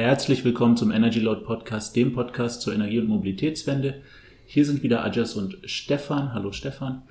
Herzlich 0.00 0.46
willkommen 0.46 0.78
zum 0.78 0.92
Energy 0.92 1.20
Load 1.20 1.42
Podcast, 1.42 1.94
dem 1.94 2.14
Podcast 2.14 2.62
zur 2.62 2.72
Energie- 2.72 3.00
und 3.00 3.08
Mobilitätswende. 3.08 4.00
Hier 4.46 4.64
sind 4.64 4.82
wieder 4.82 5.04
Ajas 5.04 5.34
und 5.34 5.58
Stefan. 5.66 6.32
Hallo 6.32 6.52
Stefan. 6.52 7.02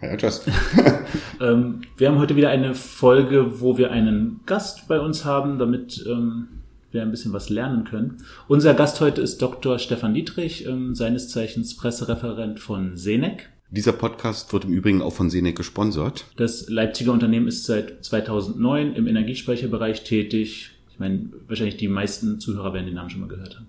Hi 0.00 0.08
Ajas. 0.08 0.46
ähm, 1.40 1.82
wir 1.98 2.08
haben 2.08 2.18
heute 2.18 2.36
wieder 2.36 2.48
eine 2.48 2.74
Folge, 2.74 3.60
wo 3.60 3.76
wir 3.76 3.90
einen 3.90 4.40
Gast 4.46 4.88
bei 4.88 4.98
uns 4.98 5.26
haben, 5.26 5.58
damit 5.58 6.02
ähm, 6.08 6.48
wir 6.90 7.02
ein 7.02 7.10
bisschen 7.10 7.34
was 7.34 7.50
lernen 7.50 7.84
können. 7.84 8.24
Unser 8.48 8.72
Gast 8.72 9.02
heute 9.02 9.20
ist 9.20 9.42
Dr. 9.42 9.78
Stefan 9.78 10.14
Dietrich, 10.14 10.66
ähm, 10.66 10.94
seines 10.94 11.28
Zeichens 11.28 11.76
Pressereferent 11.76 12.58
von 12.58 12.96
Senec. 12.96 13.50
Dieser 13.68 13.92
Podcast 13.92 14.50
wird 14.54 14.64
im 14.64 14.72
Übrigen 14.72 15.02
auch 15.02 15.12
von 15.12 15.28
Senec 15.28 15.56
gesponsert. 15.56 16.24
Das 16.38 16.70
Leipziger 16.70 17.12
Unternehmen 17.12 17.48
ist 17.48 17.66
seit 17.66 18.02
2009 18.02 18.94
im 18.94 19.06
Energiespeicherbereich 19.06 20.04
tätig. 20.04 20.70
Ich 21.00 21.02
meine, 21.02 21.30
wahrscheinlich 21.48 21.78
die 21.78 21.88
meisten 21.88 22.40
Zuhörer 22.40 22.74
werden 22.74 22.84
den 22.84 22.94
Namen 22.94 23.08
schon 23.08 23.22
mal 23.22 23.26
gehört 23.26 23.56
haben. 23.56 23.68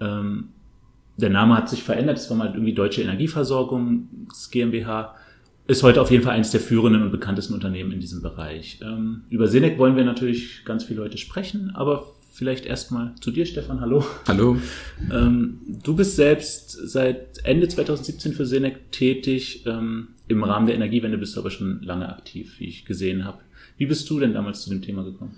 Ähm, 0.00 0.48
der 1.16 1.28
Name 1.28 1.56
hat 1.56 1.68
sich 1.68 1.82
verändert. 1.82 2.18
Es 2.18 2.30
war 2.30 2.36
mal 2.36 2.52
irgendwie 2.52 2.74
Deutsche 2.74 3.02
Energieversorgung, 3.02 4.08
das 4.28 4.52
GmbH. 4.52 5.16
Ist 5.66 5.82
heute 5.82 6.00
auf 6.00 6.12
jeden 6.12 6.22
Fall 6.22 6.34
eines 6.34 6.52
der 6.52 6.60
führenden 6.60 7.02
und 7.02 7.10
bekanntesten 7.10 7.54
Unternehmen 7.54 7.90
in 7.90 7.98
diesem 7.98 8.22
Bereich. 8.22 8.78
Ähm, 8.84 9.22
über 9.30 9.48
Senec 9.48 9.78
wollen 9.78 9.96
wir 9.96 10.04
natürlich 10.04 10.64
ganz 10.64 10.84
viele 10.84 11.00
Leute 11.00 11.18
sprechen, 11.18 11.72
aber 11.74 12.14
vielleicht 12.32 12.66
erstmal 12.66 13.16
zu 13.20 13.32
dir, 13.32 13.46
Stefan. 13.46 13.80
Hallo. 13.80 14.04
Hallo. 14.28 14.56
Ähm, 15.12 15.58
du 15.82 15.96
bist 15.96 16.14
selbst 16.14 16.70
seit 16.70 17.44
Ende 17.44 17.66
2017 17.66 18.32
für 18.32 18.46
Senec 18.46 18.92
tätig. 18.92 19.66
Ähm, 19.66 20.10
Im 20.28 20.44
Rahmen 20.44 20.66
der 20.66 20.76
Energiewende 20.76 21.18
bist 21.18 21.34
du 21.34 21.40
aber 21.40 21.50
schon 21.50 21.82
lange 21.82 22.08
aktiv, 22.08 22.60
wie 22.60 22.66
ich 22.66 22.84
gesehen 22.84 23.24
habe. 23.24 23.40
Wie 23.76 23.86
bist 23.86 24.08
du 24.08 24.20
denn 24.20 24.34
damals 24.34 24.62
zu 24.62 24.70
dem 24.70 24.82
Thema 24.82 25.02
gekommen? 25.02 25.34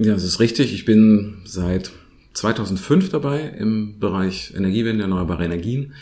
Ja, 0.00 0.12
das 0.12 0.22
ist 0.22 0.38
richtig. 0.38 0.72
Ich 0.72 0.84
bin 0.84 1.38
seit 1.44 1.90
2005 2.34 3.08
dabei 3.08 3.40
im 3.40 3.98
Bereich 3.98 4.54
Energiewende, 4.56 5.02
erneuerbare 5.02 5.44
Energien. 5.44 5.92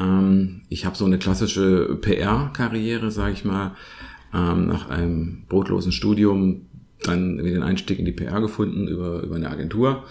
Ähm, 0.00 0.62
ich 0.68 0.84
habe 0.84 0.96
so 0.96 1.04
eine 1.04 1.18
klassische 1.18 1.96
PR-Karriere, 2.00 3.12
sage 3.12 3.34
ich 3.34 3.44
mal, 3.44 3.76
ähm, 4.34 4.66
nach 4.66 4.90
einem 4.90 5.44
brotlosen 5.48 5.92
Studium 5.92 6.62
dann 7.04 7.38
den 7.38 7.62
Einstieg 7.62 8.00
in 8.00 8.06
die 8.06 8.12
PR 8.12 8.40
gefunden 8.40 8.88
über, 8.88 9.22
über 9.22 9.36
eine 9.36 9.50
Agentur 9.50 10.04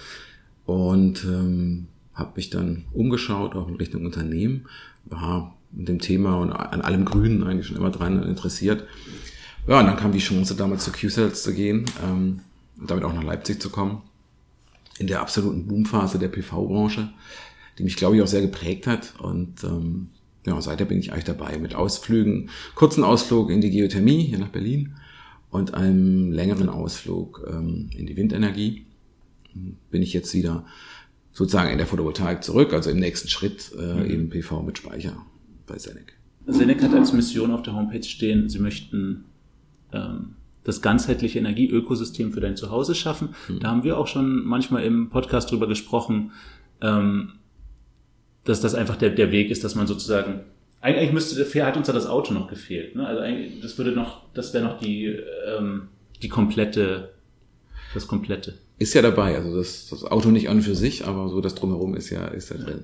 und 0.65 1.25
ähm, 1.25 1.87
habe 2.13 2.31
mich 2.37 2.49
dann 2.49 2.85
umgeschaut, 2.93 3.55
auch 3.55 3.67
in 3.67 3.75
Richtung 3.75 4.05
Unternehmen, 4.05 4.67
war 5.03 5.57
mit 5.73 5.89
dem 5.89 5.99
Thema 5.99 6.37
und 6.37 6.53
an 6.53 6.79
allem 6.79 7.03
Grünen 7.03 7.43
eigentlich 7.43 7.67
schon 7.67 7.75
immer 7.75 7.91
dran 7.91 8.23
interessiert. 8.23 8.85
Ja, 9.67 9.81
und 9.81 9.87
dann 9.87 9.97
kam 9.97 10.13
die 10.13 10.19
Chance, 10.19 10.55
damals 10.55 10.85
zu 10.85 10.93
Q-Cells 10.93 11.43
zu 11.43 11.53
gehen 11.53 11.83
ähm, 12.01 12.39
und 12.79 12.89
damit 12.89 13.03
auch 13.03 13.13
nach 13.13 13.23
Leipzig 13.23 13.61
zu 13.61 13.69
kommen, 13.69 14.01
in 14.99 15.07
der 15.07 15.21
absoluten 15.21 15.67
Boomphase 15.67 16.19
der 16.19 16.29
PV-Branche, 16.29 17.09
die 17.77 17.83
mich, 17.83 17.95
glaube 17.95 18.15
ich, 18.15 18.21
auch 18.21 18.27
sehr 18.27 18.41
geprägt 18.41 18.87
hat. 18.87 19.13
Und 19.19 19.63
ähm, 19.63 20.09
ja, 20.45 20.59
seither 20.61 20.85
bin 20.85 20.99
ich 20.99 21.11
eigentlich 21.11 21.25
dabei 21.25 21.57
mit 21.59 21.75
Ausflügen, 21.75 22.49
kurzen 22.75 23.03
Ausflug 23.03 23.51
in 23.51 23.61
die 23.61 23.69
Geothermie 23.69 24.23
hier 24.23 24.39
nach 24.39 24.49
Berlin 24.49 24.95
und 25.49 25.73
einem 25.73 26.31
längeren 26.31 26.69
Ausflug 26.69 27.45
ähm, 27.49 27.89
in 27.95 28.05
die 28.05 28.17
Windenergie 28.17 28.85
bin 29.89 30.01
ich 30.01 30.13
jetzt 30.13 30.33
wieder 30.33 30.65
sozusagen 31.31 31.71
in 31.71 31.77
der 31.77 31.87
Photovoltaik 31.87 32.43
zurück, 32.43 32.73
also 32.73 32.89
im 32.89 32.99
nächsten 32.99 33.27
Schritt 33.27 33.71
äh, 33.77 33.93
mhm. 33.93 34.11
eben 34.11 34.29
PV 34.29 34.63
mit 34.63 34.77
Speicher 34.77 35.25
bei 35.65 35.77
Senec. 35.77 36.13
Senec 36.47 36.81
hat 36.81 36.93
als 36.93 37.13
Mission 37.13 37.51
auf 37.51 37.61
der 37.61 37.75
Homepage 37.75 38.03
stehen, 38.03 38.49
sie 38.49 38.59
möchten 38.59 39.25
ähm, 39.91 40.35
das 40.67 40.81
ganzheitliche 40.81 41.39
Energieökosystem 41.39 42.33
für 42.33 42.41
dein 42.41 42.57
Zuhause 42.57 42.93
schaffen. 42.93 43.29
Mhm. 43.47 43.59
Da 43.61 43.69
haben 43.69 43.83
wir 43.85 43.97
auch 43.97 44.07
schon 44.07 44.45
manchmal 44.45 44.83
im 44.83 45.09
Podcast 45.09 45.49
drüber 45.49 45.65
gesprochen, 45.65 46.33
ähm, 46.81 47.31
dass 48.43 48.59
das 48.59 48.75
einfach 48.75 48.97
der, 48.97 49.11
der 49.11 49.31
Weg 49.31 49.49
ist, 49.49 49.63
dass 49.63 49.75
man 49.75 49.87
sozusagen 49.87 50.41
eigentlich 50.81 51.13
müsste, 51.13 51.43
fair 51.45 51.65
hat 51.65 51.77
uns 51.77 51.87
da 51.87 51.93
das 51.93 52.05
Auto 52.05 52.33
noch 52.33 52.49
gefehlt. 52.49 52.97
Ne? 52.97 53.07
Also 53.07 53.21
eigentlich, 53.21 53.61
das 53.61 53.77
würde 53.77 53.91
noch, 53.91 54.23
das 54.33 54.53
wäre 54.53 54.65
noch 54.65 54.77
die, 54.77 55.17
ähm, 55.57 55.87
die 56.21 56.27
komplette, 56.27 57.13
das 57.93 58.05
komplette. 58.05 58.55
Ist 58.77 58.93
ja 58.93 59.01
dabei, 59.01 59.37
also 59.37 59.55
das, 59.55 59.87
das 59.89 60.03
Auto 60.03 60.29
nicht 60.29 60.49
an 60.49 60.61
für 60.61 60.75
sich, 60.75 61.05
aber 61.05 61.29
so 61.29 61.39
das 61.39 61.55
drumherum 61.55 61.95
ist 61.95 62.09
ja, 62.09 62.27
ist 62.27 62.49
ja 62.49 62.57
drin. 62.57 62.83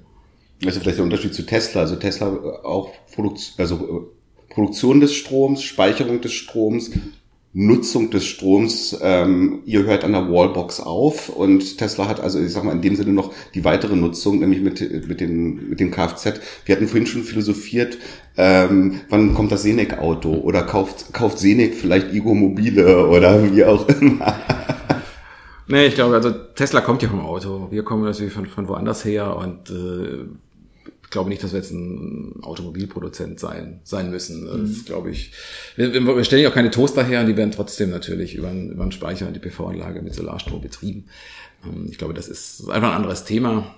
Also 0.65 0.79
vielleicht 0.79 0.99
der 0.99 1.03
Unterschied 1.03 1.33
zu 1.33 1.45
Tesla. 1.45 1.81
Also 1.81 1.97
Tesla 1.97 2.27
auch 2.63 2.93
Produkt, 3.13 3.55
also 3.57 3.75
äh, 3.75 4.53
Produktion 4.53 5.01
des 5.01 5.13
Stroms, 5.13 5.61
Speicherung 5.63 6.21
des 6.21 6.31
Stroms, 6.31 6.91
Nutzung 7.55 8.09
des 8.09 8.25
Stroms, 8.25 8.97
ähm, 9.01 9.61
ihr 9.65 9.83
hört 9.83 10.03
an 10.03 10.13
der 10.13 10.31
Wallbox 10.31 10.79
auf 10.79 11.29
und 11.29 11.77
Tesla 11.77 12.07
hat 12.07 12.19
also, 12.19 12.39
ich 12.39 12.51
sag 12.51 12.63
mal, 12.63 12.71
in 12.71 12.81
dem 12.81 12.95
Sinne 12.95 13.13
noch 13.13 13.31
die 13.53 13.63
weitere 13.63 13.95
Nutzung, 13.95 14.39
nämlich 14.39 14.61
mit, 14.61 15.07
mit, 15.07 15.21
den, 15.21 15.69
mit 15.69 15.79
dem 15.79 15.91
Kfz. 15.91 16.39
Wir 16.65 16.75
hatten 16.75 16.87
vorhin 16.87 17.05
schon 17.05 17.21
philosophiert, 17.21 17.99
ähm, 18.37 19.01
wann 19.09 19.35
kommt 19.35 19.51
das 19.51 19.61
Senec-Auto 19.61 20.33
oder 20.33 20.63
kauft, 20.63 21.13
kauft 21.13 21.37
Senec 21.37 21.75
vielleicht 21.75 22.11
Igo 22.11 22.33
Mobile 22.33 23.07
oder 23.07 23.53
wie 23.53 23.63
auch 23.63 23.87
immer. 23.87 24.35
Nee, 25.67 25.85
ich 25.85 25.95
glaube, 25.95 26.15
also 26.15 26.31
Tesla 26.31 26.81
kommt 26.81 27.03
ja 27.03 27.09
vom 27.09 27.21
Auto. 27.21 27.67
Wir 27.71 27.83
kommen 27.83 28.03
natürlich 28.03 28.33
von, 28.33 28.47
von 28.47 28.67
woanders 28.67 29.05
her 29.05 29.37
und 29.37 29.69
äh, 29.69 30.25
glaube 31.13 31.29
nicht, 31.29 31.41
dass 31.41 31.53
wir 31.53 31.59
jetzt 31.59 31.71
ein 31.71 32.43
Automobilproduzent 32.43 33.39
sein, 33.39 33.79
sein 33.85 34.11
müssen. 34.11 34.45
Das 34.45 34.59
mhm. 34.59 34.85
glaube 34.85 35.11
ich. 35.11 35.31
Wir, 35.77 35.93
wir 35.93 36.23
stellen 36.25 36.43
ja 36.43 36.49
auch 36.49 36.53
keine 36.53 36.71
Toaster 36.71 37.05
her, 37.05 37.23
die 37.23 37.37
werden 37.37 37.51
trotzdem 37.51 37.89
natürlich 37.89 38.35
über, 38.35 38.49
einen, 38.49 38.71
über 38.71 38.83
einen 38.83 38.91
Speicher 38.91 39.27
und 39.27 39.33
die 39.33 39.39
PV-Anlage 39.39 40.01
mit 40.01 40.13
Solarstrom 40.13 40.61
betrieben. 40.61 41.05
Ähm, 41.65 41.87
ich 41.89 41.97
glaube, 41.97 42.13
das 42.13 42.27
ist 42.27 42.69
einfach 42.69 42.89
ein 42.89 42.97
anderes 42.97 43.23
Thema. 43.23 43.73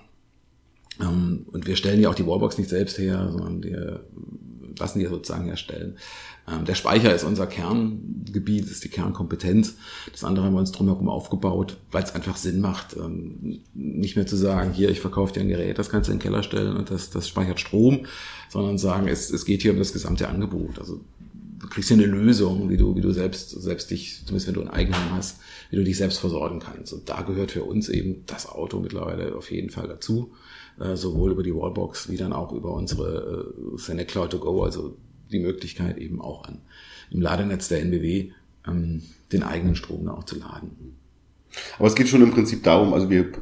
Ähm, 1.00 1.46
und 1.52 1.66
wir 1.66 1.76
stellen 1.76 2.00
ja 2.00 2.08
auch 2.10 2.14
die 2.14 2.26
Wallbox 2.26 2.58
nicht 2.58 2.70
selbst 2.70 2.98
her, 2.98 3.28
sondern 3.30 3.62
wir 3.62 4.04
lassen 4.78 4.98
die 4.98 5.06
sozusagen 5.06 5.44
herstellen. 5.44 5.96
Ähm, 6.48 6.64
der 6.64 6.74
Speicher 6.74 7.14
ist 7.14 7.24
unser 7.24 7.46
Kerngebiet, 7.46 8.70
ist 8.70 8.84
die 8.84 8.88
Kernkompetenz. 8.88 9.76
Das 10.12 10.24
andere 10.24 10.46
haben 10.46 10.54
wir 10.54 10.60
uns 10.60 10.72
drumherum 10.72 11.08
aufgebaut, 11.08 11.76
weil 11.90 12.04
es 12.04 12.14
einfach 12.14 12.36
Sinn 12.36 12.60
macht, 12.60 12.96
ähm, 12.96 13.60
nicht 13.74 14.16
mehr 14.16 14.26
zu 14.26 14.36
sagen, 14.36 14.72
hier, 14.72 14.90
ich 14.90 15.00
verkaufe 15.00 15.32
dir 15.32 15.40
ein 15.40 15.48
Gerät, 15.48 15.78
das 15.78 15.90
kannst 15.90 16.08
du 16.08 16.12
in 16.12 16.18
den 16.18 16.22
Keller 16.22 16.42
stellen 16.42 16.76
und 16.76 16.90
das, 16.90 17.10
das 17.10 17.28
speichert 17.28 17.60
Strom, 17.60 18.06
sondern 18.48 18.78
sagen, 18.78 19.08
es, 19.08 19.30
es 19.30 19.44
geht 19.44 19.62
hier 19.62 19.72
um 19.72 19.78
das 19.78 19.92
gesamte 19.92 20.28
Angebot. 20.28 20.78
Also 20.78 21.00
du 21.58 21.66
kriegst 21.68 21.88
hier 21.88 21.96
eine 21.96 22.06
Lösung, 22.06 22.68
wie 22.70 22.76
du, 22.76 22.94
wie 22.94 23.00
du 23.00 23.12
selbst, 23.12 23.50
selbst 23.50 23.90
dich, 23.90 24.22
zumindest 24.24 24.46
wenn 24.46 24.54
du 24.54 24.60
ein 24.60 24.70
Eigenheim 24.70 25.12
hast, 25.12 25.40
wie 25.70 25.76
du 25.76 25.84
dich 25.84 25.96
selbst 25.96 26.18
versorgen 26.18 26.60
kannst. 26.60 26.92
Und 26.92 27.08
da 27.08 27.22
gehört 27.22 27.50
für 27.50 27.64
uns 27.64 27.88
eben 27.88 28.22
das 28.26 28.48
Auto 28.48 28.78
mittlerweile 28.78 29.34
auf 29.34 29.50
jeden 29.50 29.70
Fall 29.70 29.88
dazu, 29.88 30.32
äh, 30.78 30.94
sowohl 30.94 31.32
über 31.32 31.42
die 31.42 31.54
Wallbox 31.54 32.08
wie 32.08 32.16
dann 32.16 32.32
auch 32.32 32.52
über 32.52 32.72
unsere 32.72 33.54
äh, 33.74 33.78
Senec 33.78 34.08
Cloud 34.08 34.30
to 34.30 34.38
Go, 34.38 34.62
also 34.62 34.96
die 35.30 35.40
Möglichkeit 35.40 35.98
eben 35.98 36.20
auch 36.20 36.44
an 36.44 36.60
im 37.10 37.20
Ladenetz 37.20 37.68
der 37.68 37.80
NBW 37.80 38.30
ähm, 38.66 39.02
den 39.32 39.42
eigenen 39.42 39.76
Strom 39.76 40.08
auch 40.08 40.24
zu 40.24 40.38
laden. 40.38 40.96
Aber 41.78 41.88
es 41.88 41.94
geht 41.94 42.08
schon 42.08 42.22
im 42.22 42.32
Prinzip 42.32 42.62
darum, 42.62 42.92
also 42.92 43.10
wir 43.10 43.32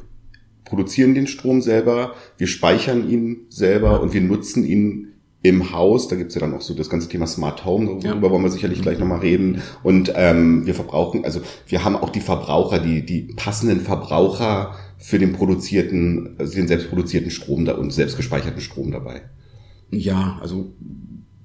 produzieren 0.63 1.13
den 1.13 1.27
Strom 1.27 1.61
selber, 1.61 2.15
wir 2.37 2.47
speichern 2.47 3.09
ihn 3.09 3.41
selber 3.49 4.01
und 4.01 4.13
wir 4.13 4.21
nutzen 4.21 4.63
ihn 4.63 5.11
im 5.41 5.71
Haus. 5.71 6.07
Da 6.07 6.15
gibt's 6.15 6.33
ja 6.33 6.41
dann 6.41 6.53
auch 6.55 6.61
so 6.61 6.73
das 6.73 6.89
ganze 6.89 7.07
Thema 7.07 7.27
Smart 7.27 7.65
Home, 7.65 7.99
darüber 8.01 8.27
ja. 8.27 8.33
wollen 8.33 8.43
wir 8.43 8.49
sicherlich 8.49 8.81
gleich 8.81 8.97
nochmal 8.97 9.19
reden. 9.19 9.61
Und 9.83 10.11
ähm, 10.15 10.65
wir 10.65 10.73
verbrauchen, 10.73 11.23
also 11.23 11.41
wir 11.67 11.83
haben 11.83 11.95
auch 11.95 12.09
die 12.09 12.21
Verbraucher, 12.21 12.79
die, 12.79 13.05
die 13.05 13.33
passenden 13.35 13.81
Verbraucher 13.81 14.75
für 14.97 15.19
den 15.19 15.33
produzierten, 15.33 16.35
also 16.39 16.55
den 16.55 16.67
selbstproduzierten 16.67 17.29
Strom 17.29 17.65
da 17.65 17.73
und 17.73 17.91
selbst 17.91 18.17
gespeicherten 18.17 18.61
Strom 18.61 18.91
dabei. 18.91 19.21
Ja, 19.91 20.39
also 20.41 20.73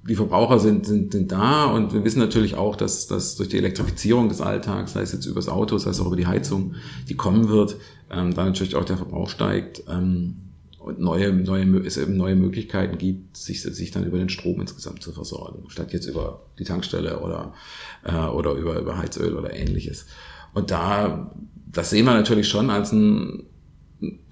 die 0.03 0.15
Verbraucher 0.15 0.59
sind, 0.59 0.85
sind, 0.85 1.11
sind 1.11 1.31
da 1.31 1.65
und 1.65 1.93
wir 1.93 2.03
wissen 2.03 2.19
natürlich 2.19 2.55
auch, 2.55 2.75
dass, 2.75 3.07
dass 3.07 3.35
durch 3.35 3.49
die 3.49 3.57
Elektrifizierung 3.57 4.29
des 4.29 4.41
Alltags, 4.41 4.93
sei 4.93 5.01
es 5.01 5.11
jetzt 5.11 5.25
übers 5.25 5.47
Auto, 5.47 5.77
sei 5.77 5.91
es 5.91 5.99
auch 5.99 6.07
über 6.07 6.15
die 6.15 6.25
Heizung, 6.25 6.73
die 7.07 7.15
kommen 7.15 7.49
wird, 7.49 7.75
ähm, 8.09 8.33
da 8.33 8.45
natürlich 8.45 8.75
auch 8.75 8.85
der 8.85 8.97
Verbrauch 8.97 9.29
steigt 9.29 9.83
ähm, 9.87 10.37
und 10.79 10.99
neue, 10.99 11.31
neue, 11.31 11.85
es 11.85 11.97
eben 11.97 12.17
neue 12.17 12.35
Möglichkeiten 12.35 12.97
gibt, 12.97 13.37
sich, 13.37 13.61
sich 13.61 13.91
dann 13.91 14.05
über 14.05 14.17
den 14.17 14.29
Strom 14.29 14.59
insgesamt 14.59 15.03
zu 15.03 15.11
versorgen, 15.11 15.69
statt 15.69 15.93
jetzt 15.93 16.07
über 16.07 16.41
die 16.57 16.63
Tankstelle 16.63 17.19
oder, 17.19 17.53
äh, 18.03 18.15
oder 18.15 18.53
über, 18.53 18.79
über 18.79 18.97
Heizöl 18.97 19.35
oder 19.35 19.53
ähnliches. 19.55 20.07
Und 20.55 20.71
da, 20.71 21.31
das 21.71 21.91
sehen 21.91 22.05
wir 22.05 22.13
natürlich 22.13 22.49
schon 22.49 22.71
als 22.71 22.91
ein 22.91 23.43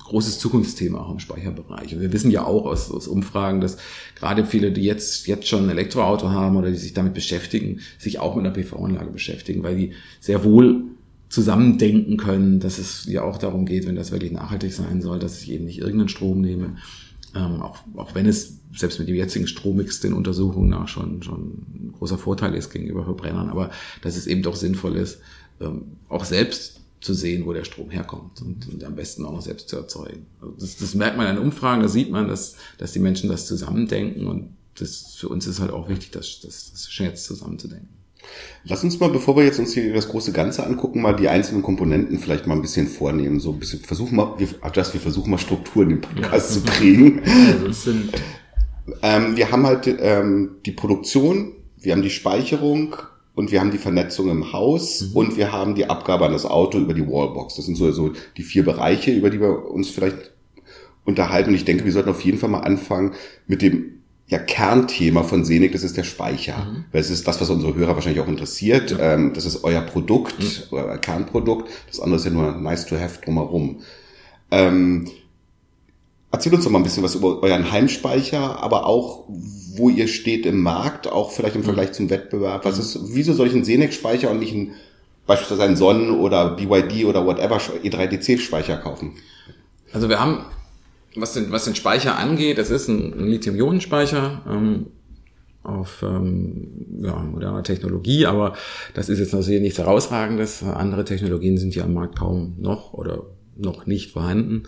großes 0.10 0.40
Zukunftsthema 0.40 1.00
auch 1.00 1.12
im 1.12 1.20
Speicherbereich. 1.20 1.94
Und 1.94 2.02
wir 2.02 2.12
wissen 2.12 2.32
ja 2.32 2.44
auch 2.44 2.66
aus, 2.66 2.92
aus 2.92 3.08
Umfragen, 3.08 3.62
dass 3.62 3.78
gerade 4.16 4.46
viele, 4.46 4.72
die 4.72 4.82
jetzt, 4.82 5.28
jetzt 5.28 5.48
schon 5.48 5.64
ein 5.64 5.70
Elektroauto 5.70 6.30
haben 6.30 6.58
oder 6.58 6.70
die 6.70 6.78
sich 6.78 6.94
damit 6.94 7.14
beschäftigen, 7.14 7.80
sich 7.98 8.20
auch 8.20 8.36
mit 8.36 8.46
einer 8.46 8.54
PV-Anlage 8.54 9.12
beschäftigen, 9.12 9.64
weil 9.64 9.78
die 9.78 9.94
sehr 10.20 10.44
wohl 10.44 10.84
zusammendenken 11.30 12.18
können, 12.18 12.60
dass 12.60 12.80
es 12.80 13.06
ja 13.06 13.22
auch 13.24 13.38
darum 13.38 13.66
geht, 13.66 13.86
wenn 13.86 13.96
das 13.96 14.12
wirklich 14.12 14.32
nachhaltig 14.32 14.74
sein 14.74 15.02
soll, 15.02 15.20
dass 15.20 15.42
ich 15.42 15.52
eben 15.52 15.66
nicht 15.66 15.78
irgendeinen 15.78 16.10
Strom 16.10 16.42
nehme, 16.42 16.78
ähm, 17.36 17.62
auch, 17.62 17.78
auch 17.96 18.16
wenn 18.16 18.26
es 18.26 18.58
selbst 18.76 18.98
mit 19.00 19.08
dem 19.08 19.16
jetzigen 19.16 19.46
Strommix 19.46 20.00
den 20.00 20.14
Untersuchungen 20.14 20.70
nach 20.70 20.88
schon, 20.88 21.22
schon 21.22 21.66
ein 21.74 21.94
großer 21.98 22.18
Vorteil 22.18 22.56
ist 22.56 22.72
gegenüber 22.72 23.04
Verbrennern, 23.04 23.50
aber 23.50 23.70
dass 24.02 24.18
es 24.18 24.26
eben 24.26 24.42
doch 24.42 24.56
sinnvoll 24.56 24.96
ist, 24.96 25.20
ähm, 25.62 25.84
auch 26.08 26.26
selbst 26.26 26.79
zu 27.02 27.14
sehen, 27.14 27.46
wo 27.46 27.54
der 27.54 27.64
Strom 27.64 27.90
herkommt 27.90 28.42
und, 28.42 28.68
und 28.68 28.84
am 28.84 28.96
besten 28.96 29.26
auch 29.26 29.32
noch 29.32 29.42
selbst 29.42 29.70
zu 29.70 29.78
erzeugen. 29.78 30.26
Also 30.42 30.54
das, 30.60 30.78
das 30.78 30.96
merkt 30.96 31.18
man 31.18 31.28
in 31.28 31.42
Umfragen, 31.42 31.82
da 31.82 31.88
sieht 31.88 32.12
man, 32.12 32.28
dass, 32.28 32.56
dass 32.78 32.92
die 32.92 33.00
Menschen 33.00 33.30
das 33.30 33.46
zusammendenken 33.46 34.28
und 34.28 34.56
das 34.76 35.16
für 35.16 35.30
uns 35.30 35.48
ist 35.48 35.60
halt 35.60 35.72
auch 35.72 35.90
wichtig, 35.90 36.12
das, 36.12 36.42
das, 36.42 36.72
das 36.72 36.92
schon 36.92 37.06
jetzt 37.06 37.26
zusammenzudenken. 37.26 38.00
Lass 38.66 38.84
uns 38.84 39.00
mal, 39.00 39.10
bevor 39.10 39.36
wir 39.38 39.44
jetzt 39.44 39.60
uns 39.60 39.74
hier 39.74 39.94
das 39.94 40.10
große 40.10 40.32
Ganze 40.32 40.66
angucken, 40.66 41.02
mal 41.02 41.16
die 41.16 41.30
einzelnen 41.30 41.64
Komponenten 41.64 42.20
vielleicht 42.20 42.48
mal 42.48 42.56
ein 42.56 42.62
bisschen 42.62 42.88
vornehmen. 42.88 43.40
So 43.40 43.54
ein 43.54 43.60
bisschen 43.60 43.80
versuchen 43.80 44.18
mal, 44.18 44.36
wir, 44.38 44.48
das, 44.74 44.94
wir 44.94 45.02
versuchen 45.02 45.32
mal 45.32 45.38
Struktur 45.38 45.84
in 45.84 45.90
den 45.90 46.02
Podcast 46.02 46.56
ja. 46.56 46.62
zu 46.62 46.72
kriegen. 46.72 47.22
Also 47.66 47.92
ähm, 49.04 49.38
wir 49.38 49.52
haben 49.52 49.66
halt 49.68 49.88
ähm, 49.88 50.58
die 50.66 50.72
Produktion, 50.72 51.54
wir 51.78 51.94
haben 51.94 52.02
die 52.02 52.10
Speicherung 52.10 52.96
und 53.40 53.54
wir 53.54 53.62
haben 53.62 53.72
die 53.72 53.78
Vernetzung 53.78 54.30
im 54.30 54.52
Haus 54.52 55.00
mhm. 55.00 55.16
und 55.16 55.38
wir 55.38 55.54
haben 55.54 55.74
die 55.74 55.90
Abgabe 55.90 56.26
an 56.26 56.34
das 56.34 56.46
Auto 56.46 56.78
über 56.78 56.94
die 56.94 57.08
Wallbox. 57.08 57.56
Das 57.56 57.68
sind 57.68 57.76
so, 57.76 57.90
so 57.94 58.12
die 58.36 58.44
vier 58.44 58.66
Bereiche, 58.66 59.12
über 59.12 59.30
die 59.30 59.40
wir 59.40 59.72
uns 59.72 59.90
vielleicht 59.90 60.32
unterhalten. 61.06 61.52
Und 61.52 61.56
ich 61.56 61.64
denke, 61.64 61.86
wir 61.86 61.94
sollten 61.94 62.10
auf 62.10 62.20
jeden 62.20 62.38
Fall 62.38 62.50
mal 62.50 62.60
anfangen 62.60 63.14
mit 63.48 63.62
dem 63.62 64.02
ja, 64.28 64.40
Kernthema 64.40 65.24
von 65.24 65.46
Senig, 65.46 65.72
das 65.72 65.84
ist 65.84 65.96
der 65.96 66.04
Speicher. 66.04 66.66
Mhm. 66.66 66.84
Weil 66.92 67.00
es 67.00 67.10
ist 67.10 67.30
das, 67.30 67.40
was 67.40 67.50
unsere 67.50 67.74
Hörer 67.76 67.96
wahrscheinlich 67.96 68.22
auch 68.22 68.28
interessiert. 68.28 68.92
Ja. 68.92 69.14
Ähm, 69.14 69.32
das 69.34 69.46
ist 69.46 69.64
euer 69.64 69.84
Produkt, 69.84 70.38
mhm. 70.38 70.78
euer 70.78 70.98
Kernprodukt. 70.98 71.70
Das 71.88 72.02
andere 72.02 72.18
ist 72.18 72.26
ja 72.26 72.32
nur 72.32 72.52
nice 72.58 72.88
to 72.88 73.00
have 73.00 73.22
drumherum. 73.24 73.78
Ähm, 74.52 75.08
erzählt 76.32 76.56
uns 76.56 76.64
doch 76.64 76.72
mal 76.72 76.80
ein 76.80 76.84
bisschen 76.84 77.04
was 77.04 77.16
über 77.16 77.42
euren 77.42 77.72
Heimspeicher, 77.72 78.62
aber 78.62 78.86
auch, 78.86 79.26
wo 79.76 79.90
ihr 79.90 80.08
steht 80.08 80.46
im 80.46 80.62
Markt, 80.62 81.08
auch 81.08 81.32
vielleicht 81.32 81.56
im 81.56 81.62
mhm. 81.62 81.66
Vergleich 81.66 81.92
zum 81.94 82.10
Wettbewerb. 82.10 82.66
Was 82.66 82.78
ist, 82.78 83.00
wieso 83.14 83.34
soll 83.34 83.48
ich 83.48 83.54
einen 83.54 83.64
Senec-Speicher 83.64 84.30
und 84.30 84.40
nicht 84.40 84.54
einen, 84.54 84.72
beispielsweise 85.26 85.64
einen 85.64 85.76
Sonnen- 85.76 86.20
oder 86.20 86.52
BYD 86.56 87.06
oder 87.06 87.26
whatever 87.26 87.58
E3DC-Speicher 87.58 88.78
kaufen? 88.78 89.14
Also 89.92 90.10
wir 90.10 90.20
haben 90.20 90.46
was 91.16 91.34
den, 91.34 91.52
was 91.52 91.66
den 91.66 91.76
Speicher 91.76 92.18
angeht, 92.18 92.58
das 92.58 92.70
ist 92.70 92.88
ein, 92.88 93.14
ein 93.14 93.28
Lithium-Ionen-Speicher 93.28 94.42
ähm, 94.48 94.88
auf 95.64 96.04
ähm, 96.04 96.86
ja, 97.02 97.16
moderner 97.16 97.64
Technologie, 97.64 98.26
aber 98.26 98.54
das 98.94 99.10
ist 99.10 99.20
jetzt 99.20 99.34
natürlich 99.34 99.62
nichts 99.62 99.80
Herausragendes. 99.80 100.64
Andere 100.64 101.06
Technologien 101.06 101.58
sind 101.58 101.76
ja 101.76 101.84
am 101.84 101.94
Markt 101.94 102.18
kaum 102.18 102.56
noch 102.60 102.94
oder 102.94 103.26
noch 103.58 103.86
nicht 103.86 104.12
vorhanden. 104.12 104.64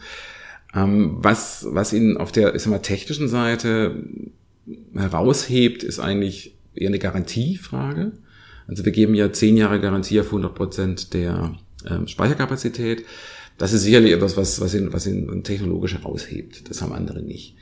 Ähm, 0.74 1.18
was, 1.18 1.66
was 1.70 1.94
ihn 1.94 2.18
auf 2.18 2.32
der 2.32 2.56
ich 2.56 2.64
sag 2.64 2.72
mal, 2.72 2.80
technischen 2.80 3.28
Seite 3.28 4.04
heraushebt, 4.94 5.84
ist 5.84 6.00
eigentlich 6.00 6.56
eher 6.76 6.88
eine 6.88 7.00
Garantiefrage. 7.00 8.14
Also 8.68 8.86
wir 8.86 8.92
geben 8.92 9.16
ja 9.16 9.32
zehn 9.34 9.58
Jahre 9.58 9.82
Garantie 9.82 10.20
auf 10.20 10.28
100 10.28 10.56
Prozent 10.56 11.14
der 11.14 11.56
ähm, 11.90 12.08
Speicherkapazität. 12.08 13.06
Das 13.58 13.74
ist 13.74 13.84
sicherlich 13.84 14.14
etwas, 14.14 14.38
was, 14.38 14.62
was, 14.62 14.74
ihn, 14.74 14.94
was 14.94 15.08
ihn 15.08 15.44
technologisch 15.44 15.94
heraushebt. 15.94 16.70
Das 16.70 16.82
haben 16.82 16.94
andere 16.94 17.22
nicht. 17.22 17.56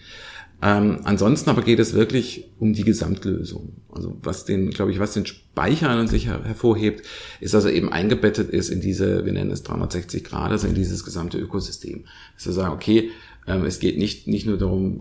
Ähm, 0.62 1.00
ansonsten 1.06 1.50
aber 1.50 1.62
geht 1.62 1.80
es 1.80 1.94
wirklich 1.94 2.50
um 2.60 2.74
die 2.74 2.84
Gesamtlösung. 2.84 3.82
Also 3.92 4.18
was 4.22 4.44
den, 4.44 4.72
glaube 4.72 4.92
ich, 4.92 5.00
was 5.00 5.14
den 5.14 5.26
Speicher 5.26 5.90
an 5.90 6.08
sich 6.08 6.28
her 6.28 6.42
hervorhebt, 6.44 7.06
ist, 7.40 7.54
dass 7.54 7.64
er 7.64 7.72
eben 7.72 7.92
eingebettet 7.92 8.50
ist 8.50 8.70
in 8.70 8.82
diese, 8.82 9.26
wir 9.26 9.32
nennen 9.32 9.52
es 9.52 9.64
360 9.64 10.24
Grad, 10.24 10.52
also 10.52 10.68
in 10.68 10.76
dieses 10.76 11.06
gesamte 11.06 11.38
Ökosystem. 11.38 12.06
Dass 12.36 12.46
wir 12.46 12.54
sagen, 12.54 12.74
okay, 12.74 13.12
ähm, 13.48 13.64
es 13.64 13.80
geht 13.80 13.98
nicht, 13.98 14.28
nicht 14.28 14.46
nur 14.46 14.58
darum, 14.58 15.00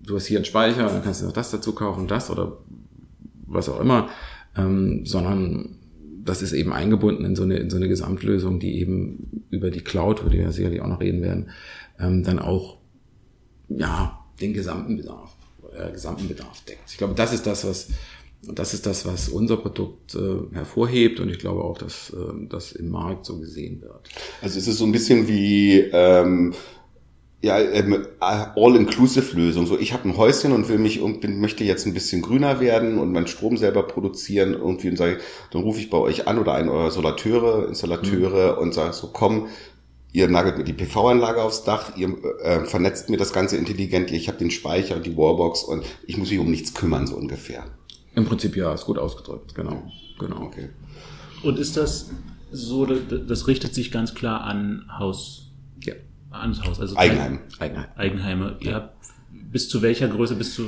du 0.00 0.14
hast 0.14 0.26
hier 0.26 0.38
einen 0.38 0.44
Speicher, 0.44 0.86
dann 0.86 1.02
kannst 1.02 1.22
du 1.22 1.26
noch 1.26 1.32
das 1.32 1.50
dazu 1.50 1.72
kaufen, 1.72 2.06
das 2.06 2.30
oder 2.30 2.58
was 3.46 3.68
auch 3.68 3.80
immer, 3.80 4.08
ähm, 4.56 5.04
sondern 5.04 5.76
das 6.24 6.40
ist 6.40 6.52
eben 6.52 6.72
eingebunden 6.72 7.24
in 7.24 7.36
so 7.36 7.42
eine, 7.42 7.56
in 7.56 7.68
so 7.68 7.76
eine 7.76 7.88
Gesamtlösung, 7.88 8.60
die 8.60 8.78
eben 8.78 9.44
über 9.50 9.70
die 9.70 9.82
Cloud, 9.82 10.24
wo 10.24 10.30
wir 10.30 10.40
ja 10.40 10.52
sicherlich 10.52 10.80
auch 10.80 10.86
noch 10.86 11.00
reden 11.00 11.20
werden, 11.20 11.50
ähm, 11.98 12.22
dann 12.22 12.38
auch, 12.38 12.78
ja, 13.68 14.23
den 14.40 14.52
gesamten 14.52 14.96
Bedarf, 14.96 15.34
äh, 15.76 15.92
gesamten 15.92 16.28
Bedarf 16.28 16.62
deckt. 16.64 16.90
Ich 16.90 16.98
glaube, 16.98 17.14
das 17.14 17.32
ist 17.32 17.46
das, 17.46 17.64
was, 17.64 17.88
das 18.42 18.74
ist 18.74 18.86
das, 18.86 19.06
was 19.06 19.28
unser 19.28 19.56
Produkt 19.56 20.14
äh, 20.14 20.54
hervorhebt 20.54 21.20
und 21.20 21.28
ich 21.30 21.38
glaube 21.38 21.62
auch, 21.62 21.78
dass 21.78 22.10
äh, 22.10 22.46
das 22.48 22.72
im 22.72 22.90
Markt 22.90 23.26
so 23.26 23.38
gesehen 23.38 23.80
wird. 23.82 24.08
Also 24.42 24.58
es 24.58 24.66
ist 24.66 24.78
so 24.78 24.84
ein 24.84 24.92
bisschen 24.92 25.28
wie 25.28 25.78
ähm, 25.92 26.54
ja, 27.44 27.60
ähm, 27.60 28.06
All-Inclusive-Lösung. 28.20 29.66
So, 29.66 29.78
ich 29.78 29.92
habe 29.92 30.08
ein 30.08 30.16
Häuschen 30.16 30.52
und 30.52 30.68
will 30.70 30.78
mich 30.78 31.02
und 31.02 31.20
bin, 31.20 31.40
möchte 31.40 31.62
jetzt 31.62 31.86
ein 31.86 31.92
bisschen 31.92 32.22
grüner 32.22 32.58
werden 32.58 32.98
und 32.98 33.12
meinen 33.12 33.26
Strom 33.26 33.58
selber 33.58 33.82
produzieren. 33.82 34.54
Irgendwie 34.54 34.88
und 34.88 34.96
sage, 34.96 35.18
dann 35.50 35.62
rufe 35.62 35.78
ich 35.78 35.90
bei 35.90 35.98
euch 35.98 36.26
an 36.26 36.38
oder 36.38 36.54
einen 36.54 36.70
eurer 36.70 36.90
Solateure, 36.90 37.68
Installateure 37.68 38.54
mhm. 38.54 38.62
und 38.62 38.74
sage 38.74 38.94
so, 38.94 39.10
komm, 39.12 39.48
ihr 40.14 40.28
nagelt 40.28 40.56
mir 40.56 40.64
die 40.64 40.72
PV-Anlage 40.72 41.42
aufs 41.42 41.64
Dach, 41.64 41.94
ihr 41.96 42.08
äh, 42.42 42.64
vernetzt 42.64 43.10
mir 43.10 43.18
das 43.18 43.34
Ganze 43.34 43.58
intelligent, 43.58 44.10
ich 44.10 44.28
habe 44.28 44.38
den 44.38 44.50
Speicher 44.50 44.96
und 44.96 45.04
die 45.04 45.16
Wallbox 45.16 45.64
und 45.64 45.84
ich 46.06 46.16
muss 46.16 46.30
mich 46.30 46.38
um 46.38 46.50
nichts 46.50 46.72
kümmern, 46.72 47.06
so 47.06 47.16
ungefähr. 47.16 47.64
Im 48.14 48.24
Prinzip 48.24 48.56
ja, 48.56 48.72
ist 48.72 48.86
gut 48.86 48.96
ausgedrückt, 48.96 49.54
genau. 49.54 49.92
genau. 50.18 50.42
Okay. 50.42 50.70
Und 51.42 51.58
ist 51.58 51.76
das 51.76 52.10
so, 52.50 52.86
das 52.86 53.48
richtet 53.48 53.74
sich 53.74 53.90
ganz 53.90 54.14
klar 54.14 54.44
an 54.44 54.86
Haus 54.98 55.44
ans 56.34 56.62
Haus. 56.64 56.80
Also 56.80 56.96
Eigenheim. 56.96 57.40
Eigenheim. 57.58 57.86
Eigenheime. 57.96 58.56
Ihr 58.60 58.74
habt 58.74 58.96
bis 59.30 59.68
zu 59.68 59.82
welcher 59.82 60.08
Größe, 60.08 60.34
bis 60.34 60.54
zu 60.54 60.64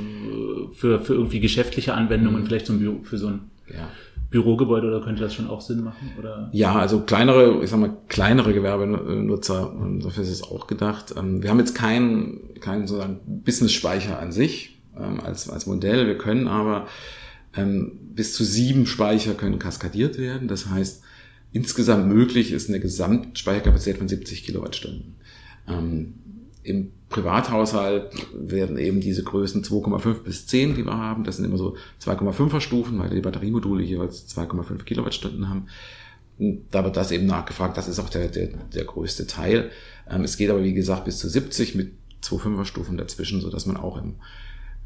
für, 0.75 1.01
für 1.01 1.15
irgendwie 1.15 1.41
geschäftliche 1.41 1.95
Anwendungen, 1.95 2.43
mhm. 2.43 2.47
vielleicht 2.47 2.67
so 2.67 2.73
ein 2.73 2.79
Büro, 2.79 3.03
für 3.03 3.19
so 3.19 3.29
ein 3.29 3.51
ja. 3.69 3.89
Bürogebäude 4.31 4.89
oder 4.89 5.01
könnte 5.01 5.23
das 5.23 5.35
schon 5.35 5.49
auch 5.49 5.61
Sinn 5.61 5.83
machen? 5.83 6.13
Oder? 6.19 6.49
Ja, 6.53 6.75
also 6.75 7.01
kleinere, 7.01 7.63
ich 7.63 7.71
sag 7.71 7.79
mal, 7.79 7.97
kleinere 8.09 8.53
Gewerbenutzer, 8.53 9.73
ähm, 9.81 10.01
dafür 10.01 10.23
ist 10.23 10.31
es 10.31 10.43
auch 10.43 10.67
gedacht. 10.67 11.15
Ähm, 11.17 11.43
wir 11.43 11.51
haben 11.51 11.59
jetzt 11.59 11.75
keinen, 11.75 12.55
keinen 12.61 12.87
sozusagen 12.87 13.21
Business-Speicher 13.45 14.19
an 14.19 14.33
sich 14.33 14.79
ähm, 14.97 15.21
als, 15.21 15.49
als 15.49 15.67
Modell. 15.67 16.07
Wir 16.07 16.19
können 16.19 16.49
aber 16.49 16.87
bis 17.59 18.35
zu 18.35 18.45
sieben 18.45 18.85
Speicher 18.85 19.33
können 19.33 19.59
kaskadiert 19.59 20.19
werden. 20.19 20.47
Das 20.47 20.69
heißt, 20.69 21.03
insgesamt 21.53 22.07
möglich 22.07 22.53
ist 22.53 22.69
eine 22.69 22.81
Gesamtspeicherkapazität 22.81 23.97
von 23.97 24.09
70 24.09 24.45
Kilowattstunden. 24.45 25.15
Im 26.63 26.93
Privathaushalt 27.17 28.13
werden 28.35 28.77
eben 28.77 29.01
diese 29.01 29.25
Größen 29.25 29.65
2,5 29.65 30.23
bis 30.23 30.47
10, 30.47 30.75
die 30.75 30.85
wir 30.85 30.99
haben, 30.99 31.25
das 31.25 31.37
sind 31.37 31.47
immer 31.47 31.57
so 31.57 31.77
2,5er 32.05 32.61
Stufen, 32.61 32.99
weil 32.99 33.09
die 33.09 33.23
Batteriemodule 33.23 33.83
jeweils 33.83 34.29
2,5 34.37 34.85
Kilowattstunden 34.85 35.49
haben. 35.49 35.69
Und 36.39 36.67
da 36.71 36.85
wird 36.85 36.99
das 36.99 37.13
eben 37.13 37.25
nachgefragt, 37.25 37.79
das 37.79 37.89
ist 37.89 37.99
auch 37.99 38.11
der, 38.11 38.29
der, 38.29 38.49
der 38.49 38.85
größte 38.85 39.27
Teil. 39.27 39.71
Ähm, 40.11 40.25
es 40.25 40.37
geht 40.37 40.51
aber, 40.51 40.63
wie 40.63 40.75
gesagt, 40.75 41.07
bis 41.07 41.17
zu 41.19 41.27
70 41.27 41.75
mit 41.75 41.93
2,5er 42.23 42.67
Stufen 42.67 42.99
dazwischen, 42.99 43.41
so 43.41 43.49
dass 43.49 43.65
man 43.65 43.79
auch 43.79 43.97
im, 43.97 44.17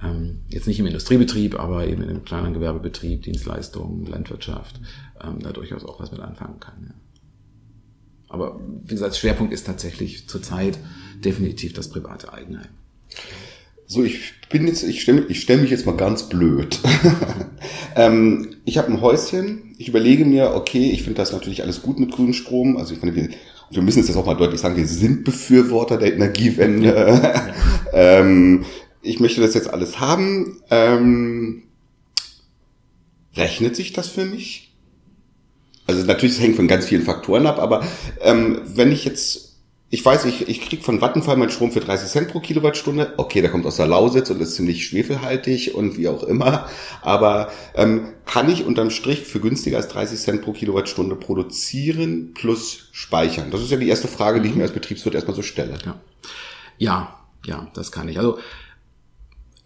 ähm, 0.00 0.42
jetzt 0.50 0.68
nicht 0.68 0.78
im 0.78 0.86
Industriebetrieb, 0.86 1.58
aber 1.58 1.84
eben 1.88 2.02
in 2.02 2.10
einem 2.10 2.24
kleinen 2.24 2.54
Gewerbebetrieb, 2.54 3.22
Dienstleistungen, 3.22 4.06
Landwirtschaft, 4.06 4.80
ähm, 5.20 5.40
da 5.40 5.50
durchaus 5.50 5.84
auch 5.84 5.98
was 5.98 6.12
mit 6.12 6.20
anfangen 6.20 6.60
kann. 6.60 6.74
Ja. 6.86 7.09
Aber 8.30 8.60
wie 8.84 8.94
gesagt, 8.94 9.16
Schwerpunkt 9.16 9.52
ist 9.52 9.66
tatsächlich 9.66 10.28
zurzeit 10.28 10.78
definitiv 11.22 11.72
das 11.74 11.90
private 11.90 12.32
Eigenheim. 12.32 12.68
So, 13.86 14.04
ich 14.04 14.34
bin 14.48 14.68
jetzt, 14.68 14.84
ich 14.84 15.02
stelle 15.02 15.26
ich 15.28 15.40
stell 15.40 15.58
mich 15.58 15.70
jetzt 15.70 15.84
mal 15.84 15.96
ganz 15.96 16.28
blöd. 16.28 16.78
ähm, 17.96 18.54
ich 18.64 18.78
habe 18.78 18.92
ein 18.92 19.00
Häuschen, 19.00 19.74
ich 19.78 19.88
überlege 19.88 20.24
mir, 20.24 20.54
okay, 20.54 20.92
ich 20.92 21.02
finde 21.02 21.16
das 21.16 21.32
natürlich 21.32 21.64
alles 21.64 21.82
gut 21.82 21.98
mit 21.98 22.12
grünem 22.12 22.32
Strom. 22.32 22.76
Also 22.76 22.94
ich 22.94 23.02
meine, 23.02 23.16
wir, 23.16 23.30
wir 23.68 23.82
müssen 23.82 23.98
es 23.98 24.06
jetzt 24.06 24.16
auch 24.16 24.26
mal 24.26 24.36
deutlich 24.36 24.60
sagen, 24.60 24.76
wir 24.76 24.86
sind 24.86 25.24
Befürworter 25.24 25.98
der 25.98 26.14
Energiewende. 26.14 26.88
Ja. 26.88 27.54
ähm, 27.92 28.64
ich 29.02 29.18
möchte 29.18 29.40
das 29.40 29.54
jetzt 29.54 29.68
alles 29.68 29.98
haben. 29.98 30.62
Ähm, 30.70 31.64
rechnet 33.34 33.74
sich 33.74 33.92
das 33.92 34.06
für 34.06 34.24
mich? 34.24 34.69
Also 35.90 36.06
natürlich, 36.06 36.36
es 36.36 36.42
hängt 36.42 36.56
von 36.56 36.68
ganz 36.68 36.86
vielen 36.86 37.02
Faktoren 37.02 37.46
ab, 37.46 37.58
aber 37.58 37.84
ähm, 38.20 38.60
wenn 38.64 38.92
ich 38.92 39.04
jetzt, 39.04 39.56
ich 39.90 40.04
weiß, 40.04 40.24
ich, 40.26 40.48
ich 40.48 40.60
kriege 40.60 40.84
von 40.84 41.00
Vattenfall 41.00 41.36
meinen 41.36 41.50
Strom 41.50 41.72
für 41.72 41.80
30 41.80 42.08
Cent 42.08 42.28
pro 42.28 42.38
Kilowattstunde, 42.38 43.14
okay, 43.16 43.40
der 43.40 43.50
kommt 43.50 43.66
aus 43.66 43.76
der 43.76 43.88
Lausitz 43.88 44.30
und 44.30 44.40
ist 44.40 44.54
ziemlich 44.54 44.86
schwefelhaltig 44.86 45.74
und 45.74 45.98
wie 45.98 46.06
auch 46.06 46.22
immer, 46.22 46.68
aber 47.02 47.50
ähm, 47.74 48.12
kann 48.24 48.48
ich 48.48 48.64
unterm 48.64 48.90
Strich 48.90 49.20
für 49.20 49.40
günstiger 49.40 49.78
als 49.78 49.88
30 49.88 50.20
Cent 50.20 50.42
pro 50.42 50.52
Kilowattstunde 50.52 51.16
produzieren 51.16 52.34
plus 52.34 52.88
speichern? 52.92 53.50
Das 53.50 53.62
ist 53.62 53.72
ja 53.72 53.78
die 53.78 53.88
erste 53.88 54.06
Frage, 54.06 54.40
die 54.40 54.50
ich 54.50 54.54
mir 54.54 54.62
als 54.62 54.72
Betriebswirt 54.72 55.16
erstmal 55.16 55.36
so 55.36 55.42
stelle. 55.42 55.76
Ja, 55.84 56.00
ja, 56.78 57.16
ja 57.44 57.68
das 57.74 57.90
kann 57.90 58.08
ich. 58.08 58.18
Also 58.18 58.38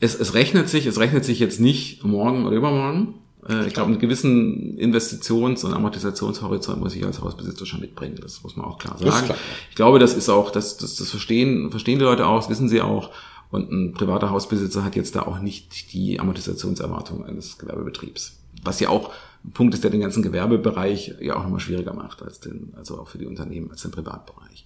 es, 0.01 0.15
es 0.15 0.33
rechnet 0.33 0.71
sich, 0.71 0.87
es 0.87 0.99
rechnet 0.99 1.27
sich 1.27 1.39
jetzt 1.39 1.61
nicht 1.61 2.03
morgen 2.03 2.47
oder 2.47 2.57
übermorgen, 2.57 3.15
äh, 3.49 3.67
ich 3.67 3.75
glaube, 3.75 3.91
einen 3.91 3.99
gewissen 3.99 4.77
Investitions- 4.79 5.65
und 5.65 5.75
Amortisationshorizont 5.75 6.81
muss 6.81 6.95
ich 6.95 7.05
als 7.05 7.21
Hausbesitzer 7.21 7.67
schon 7.67 7.81
mitbringen. 7.81 8.19
Das 8.21 8.43
muss 8.43 8.57
man 8.57 8.67
auch 8.67 8.79
klar 8.79 8.99
sagen. 8.99 9.27
Klar. 9.27 9.39
Ich 9.71 9.77
glaube, 9.77 9.99
das 9.99 10.15
ist 10.15 10.29
auch, 10.29 10.51
das, 10.51 10.77
das, 10.77 10.97
das 10.97 11.11
verstehen, 11.11 11.71
verstehen 11.71 11.99
die 11.99 12.05
Leute 12.05 12.27
auch, 12.27 12.41
das 12.41 12.51
wissen 12.51 12.69
sie 12.69 12.81
auch. 12.81 13.11
Und 13.51 13.71
ein 13.71 13.93
privater 13.93 14.31
Hausbesitzer 14.31 14.85
hat 14.85 14.97
jetzt 14.97 15.15
da 15.15 15.23
auch 15.23 15.39
nicht 15.39 15.93
die 15.93 16.19
Amortisationserwartung 16.19 17.25
eines 17.25 17.59
Gewerbebetriebs. 17.59 18.39
Was 18.65 18.81
ja 18.81 18.89
auch 18.89 19.13
ein 19.45 19.53
Punkt 19.53 19.75
ist, 19.75 19.85
der 19.85 19.91
den 19.91 20.01
ganzen 20.01 20.23
Gewerbebereich 20.23 21.15
ja 21.21 21.37
auch 21.37 21.45
nochmal 21.45 21.61
schwieriger 21.61 21.93
macht 21.93 22.23
als 22.23 22.41
den, 22.41 22.73
also 22.77 22.99
auch 22.99 23.09
für 23.09 23.19
die 23.19 23.27
Unternehmen 23.27 23.71
als 23.71 23.83
den 23.83 23.91
Privatbereich. 23.91 24.65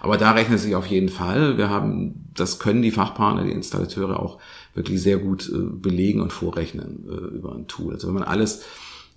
Aber 0.00 0.16
da 0.16 0.32
rechnet 0.32 0.58
sich 0.58 0.74
auf 0.74 0.86
jeden 0.86 1.08
Fall. 1.08 1.58
Wir 1.58 1.70
haben, 1.70 2.28
das 2.34 2.58
können 2.58 2.82
die 2.82 2.90
Fachpartner, 2.90 3.44
die 3.44 3.52
Installateure 3.52 4.18
auch 4.18 4.38
wirklich 4.74 5.02
sehr 5.02 5.18
gut 5.18 5.48
äh, 5.48 5.58
belegen 5.58 6.20
und 6.20 6.32
vorrechnen 6.32 7.04
äh, 7.08 7.36
über 7.36 7.54
ein 7.54 7.66
Tool. 7.66 7.94
Also 7.94 8.08
wenn 8.08 8.14
man 8.14 8.22
alles, 8.22 8.62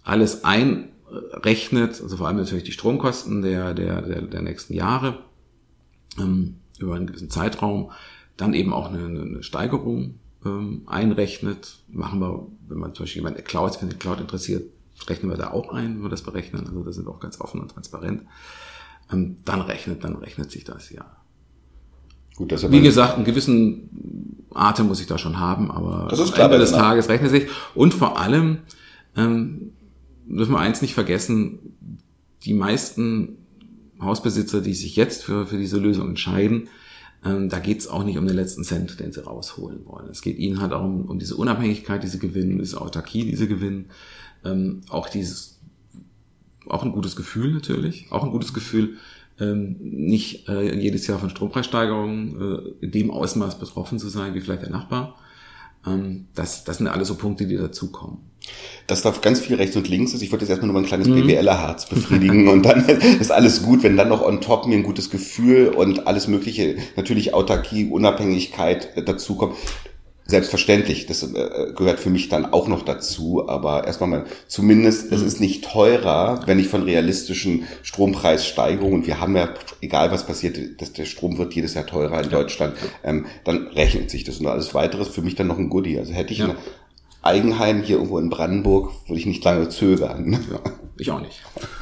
alles 0.04 0.44
einrechnet, 0.44 2.02
also 2.02 2.18
vor 2.18 2.28
allem 2.28 2.38
natürlich 2.38 2.64
die 2.64 2.72
Stromkosten 2.72 3.42
der, 3.42 3.74
der, 3.74 4.02
der, 4.02 4.22
der 4.24 4.42
nächsten 4.42 4.74
Jahre, 4.74 5.20
ähm, 6.20 6.56
über 6.80 6.96
einen 6.96 7.08
gewissen 7.08 7.30
Zeitraum, 7.30 7.92
dann 8.38 8.54
eben 8.54 8.74
auch 8.74 8.92
eine, 8.92 9.06
eine 9.06 9.44
Steigerung 9.44 10.20
ähm, 10.46 10.84
einrechnet. 10.88 11.80
Machen 11.88 12.20
wir, 12.20 12.48
wenn 12.68 12.78
man 12.78 12.94
zum 12.94 13.04
Beispiel 13.04 13.22
jemand 13.22 13.44
Cloud, 13.46 13.82
wenn 13.82 13.98
Cloud 13.98 14.20
interessiert, 14.20 14.70
rechnen 15.08 15.32
wir 15.32 15.38
da 15.38 15.52
auch 15.52 15.70
ein, 15.72 15.96
wenn 15.96 16.04
wir 16.04 16.10
das 16.10 16.22
berechnen. 16.22 16.66
Also 16.66 16.84
da 16.84 16.92
sind 16.92 17.08
wir 17.08 17.12
auch 17.12 17.20
ganz 17.20 17.40
offen 17.40 17.62
und 17.62 17.72
transparent. 17.72 18.24
Ähm, 19.12 19.38
dann 19.46 19.62
rechnet, 19.62 20.04
dann 20.04 20.16
rechnet 20.16 20.52
sich 20.52 20.64
das 20.64 20.90
ja. 20.90 21.06
Gut, 22.36 22.52
das 22.52 22.70
Wie 22.70 22.82
gesagt, 22.82 23.16
einen 23.16 23.26
gewissen 23.26 24.46
Atem 24.54 24.88
muss 24.88 25.00
ich 25.00 25.08
da 25.08 25.18
schon 25.18 25.40
haben, 25.40 25.72
aber 25.72 26.08
das 26.10 26.20
ist 26.20 26.34
klar, 26.34 26.48
am 26.48 26.54
Ende 26.54 26.66
des 26.66 26.74
Tages 26.74 27.10
rechnet 27.10 27.32
sich. 27.32 27.48
Und 27.74 27.94
vor 27.94 28.20
allem 28.20 28.60
ähm, 29.16 29.72
dürfen 30.26 30.54
wir 30.54 30.60
eins 30.60 30.82
nicht 30.82 30.94
vergessen, 30.94 31.60
die 32.44 32.54
meisten 32.54 33.38
Hausbesitzer, 34.02 34.62
die 34.62 34.74
sich 34.74 34.96
jetzt 34.96 35.24
für, 35.24 35.46
für 35.46 35.58
diese 35.58 35.78
Lösung 35.78 36.10
entscheiden, 36.10 36.70
ähm, 37.24 37.50
da 37.50 37.60
geht's 37.60 37.88
auch 37.88 38.04
nicht 38.04 38.18
um 38.18 38.28
den 38.28 38.36
letzten 38.36 38.64
Cent, 38.64 39.00
den 39.00 39.12
sie 39.12 39.24
rausholen 39.24 39.86
wollen. 39.86 40.10
Es 40.10 40.22
geht 40.22 40.38
ihnen 40.38 40.62
halt 40.62 40.74
auch 40.74 40.84
um, 40.84 41.06
um 41.06 41.20
diese 41.20 41.36
Unabhängigkeit, 41.36 42.04
diese 42.04 42.20
Gewinnen, 42.20 42.60
diese 42.60 42.80
Autarkie, 42.80 43.26
diese 43.26 43.48
Gewinnen, 43.48 43.90
ähm, 44.44 44.82
auch 44.90 45.10
dieses 45.10 45.60
auch 46.68 46.84
ein 46.84 46.92
gutes 46.92 47.16
Gefühl 47.16 47.54
natürlich, 47.54 48.08
auch 48.12 48.24
ein 48.24 48.32
gutes 48.32 48.54
Gefühl, 48.54 48.98
ähm, 49.40 49.76
nicht 49.80 50.48
äh, 50.48 50.74
jedes 50.76 51.08
Jahr 51.08 51.20
von 51.20 51.30
Strompreissteigerungen 51.30 52.76
äh, 52.82 52.86
in 52.86 52.92
dem 52.92 53.12
Ausmaß 53.12 53.60
betroffen 53.60 54.00
zu 54.00 54.10
sein 54.10 54.34
wie 54.34 54.42
vielleicht 54.42 54.64
der 54.64 54.70
Nachbar. 54.70 55.16
Ähm, 55.86 56.28
das, 56.34 56.64
das 56.64 56.78
sind 56.78 56.88
alles 56.88 57.08
so 57.08 57.16
Punkte, 57.16 57.46
die 57.46 57.58
dazukommen. 57.58 58.18
Dass 58.88 59.02
da 59.02 59.12
ganz 59.22 59.40
viel 59.40 59.56
rechts 59.56 59.76
und 59.76 59.90
links 59.90 60.14
ist. 60.14 60.22
Ich 60.22 60.32
wollte 60.32 60.46
jetzt 60.46 60.52
erstmal 60.52 60.72
nur 60.72 60.80
ein 60.80 60.86
kleines 60.86 61.08
mhm. 61.08 61.16
BWLer-Herz 61.16 61.86
befriedigen 61.90 62.48
und 62.48 62.64
dann 62.64 62.88
ist 63.20 63.32
alles 63.32 63.64
gut, 63.64 63.84
wenn 63.84 63.98
dann 63.98 64.10
noch 64.10 64.22
on 64.22 64.42
top 64.42 64.68
mir 64.68 64.76
ein 64.76 64.84
gutes 64.84 65.10
Gefühl 65.10 65.70
und 65.70 66.08
alles 66.08 66.28
mögliche, 66.28 66.78
natürlich 66.96 67.34
Autarkie, 67.34 67.90
Unabhängigkeit 67.90 68.96
äh, 68.96 69.04
dazukommt 69.04 69.56
selbstverständlich, 70.28 71.06
das 71.06 71.24
äh, 71.24 71.74
gehört 71.76 72.00
für 72.00 72.10
mich 72.10 72.30
dann 72.30 72.46
auch 72.46 72.68
noch 72.68 72.84
dazu, 72.84 73.48
aber 73.48 73.86
erstmal 73.86 74.10
mal, 74.10 74.26
zumindest, 74.48 75.12
es 75.12 75.22
mhm. 75.22 75.28
ist 75.28 75.40
nicht 75.40 75.66
teurer, 75.66 76.42
wenn 76.48 76.58
ich 76.60 76.68
von 76.68 76.84
realistischen 76.84 77.66
Strompreissteigerungen, 77.84 79.02
und 79.02 79.08
wir 79.08 79.20
haben 79.20 79.36
ja, 79.36 79.50
egal 79.82 80.12
was 80.12 80.26
passiert, 80.26 80.82
dass 80.82 80.94
der 80.94 81.06
Strom 81.06 81.38
wird 81.38 81.54
jedes 81.54 81.76
Jahr 81.76 81.86
teurer 81.86 82.24
in 82.24 82.30
Deutschland, 82.30 82.76
ähm, 83.04 83.26
dann 83.44 83.68
rechnet 83.68 84.10
sich 84.10 84.24
das 84.24 84.40
und 84.40 84.48
alles 84.48 84.74
weiteres 84.74 85.10
für 85.10 85.22
mich 85.22 85.36
dann 85.36 85.48
noch 85.48 85.60
ein 85.60 85.70
Goodie. 85.70 86.00
Also 86.00 86.14
hätte 86.14 86.34
ich 86.34 86.40
ja. 86.40 86.50
ein 86.50 86.56
Eigenheim 87.22 87.84
hier 87.84 87.98
irgendwo 87.98 88.18
in 88.18 88.30
Brandenburg, 88.30 88.94
würde 89.08 89.20
ich 89.20 89.26
nicht 89.28 89.44
lange 89.44 89.70
zögern. 89.70 90.34
Ja, 90.52 90.72
ich 90.98 91.12
auch 91.12 91.22
nicht. 91.22 91.42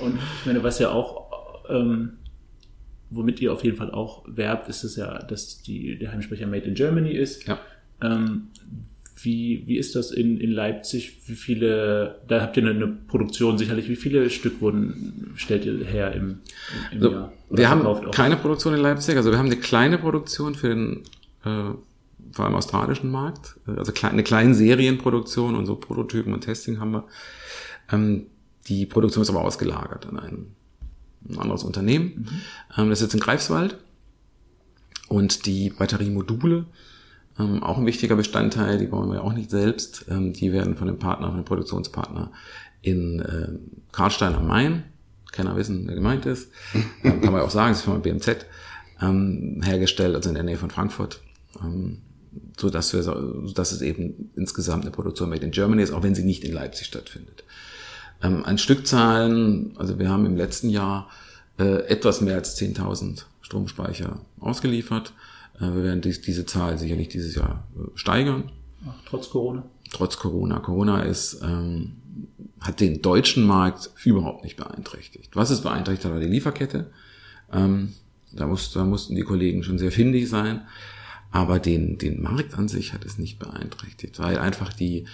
Und 0.00 0.18
ich 0.40 0.46
meine, 0.46 0.62
was 0.62 0.78
ja 0.78 0.90
auch 0.90 1.30
ähm, 1.68 2.18
womit 3.14 3.40
ihr 3.40 3.52
auf 3.52 3.64
jeden 3.64 3.76
Fall 3.76 3.90
auch 3.90 4.24
werbt, 4.26 4.68
ist 4.68 4.84
es 4.84 4.96
ja, 4.96 5.18
dass 5.18 5.62
die, 5.62 5.98
der 5.98 6.12
Heimsprecher 6.12 6.46
Made 6.46 6.64
in 6.64 6.74
Germany 6.74 7.12
ist. 7.12 7.46
Ja. 7.46 7.58
Ähm, 8.02 8.48
wie, 9.22 9.62
wie 9.66 9.78
ist 9.78 9.94
das 9.96 10.10
in, 10.10 10.38
in 10.38 10.50
Leipzig? 10.50 11.20
Wie 11.26 11.34
viele, 11.34 12.20
da 12.28 12.42
habt 12.42 12.56
ihr 12.56 12.66
eine, 12.66 12.86
Produktion 12.86 13.58
sicherlich, 13.58 13.88
wie 13.88 13.96
viele 13.96 14.28
Stück 14.28 14.60
wurden, 14.60 15.32
stellt 15.36 15.64
ihr 15.64 15.84
her 15.84 16.12
im, 16.12 16.40
im 16.92 17.00
so, 17.00 17.10
Jahr? 17.10 17.32
Oder 17.48 17.58
wir 17.58 17.70
haben 17.70 17.86
auch? 17.86 18.10
keine 18.10 18.36
Produktion 18.36 18.74
in 18.74 18.80
Leipzig, 18.80 19.16
also 19.16 19.30
wir 19.30 19.38
haben 19.38 19.46
eine 19.46 19.56
kleine 19.56 19.98
Produktion 19.98 20.54
für 20.54 20.68
den 20.68 21.02
äh, 21.44 21.74
vor 22.32 22.44
allem 22.44 22.54
australischen 22.54 23.10
Markt, 23.10 23.56
also 23.66 23.92
eine 24.02 24.24
kleine 24.24 24.54
Serienproduktion 24.54 25.54
und 25.54 25.66
so 25.66 25.76
Prototypen 25.76 26.32
und 26.32 26.40
Testing 26.40 26.80
haben 26.80 26.90
wir. 26.90 27.04
Ähm, 27.92 28.26
die 28.66 28.86
Produktion 28.86 29.22
ist 29.22 29.30
aber 29.30 29.42
ausgelagert 29.42 30.06
an 30.06 30.18
einen 30.18 30.56
ein 31.28 31.38
anderes 31.38 31.64
Unternehmen. 31.64 32.28
Mhm. 32.76 32.90
Das 32.90 32.98
ist 32.98 33.02
jetzt 33.02 33.14
in 33.14 33.20
Greifswald. 33.20 33.78
Und 35.08 35.46
die 35.46 35.70
Batteriemodule, 35.70 36.66
ähm, 37.38 37.62
auch 37.62 37.78
ein 37.78 37.86
wichtiger 37.86 38.16
Bestandteil, 38.16 38.78
die 38.78 38.86
bauen 38.86 39.10
wir 39.12 39.22
auch 39.22 39.32
nicht 39.32 39.50
selbst. 39.50 40.06
Ähm, 40.08 40.32
die 40.32 40.52
werden 40.52 40.76
von 40.76 40.86
dem 40.86 40.98
Partner, 40.98 41.28
von 41.28 41.36
dem 41.36 41.44
Produktionspartner 41.44 42.32
in 42.82 43.20
äh, 43.20 43.48
Karlstein 43.92 44.34
am 44.34 44.46
Main, 44.46 44.84
keiner 45.32 45.56
wissen, 45.56 45.86
wer 45.86 45.94
gemeint 45.94 46.26
ist, 46.26 46.50
ähm, 47.02 47.20
kann 47.20 47.32
man 47.32 47.42
auch 47.42 47.50
sagen, 47.50 47.70
das 47.70 47.78
ist 47.78 47.84
von 47.84 48.02
BMZ, 48.02 48.46
ähm, 49.00 49.60
hergestellt, 49.64 50.14
also 50.14 50.28
in 50.28 50.34
der 50.34 50.44
Nähe 50.44 50.58
von 50.58 50.70
Frankfurt. 50.70 51.20
Ähm, 51.62 52.02
so 52.56 52.70
dass 52.70 52.92
wir, 52.92 53.02
so 53.02 53.52
dass 53.54 53.72
es 53.72 53.80
eben 53.80 54.30
insgesamt 54.36 54.82
eine 54.82 54.90
Produktion 54.90 55.28
made 55.28 55.44
in 55.44 55.50
Germany 55.50 55.82
ist, 55.82 55.92
auch 55.92 56.02
wenn 56.02 56.14
sie 56.14 56.24
nicht 56.24 56.44
in 56.44 56.52
Leipzig 56.52 56.86
stattfindet. 56.86 57.44
Ähm, 58.22 58.44
an 58.44 58.58
Stückzahlen, 58.58 59.74
also 59.76 59.98
wir 59.98 60.08
haben 60.08 60.26
im 60.26 60.36
letzten 60.36 60.70
Jahr 60.70 61.08
äh, 61.58 61.86
etwas 61.86 62.20
mehr 62.20 62.36
als 62.36 62.58
10.000 62.58 63.24
Stromspeicher 63.40 64.20
ausgeliefert. 64.40 65.12
Äh, 65.58 65.62
wir 65.62 65.84
werden 65.84 66.00
dies, 66.00 66.20
diese 66.20 66.46
Zahl 66.46 66.78
sicherlich 66.78 67.08
dieses 67.08 67.34
Jahr 67.34 67.66
äh, 67.76 67.90
steigern. 67.94 68.50
Ach, 68.86 68.94
trotz 69.06 69.30
Corona? 69.30 69.64
Trotz 69.92 70.18
Corona. 70.18 70.58
Corona 70.58 71.02
ist, 71.02 71.40
ähm, 71.42 71.96
hat 72.60 72.80
den 72.80 73.02
deutschen 73.02 73.44
Markt 73.44 73.90
überhaupt 74.04 74.44
nicht 74.44 74.56
beeinträchtigt. 74.56 75.36
Was 75.36 75.50
es 75.50 75.60
beeinträchtigt 75.60 76.06
hat, 76.06 76.12
war 76.12 76.20
die 76.20 76.26
Lieferkette. 76.26 76.90
Ähm, 77.52 77.92
da, 78.32 78.46
muss, 78.46 78.72
da 78.72 78.84
mussten 78.84 79.14
die 79.14 79.22
Kollegen 79.22 79.62
schon 79.62 79.78
sehr 79.78 79.92
findig 79.92 80.28
sein. 80.28 80.62
Aber 81.30 81.58
den, 81.58 81.98
den 81.98 82.22
Markt 82.22 82.54
an 82.54 82.68
sich 82.68 82.92
hat 82.92 83.04
es 83.04 83.18
nicht 83.18 83.40
beeinträchtigt, 83.40 84.20
weil 84.20 84.38
einfach 84.38 84.72
die, 84.72 85.06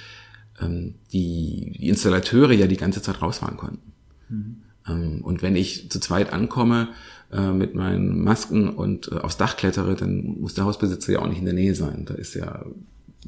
ähm, 0.61 0.95
die, 1.13 1.77
die 1.79 1.89
Installateure 1.89 2.53
ja 2.53 2.67
die 2.67 2.77
ganze 2.77 3.03
Zeit 3.03 3.23
rausfahren 3.23 3.57
konnten. 3.57 3.93
Mhm. 4.29 4.57
Ähm, 4.89 5.21
und 5.23 5.43
wenn 5.43 5.57
ich 5.57 5.91
zu 5.91 6.01
zweit 6.01 6.33
ankomme 6.33 6.89
äh, 7.33 7.51
mit 7.53 7.75
meinen 7.75 8.23
Masken 8.23 8.69
und 8.69 9.11
äh, 9.13 9.17
aufs 9.17 9.37
Dach 9.37 9.57
klettere, 9.57 9.95
dann 9.95 10.41
muss 10.41 10.55
der 10.55 10.65
Hausbesitzer 10.65 11.13
ja 11.13 11.19
auch 11.21 11.29
nicht 11.29 11.39
in 11.39 11.45
der 11.45 11.55
Nähe 11.55 11.75
sein. 11.75 12.05
Da 12.07 12.15
ist 12.15 12.35
ja 12.35 12.65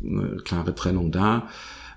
eine 0.02 0.38
klare 0.38 0.74
Trennung 0.74 1.12
da. 1.12 1.48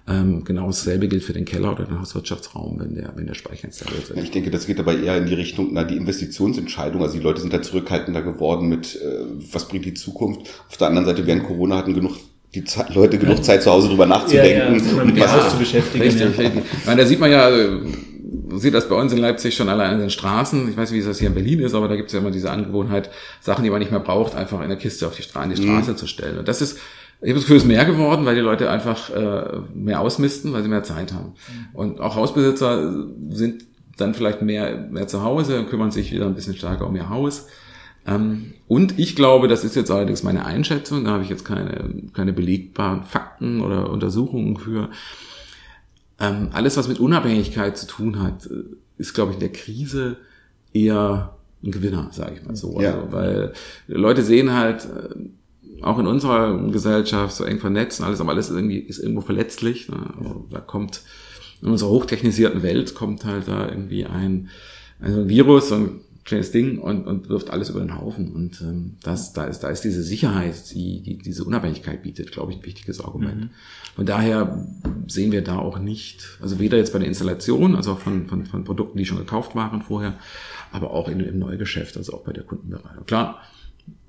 Ähm, 0.07 0.43
genau 0.43 0.67
dasselbe 0.67 1.07
gilt 1.07 1.23
für 1.23 1.33
den 1.33 1.45
Keller 1.45 1.71
oder 1.71 1.85
den 1.85 1.99
Hauswirtschaftsraum, 1.99 2.79
wenn 2.79 2.93
der, 2.93 3.13
wenn 3.15 3.25
der 3.25 3.33
Speicher 3.33 3.65
installiert 3.65 4.07
ist. 4.11 4.23
Ich 4.23 4.29
denke, 4.29 4.51
das 4.51 4.67
geht 4.67 4.79
aber 4.79 4.95
eher 4.95 5.17
in 5.17 5.25
die 5.25 5.33
Richtung, 5.33 5.69
na, 5.71 5.83
die 5.83 5.97
Investitionsentscheidung. 5.97 7.01
Also 7.01 7.17
die 7.17 7.23
Leute 7.23 7.41
sind 7.41 7.51
da 7.51 7.61
zurückhaltender 7.63 8.21
geworden 8.21 8.69
mit, 8.69 9.01
äh, 9.01 9.25
was 9.51 9.67
bringt 9.67 9.85
die 9.85 9.95
Zukunft. 9.95 10.41
Auf 10.69 10.77
der 10.77 10.89
anderen 10.89 11.07
Seite, 11.07 11.25
während 11.25 11.43
Corona 11.45 11.77
hatten 11.77 11.95
genug 11.95 12.17
die 12.55 12.63
Zeit, 12.63 12.93
Leute 12.95 13.17
genug 13.17 13.43
Zeit 13.43 13.63
zu 13.63 13.71
Hause 13.71 13.89
drüber 13.89 14.05
nachzudenken 14.05 14.79
ja, 14.79 14.95
ja, 14.95 15.01
und 15.01 15.19
was 15.19 15.31
ja, 15.31 15.49
zu 15.49 15.57
beschäftigen. 15.57 16.03
Richtig, 16.03 16.37
richtig. 16.37 16.63
Meine, 16.85 17.01
da 17.01 17.07
sieht 17.07 17.19
man 17.19 17.29
ja, 17.29 17.51
sieht 18.57 18.73
das 18.73 18.87
bei 18.87 18.95
uns 18.95 19.11
in 19.11 19.19
Leipzig 19.19 19.55
schon 19.55 19.69
allein 19.69 19.91
an 19.91 19.99
den 19.99 20.09
Straßen. 20.09 20.69
Ich 20.69 20.77
weiß, 20.77 20.91
wie 20.93 21.01
das 21.01 21.19
hier 21.19 21.27
in 21.27 21.33
Berlin 21.33 21.59
ist, 21.59 21.73
aber 21.73 21.87
da 21.87 21.95
gibt 21.95 22.07
es 22.07 22.13
ja 22.13 22.19
immer 22.19 22.31
diese 22.31 22.49
Angewohnheit, 22.49 23.09
Sachen, 23.41 23.63
die 23.63 23.69
man 23.69 23.79
nicht 23.79 23.91
mehr 23.91 23.99
braucht, 23.99 24.35
einfach 24.35 24.61
in 24.61 24.69
der 24.69 24.77
Kiste 24.77 25.05
auf 25.05 25.15
die, 25.15 25.23
Straße, 25.23 25.49
die 25.49 25.63
Straße 25.63 25.91
mhm. 25.91 25.97
zu 25.97 26.07
stellen. 26.07 26.39
Und 26.39 26.47
das 26.47 26.61
ist, 26.61 26.77
ich 27.21 27.29
habe 27.29 27.33
das 27.33 27.43
Gefühl, 27.43 27.57
es 27.57 27.63
ist 27.63 27.67
mehr 27.67 27.85
geworden, 27.85 28.25
weil 28.25 28.35
die 28.35 28.41
Leute 28.41 28.69
einfach 28.69 29.09
äh, 29.09 29.59
mehr 29.73 29.99
ausmisten, 29.99 30.53
weil 30.53 30.63
sie 30.63 30.69
mehr 30.69 30.83
Zeit 30.83 31.13
haben. 31.13 31.33
Mhm. 31.47 31.75
Und 31.75 31.99
auch 31.99 32.15
Hausbesitzer 32.15 33.05
sind 33.29 33.65
dann 33.97 34.13
vielleicht 34.13 34.41
mehr, 34.41 34.87
mehr 34.89 35.07
zu 35.07 35.23
Hause 35.23 35.59
und 35.59 35.69
kümmern 35.69 35.91
sich 35.91 36.11
wieder 36.11 36.25
ein 36.25 36.35
bisschen 36.35 36.55
stärker 36.55 36.87
um 36.87 36.95
ihr 36.95 37.09
Haus. 37.09 37.47
Ähm, 38.05 38.53
und 38.67 38.99
ich 38.99 39.15
glaube, 39.15 39.47
das 39.47 39.63
ist 39.63 39.75
jetzt 39.75 39.91
allerdings 39.91 40.23
meine 40.23 40.45
Einschätzung, 40.45 41.05
da 41.05 41.11
habe 41.11 41.23
ich 41.23 41.29
jetzt 41.29 41.45
keine, 41.45 41.89
keine 42.13 42.33
belegbaren 42.33 43.03
Fakten 43.03 43.61
oder 43.61 43.89
Untersuchungen 43.89 44.57
für. 44.57 44.89
Ähm, 46.19 46.49
alles, 46.53 46.77
was 46.77 46.87
mit 46.87 46.99
Unabhängigkeit 46.99 47.77
zu 47.77 47.87
tun 47.87 48.21
hat, 48.21 48.45
äh, 48.45 48.63
ist, 48.97 49.13
glaube 49.13 49.31
ich, 49.31 49.35
in 49.35 49.41
der 49.41 49.51
Krise 49.51 50.17
eher 50.73 51.35
ein 51.63 51.71
Gewinner, 51.71 52.09
sage 52.11 52.35
ich 52.35 52.45
mal 52.45 52.55
so. 52.55 52.79
Ja. 52.79 52.95
Also, 52.95 53.11
weil 53.11 53.53
Leute 53.87 54.23
sehen 54.23 54.53
halt, 54.53 54.85
äh, 54.85 55.15
auch 55.81 55.99
in 55.99 56.07
unserer 56.07 56.57
Gesellschaft 56.71 57.35
so 57.35 57.43
eng 57.43 57.59
vernetzt 57.59 57.99
und 57.99 58.05
alles, 58.05 58.21
aber 58.21 58.31
alles 58.31 58.49
irgendwie 58.49 58.79
ist 58.79 58.99
irgendwo 58.99 59.21
verletzlich. 59.21 59.89
Ne? 59.89 59.97
Also, 60.17 60.45
da 60.49 60.59
kommt 60.59 61.01
in 61.61 61.69
unserer 61.69 61.89
hochtechnisierten 61.89 62.63
Welt 62.63 62.95
kommt 62.95 63.25
halt 63.25 63.47
da 63.47 63.67
irgendwie 63.67 64.05
ein, 64.05 64.49
ein 65.01 65.27
Virus 65.27 65.71
und 65.71 66.01
kleines 66.25 66.51
Ding 66.51 66.79
und, 66.79 67.05
und 67.05 67.29
wirft 67.29 67.51
alles 67.51 67.69
über 67.69 67.79
den 67.79 67.95
Haufen. 67.95 68.33
Und 68.33 68.59
ähm, 68.61 68.97
das, 69.03 69.33
da, 69.33 69.45
ist, 69.45 69.59
da 69.59 69.69
ist 69.69 69.81
diese 69.81 70.01
Sicherheit, 70.01 70.73
die, 70.73 71.03
die 71.03 71.19
diese 71.19 71.45
Unabhängigkeit 71.45 72.01
bietet, 72.01 72.31
glaube 72.31 72.51
ich, 72.51 72.57
ein 72.57 72.65
wichtiges 72.65 72.99
Argument. 72.99 73.41
Mhm. 73.41 73.49
Von 73.95 74.05
daher 74.07 74.67
sehen 75.07 75.31
wir 75.31 75.43
da 75.43 75.59
auch 75.59 75.77
nicht, 75.77 76.39
also 76.41 76.59
weder 76.59 76.77
jetzt 76.77 76.93
bei 76.93 76.99
der 76.99 77.07
Installation, 77.07 77.75
also 77.75 77.93
auch 77.93 77.99
von, 77.99 78.27
von, 78.27 78.47
von 78.47 78.63
Produkten, 78.63 78.97
die 78.97 79.05
schon 79.05 79.19
gekauft 79.19 79.55
waren 79.55 79.83
vorher, 79.83 80.15
aber 80.71 80.91
auch 80.91 81.07
in, 81.07 81.19
im 81.19 81.37
Neugeschäft, 81.37 81.95
also 81.95 82.13
auch 82.13 82.23
bei 82.23 82.33
der 82.33 82.43
Kundenberatung. 82.43 83.05
Klar, 83.05 83.41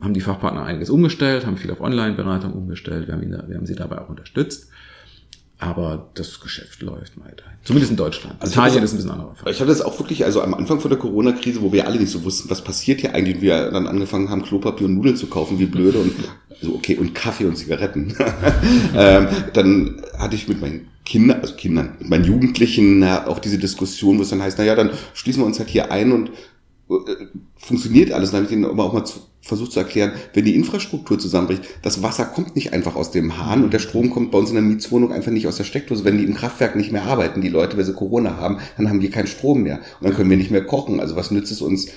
haben 0.01 0.15
die 0.15 0.23
Fachpartner 0.23 0.65
einiges 0.65 0.89
umgestellt, 0.89 1.45
haben 1.45 1.59
viel 1.59 1.71
auf 1.71 1.83
Online-Beratung 1.83 2.55
umgestellt, 2.55 3.09
wir 3.09 3.15
haben, 3.15 3.23
ihn 3.23 3.33
wir 3.47 3.57
haben 3.57 3.67
sie 3.67 3.75
dabei 3.75 4.01
auch 4.01 4.09
unterstützt. 4.09 4.71
Aber 5.59 6.11
das 6.15 6.41
Geschäft 6.41 6.83
läuft 6.83 7.19
weiterhin. 7.19 7.57
Zumindest 7.65 7.91
in 7.91 7.97
Deutschland. 7.97 8.37
Also 8.41 8.53
Italien 8.53 8.83
das, 8.83 8.91
ist 8.91 8.95
ein 8.95 8.97
bisschen 8.99 9.11
anderer 9.11 9.35
Fall. 9.35 9.51
Ich 9.51 9.59
hatte 9.61 9.71
das 9.71 9.81
auch 9.81 9.99
wirklich, 9.99 10.25
also 10.25 10.43
am 10.43 10.53
Anfang 10.53 10.81
von 10.81 10.91
der 10.91 10.99
Corona-Krise, 10.99 11.63
wo 11.63 11.73
wir 11.73 11.87
alle 11.87 11.99
nicht 11.99 12.13
so 12.13 12.25
wussten, 12.25 12.51
was 12.51 12.63
passiert 12.63 13.01
hier 13.01 13.15
eigentlich, 13.15 13.37
und 13.37 13.43
wir 13.43 13.71
dann 13.71 13.87
angefangen 13.87 14.29
haben, 14.29 14.43
Klopapier 14.43 14.87
und 14.87 14.97
Nudeln 14.97 15.17
zu 15.17 15.29
kaufen, 15.29 15.59
wie 15.59 15.65
blöde 15.65 15.99
und 15.99 16.13
so, 16.61 16.75
okay, 16.75 16.97
und 16.97 17.15
Kaffee 17.15 17.47
und 17.47 17.57
Zigaretten. 17.57 18.15
ähm, 18.95 19.29
dann 19.55 20.03
hatte 20.19 20.37
ich 20.37 20.47
mit 20.47 20.61
meinen 20.61 20.89
Kindern, 21.07 21.41
also 21.41 21.55
Kindern, 21.55 21.97
mit 22.01 22.11
meinen 22.11 22.25
Jugendlichen 22.25 23.03
auch 23.05 23.39
diese 23.39 23.59
Diskussion, 23.59 24.19
wo 24.19 24.23
es 24.23 24.29
dann 24.29 24.43
heißt, 24.43 24.59
na 24.59 24.65
ja, 24.65 24.75
dann 24.75 24.91
schließen 25.15 25.43
wir 25.43 25.47
uns 25.47 25.59
halt 25.59 25.71
hier 25.71 25.91
ein 25.91 26.13
und 26.13 26.31
äh, 26.91 27.27
funktioniert 27.57 28.13
alles. 28.13 28.31
Dann 28.31 28.39
habe 28.39 28.45
ich 28.45 28.51
denen 28.51 28.65
aber 28.65 28.85
auch 28.85 28.93
mal 28.93 29.05
zu, 29.05 29.21
versucht 29.47 29.73
zu 29.73 29.79
erklären, 29.79 30.13
wenn 30.35 30.45
die 30.45 30.57
Infrastruktur 30.57 31.19
zusammenbricht, 31.19 31.63
das 31.83 32.03
Wasser 32.03 32.25
kommt 32.25 32.57
nicht 32.57 32.73
einfach 32.73 32.97
aus 32.97 33.13
dem 33.13 33.39
Hahn 33.39 33.63
und 33.63 33.73
der 33.73 33.79
Strom 33.79 34.11
kommt 34.11 34.33
bei 34.33 34.39
uns 34.39 34.51
in 34.51 34.57
der 34.57 34.65
Mietswohnung 34.65 35.13
einfach 35.13 35.31
nicht 35.31 35.47
aus 35.47 35.57
der 35.57 35.65
Steckdose. 35.65 36.05
Wenn 36.05 36.19
die 36.19 36.25
im 36.25 36.35
Kraftwerk 36.35 36.75
nicht 36.75 36.91
mehr 36.91 37.05
arbeiten, 37.05 37.41
die 37.41 37.49
Leute, 37.49 37.77
weil 37.77 37.85
sie 37.85 37.95
Corona 37.95 38.37
haben, 38.37 38.59
dann 38.77 38.89
haben 38.89 39.01
die 39.01 39.09
keinen 39.09 39.29
Strom 39.29 39.63
mehr 39.63 39.79
und 40.01 40.09
dann 40.09 40.15
können 40.15 40.31
wir 40.31 40.37
nicht 40.37 40.51
mehr 40.51 40.65
kochen. 40.65 40.99
Also 40.99 41.15
was 41.15 41.31
nützt 41.31 41.53
es 41.53 41.63
uns, 41.63 41.89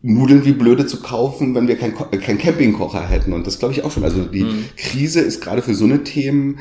Nudeln 0.00 0.44
wie 0.44 0.52
blöde 0.52 0.86
zu 0.86 1.00
kaufen, 1.00 1.54
wenn 1.54 1.66
wir 1.66 1.76
keinen 1.76 1.94
kein 1.94 2.38
Campingkocher 2.38 3.08
hätten? 3.08 3.32
Und 3.32 3.46
das 3.46 3.58
glaube 3.58 3.74
ich 3.74 3.84
auch 3.84 3.90
schon. 3.90 4.04
Also 4.04 4.24
die 4.24 4.44
mhm. 4.44 4.64
Krise 4.76 5.20
ist 5.20 5.40
gerade 5.40 5.62
für 5.62 5.74
so 5.74 5.84
eine 5.84 6.04
Themen 6.04 6.58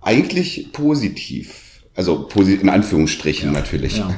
eigentlich 0.00 0.70
positiv. 0.72 1.82
Also 1.94 2.28
in 2.36 2.68
Anführungsstrichen 2.68 3.52
ja. 3.52 3.58
natürlich. 3.58 3.98
Ja. 3.98 4.14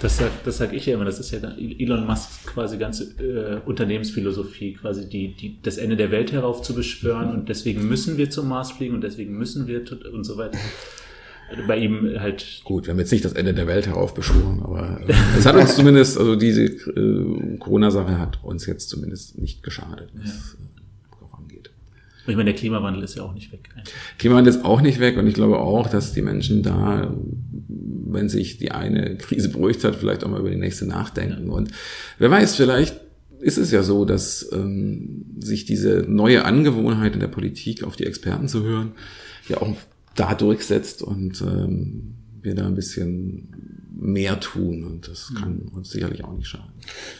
Das 0.00 0.18
sag, 0.18 0.44
das 0.44 0.58
sag 0.58 0.74
ich 0.74 0.84
ja 0.84 0.94
immer, 0.94 1.06
das 1.06 1.18
ist 1.18 1.30
ja 1.30 1.38
Elon 1.56 2.06
Musks 2.06 2.44
quasi 2.44 2.76
ganze 2.76 3.04
äh, 3.18 3.60
Unternehmensphilosophie, 3.64 4.74
quasi 4.74 5.08
die, 5.08 5.34
die, 5.34 5.58
das 5.62 5.78
Ende 5.78 5.96
der 5.96 6.10
Welt 6.10 6.32
heraufzubeschwören 6.32 7.30
und 7.30 7.48
deswegen 7.48 7.88
müssen 7.88 8.18
wir 8.18 8.28
zum 8.28 8.48
Mars 8.48 8.72
fliegen 8.72 8.94
und 8.94 9.02
deswegen 9.02 9.38
müssen 9.38 9.66
wir 9.66 9.82
und 10.12 10.24
so 10.24 10.36
weiter. 10.36 10.58
Bei 11.68 11.78
ihm 11.78 12.10
halt. 12.18 12.60
Gut, 12.64 12.86
wir 12.86 12.92
haben 12.92 12.98
jetzt 12.98 13.12
nicht 13.12 13.24
das 13.24 13.32
Ende 13.32 13.54
der 13.54 13.68
Welt 13.68 13.86
heraufbeschworen, 13.86 14.62
aber 14.62 15.00
äh, 15.06 15.14
es 15.38 15.46
hat 15.46 15.54
uns 15.54 15.76
zumindest, 15.76 16.18
also 16.18 16.34
diese 16.36 16.64
äh, 16.64 17.56
Corona-Sache 17.58 18.18
hat 18.18 18.42
uns 18.42 18.66
jetzt 18.66 18.90
zumindest 18.90 19.38
nicht 19.38 19.62
geschadet. 19.62 20.10
Ja. 20.14 20.30
Ich 22.28 22.34
meine, 22.34 22.50
der 22.50 22.54
Klimawandel 22.54 23.04
ist 23.04 23.14
ja 23.14 23.22
auch 23.22 23.34
nicht 23.34 23.52
weg. 23.52 23.68
Klimawandel 24.18 24.54
ist 24.54 24.64
auch 24.64 24.80
nicht 24.80 24.98
weg 24.98 25.16
und 25.16 25.26
ich 25.26 25.34
glaube 25.34 25.58
auch, 25.58 25.88
dass 25.88 26.12
die 26.12 26.22
Menschen 26.22 26.62
da, 26.62 27.12
wenn 27.68 28.28
sich 28.28 28.58
die 28.58 28.70
eine 28.70 29.16
Krise 29.16 29.48
beruhigt 29.48 29.84
hat, 29.84 29.96
vielleicht 29.96 30.24
auch 30.24 30.28
mal 30.28 30.40
über 30.40 30.50
die 30.50 30.56
nächste 30.56 30.86
nachdenken. 30.86 31.50
Und 31.50 31.70
wer 32.18 32.30
weiß, 32.30 32.56
vielleicht 32.56 33.00
ist 33.40 33.58
es 33.58 33.70
ja 33.70 33.82
so, 33.82 34.04
dass 34.04 34.48
ähm, 34.52 35.26
sich 35.38 35.64
diese 35.64 36.04
neue 36.08 36.44
Angewohnheit 36.44 37.14
in 37.14 37.20
der 37.20 37.28
Politik 37.28 37.84
auf 37.84 37.96
die 37.96 38.06
Experten 38.06 38.48
zu 38.48 38.62
hören, 38.62 38.92
ja 39.48 39.58
auch 39.58 39.76
da 40.14 40.34
durchsetzt 40.34 41.02
und 41.02 41.40
ähm, 41.42 42.14
wir 42.40 42.54
da 42.54 42.66
ein 42.66 42.74
bisschen 42.74 43.48
mehr 43.98 44.40
tun 44.40 44.84
und 44.84 45.08
das 45.08 45.32
kann 45.34 45.68
uns 45.72 45.90
sicherlich 45.90 46.24
auch 46.24 46.36
nicht 46.36 46.48
schaden. 46.48 46.72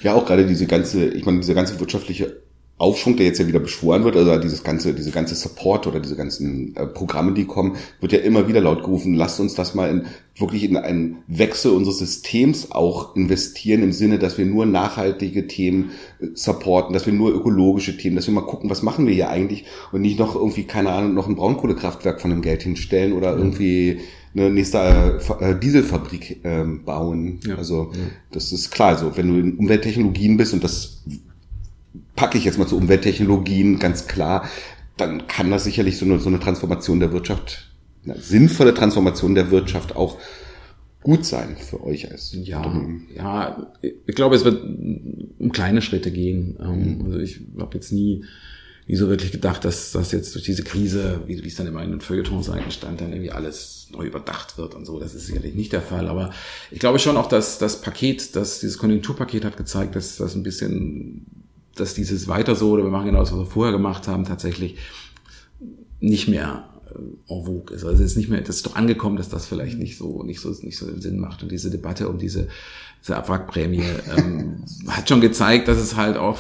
Ja, 0.03 0.15
auch 0.15 0.27
gerade 0.27 0.47
diese 0.47 0.67
ganze, 0.67 1.09
ich 1.09 1.25
meine, 1.25 1.41
diese 1.41 1.55
ganze 1.55 1.79
wirtschaftliche 1.81 2.37
Aufschwung, 2.79 3.17
der 3.17 3.25
jetzt 3.25 3.39
ja 3.39 3.49
wieder 3.49 3.59
beschworen 3.59 4.05
wird, 4.05 4.17
also 4.17 4.37
dieses 4.39 4.63
ganze, 4.63 4.93
diese 4.93 5.11
ganze 5.11 5.35
Support 5.35 5.87
oder 5.87 5.99
diese 5.99 6.15
ganzen 6.15 6.77
äh, 6.77 6.87
Programme, 6.87 7.33
die 7.33 7.47
kommen, 7.47 7.77
wird 8.01 8.13
ja 8.13 8.19
immer 8.19 8.49
wieder 8.49 8.61
laut 8.61 8.81
gerufen, 8.81 9.15
lasst 9.15 9.41
uns 9.41 9.55
das 9.55 9.75
mal 9.75 9.89
in, 9.89 10.05
wirklich 10.37 10.65
in 10.65 10.77
einen 10.77 11.19
Wechsel 11.27 11.73
unseres 11.73 11.99
Systems 11.99 12.73
auch 12.73 13.17
investieren, 13.17 13.83
im 13.83 13.93
Sinne, 13.93 14.19
dass 14.19 14.37
wir 14.37 14.45
nur 14.45 14.67
nachhaltige 14.67 15.47
Themen 15.47 15.93
äh, 16.21 16.27
supporten, 16.35 16.93
dass 16.93 17.07
wir 17.07 17.15
nur 17.15 17.33
ökologische 17.35 17.97
Themen, 17.97 18.15
dass 18.15 18.27
wir 18.27 18.35
mal 18.35 18.43
gucken, 18.43 18.69
was 18.69 18.83
machen 18.83 19.07
wir 19.07 19.15
hier 19.15 19.31
eigentlich 19.31 19.65
und 19.93 20.03
nicht 20.03 20.19
noch 20.19 20.35
irgendwie, 20.35 20.65
keine 20.65 20.91
Ahnung, 20.91 21.15
noch 21.15 21.29
ein 21.29 21.37
Braunkohlekraftwerk 21.37 22.21
von 22.21 22.31
dem 22.31 22.43
Geld 22.43 22.63
hinstellen 22.63 23.15
oder 23.15 23.33
mhm. 23.33 23.39
irgendwie 23.39 24.01
eine 24.35 24.51
nächste 24.51 25.19
äh, 25.41 25.59
Dieselfabrik 25.59 26.41
ähm, 26.45 26.85
bauen. 26.85 27.41
Ja. 27.47 27.55
Also 27.57 27.91
ja. 27.95 28.01
das 28.33 28.53
ist 28.53 28.71
klar, 28.71 28.99
so 28.99 29.17
wenn 29.17 29.29
du 29.29 29.41
in 29.41 29.57
Umwelttechnologien 29.57 30.37
bist 30.37 30.53
und 30.53 30.63
das 30.63 31.03
packe 32.15 32.39
ich 32.39 32.45
jetzt 32.45 32.59
mal 32.59 32.67
zu 32.67 32.77
Umwelttechnologien, 32.77 33.79
ganz 33.79 34.07
klar, 34.07 34.49
dann 34.97 35.27
kann 35.27 35.51
das 35.51 35.65
sicherlich 35.65 35.99
so 35.99 36.05
eine, 36.05 36.19
so 36.19 36.29
eine 36.29 36.41
Transformation 36.41 37.01
der 37.01 37.13
Wirtschaft, 37.13 37.71
eine 38.05 38.19
sinnvolle 38.19 38.75
Transformation 38.75 39.35
der 39.35 39.51
Wirtschaft 39.51 39.95
auch 39.95 40.19
gut 41.07 41.25
sein 41.25 41.57
für 41.57 41.85
euch 41.85 42.11
als 42.11 42.33
ja, 42.33 42.59
Unternehmen. 42.59 43.07
Ja, 43.15 43.73
ich 43.81 44.15
glaube, 44.17 44.35
es 44.35 44.45
wird 44.45 44.61
um 45.39 45.53
kleine 45.53 45.81
Schritte 45.81 46.11
gehen. 46.11 46.59
Ähm, 46.61 46.99
mhm. 46.99 47.05
Also 47.05 47.19
ich 47.19 47.43
habe 47.61 47.77
jetzt 47.77 47.93
nie, 47.93 48.25
nie 48.89 48.97
so 48.97 49.09
wirklich 49.09 49.31
gedacht, 49.31 49.65
dass 49.65 49.93
dass 49.93 50.11
jetzt 50.11 50.35
durch 50.35 50.45
diese 50.45 50.65
Krise, 50.65 51.21
wie, 51.27 51.45
wie 51.45 51.47
es 51.47 51.55
dann 51.55 51.69
immer 51.69 51.85
in 51.85 51.91
den 51.91 52.01
Feuilleton-Seiten 52.01 52.73
stand, 52.73 53.01
dann 53.01 53.13
irgendwie 53.13 53.31
alles 53.31 53.87
neu 53.93 54.05
überdacht 54.07 54.59
wird 54.59 54.75
und 54.75 54.85
so. 54.85 54.99
Das 54.99 55.15
ist 55.15 55.27
sicherlich 55.27 55.55
nicht 55.55 55.73
der 55.73 55.83
Fall. 55.83 56.09
Aber 56.09 56.31
ich 56.73 56.81
glaube 56.81 56.99
schon 56.99 57.17
auch, 57.17 57.29
dass 57.29 57.59
das 57.59 57.81
Paket, 57.81 58.35
dass 58.35 58.59
dieses 58.59 58.79
Konjunkturpaket 58.79 59.45
hat 59.45 59.57
gezeigt, 59.57 59.95
dass 59.95 60.17
das 60.17 60.35
ein 60.35 60.43
bisschen 60.43 61.27
dass 61.77 61.95
dieses 61.95 62.29
weiter 62.29 62.55
so 62.55 62.71
oder 62.71 62.85
wir 62.85 62.91
machen 62.91 63.07
genau 63.07 63.21
das, 63.21 63.33
was 63.33 63.39
wir 63.39 63.47
vorher 63.47 63.73
gemacht 63.73 64.09
haben, 64.09 64.25
tatsächlich 64.25 64.77
nicht 66.01 66.29
mehr 66.29 66.69
äh, 66.91 67.33
en 67.33 67.45
vogue 67.45 67.75
ist. 67.75 67.85
Also 67.85 68.03
es 68.03 68.13
ist 68.13 68.17
nicht 68.17 68.29
mehr, 68.29 68.41
das 68.41 68.57
ist 68.57 68.67
doch 68.67 68.77
angekommen, 68.77 69.17
dass 69.17 69.29
das 69.29 69.47
vielleicht 69.47 69.79
nicht 69.79 69.97
so, 69.97 70.23
nicht 70.23 70.41
so, 70.41 70.51
nicht 70.63 70.79
so 70.79 70.87
Sinn 71.01 71.19
macht. 71.19 71.43
Und 71.43 71.53
diese 71.53 71.71
Debatte 71.71 72.09
um 72.09 72.19
diese, 72.19 72.49
diese 73.03 73.17
Abwrackprämie 73.17 73.85
ähm, 74.17 74.65
hat 74.89 75.09
schon 75.09 75.21
gezeigt, 75.21 75.69
dass 75.69 75.79
es 75.79 75.97
halt 75.97 76.17
auch, 76.17 76.39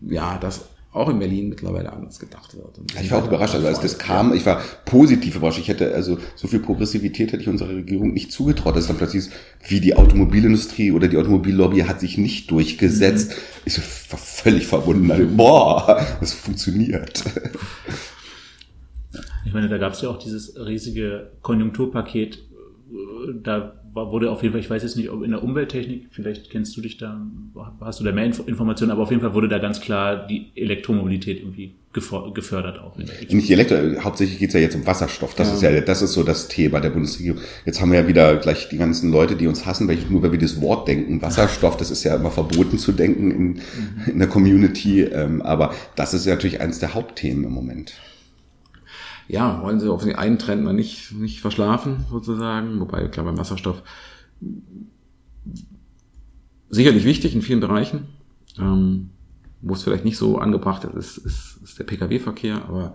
ja, 0.00 0.38
dass 0.38 0.69
auch 0.92 1.08
in 1.08 1.20
Berlin 1.20 1.48
mittlerweile 1.48 1.92
anders 1.92 2.18
gedacht 2.18 2.56
wird. 2.56 2.80
ich 3.00 3.10
war 3.12 3.22
auch 3.22 3.26
überrascht, 3.26 3.54
also 3.54 3.68
als 3.68 3.80
das 3.80 3.98
kam, 3.98 4.34
ich 4.34 4.44
war 4.44 4.60
positiv 4.84 5.36
überrascht. 5.36 5.60
Ich 5.60 5.68
hätte, 5.68 5.94
also 5.94 6.18
so 6.34 6.48
viel 6.48 6.58
Progressivität 6.58 7.32
hätte 7.32 7.42
ich 7.42 7.48
unserer 7.48 7.68
Regierung 7.68 8.12
nicht 8.12 8.32
zugetraut. 8.32 8.74
dass 8.74 8.88
dann 8.88 8.96
plötzlich 8.96 9.26
ist, 9.26 9.32
wie 9.68 9.80
die 9.80 9.94
Automobilindustrie 9.94 10.90
oder 10.90 11.06
die 11.06 11.16
Automobillobby 11.16 11.80
hat 11.82 12.00
sich 12.00 12.18
nicht 12.18 12.50
durchgesetzt. 12.50 13.30
Mhm. 13.30 13.36
Ich 13.66 13.78
war 14.10 14.18
völlig 14.18 14.66
verwundert. 14.66 15.36
Boah, 15.36 16.04
das 16.18 16.32
funktioniert. 16.32 17.24
Ich 19.44 19.54
meine, 19.54 19.68
da 19.68 19.78
gab 19.78 19.92
es 19.92 20.02
ja 20.02 20.08
auch 20.08 20.18
dieses 20.18 20.56
riesige 20.56 21.30
Konjunkturpaket. 21.42 22.42
Da 23.42 23.79
wurde 23.94 24.30
auf 24.30 24.42
jeden 24.42 24.52
Fall, 24.52 24.60
ich 24.60 24.70
weiß 24.70 24.82
jetzt 24.82 24.96
nicht, 24.96 25.10
ob 25.10 25.22
in 25.22 25.30
der 25.30 25.42
Umwelttechnik, 25.42 26.08
vielleicht 26.10 26.50
kennst 26.50 26.76
du 26.76 26.80
dich 26.80 26.96
da, 26.96 27.20
hast 27.80 28.00
du 28.00 28.04
da 28.04 28.12
mehr 28.12 28.24
Informationen, 28.24 28.90
aber 28.90 29.02
auf 29.02 29.10
jeden 29.10 29.22
Fall 29.22 29.34
wurde 29.34 29.48
da 29.48 29.58
ganz 29.58 29.80
klar 29.80 30.26
die 30.26 30.50
Elektromobilität 30.54 31.40
irgendwie 31.40 31.74
gefördert 31.92 32.78
auch. 32.78 32.96
Nicht 32.96 33.50
Elektro, 33.50 33.76
hauptsächlich 34.04 34.38
geht's 34.38 34.54
ja 34.54 34.60
jetzt 34.60 34.76
um 34.76 34.86
Wasserstoff. 34.86 35.34
Das 35.34 35.48
ja. 35.48 35.54
ist 35.54 35.62
ja, 35.62 35.80
das 35.80 36.02
ist 36.02 36.12
so 36.12 36.22
das 36.22 36.46
Thema 36.46 36.78
der 36.78 36.90
Bundesregierung. 36.90 37.40
Jetzt 37.66 37.80
haben 37.80 37.90
wir 37.90 38.00
ja 38.00 38.06
wieder 38.06 38.36
gleich 38.36 38.68
die 38.68 38.78
ganzen 38.78 39.10
Leute, 39.10 39.34
die 39.34 39.48
uns 39.48 39.66
hassen, 39.66 39.88
weil 39.88 39.98
ich, 39.98 40.08
nur 40.08 40.22
weil 40.22 40.30
wir 40.30 40.38
das 40.38 40.60
Wort 40.60 40.86
denken. 40.86 41.20
Wasserstoff, 41.20 41.76
das 41.76 41.90
ist 41.90 42.04
ja 42.04 42.14
immer 42.14 42.30
verboten 42.30 42.78
zu 42.78 42.92
denken 42.92 43.30
in, 43.32 43.46
mhm. 43.48 43.60
in 44.06 44.18
der 44.20 44.28
Community. 44.28 45.02
Ähm, 45.02 45.42
aber 45.42 45.74
das 45.96 46.14
ist 46.14 46.26
ja 46.26 46.34
natürlich 46.34 46.60
eines 46.60 46.78
der 46.78 46.94
Hauptthemen 46.94 47.42
im 47.42 47.52
Moment 47.52 47.94
ja, 49.30 49.62
wollen 49.62 49.80
sie 49.80 49.90
auf 49.90 50.04
den 50.04 50.16
einen 50.16 50.38
Trend 50.38 50.64
mal 50.64 50.72
nicht, 50.72 51.12
nicht 51.12 51.40
verschlafen, 51.40 52.04
sozusagen. 52.10 52.80
Wobei, 52.80 53.08
klar, 53.08 53.26
beim 53.26 53.38
Wasserstoff 53.38 53.82
sicherlich 56.68 57.04
wichtig 57.04 57.34
in 57.34 57.42
vielen 57.42 57.60
Bereichen. 57.60 58.06
Ähm, 58.58 59.10
wo 59.62 59.74
es 59.74 59.82
vielleicht 59.82 60.04
nicht 60.04 60.16
so 60.16 60.38
angebracht 60.38 60.84
ist, 60.84 61.18
ist, 61.18 61.18
ist, 61.18 61.58
ist 61.62 61.78
der 61.78 61.84
Pkw-Verkehr, 61.84 62.64
aber 62.66 62.94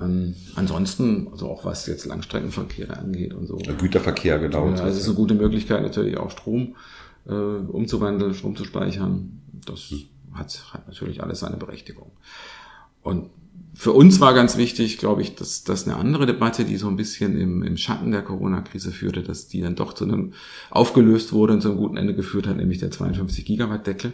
ähm, 0.00 0.34
ansonsten, 0.54 1.28
also 1.30 1.48
auch 1.48 1.64
was 1.64 1.86
jetzt 1.86 2.06
Langstreckenverkehr 2.06 2.98
angeht 2.98 3.34
und 3.34 3.46
so. 3.46 3.56
Der 3.58 3.74
Güterverkehr, 3.74 4.38
genau. 4.38 4.66
Ja, 4.66 4.70
also 4.72 4.84
es 4.84 4.98
ist 4.98 5.06
eine 5.06 5.14
gute 5.14 5.34
Möglichkeit, 5.34 5.82
natürlich 5.82 6.16
auch 6.16 6.30
Strom 6.30 6.74
äh, 7.26 7.32
umzuwandeln, 7.32 8.34
Strom 8.34 8.56
zu 8.56 8.64
speichern. 8.64 9.42
Das 9.66 9.90
hm. 9.90 10.04
hat, 10.32 10.72
hat 10.72 10.88
natürlich 10.88 11.22
alles 11.22 11.40
seine 11.40 11.56
Berechtigung. 11.56 12.10
Und 13.02 13.30
für 13.74 13.92
uns 13.92 14.20
war 14.20 14.34
ganz 14.34 14.56
wichtig, 14.56 14.98
glaube 14.98 15.22
ich, 15.22 15.34
dass, 15.34 15.64
dass 15.64 15.86
eine 15.86 15.96
andere 15.96 16.26
Debatte, 16.26 16.64
die 16.64 16.76
so 16.76 16.88
ein 16.88 16.96
bisschen 16.96 17.38
im, 17.38 17.62
im 17.62 17.76
Schatten 17.76 18.12
der 18.12 18.22
Corona-Krise 18.22 18.92
führte, 18.92 19.22
dass 19.22 19.48
die 19.48 19.60
dann 19.60 19.74
doch 19.74 19.94
zu 19.94 20.04
einem 20.04 20.32
aufgelöst 20.70 21.32
wurde 21.32 21.54
und 21.54 21.60
zu 21.60 21.70
einem 21.70 21.78
guten 21.78 21.96
Ende 21.96 22.14
geführt 22.14 22.46
hat, 22.46 22.56
nämlich 22.56 22.78
der 22.78 22.90
52 22.90 23.44
Gigawatt 23.44 23.86
Deckel. 23.86 24.12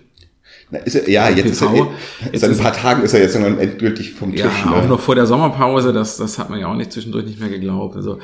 Na, 0.71 0.79
ist 0.79 0.95
er, 0.95 1.09
ja, 1.09 1.29
jetzt 1.29 1.51
ist 1.51 1.63
er, 1.63 1.89
jetzt 2.33 2.41
seit 2.41 2.51
ein 2.51 2.59
paar 2.59 2.73
Tagen 2.73 3.03
ist 3.03 3.13
er 3.13 3.21
jetzt 3.21 3.37
endgültig 3.37 4.13
vom 4.13 4.33
Tisch. 4.33 4.41
Ja, 4.41 4.71
ne? 4.71 4.77
auch 4.77 4.89
noch 4.89 5.01
vor 5.01 5.15
der 5.15 5.27
Sommerpause, 5.27 5.93
das, 5.93 6.17
das 6.17 6.39
hat 6.39 6.51
man 6.51 6.59
ja 6.59 6.67
auch 6.67 6.77
nicht 6.77 6.93
zwischendurch 6.93 7.27
nicht 7.27 7.39
mehr 7.39 7.51
geglaubt. 7.51 7.97
Also 7.97 8.19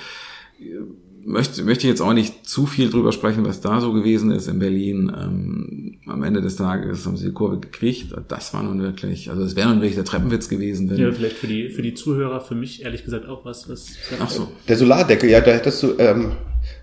möchte, 1.27 1.63
möchte 1.65 1.87
jetzt 1.87 2.01
auch 2.01 2.13
nicht 2.13 2.49
zu 2.49 2.67
viel 2.67 2.89
drüber 2.89 3.13
sprechen, 3.13 3.45
was 3.45 3.61
da 3.61 3.81
so 3.81 3.93
gewesen 3.93 4.31
ist 4.31 4.47
in 4.47 4.59
Berlin. 4.59 5.13
Ähm, 5.15 5.99
am 6.07 6.23
Ende 6.23 6.41
des 6.41 6.57
Tages 6.57 7.05
haben 7.05 7.17
sie 7.17 7.27
die 7.27 7.33
Kurve 7.33 7.59
gekriegt. 7.59 8.15
Das 8.29 8.55
war 8.55 8.63
nun 8.63 8.81
wirklich, 8.81 9.29
also 9.31 9.43
es 9.43 9.57
wäre 9.57 9.69
nun 9.69 9.79
wirklich 9.79 9.97
der 9.97 10.05
Treppenwitz 10.05 10.49
gewesen. 10.49 10.89
Wenn 10.89 10.99
ja, 10.99 11.13
vielleicht 11.13 11.37
für 11.37 11.49
die, 11.49 11.69
für 11.69 11.83
die 11.83 11.95
Zuhörer, 11.95 12.41
für 12.41 12.55
mich 12.55 12.85
ehrlich 12.85 13.05
gesagt 13.05 13.27
auch 13.27 13.45
was. 13.45 13.69
was 13.69 13.89
Ach 14.21 14.31
so. 14.31 14.49
Der 14.69 14.77
Solardeckel, 14.77 15.29
ja, 15.29 15.41
da 15.41 15.51
hättest 15.51 15.83
du, 15.83 15.95
ähm, 15.99 16.33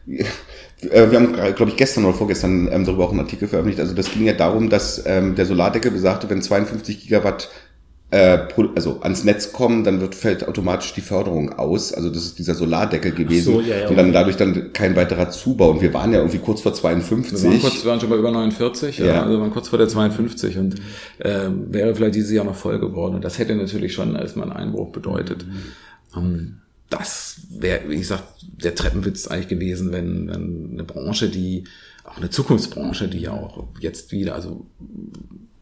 äh, 0.07 1.09
wir 1.09 1.19
haben, 1.19 1.33
glaube 1.55 1.71
ich, 1.71 1.77
gestern 1.77 2.05
oder 2.05 2.13
vorgestern 2.13 2.67
ähm, 2.71 2.85
darüber 2.85 3.05
auch 3.05 3.11
einen 3.11 3.21
Artikel 3.21 3.47
veröffentlicht. 3.47 3.79
Also 3.79 3.95
das 3.95 4.11
ging 4.11 4.25
ja 4.25 4.33
darum, 4.33 4.69
dass 4.69 5.03
ähm, 5.05 5.35
der 5.35 5.45
Solardeckel 5.45 5.91
besagte, 5.91 6.29
wenn 6.29 6.41
52 6.41 7.01
Gigawatt 7.01 7.49
also 8.13 9.01
ans 9.01 9.23
Netz 9.23 9.53
kommen, 9.53 9.83
dann 9.83 9.99
wird 9.99 10.13
fällt 10.13 10.47
automatisch 10.47 10.93
die 10.93 11.01
Förderung 11.01 11.53
aus. 11.53 11.91
Also 11.93 12.09
das 12.09 12.25
ist 12.25 12.37
dieser 12.37 12.53
Solardeckel 12.53 13.11
gewesen 13.11 13.53
so, 13.53 13.61
ja, 13.61 13.79
ja, 13.79 13.89
und 13.89 13.97
dann 13.97 14.13
dadurch 14.13 14.37
dann 14.37 14.71
kein 14.71 14.95
weiterer 14.95 15.31
Zubau. 15.31 15.71
Und 15.71 15.81
wir 15.81 15.93
waren 15.93 16.13
ja 16.13 16.19
irgendwie 16.19 16.37
kurz 16.37 16.61
vor 16.61 16.73
52. 16.73 17.41
Wir 17.41 17.49
waren, 17.49 17.59
kurz, 17.59 17.83
wir 17.83 17.89
waren 17.89 17.99
schon 17.99 18.09
bei 18.09 18.17
über 18.17 18.31
49, 18.31 18.99
ja. 18.99 19.05
Ja. 19.05 19.21
also 19.21 19.33
wir 19.33 19.41
waren 19.41 19.51
kurz 19.51 19.69
vor 19.69 19.79
der 19.79 19.87
52 19.87 20.57
und 20.59 20.75
äh, 21.19 21.49
wäre 21.69 21.95
vielleicht 21.95 22.15
dieses 22.15 22.31
Jahr 22.31 22.45
noch 22.45 22.55
voll 22.55 22.79
geworden. 22.79 23.15
Und 23.15 23.23
das 23.23 23.39
hätte 23.39 23.55
natürlich 23.55 23.93
schon 23.93 24.15
erstmal 24.15 24.51
einen 24.51 24.57
Einbruch 24.57 24.91
bedeutet. 24.91 25.45
Ähm, 26.15 26.59
das 26.91 27.37
wäre, 27.49 27.81
wie 27.87 27.97
gesagt, 27.97 28.25
der 28.41 28.75
Treppenwitz 28.75 29.27
eigentlich 29.27 29.47
gewesen, 29.47 29.91
wenn, 29.91 30.27
wenn 30.27 30.69
eine 30.73 30.83
Branche, 30.83 31.29
die, 31.29 31.63
auch 32.03 32.17
eine 32.17 32.29
Zukunftsbranche, 32.29 33.07
die 33.07 33.21
ja 33.21 33.31
auch 33.31 33.65
jetzt 33.79 34.11
wieder, 34.11 34.35
also 34.35 34.67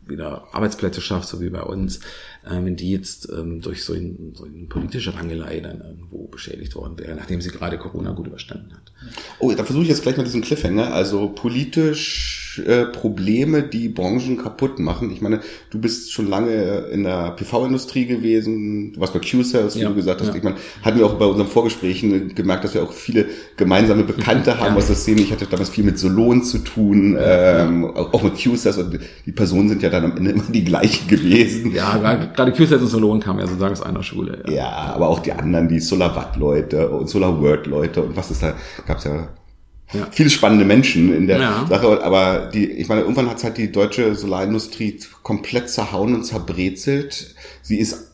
wieder 0.06 0.44
Arbeitsplätze 0.52 1.02
schafft, 1.02 1.28
so 1.28 1.42
wie 1.42 1.50
bei 1.50 1.64
uns, 1.64 2.02
äh, 2.46 2.64
wenn 2.64 2.76
die 2.76 2.92
jetzt 2.92 3.30
ähm, 3.32 3.62
durch 3.62 3.84
so, 3.84 3.94
ein, 3.94 4.34
so 4.36 4.46
eine 4.46 4.66
politische 4.68 5.14
Rangelei 5.16 5.60
dann 5.60 5.82
irgendwo 5.82 6.28
beschädigt 6.28 6.76
worden 6.76 6.98
wäre, 6.98 7.16
nachdem 7.16 7.42
sie 7.42 7.50
gerade 7.50 7.78
Corona 7.78 8.12
gut 8.12 8.28
überstanden 8.28 8.74
hat. 8.74 8.92
Oh, 9.40 9.52
da 9.52 9.64
versuche 9.64 9.84
ich 9.84 9.90
jetzt 9.90 10.04
gleich 10.04 10.18
mal 10.18 10.24
diesen 10.24 10.42
Cliffhanger. 10.42 10.94
Also 10.94 11.30
politisch 11.30 12.62
äh, 12.66 12.86
Probleme, 12.86 13.64
die 13.64 13.90
Branchen 13.90 14.38
kaputt 14.38 14.78
machen. 14.80 15.12
Ich 15.12 15.22
meine, 15.22 15.40
du 15.72 15.80
bist 15.80 16.12
schon 16.12 16.28
lange 16.28 16.86
in 16.92 17.04
der 17.04 17.32
PV-Industrie 17.32 18.06
gewesen, 18.06 18.94
du 18.94 19.00
warst 19.00 19.14
bei 19.14 19.20
Q-Cells, 19.20 19.76
wie 19.76 19.82
Ja, 19.82 19.90
du 19.90 19.96
gesagt 19.96 20.22
hast. 20.22 20.28
ja. 20.30 20.36
Ich 20.36 20.44
meine, 20.44 20.58
hatten 20.84 21.00
wir 21.00 21.06
auch 21.06 21.16
bei 21.16 21.26
unseren 21.26 21.48
Vorgesprächen 21.48 22.36
gemerkt, 22.36 22.64
dass 22.64 22.74
wir 22.74 22.84
auch 22.84 22.92
viele 22.94 23.26
gemeinsame 23.58 24.04
Bekannte 24.04 24.58
haben 24.60 24.74
Ja. 24.74 24.78
aus 24.78 24.88
der 24.88 24.96
Szene. 24.98 25.22
Ich 25.22 25.32
hatte 25.32 25.46
damals 25.48 25.70
viel 25.70 25.84
mit 25.86 25.98
Solon 25.98 26.44
zu 26.44 26.60
tun, 26.60 27.18
ähm, 27.20 27.86
auch 27.86 28.22
mit 28.22 28.34
Q-Cells 28.44 28.78
und 28.78 29.00
die 29.26 29.32
Personen 29.32 29.70
sind 29.70 29.82
ja 29.82 29.90
dann 29.90 30.06
am 30.12 30.18
Ende 30.18 30.32
immer 30.32 30.44
die 30.44 30.64
gleichen 30.64 31.08
gewesen. 31.08 31.72
Ja, 31.74 31.98
gerade 32.34 32.52
QSET 32.52 32.80
und 32.82 32.88
Solon 32.88 33.20
kamen 33.20 33.40
ja 33.40 33.48
sozusagen 33.48 33.74
aus 33.74 33.82
einer 33.82 34.04
Schule. 34.04 34.44
Ja. 34.48 34.54
Ja, 34.54 34.70
aber 34.96 35.08
auch 35.10 35.20
die 35.20 35.32
anderen, 35.34 35.68
die 35.68 35.80
SolarWatt-Leute 35.80 36.90
und 36.90 37.08
SolarWord-Leute 37.10 38.02
und 38.04 38.16
was 38.16 38.32
ist 38.32 38.42
da, 38.44 38.54
gab's 38.86 39.04
ja, 39.06 39.28
Ja. 39.94 40.08
viele 40.12 40.30
spannende 40.30 40.64
Menschen 40.66 41.14
in 41.14 41.28
der 41.28 41.40
Ja. 41.40 41.66
Sache, 41.70 42.04
aber 42.04 42.50
die, 42.54 42.70
ich 42.72 42.88
meine, 42.88 43.02
irgendwann 43.02 43.30
hat's 43.30 43.44
halt 43.44 43.58
die 43.58 43.72
deutsche 43.72 44.16
Solarindustrie 44.16 45.00
komplett 45.24 45.70
zerhauen 45.70 46.14
und 46.16 46.24
zerbrezelt. 46.24 47.36
Sie 47.62 47.78
ist 47.78 48.12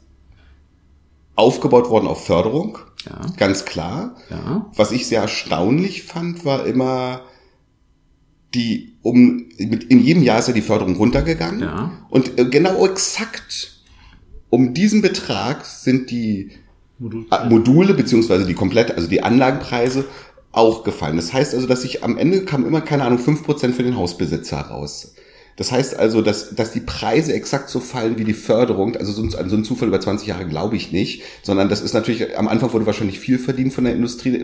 aufgebaut 1.35 1.89
worden 1.89 2.07
auf 2.07 2.25
Förderung, 2.25 2.79
Ja. 3.05 3.21
ganz 3.37 3.63
klar. 3.65 4.15
Ja. 4.29 4.65
Was 4.75 4.91
ich 4.91 5.05
sehr 5.07 5.21
erstaunlich 5.21 6.03
fand, 6.03 6.45
war 6.45 6.65
immer 6.65 7.21
die, 8.55 8.95
um, 9.03 9.45
in 9.57 9.99
jedem 9.99 10.23
Jahr 10.23 10.39
ist 10.39 10.47
ja 10.47 10.53
die 10.53 10.61
Förderung 10.61 10.95
runtergegangen. 10.95 11.59
Ja. 11.59 11.91
Und 12.09 12.39
äh, 12.39 12.45
genau 12.45 12.85
exakt 12.87 13.76
um 14.49 14.73
diesen 14.73 15.01
Betrag 15.01 15.65
sind 15.65 16.11
die 16.11 16.51
Module 16.99 17.93
beziehungsweise 17.93 18.45
die 18.45 18.53
komplette, 18.53 18.95
also 18.95 19.07
die 19.07 19.21
Anlagenpreise 19.21 20.05
auch 20.51 20.83
gefallen. 20.83 21.17
Das 21.17 21.33
heißt 21.33 21.53
also, 21.53 21.67
dass 21.67 21.83
sich 21.83 22.03
am 22.03 22.17
Ende 22.17 22.43
kam 22.43 22.65
immer, 22.65 22.81
keine 22.81 23.03
Ahnung, 23.03 23.19
5% 23.19 23.73
für 23.73 23.83
den 23.83 23.97
Hausbesitzer 23.97 24.59
raus. 24.59 25.13
Das 25.57 25.71
heißt 25.71 25.97
also, 25.97 26.21
dass, 26.21 26.53
dass 26.53 26.71
die 26.71 26.79
Preise 26.79 27.33
exakt 27.33 27.69
so 27.69 27.79
fallen 27.79 28.19
wie 28.19 28.23
die 28.23 28.33
Förderung. 28.33 28.95
Also 28.95 29.11
so 29.11 29.23
ein, 29.23 29.33
an 29.35 29.49
so 29.49 29.55
einen 29.55 29.65
Zufall 29.65 29.87
über 29.87 29.99
20 29.99 30.27
Jahre 30.27 30.45
glaube 30.45 30.75
ich 30.75 30.91
nicht, 30.91 31.23
sondern 31.41 31.67
das 31.67 31.81
ist 31.81 31.93
natürlich, 31.93 32.37
am 32.37 32.47
Anfang 32.47 32.71
wurde 32.73 32.85
wahrscheinlich 32.85 33.19
viel 33.19 33.39
verdient 33.39 33.73
von 33.73 33.83
der 33.83 33.93
Industrie. 33.93 34.39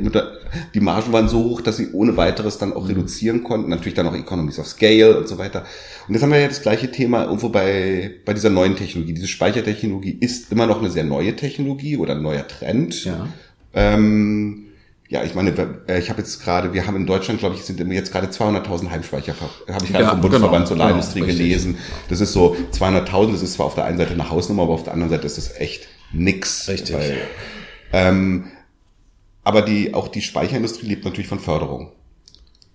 Die 0.74 0.80
Margen 0.80 1.14
waren 1.14 1.30
so 1.30 1.44
hoch, 1.44 1.62
dass 1.62 1.78
sie 1.78 1.92
ohne 1.92 2.18
weiteres 2.18 2.58
dann 2.58 2.74
auch 2.74 2.90
reduzieren 2.90 3.44
konnten. 3.44 3.70
Natürlich 3.70 3.94
dann 3.94 4.08
auch 4.08 4.16
Economies 4.16 4.58
of 4.58 4.68
Scale 4.68 5.20
und 5.20 5.28
so 5.28 5.38
weiter. 5.38 5.66
Und 6.08 6.16
jetzt 6.16 6.24
haben 6.24 6.32
wir 6.32 6.40
ja 6.40 6.48
das 6.48 6.64
gleiche 6.64 6.92
Thema 6.92 7.26
irgendwo 7.26 7.50
bei, 7.50 8.12
bei 8.26 8.34
dieser 8.34 8.50
neuen 8.50 8.76
Technologie. 8.76 9.14
Diese 9.14 9.28
Speichertechnologie 9.28 10.18
ist 10.20 10.52
immer 10.52 10.66
noch 10.66 10.80
eine 10.80 10.90
sehr 10.90 11.04
neue 11.04 11.36
Technologie 11.36 11.98
oder 11.98 12.16
ein 12.16 12.24
neuer 12.24 12.48
Trend. 12.48 13.06
Ja. 13.06 13.28
Ähm, 13.76 14.66
ja, 15.14 15.24
ich 15.24 15.36
meine, 15.36 15.54
äh, 15.88 16.00
ich 16.00 16.10
habe 16.10 16.22
jetzt 16.22 16.44
gerade, 16.44 16.74
wir 16.74 16.88
haben 16.88 16.96
in 16.96 17.06
Deutschland, 17.06 17.40
glaube 17.40 17.54
ich, 17.54 17.62
sind 17.64 17.80
jetzt 17.92 18.12
gerade 18.12 18.28
200.000 18.28 18.90
Heimspeicher, 18.90 19.36
habe 19.40 19.86
ich 19.86 19.92
gerade 19.92 20.06
Ja, 20.06 20.10
vom 20.10 20.22
Bundesverband 20.22 20.68
genau, 20.68 20.76
Solarindustrie 20.76 21.20
genau, 21.20 21.32
gelesen. 21.32 21.78
Das 22.10 22.20
ist 22.20 22.34
so 22.34 22.56
200.000, 22.72 23.34
das 23.34 23.44
ist 23.44 23.54
zwar 23.54 23.68
auf 23.68 23.76
der 23.76 23.86
einen 23.86 24.00
Seite 24.00 24.14
eine 24.14 24.32
Hausnummer, 24.32 24.64
aber 24.64 24.74
auf 24.74 24.84
der 24.84 24.94
anderen 24.94 25.12
Seite 25.12 25.28
ist 25.28 25.38
das 25.38 25.56
echt 25.60 25.88
nix. 26.14 26.68
Richtig. 26.68 26.96
Weil, 26.96 27.18
ähm, 27.92 28.46
aber 29.44 29.62
die, 29.62 29.94
auch 29.94 30.08
die 30.08 30.24
Speicherindustrie 30.24 30.88
lebt 30.88 31.06
natürlich 31.06 31.28
von 31.28 31.40
Förderung. 31.40 31.92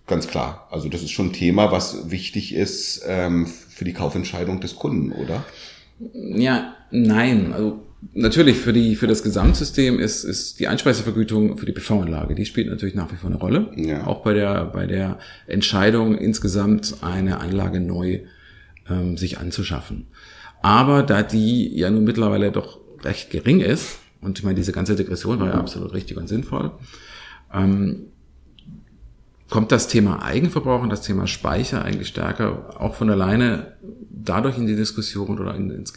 Ganz 0.06 0.28
klar. 0.28 0.68
Also 0.70 0.88
das 0.88 1.02
ist 1.02 1.10
schon 1.10 1.30
ein 1.30 1.32
Thema, 1.32 1.72
was 1.72 2.08
wichtig 2.08 2.54
ist 2.54 3.02
ähm, 3.04 3.46
für 3.46 3.84
die 3.84 3.94
Kaufentscheidung 3.94 4.60
des 4.60 4.76
Kunden, 4.76 5.10
oder? 5.10 5.44
Ja, 6.14 6.76
nein. 6.92 7.52
Also 7.52 7.80
natürlich 8.14 8.58
für 8.58 8.72
die 8.72 8.96
für 8.96 9.06
das 9.06 9.22
Gesamtsystem 9.22 9.98
ist 9.98 10.24
ist 10.24 10.60
die 10.60 10.68
Einspeisevergütung 10.68 11.58
für 11.58 11.66
die 11.66 11.72
PV-Anlage. 11.72 12.34
Die 12.34 12.46
spielt 12.46 12.68
natürlich 12.68 12.94
nach 12.94 13.12
wie 13.12 13.16
vor 13.16 13.30
eine 13.30 13.38
Rolle. 13.38 13.70
Ja. 13.76 14.06
Auch 14.06 14.22
bei 14.22 14.34
der 14.34 14.66
bei 14.66 14.86
der 14.86 15.18
Entscheidung 15.46 16.16
insgesamt 16.16 16.96
eine 17.02 17.40
Anlage 17.40 17.80
neu 17.80 18.20
ähm, 18.88 19.16
sich 19.16 19.38
anzuschaffen. 19.38 20.06
Aber 20.62 21.02
da 21.02 21.22
die 21.22 21.76
ja 21.76 21.90
nun 21.90 22.04
mittlerweile 22.04 22.52
doch 22.52 22.80
recht 23.04 23.30
gering 23.30 23.60
ist 23.60 23.98
und 24.20 24.38
ich 24.38 24.44
meine 24.44 24.56
diese 24.56 24.72
ganze 24.72 24.96
Degression 24.96 25.38
war 25.40 25.48
ja 25.48 25.54
absolut 25.54 25.92
richtig 25.92 26.16
und 26.16 26.28
sinnvoll. 26.28 26.72
Ähm, 27.52 28.06
kommt 29.50 29.72
das 29.72 29.88
Thema 29.88 30.22
Eigenverbrauch 30.22 30.82
und 30.82 30.90
das 30.90 31.02
Thema 31.02 31.26
Speicher 31.26 31.84
eigentlich 31.84 32.08
stärker 32.08 32.80
auch 32.80 32.94
von 32.94 33.08
alleine 33.10 33.76
dadurch 34.10 34.58
in 34.58 34.66
die 34.66 34.76
Diskussion 34.76 35.38
oder 35.38 35.54
in, 35.54 35.70
ins, 35.70 35.94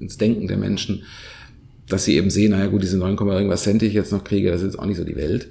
ins 0.00 0.16
Denken 0.18 0.48
der 0.48 0.56
Menschen, 0.56 1.04
dass 1.88 2.04
sie 2.04 2.16
eben 2.16 2.30
sehen, 2.30 2.50
naja 2.52 2.66
gut, 2.66 2.82
diese 2.82 2.98
9, 2.98 3.16
irgendwas 3.16 3.62
Cent, 3.62 3.82
die 3.82 3.86
ich 3.86 3.94
jetzt 3.94 4.12
noch 4.12 4.24
kriege, 4.24 4.50
das 4.50 4.60
ist 4.60 4.66
jetzt 4.74 4.78
auch 4.78 4.86
nicht 4.86 4.98
so 4.98 5.04
die 5.04 5.16
Welt. 5.16 5.48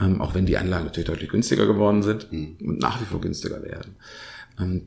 Ähm, 0.00 0.20
auch 0.20 0.34
wenn 0.34 0.46
die 0.46 0.56
Anlagen 0.56 0.84
natürlich 0.84 1.08
deutlich 1.08 1.30
günstiger 1.30 1.66
geworden 1.66 2.02
sind 2.04 2.28
und 2.30 2.78
nach 2.78 3.00
wie 3.00 3.04
vor 3.04 3.20
günstiger 3.20 3.62
werden. 3.64 3.96
Ähm, 4.60 4.82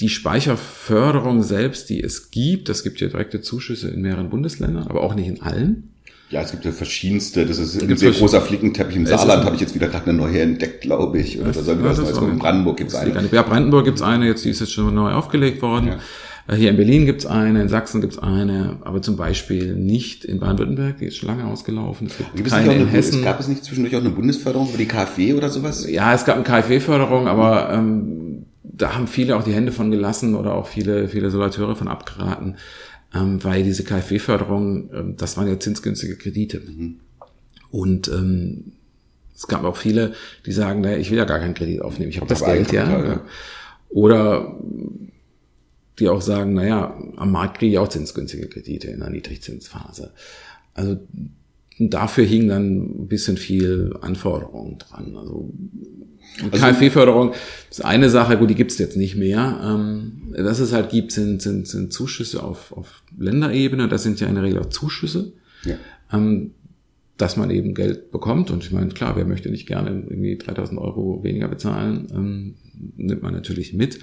die 0.00 0.10
Speicherförderung 0.10 1.42
selbst, 1.42 1.88
die 1.90 2.02
es 2.02 2.30
gibt, 2.30 2.68
es 2.68 2.82
gibt 2.82 3.00
ja 3.00 3.08
direkte 3.08 3.40
Zuschüsse 3.40 3.88
in 3.88 4.02
mehreren 4.02 4.30
Bundesländern, 4.30 4.86
aber 4.88 5.02
auch 5.02 5.14
nicht 5.14 5.28
in 5.28 5.40
allen. 5.42 5.90
Ja, 6.30 6.42
es 6.42 6.52
gibt 6.52 6.64
ja 6.64 6.70
verschiedenste. 6.72 7.44
Das 7.44 7.58
ist 7.58 7.74
ein 7.80 7.88
Gibt's 7.88 8.00
sehr 8.02 8.12
großer 8.12 8.40
Flickenteppich. 8.40 8.94
Im 8.96 9.06
Saarland 9.06 9.44
habe 9.44 9.56
ich 9.56 9.60
jetzt 9.62 9.74
wieder 9.74 9.88
gerade 9.88 10.10
eine 10.10 10.18
neue 10.18 10.40
entdeckt, 10.40 10.80
glaube 10.82 11.18
ich. 11.18 11.40
Oder 11.40 11.52
das 11.52 11.66
Neues 11.66 11.98
ist 11.98 12.12
kommen. 12.12 12.28
auch- 12.28 12.32
In 12.32 12.38
Brandenburg 12.38 12.76
gibt 12.76 12.90
es 12.90 12.96
das 12.96 13.04
liegt 13.04 13.16
eine. 13.16 13.28
Ja, 13.32 13.42
Brandenburg 13.42 13.84
gibt's 13.84 14.00
eine, 14.02 14.26
jetzt 14.26 14.44
die 14.44 14.50
ist 14.50 14.60
jetzt 14.60 14.72
schon 14.72 14.94
neu 14.94 15.10
aufgelegt 15.10 15.60
worden. 15.60 15.88
Ja. 15.88 15.98
Äh, 16.50 16.56
Hier 16.56 16.70
in 16.70 16.76
Berlin 16.76 17.06
gibt's 17.06 17.26
eine, 17.26 17.62
in 17.62 17.68
Sachsen 17.68 18.00
gibt's 18.00 18.18
eine, 18.18 18.76
aber 18.82 19.02
zum 19.02 19.16
Beispiel 19.16 19.74
nicht 19.74 20.24
in 20.24 20.40
Baden-Württemberg, 20.40 20.98
die 20.98 21.06
ist 21.06 21.16
schon 21.16 21.28
lange 21.28 21.44
ausgelaufen. 21.44 22.08
Es 22.08 22.16
gibt 22.16 22.36
Gibt 22.36 22.48
es, 22.48 22.54
keine 22.54 22.70
auch 22.70 22.74
in 22.74 22.88
Hessen. 22.88 23.18
es 23.18 23.24
gab 23.24 23.40
es 23.40 23.48
nicht 23.48 23.64
zwischendurch 23.64 23.96
auch 23.96 24.00
eine 24.00 24.10
Bundesförderung 24.10 24.68
über 24.68 24.78
die 24.78 24.86
KfW 24.86 25.34
oder 25.34 25.48
sowas? 25.50 25.88
Ja, 25.88 26.14
es 26.14 26.24
gab 26.24 26.36
eine 26.36 26.44
KfW-Förderung, 26.44 27.28
aber 27.28 27.72
ähm, 27.72 28.46
da 28.62 28.94
haben 28.94 29.06
viele 29.06 29.36
auch 29.36 29.44
die 29.44 29.52
Hände 29.52 29.72
von 29.72 29.90
gelassen 29.90 30.34
oder 30.34 30.54
auch 30.54 30.66
viele, 30.66 31.08
viele 31.08 31.30
Solateure 31.30 31.76
von 31.76 31.88
abgeraten, 31.88 32.56
ähm, 33.14 33.42
weil 33.44 33.62
diese 33.62 33.84
KfW-Förderung, 33.84 34.90
ähm, 34.94 35.14
das 35.16 35.36
waren 35.36 35.48
ja 35.48 35.58
zinsgünstige 35.58 36.16
Kredite. 36.16 36.62
Und 37.70 38.08
ähm, 38.08 38.72
es 39.36 39.46
gab 39.46 39.64
auch 39.64 39.76
viele, 39.76 40.12
die 40.46 40.52
sagen, 40.52 40.80
naja, 40.80 40.98
ich 40.98 41.10
will 41.10 41.18
ja 41.18 41.24
gar 41.24 41.38
keinen 41.38 41.54
Kredit 41.54 41.82
aufnehmen, 41.82 42.10
ich 42.10 42.16
habe 42.16 42.26
das 42.26 42.44
Geld, 42.44 42.72
ja. 42.72 42.82
Eigenkapital, 42.84 43.14
ja. 43.16 43.20
Oder 43.90 44.54
die 46.00 46.08
auch 46.08 46.22
sagen, 46.22 46.54
naja, 46.54 46.98
am 47.16 47.30
Markt 47.32 47.58
kriege 47.58 47.72
ich 47.72 47.78
auch 47.78 47.88
zinsgünstige 47.88 48.48
Kredite 48.48 48.88
in 48.88 49.00
der 49.00 49.10
Niedrigzinsphase. 49.10 50.12
Also 50.74 50.98
dafür 51.78 52.24
hing 52.24 52.48
dann 52.48 53.02
ein 53.02 53.08
bisschen 53.08 53.36
viel 53.36 53.94
Anforderungen 54.00 54.78
dran. 54.78 55.16
Also 55.16 55.52
die 56.42 56.50
KfW-Förderung 56.58 57.32
ist 57.70 57.84
eine 57.84 58.08
Sache, 58.08 58.38
gut, 58.38 58.50
die 58.50 58.54
gibt's 58.54 58.78
jetzt 58.78 58.96
nicht 58.96 59.16
mehr. 59.16 59.60
Ähm, 59.62 60.32
was 60.38 60.58
es 60.60 60.72
halt 60.72 60.90
gibt, 60.90 61.12
sind, 61.12 61.42
sind, 61.42 61.66
sind 61.66 61.92
Zuschüsse 61.92 62.42
auf, 62.42 62.72
auf 62.72 63.02
Länderebene. 63.18 63.88
Das 63.88 64.02
sind 64.02 64.20
ja 64.20 64.26
in 64.28 64.34
der 64.34 64.44
Regel 64.44 64.60
auch 64.60 64.66
Zuschüsse, 64.70 65.32
Ja. 65.64 65.76
ähm, 66.12 66.52
dass 67.16 67.36
man 67.36 67.50
eben 67.50 67.74
Geld 67.74 68.10
bekommt. 68.12 68.50
Und 68.50 68.64
ich 68.64 68.70
meine, 68.72 68.88
klar, 68.88 69.16
wer 69.16 69.26
möchte 69.26 69.50
nicht 69.50 69.66
gerne 69.66 69.90
irgendwie 69.90 70.38
3000 70.38 70.80
Euro 70.80 71.22
weniger 71.22 71.48
bezahlen, 71.48 72.06
ähm, 72.14 72.54
nimmt 72.96 73.22
man 73.22 73.34
natürlich 73.34 73.74
mit. 73.74 73.98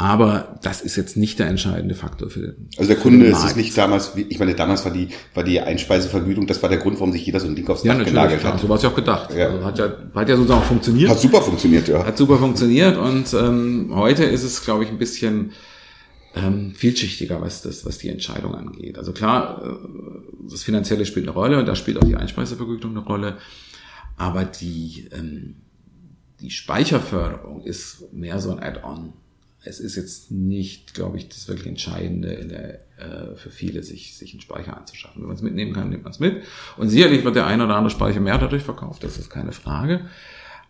Aber 0.00 0.58
das 0.62 0.80
ist 0.80 0.96
jetzt 0.96 1.18
nicht 1.18 1.38
der 1.38 1.48
entscheidende 1.48 1.94
Faktor 1.94 2.30
für 2.30 2.40
den 2.40 2.70
Also 2.78 2.88
der 2.88 2.96
Kunde 2.96 3.26
ist 3.26 3.44
es 3.44 3.54
nicht 3.54 3.76
damals, 3.76 4.16
wie, 4.16 4.22
ich 4.22 4.38
meine, 4.38 4.54
damals 4.54 4.82
war 4.86 4.92
die, 4.92 5.08
war 5.34 5.44
die 5.44 5.60
Einspeisevergütung, 5.60 6.46
das 6.46 6.62
war 6.62 6.70
der 6.70 6.78
Grund, 6.78 6.98
warum 7.00 7.12
sich 7.12 7.26
jeder 7.26 7.38
so 7.38 7.46
ein 7.46 7.54
Ding 7.54 7.68
aufs 7.68 7.84
Ja, 7.84 7.94
Dach 7.94 8.06
genagelt 8.06 8.40
klar. 8.40 8.54
hat. 8.54 8.60
So 8.60 8.68
war 8.70 8.76
es 8.76 8.82
ja 8.82 8.88
auch 8.88 8.94
gedacht. 8.94 9.34
Ja. 9.34 9.50
Also 9.50 9.62
hat 9.62 9.78
ja, 9.78 9.92
hat 10.14 10.26
ja 10.26 10.36
sozusagen 10.36 10.62
auch 10.62 10.64
funktioniert. 10.64 11.10
Hat 11.10 11.20
super 11.20 11.42
funktioniert, 11.42 11.86
ja. 11.86 12.02
Hat 12.02 12.16
super 12.16 12.38
funktioniert 12.38 12.96
und 12.96 13.34
ähm, 13.34 13.90
heute 13.92 14.24
ist 14.24 14.42
es, 14.42 14.64
glaube 14.64 14.84
ich, 14.84 14.90
ein 14.90 14.96
bisschen 14.96 15.52
ähm, 16.34 16.72
vielschichtiger, 16.74 17.42
was 17.42 17.60
das, 17.60 17.84
was 17.84 17.98
die 17.98 18.08
Entscheidung 18.08 18.54
angeht. 18.54 18.96
Also 18.96 19.12
klar, 19.12 19.62
äh, 19.62 20.50
das 20.50 20.62
Finanzielle 20.62 21.04
spielt 21.04 21.26
eine 21.26 21.34
Rolle 21.34 21.58
und 21.58 21.66
da 21.66 21.74
spielt 21.74 21.98
auch 21.98 22.04
die 22.04 22.16
Einspeisevergütung 22.16 22.92
eine 22.92 23.00
Rolle. 23.00 23.36
Aber 24.16 24.46
die, 24.46 25.10
ähm, 25.12 25.56
die 26.40 26.50
Speicherförderung 26.50 27.60
ist 27.60 28.14
mehr 28.14 28.40
so 28.40 28.50
ein 28.50 28.60
Add-on. 28.60 29.12
Es 29.62 29.78
ist 29.80 29.96
jetzt 29.96 30.30
nicht, 30.30 30.94
glaube 30.94 31.18
ich, 31.18 31.28
das 31.28 31.48
wirklich 31.48 31.66
Entscheidende 31.66 32.32
in 32.32 32.48
der, 32.48 32.80
äh, 32.98 33.36
für 33.36 33.50
viele, 33.50 33.82
sich, 33.82 34.16
sich 34.16 34.32
einen 34.32 34.40
Speicher 34.40 34.76
anzuschaffen. 34.76 35.20
Wenn 35.20 35.28
man 35.28 35.36
es 35.36 35.42
mitnehmen 35.42 35.72
kann, 35.72 35.90
nimmt 35.90 36.04
man 36.04 36.12
es 36.12 36.18
mit. 36.18 36.42
Und 36.76 36.88
sicherlich 36.88 37.24
wird 37.24 37.36
der 37.36 37.46
eine 37.46 37.64
oder 37.64 37.76
andere 37.76 37.90
Speicher 37.90 38.20
mehr 38.20 38.38
dadurch 38.38 38.62
verkauft, 38.62 39.04
das 39.04 39.18
ist 39.18 39.28
keine 39.28 39.52
Frage. 39.52 40.06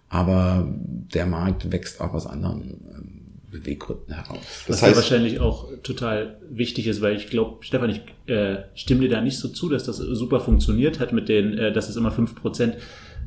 Aber 0.08 0.68
der 0.76 1.26
Markt 1.26 1.70
wächst 1.70 2.00
auch 2.00 2.14
aus 2.14 2.26
anderen 2.26 2.80
ähm, 2.92 3.20
Beweggründen 3.50 4.12
heraus. 4.12 4.64
Das 4.66 4.76
Was 4.76 4.82
heißt, 4.82 4.90
ja 4.90 4.96
wahrscheinlich 4.96 5.40
auch 5.40 5.68
total 5.82 6.40
wichtig 6.50 6.88
ist, 6.88 7.00
weil 7.00 7.16
ich 7.16 7.28
glaube, 7.28 7.64
Stefan, 7.64 7.90
ich 7.90 8.02
äh, 8.26 8.64
stimme 8.74 9.02
dir 9.02 9.08
da 9.08 9.20
nicht 9.20 9.38
so 9.38 9.48
zu, 9.48 9.68
dass 9.68 9.84
das 9.84 9.98
super 9.98 10.40
funktioniert 10.40 10.98
hat 10.98 11.12
mit 11.12 11.28
den, 11.28 11.56
äh, 11.56 11.72
dass 11.72 11.88
es 11.88 11.96
immer 11.96 12.10
fünf 12.10 12.34
Prozent. 12.34 12.76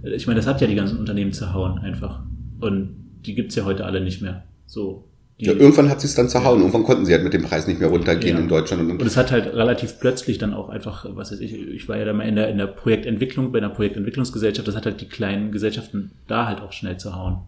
Ich 0.03 0.27
meine, 0.27 0.41
das 0.41 0.47
hat 0.47 0.59
ja 0.59 0.67
die 0.67 0.75
ganzen 0.75 0.99
Unternehmen 0.99 1.31
zerhauen 1.31 1.79
einfach. 1.79 2.21
Und 2.59 2.95
die 3.25 3.35
gibt's 3.35 3.55
ja 3.55 3.63
heute 3.63 3.85
alle 3.85 4.01
nicht 4.01 4.21
mehr. 4.21 4.43
So, 4.65 5.07
ja, 5.37 5.53
irgendwann 5.53 5.89
hat 5.89 5.99
sie 5.99 6.07
es 6.07 6.15
dann 6.15 6.29
zerhauen. 6.29 6.59
Ja. 6.59 6.65
Irgendwann 6.65 6.83
konnten 6.83 7.05
sie 7.05 7.13
halt 7.13 7.23
mit 7.23 7.33
dem 7.33 7.43
Preis 7.43 7.67
nicht 7.67 7.79
mehr 7.79 7.89
runtergehen 7.89 8.37
ja. 8.37 8.41
in 8.41 8.47
Deutschland. 8.47 8.83
Und, 8.83 9.01
und 9.01 9.07
es 9.07 9.17
hat 9.17 9.31
halt 9.31 9.47
relativ 9.47 9.99
plötzlich 9.99 10.37
dann 10.37 10.53
auch 10.53 10.69
einfach, 10.69 11.05
was 11.09 11.31
weiß 11.31 11.39
ich, 11.39 11.53
ich 11.53 11.89
war 11.89 11.97
ja 11.97 12.05
da 12.05 12.13
mal 12.13 12.27
in 12.27 12.35
der, 12.35 12.49
in 12.49 12.57
der 12.57 12.67
Projektentwicklung, 12.67 13.51
bei 13.51 13.57
einer 13.57 13.69
Projektentwicklungsgesellschaft, 13.69 14.67
das 14.67 14.75
hat 14.75 14.85
halt 14.85 15.01
die 15.01 15.09
kleinen 15.09 15.51
Gesellschaften 15.51 16.11
da 16.27 16.45
halt 16.45 16.61
auch 16.61 16.71
schnell 16.71 16.97
zerhauen. 16.97 17.39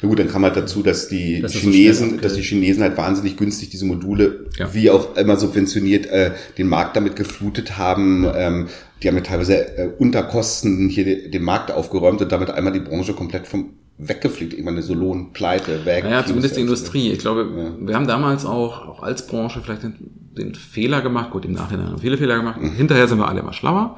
Na 0.00 0.08
gut, 0.08 0.18
dann 0.18 0.28
kam 0.28 0.44
halt 0.44 0.56
dazu, 0.56 0.82
dass 0.82 1.08
die 1.08 1.40
das 1.40 1.54
Chinesen, 1.54 2.10
so 2.10 2.16
dass 2.18 2.34
die 2.34 2.42
Chinesen 2.42 2.82
halt 2.82 2.96
wahnsinnig 2.96 3.36
günstig 3.36 3.70
diese 3.70 3.84
Module, 3.84 4.46
ja. 4.56 4.72
wie 4.74 4.90
auch 4.90 5.16
immer 5.16 5.36
subventioniert, 5.36 6.06
äh, 6.06 6.32
den 6.56 6.68
Markt 6.68 6.96
damit 6.96 7.16
geflutet 7.16 7.78
haben. 7.78 8.26
Ähm, 8.32 8.68
die 9.02 9.08
haben 9.08 9.16
ja 9.16 9.22
teilweise 9.22 9.76
äh, 9.76 9.90
unter 9.98 10.22
Kosten 10.22 10.88
hier 10.88 11.28
den 11.28 11.42
Markt 11.42 11.72
aufgeräumt 11.72 12.22
und 12.22 12.30
damit 12.30 12.50
einmal 12.50 12.72
die 12.72 12.80
Branche 12.80 13.14
komplett 13.14 13.48
vom 13.48 13.70
weggefliegt. 14.08 14.54
Ich 14.54 14.64
meine, 14.64 14.82
so 14.82 14.94
Lohn, 14.94 15.32
Pleite, 15.32 15.84
weg. 15.84 16.04
Naja, 16.04 16.24
zumindest 16.24 16.56
die 16.56 16.60
Industrie. 16.60 17.10
Ich 17.10 17.18
glaube, 17.18 17.48
ja. 17.56 17.86
wir 17.86 17.94
haben 17.94 18.06
damals 18.06 18.44
auch, 18.44 18.88
auch 18.88 19.02
als 19.02 19.26
Branche 19.26 19.60
vielleicht 19.60 19.82
den, 19.82 19.94
den 20.36 20.54
Fehler 20.54 21.02
gemacht. 21.02 21.30
Gut, 21.30 21.44
im 21.44 21.52
Nachhinein 21.52 21.86
haben 21.86 21.96
wir 21.96 22.00
viele 22.00 22.18
Fehler 22.18 22.36
gemacht. 22.36 22.60
Mhm. 22.60 22.72
Hinterher 22.72 23.08
sind 23.08 23.18
wir 23.18 23.28
alle 23.28 23.40
immer 23.40 23.52
schlauer. 23.52 23.96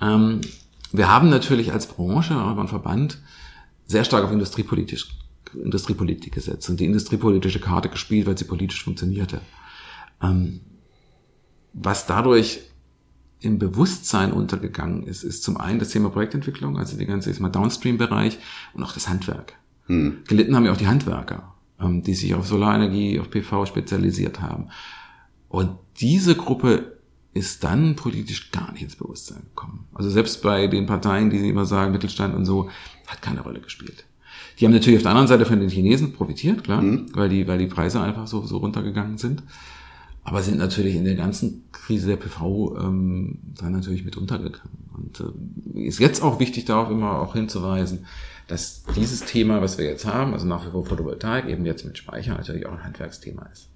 Ähm, 0.00 0.40
wir 0.92 1.08
haben 1.08 1.30
natürlich 1.30 1.72
als 1.72 1.86
Branche, 1.86 2.34
aber 2.34 2.60
ein 2.60 2.68
Verband, 2.68 3.18
sehr 3.86 4.04
stark 4.04 4.24
auf 4.24 4.32
industriepolitisch, 4.32 5.08
Industriepolitik 5.54 6.34
gesetzt 6.34 6.68
und 6.68 6.80
die 6.80 6.84
industriepolitische 6.84 7.60
Karte 7.60 7.88
gespielt, 7.88 8.26
weil 8.26 8.36
sie 8.36 8.44
politisch 8.44 8.84
funktionierte. 8.84 9.40
Ähm, 10.22 10.60
was 11.72 12.06
dadurch 12.06 12.60
im 13.42 13.58
Bewusstsein 13.58 14.32
untergegangen 14.32 15.04
ist, 15.04 15.24
ist 15.24 15.42
zum 15.42 15.56
einen 15.56 15.78
das 15.78 15.90
Thema 15.90 16.10
Projektentwicklung, 16.10 16.78
also 16.78 16.96
die 16.96 17.06
ganze 17.06 17.40
mal 17.42 17.48
Downstream-Bereich 17.48 18.38
und 18.74 18.82
auch 18.82 18.92
das 18.92 19.08
Handwerk. 19.08 19.54
Hm. 19.86 20.18
Gelitten 20.28 20.54
haben 20.54 20.64
ja 20.64 20.72
auch 20.72 20.76
die 20.76 20.86
Handwerker, 20.86 21.54
ähm, 21.80 22.02
die 22.02 22.14
sich 22.14 22.34
auf 22.34 22.46
Solarenergie, 22.46 23.18
auf 23.18 23.30
PV 23.30 23.66
spezialisiert 23.66 24.40
haben. 24.40 24.68
Und 25.48 25.70
diese 26.00 26.36
Gruppe 26.36 26.98
ist 27.34 27.64
dann 27.64 27.96
politisch 27.96 28.50
gar 28.52 28.72
nicht 28.72 28.82
ins 28.82 28.96
Bewusstsein 28.96 29.42
gekommen. 29.42 29.86
Also 29.92 30.08
selbst 30.08 30.42
bei 30.42 30.66
den 30.66 30.86
Parteien, 30.86 31.30
die 31.30 31.48
immer 31.48 31.64
sagen, 31.64 31.92
Mittelstand 31.92 32.34
und 32.34 32.44
so, 32.44 32.70
hat 33.06 33.22
keine 33.22 33.40
Rolle 33.40 33.60
gespielt. 33.60 34.04
Die 34.58 34.66
haben 34.66 34.72
natürlich 34.72 34.98
auf 34.98 35.02
der 35.02 35.12
anderen 35.12 35.28
Seite 35.28 35.46
von 35.46 35.58
den 35.58 35.70
Chinesen 35.70 36.12
profitiert, 36.12 36.62
klar, 36.62 36.82
mhm. 36.82 37.06
weil 37.14 37.28
die, 37.28 37.48
weil 37.48 37.58
die 37.58 37.66
Preise 37.66 38.00
einfach 38.00 38.26
so, 38.26 38.44
so 38.46 38.58
runtergegangen 38.58 39.18
sind 39.18 39.42
aber 40.24 40.42
sind 40.42 40.58
natürlich 40.58 40.94
in 40.94 41.04
der 41.04 41.16
ganzen 41.16 41.64
Krise 41.72 42.08
der 42.08 42.16
PV 42.16 42.78
ähm, 42.78 43.38
dann 43.60 43.72
natürlich 43.72 44.04
mit 44.04 44.16
untergegangen. 44.16 44.70
Und 44.94 45.20
äh, 45.74 45.80
ist 45.86 45.98
jetzt 45.98 46.22
auch 46.22 46.38
wichtig, 46.38 46.64
darauf 46.64 46.90
immer 46.90 47.18
auch 47.18 47.34
hinzuweisen, 47.34 48.06
dass 48.46 48.84
dieses 48.96 49.24
Thema, 49.24 49.62
was 49.62 49.78
wir 49.78 49.86
jetzt 49.86 50.06
haben, 50.06 50.32
also 50.32 50.46
nach 50.46 50.66
wie 50.66 50.70
vor 50.70 50.84
Photovoltaik, 50.84 51.46
eben 51.46 51.64
jetzt 51.64 51.84
mit 51.84 51.98
Speicher 51.98 52.34
natürlich 52.34 52.66
auch 52.66 52.72
ein 52.72 52.84
Handwerksthema 52.84 53.48
ist. 53.52 53.68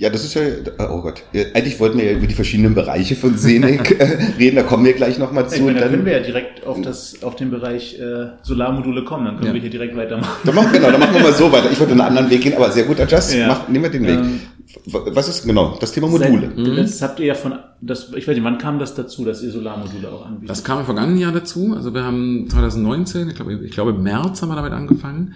Ja, 0.00 0.08
das 0.08 0.24
ist 0.24 0.32
ja, 0.32 0.40
oh 0.88 1.02
Gott, 1.02 1.22
eigentlich 1.52 1.78
wollten 1.78 1.98
wir 1.98 2.06
ja 2.06 2.16
über 2.16 2.26
die 2.26 2.32
verschiedenen 2.32 2.74
Bereiche 2.74 3.16
von 3.16 3.36
Senec 3.36 3.90
äh, 4.00 4.32
reden, 4.38 4.56
da 4.56 4.62
kommen 4.62 4.82
wir 4.82 4.94
gleich 4.94 5.18
nochmal 5.18 5.46
zu. 5.46 5.56
Ich 5.56 5.60
meine, 5.60 5.78
da 5.78 5.88
können 5.90 6.06
wir 6.06 6.14
ja 6.14 6.20
direkt 6.20 6.66
auf, 6.66 6.80
das, 6.80 7.22
auf 7.22 7.36
den 7.36 7.50
Bereich 7.50 8.00
äh, 8.00 8.28
Solarmodule 8.40 9.04
kommen, 9.04 9.26
dann 9.26 9.34
können 9.36 9.48
ja. 9.48 9.52
wir 9.52 9.60
hier 9.60 9.68
direkt 9.68 9.94
weitermachen. 9.94 10.40
Dann 10.42 10.54
machen, 10.54 10.72
genau, 10.72 10.90
dann 10.90 11.00
machen 11.00 11.16
wir 11.16 11.20
mal 11.20 11.34
so 11.34 11.52
weiter. 11.52 11.70
Ich 11.70 11.78
wollte 11.78 11.92
einen 11.92 12.00
anderen 12.00 12.30
Weg 12.30 12.40
gehen, 12.40 12.54
aber 12.54 12.70
sehr 12.70 12.84
gut, 12.84 12.98
Adjust, 12.98 13.34
ja. 13.34 13.48
mach, 13.48 13.68
nehmen 13.68 13.84
wir 13.84 13.90
den 13.90 14.06
Weg. 14.06 14.18
Ähm, 14.20 14.40
was 14.86 15.28
ist 15.28 15.44
genau 15.44 15.76
das 15.78 15.92
Thema 15.92 16.08
Module? 16.08 16.50
Seit, 16.56 16.78
das 16.78 17.02
habt 17.02 17.20
ihr 17.20 17.26
ja 17.26 17.34
von, 17.34 17.58
das, 17.82 18.10
ich 18.14 18.26
weiß 18.26 18.34
nicht, 18.34 18.44
wann 18.44 18.56
kam 18.56 18.78
das 18.78 18.94
dazu, 18.94 19.26
dass 19.26 19.42
ihr 19.42 19.50
Solarmodule 19.50 20.10
auch 20.10 20.24
anbietet? 20.24 20.48
Das 20.48 20.64
kam 20.64 20.78
im 20.78 20.86
vergangenen 20.86 21.18
Jahr 21.18 21.32
dazu. 21.32 21.74
Also 21.76 21.92
wir 21.92 22.04
haben 22.04 22.48
2019, 22.48 23.28
ich 23.28 23.34
glaube, 23.34 23.52
ich 23.52 23.72
glaube 23.72 23.90
im 23.90 24.02
März 24.02 24.40
haben 24.40 24.48
wir 24.48 24.56
damit 24.56 24.72
angefangen, 24.72 25.34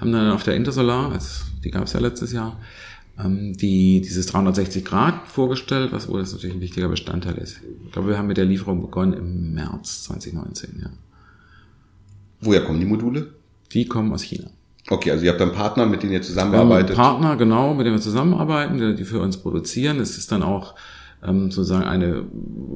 haben 0.00 0.10
dann 0.10 0.30
auf 0.30 0.42
der 0.42 0.54
Intersolar, 0.54 1.12
also 1.12 1.44
die 1.62 1.70
gab 1.70 1.84
es 1.84 1.92
ja 1.92 2.00
letztes 2.00 2.32
Jahr, 2.32 2.56
die 3.18 4.02
dieses 4.02 4.26
360 4.26 4.84
Grad 4.84 5.26
vorgestellt, 5.26 5.92
was 5.92 6.08
wohl 6.08 6.20
das 6.20 6.32
natürlich 6.32 6.56
ein 6.56 6.60
wichtiger 6.60 6.88
Bestandteil 6.88 7.38
ist. 7.38 7.60
Ich 7.86 7.92
glaube, 7.92 8.08
wir 8.08 8.18
haben 8.18 8.26
mit 8.26 8.36
der 8.36 8.44
Lieferung 8.44 8.82
begonnen 8.82 9.14
im 9.14 9.54
März 9.54 10.04
2019, 10.04 10.80
ja. 10.82 10.90
Woher 12.40 12.62
kommen 12.62 12.78
die 12.78 12.86
Module? 12.86 13.32
Die 13.72 13.86
kommen 13.86 14.12
aus 14.12 14.22
China. 14.22 14.50
Okay, 14.88 15.10
also 15.10 15.24
ihr 15.24 15.32
habt 15.32 15.40
einen 15.40 15.52
Partner, 15.52 15.86
mit 15.86 16.02
dem 16.02 16.12
ihr 16.12 16.22
zusammenarbeitet. 16.22 16.94
Partner, 16.94 17.36
genau, 17.36 17.74
mit 17.74 17.86
dem 17.86 17.94
wir 17.94 18.00
zusammenarbeiten, 18.00 18.96
die 18.96 19.04
für 19.04 19.20
uns 19.20 19.38
produzieren. 19.38 19.98
Es 19.98 20.16
ist 20.16 20.30
dann 20.30 20.42
auch 20.42 20.74
ähm, 21.24 21.50
sozusagen 21.50 21.84
eine, 21.84 22.24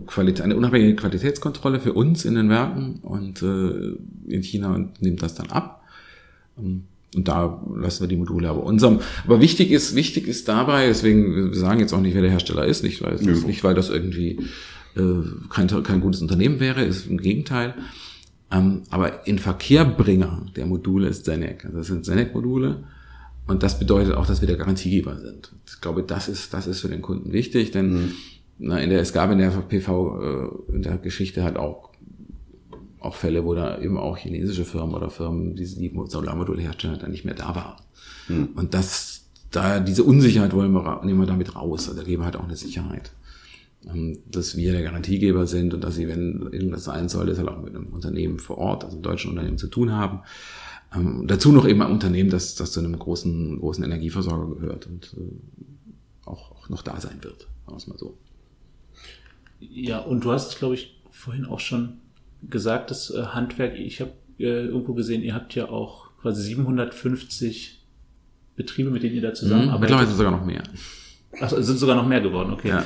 Qualität, 0.07 0.43
eine 0.43 0.57
unabhängige 0.57 0.97
Qualitätskontrolle 0.97 1.79
für 1.79 1.93
uns 1.93 2.25
in 2.25 2.35
den 2.35 2.49
Werken 2.49 3.01
und 3.03 3.43
äh, 3.43 4.33
in 4.33 4.43
China 4.43 4.75
und 4.75 5.01
nimmt 5.03 5.23
das 5.23 5.35
dann 5.35 5.51
ab. 5.51 5.85
Ähm, 6.59 6.85
und 7.15 7.27
da 7.27 7.61
lassen 7.75 8.03
wir 8.03 8.09
die 8.09 8.17
Module 8.17 8.49
aber 8.49 8.63
unserem. 8.63 9.01
Aber 9.25 9.41
wichtig 9.41 9.71
ist, 9.71 9.95
wichtig 9.95 10.29
ist 10.29 10.49
dabei, 10.49 10.87
deswegen, 10.87 11.51
wir 11.51 11.59
sagen 11.59 11.81
jetzt 11.81 11.93
auch 11.93 12.01
nicht, 12.01 12.15
wer 12.15 12.23
der 12.23 12.31
Hersteller 12.31 12.65
ist, 12.65 12.85
nicht 12.85 13.03
weil, 13.03 13.21
ja. 13.21 13.33
nicht, 13.33 13.65
weil 13.65 13.75
das 13.75 13.91
irgendwie 13.91 14.41
äh, 14.97 15.23
kein, 15.49 15.69
kein 15.83 16.01
gutes 16.01 16.23
Unternehmen 16.23 16.61
wäre, 16.61 16.85
ist 16.85 17.07
im 17.07 17.19
Gegenteil. 17.19 17.75
Ähm, 18.53 18.83
aber 18.91 19.27
in 19.27 19.39
Verkehrbringer 19.39 20.47
der 20.57 20.67
Module 20.67 21.09
ist 21.09 21.25
Senec. 21.25 21.65
Also 21.65 21.79
das 21.79 21.87
sind 21.89 22.05
Senec-Module. 22.05 22.85
Und 23.47 23.63
das 23.65 23.79
bedeutet 23.79 24.15
auch, 24.15 24.27
dass 24.27 24.41
wir 24.41 24.47
der 24.47 24.57
Garantiegeber 24.57 25.19
sind. 25.19 25.53
Ich 25.67 25.81
glaube, 25.81 26.05
das 26.05 26.29
ist, 26.29 26.55
das 26.55 26.67
ist 26.67 26.81
für 26.81 26.89
den 26.89 27.03
Kunden 27.03 27.33
wichtig, 27.33 27.73
denn 27.73 27.93
mhm. 27.93 28.13
na, 28.59 28.79
in 28.79 28.91
der, 28.91 29.01
es 29.01 29.13
gab 29.13 29.31
in 29.33 29.39
der 29.39 29.51
PV, 29.51 30.21
äh, 30.71 30.75
in 30.75 30.83
der 30.83 30.99
Geschichte 30.99 31.43
halt 31.43 31.57
auch, 31.57 31.90
auch 33.01 33.15
Fälle, 33.15 33.45
wo 33.45 33.55
da 33.55 33.79
eben 33.81 33.99
auch 33.99 34.17
chinesische 34.17 34.65
Firmen 34.65 34.95
oder 34.95 35.11
Firmen, 35.11 35.57
die 35.57 35.65
die 35.65 35.93
Solarmodule 36.07 36.63
herstellen, 36.63 36.99
dann 37.01 37.11
nicht 37.11 37.25
mehr 37.25 37.35
da 37.35 37.55
waren. 37.55 37.83
Mhm. 38.29 38.49
Und 38.55 38.75
das, 38.75 39.27
da, 39.51 39.81
diese 39.81 40.05
Unsicherheit 40.05 40.53
wollen 40.53 40.73
wir, 40.73 41.01
nehmen 41.05 41.21
wir 41.21 41.27
damit 41.27 41.57
raus. 41.57 41.89
Also 41.89 42.01
da 42.01 42.07
geben 42.07 42.23
wir 42.23 42.27
halt 42.27 42.37
auch 42.37 42.45
eine 42.45 42.57
Sicherheit. 42.57 43.13
Ähm, 43.87 44.19
dass 44.31 44.57
wir 44.57 44.73
der 44.73 44.83
Garantiegeber 44.83 45.47
sind 45.47 45.73
und 45.73 45.83
dass 45.83 45.95
sie, 45.95 46.07
wenn 46.07 46.49
irgendwas 46.53 46.85
sein 46.85 47.09
soll, 47.09 47.27
das 47.27 47.39
halt 47.39 47.49
auch 47.49 47.63
mit 47.63 47.75
einem 47.75 47.87
Unternehmen 47.87 48.39
vor 48.39 48.59
Ort, 48.59 48.85
also 48.85 48.97
einem 48.97 49.03
deutschen 49.03 49.31
Unternehmen 49.31 49.57
zu 49.57 49.69
tun 49.69 49.93
haben. 49.93 50.21
Ähm, 50.95 51.25
dazu 51.27 51.51
noch 51.51 51.67
eben 51.67 51.81
ein 51.81 51.91
Unternehmen, 51.91 52.29
das, 52.29 52.55
das 52.57 52.73
zu 52.73 52.81
einem 52.81 52.99
großen, 52.99 53.59
großen 53.59 53.83
Energieversorger 53.83 54.55
gehört 54.55 54.87
und 54.87 55.15
äh, 55.17 56.29
auch, 56.29 56.51
auch 56.51 56.69
noch 56.69 56.83
da 56.83 57.01
sein 57.01 57.23
wird, 57.23 57.41
sagen 57.41 57.73
wir 57.73 57.77
es 57.77 57.87
mal 57.87 57.97
so. 57.97 58.19
Ja, 59.61 60.01
und 60.01 60.25
du 60.25 60.33
hast, 60.33 60.59
glaube 60.59 60.75
ich, 60.75 61.01
vorhin 61.11 61.47
auch 61.47 61.61
schon 61.61 62.01
gesagt, 62.49 62.91
das 62.91 63.11
äh, 63.11 63.23
Handwerk, 63.23 63.79
ich 63.79 64.01
habe 64.01 64.13
äh, 64.39 64.67
irgendwo 64.67 64.95
gesehen, 64.95 65.23
ihr 65.23 65.35
habt 65.35 65.55
ja 65.55 65.69
auch 65.69 66.11
quasi 66.21 66.43
750 66.43 67.79
Betriebe, 68.57 68.91
mit 68.91 69.03
denen 69.03 69.17
ihr 69.17 69.23
da 69.23 69.35
zusammenarbeitet. 69.35 69.77
Mhm, 69.77 69.81
mittlerweile 69.81 70.17
sogar 70.17 70.33
noch 70.33 70.45
mehr. 70.45 70.63
Ach, 71.41 71.51
sind 71.51 71.79
sogar 71.79 71.97
noch 71.97 72.07
mehr 72.07 72.21
geworden, 72.21 72.53
okay. 72.53 72.69
Ja. 72.69 72.85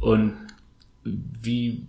Und 0.00 0.34
wie 1.04 1.86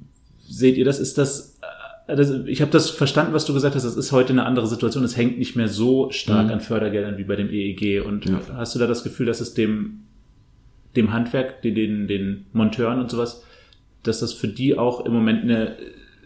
seht 0.48 0.78
ihr 0.78 0.86
das? 0.86 1.00
Ist 1.00 1.18
das, 1.18 1.60
äh, 2.08 2.16
das 2.16 2.32
ich 2.46 2.62
habe 2.62 2.72
das 2.72 2.90
verstanden, 2.90 3.34
was 3.34 3.46
du 3.46 3.54
gesagt 3.54 3.76
hast, 3.76 3.84
das 3.84 3.96
ist 3.96 4.12
heute 4.12 4.34
eine 4.34 4.46
andere 4.46 4.68
Situation. 4.68 5.04
Es 5.04 5.18
hängt 5.18 5.38
nicht 5.38 5.56
mehr 5.56 5.68
so 5.68 6.10
stark 6.12 6.48
mhm. 6.48 6.54
an 6.54 6.62
Fördergeldern 6.62 7.18
wie 7.18 7.24
bei 7.24 7.36
dem 7.36 7.50
EEG. 7.50 8.06
Und 8.06 8.26
ja. 8.26 8.40
hast 8.56 8.76
du 8.76 8.80
da 8.80 8.88
das 8.88 9.04
Gefühl, 9.04 9.26
dass 9.26 9.42
es 9.42 9.54
dem, 9.54 10.02
dem 10.96 11.12
Handwerk, 11.12 11.62
den, 11.62 11.76
den, 11.76 12.08
den 12.08 12.46
Monteuren 12.54 13.00
und 13.00 13.12
sowas, 13.12 13.44
dass 14.04 14.20
das 14.20 14.34
für 14.34 14.48
die 14.48 14.78
auch 14.78 15.06
im 15.06 15.14
Moment 15.14 15.44
eine 15.44 15.78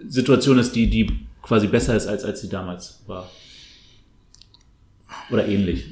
Situation 0.09 0.57
ist, 0.59 0.75
die, 0.75 0.89
die 0.89 1.27
quasi 1.41 1.67
besser 1.67 1.95
ist, 1.95 2.07
als, 2.07 2.23
als 2.23 2.41
sie 2.41 2.49
damals 2.49 3.01
war? 3.07 3.29
Oder 5.29 5.47
ähnlich? 5.47 5.89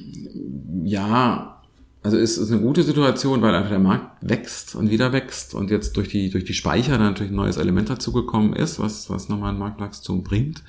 Ja, 0.83 1.61
also 2.03 2.17
es 2.17 2.37
ist 2.37 2.51
eine 2.51 2.61
gute 2.61 2.83
Situation, 2.83 3.41
weil 3.41 3.55
einfach 3.55 3.69
der 3.69 3.79
Markt 3.79 4.17
wächst 4.21 4.75
und 4.75 4.89
wieder 4.89 5.13
wächst 5.13 5.53
und 5.53 5.71
jetzt 5.71 5.95
durch 5.95 6.09
die, 6.09 6.29
durch 6.29 6.43
die 6.43 6.53
Speicher 6.53 6.97
dann 6.97 7.07
natürlich 7.07 7.31
ein 7.31 7.37
neues 7.37 7.57
Element 7.57 7.89
dazugekommen 7.89 8.53
ist, 8.53 8.79
was, 8.79 9.09
was 9.09 9.29
nochmal 9.29 9.53
ein 9.53 9.59
Marktwachstum 9.59 10.23
bringt. 10.23 10.63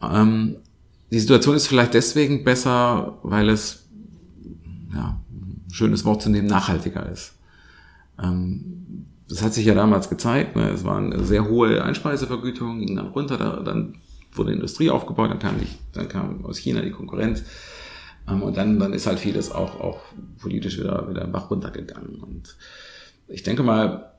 Ähm, 0.00 0.56
die 1.10 1.18
Situation 1.18 1.56
ist 1.56 1.66
vielleicht 1.66 1.94
deswegen 1.94 2.44
besser, 2.44 3.18
weil 3.24 3.48
es, 3.48 3.86
ja, 4.94 5.18
schönes 5.72 6.04
Wort 6.04 6.22
zu 6.22 6.30
nehmen, 6.30 6.46
nachhaltiger 6.46 7.10
ist. 7.10 7.34
Ähm, 8.22 9.06
das 9.28 9.42
hat 9.42 9.54
sich 9.54 9.66
ja 9.66 9.74
damals 9.74 10.08
gezeigt, 10.08 10.56
ne? 10.56 10.70
es 10.70 10.84
waren 10.84 11.24
sehr 11.24 11.48
hohe 11.48 11.84
Einspeisevergütungen, 11.84 12.86
ging 12.86 12.96
dann 12.96 13.08
runter, 13.08 13.36
da, 13.36 13.60
dann 13.60 13.96
wurde 14.32 14.52
Industrie 14.52 14.90
aufgebaut, 14.90 15.30
dann 15.30 15.38
kam, 15.38 15.58
die, 15.58 15.66
dann 15.92 16.08
kam 16.08 16.44
aus 16.44 16.58
China 16.58 16.80
die 16.80 16.90
Konkurrenz 16.90 17.42
Ähm, 18.28 18.42
und 18.42 18.56
dann, 18.56 18.78
dann 18.78 18.92
ist 18.92 19.06
halt 19.06 19.18
vieles 19.18 19.50
auch, 19.50 19.80
auch 19.80 20.00
politisch 20.38 20.78
wieder, 20.78 21.08
wieder 21.08 21.26
Bach 21.26 21.50
runtergegangen. 21.50 22.16
Und 22.16 22.56
ich 23.26 23.42
denke 23.42 23.62
mal, 23.62 24.12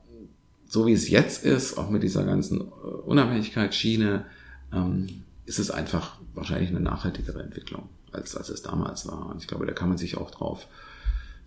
so 0.66 0.86
wie 0.86 0.92
es 0.92 1.08
jetzt 1.08 1.44
ist, 1.44 1.78
auch 1.78 1.90
mit 1.90 2.02
dieser 2.02 2.24
ganzen 2.24 2.60
äh, 2.60 2.62
Unabhängigkeitsschiene, 3.06 4.24
ähm, 4.72 5.24
ist 5.46 5.58
es 5.58 5.70
einfach 5.70 6.18
wahrscheinlich 6.34 6.70
eine 6.70 6.80
nachhaltigere 6.80 7.42
Entwicklung, 7.42 7.88
als, 8.12 8.36
als 8.36 8.50
es 8.50 8.62
damals 8.62 9.06
war. 9.08 9.26
Und 9.26 9.42
ich 9.42 9.48
glaube, 9.48 9.66
da 9.66 9.72
kann 9.72 9.88
man 9.88 9.98
sich 9.98 10.16
auch 10.16 10.30
drauf, 10.30 10.66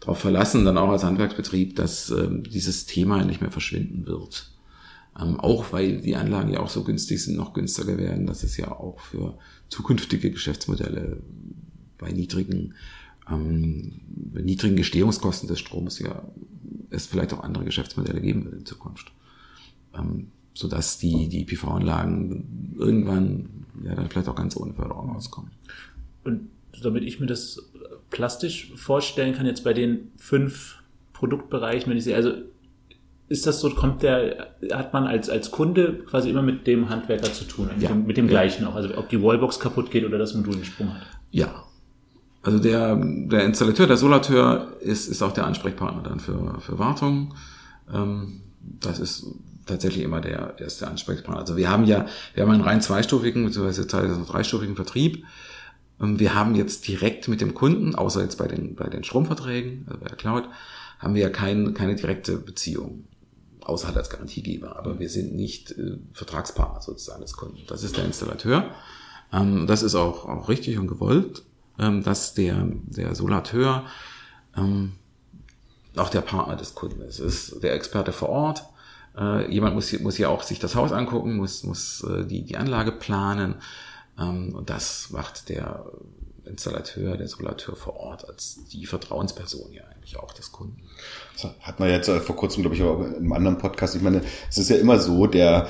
drauf 0.04 0.20
verlassen, 0.20 0.66
dann 0.66 0.78
auch 0.78 0.90
als 0.90 1.04
Handwerksbetrieb, 1.04 1.76
dass 1.76 2.10
ähm, 2.10 2.44
dieses 2.44 2.86
Thema 2.86 3.24
nicht 3.24 3.42
mehr 3.42 3.52
verschwinden 3.52 4.06
wird. 4.06 4.52
Ähm, 5.20 5.40
auch 5.40 5.72
weil 5.72 6.02
die 6.02 6.16
Anlagen 6.16 6.52
ja 6.52 6.60
auch 6.60 6.70
so 6.70 6.84
günstig 6.84 7.24
sind, 7.24 7.38
noch 7.38 7.54
günstiger 7.54 7.98
werden, 7.98 8.26
dass 8.26 8.44
es 8.44 8.58
ja 8.58 8.72
auch 8.72 9.00
für 9.00 9.38
zukünftige 9.70 10.32
Geschäftsmodelle 10.32 11.22
bei 11.98 12.12
niedrigen, 12.12 12.74
ähm, 13.30 14.02
niedrigen 14.34 14.76
Gestehungskosten 14.76 15.48
des 15.48 15.60
Stroms 15.60 16.00
ja 16.00 16.24
es 16.90 17.08
vielleicht 17.08 17.34
auch 17.34 17.44
andere 17.44 17.64
Geschäftsmodelle 17.64 18.22
geben 18.22 18.46
wird 18.46 18.56
in 18.56 18.66
Zukunft. 18.66 19.12
Ähm, 19.98 20.28
sodass 20.54 21.00
die, 21.00 21.30
die 21.30 21.46
PV-Anlagen 21.46 22.76
irgendwann 22.78 23.66
ja 23.84 23.96
dann 23.96 24.10
vielleicht 24.10 24.28
auch 24.28 24.36
ganz 24.36 24.56
ohne 24.58 24.74
Förderung 24.74 25.16
auskommen. 25.16 25.52
Und 26.24 26.50
damit 26.82 27.04
ich 27.04 27.20
mir 27.20 27.26
das 27.26 27.62
plastisch 28.14 28.72
vorstellen 28.76 29.36
kann, 29.36 29.46
jetzt 29.46 29.64
bei 29.66 29.74
den 29.74 30.12
fünf 30.18 30.78
Produktbereichen, 31.12 31.90
wenn 31.90 31.98
ich 31.98 32.06
sehe, 32.06 32.16
also 32.16 32.32
ist 33.28 33.48
das 33.48 33.60
so, 33.60 33.72
kommt 33.72 34.04
der, 34.04 34.56
hat 34.72 34.94
man 34.94 35.08
als, 35.08 35.30
als 35.30 35.50
Kunde 35.50 36.04
quasi 36.06 36.30
immer 36.30 36.44
mit 36.44 36.68
dem 36.68 36.90
Handwerker 36.90 37.34
zu 37.34 37.46
tun, 37.46 37.70
ja. 37.80 37.94
mit 37.94 38.16
dem, 38.16 38.28
gleichen 38.28 38.66
auch, 38.66 38.76
also 38.76 38.96
ob 38.98 39.10
die 39.10 39.22
Wallbox 39.22 39.60
kaputt 39.60 39.90
geht 39.90 40.06
oder 40.06 40.18
das 40.18 40.34
Modul 40.36 40.54
einen 40.56 40.66
Sprung 40.66 40.94
hat? 40.94 41.02
Ja. 41.32 41.64
Also 42.44 42.60
der, 42.60 42.96
der 42.96 43.46
Installateur, 43.46 43.88
der 43.88 43.98
Solateur 43.98 44.74
ist, 44.82 45.08
ist 45.08 45.22
auch 45.24 45.32
der 45.32 45.46
Ansprechpartner 45.46 46.04
dann 46.04 46.20
für, 46.20 46.60
für 46.60 46.78
Wartung. 46.78 47.34
Ähm, 47.92 48.42
das 48.80 49.00
ist 49.00 49.26
tatsächlich 49.66 50.04
immer 50.04 50.22
der 50.22 50.60
erste 50.60 50.88
Ansprechpartner. 50.88 51.40
Also 51.40 51.58
wir 51.58 51.70
haben 51.70 51.86
ja, 51.86 52.06
wir 52.34 52.44
haben 52.44 52.52
einen 52.52 52.62
rein 52.62 52.82
zweistufigen, 52.82 53.46
beziehungsweise 53.46 53.88
teilweise 53.88 54.24
dreistufigen 54.26 54.76
Vertrieb. 54.76 55.26
Ähm, 56.04 56.20
wir 56.20 56.36
haben 56.36 56.56
jetzt 56.56 56.88
direkt 56.88 57.28
mit 57.28 57.42
dem 57.42 57.54
Kunden, 57.54 57.96
außer 57.96 58.22
jetzt 58.22 58.38
bei 58.38 58.48
den, 58.48 58.76
bei 58.76 58.90
den 58.90 59.04
Stromverträgen, 59.04 59.86
also 59.88 60.00
bei 60.00 60.08
der 60.08 60.18
Cloud, 60.18 60.50
haben 61.00 61.16
wir 61.16 61.22
ja 61.22 61.30
kein, 61.30 61.74
keine 61.74 61.96
direkte 61.96 62.38
Beziehung. 62.38 63.06
Außer 63.62 63.88
halt 63.88 63.98
als 63.98 64.10
Garantiegeber. 64.10 64.76
Aber 64.76 65.00
wir 65.00 65.10
sind 65.10 65.36
nicht 65.36 65.72
äh, 65.72 65.98
Vertragspartner 66.14 66.82
sozusagen 66.82 67.22
des 67.22 67.34
Kunden. 67.34 67.60
Das 67.68 67.84
ist 67.84 67.96
der 67.96 68.06
Installateur. 68.06 68.72
Ähm, 69.32 69.68
das 69.68 69.84
ist 69.84 69.96
auch, 69.96 70.28
auch 70.28 70.50
richtig 70.50 70.78
und 70.78 70.88
gewollt, 70.88 71.44
ähm, 71.80 72.04
dass 72.04 72.34
der, 72.34 72.68
der 72.86 73.16
Solateur 73.16 73.86
ähm, 74.58 74.94
auch 75.96 76.10
der 76.10 76.22
Partner 76.22 76.58
des 76.58 76.76
Kunden 76.76 77.02
ist. 77.02 77.20
Ist 77.20 77.64
der 77.64 77.74
Experte 77.74 78.12
vor 78.12 78.30
Ort, 78.30 78.66
äh, 79.18 79.52
jemand 79.52 79.76
muss 79.76 79.88
hier, 79.88 80.02
muss 80.02 80.16
hier 80.16 80.30
auch 80.30 80.44
sich 80.44 80.60
das 80.60 80.76
Haus 80.76 80.92
angucken, 80.92 81.36
muss, 81.36 81.64
muss 81.64 82.04
äh, 82.04 82.26
die, 82.26 82.44
die 82.44 82.58
Anlage 82.58 82.92
planen. 82.92 83.56
Ähm, 84.20 84.54
und 84.56 84.70
das 84.70 85.10
macht 85.12 85.50
der 85.50 85.86
Installateur, 86.46 87.18
der 87.18 87.28
Solateur 87.28 87.76
vor 87.76 87.96
Ort 87.96 88.28
als 88.28 88.60
die 88.72 88.86
Vertrauensperson 88.86 89.72
ja 89.72 89.84
eigentlich 89.86 90.18
auch 90.18 90.34
des 90.34 90.52
Kunden. 90.52 90.82
Das 91.34 91.52
hat 91.62 91.80
man 91.80 91.90
jetzt 91.90 92.10
äh, 92.10 92.20
vor 92.20 92.36
kurzem, 92.36 92.64
glaube 92.64 92.76
ich, 92.76 92.84
auch 92.84 93.00
in 93.00 93.16
einem 93.16 93.34
anderen 93.34 93.58
Podcast. 93.58 93.96
Ich 93.96 94.02
meine, 94.02 94.22
es 94.50 94.58
ist 94.58 94.70
ja 94.70 94.76
immer 94.76 95.00
so, 95.00 95.28
der 95.28 95.68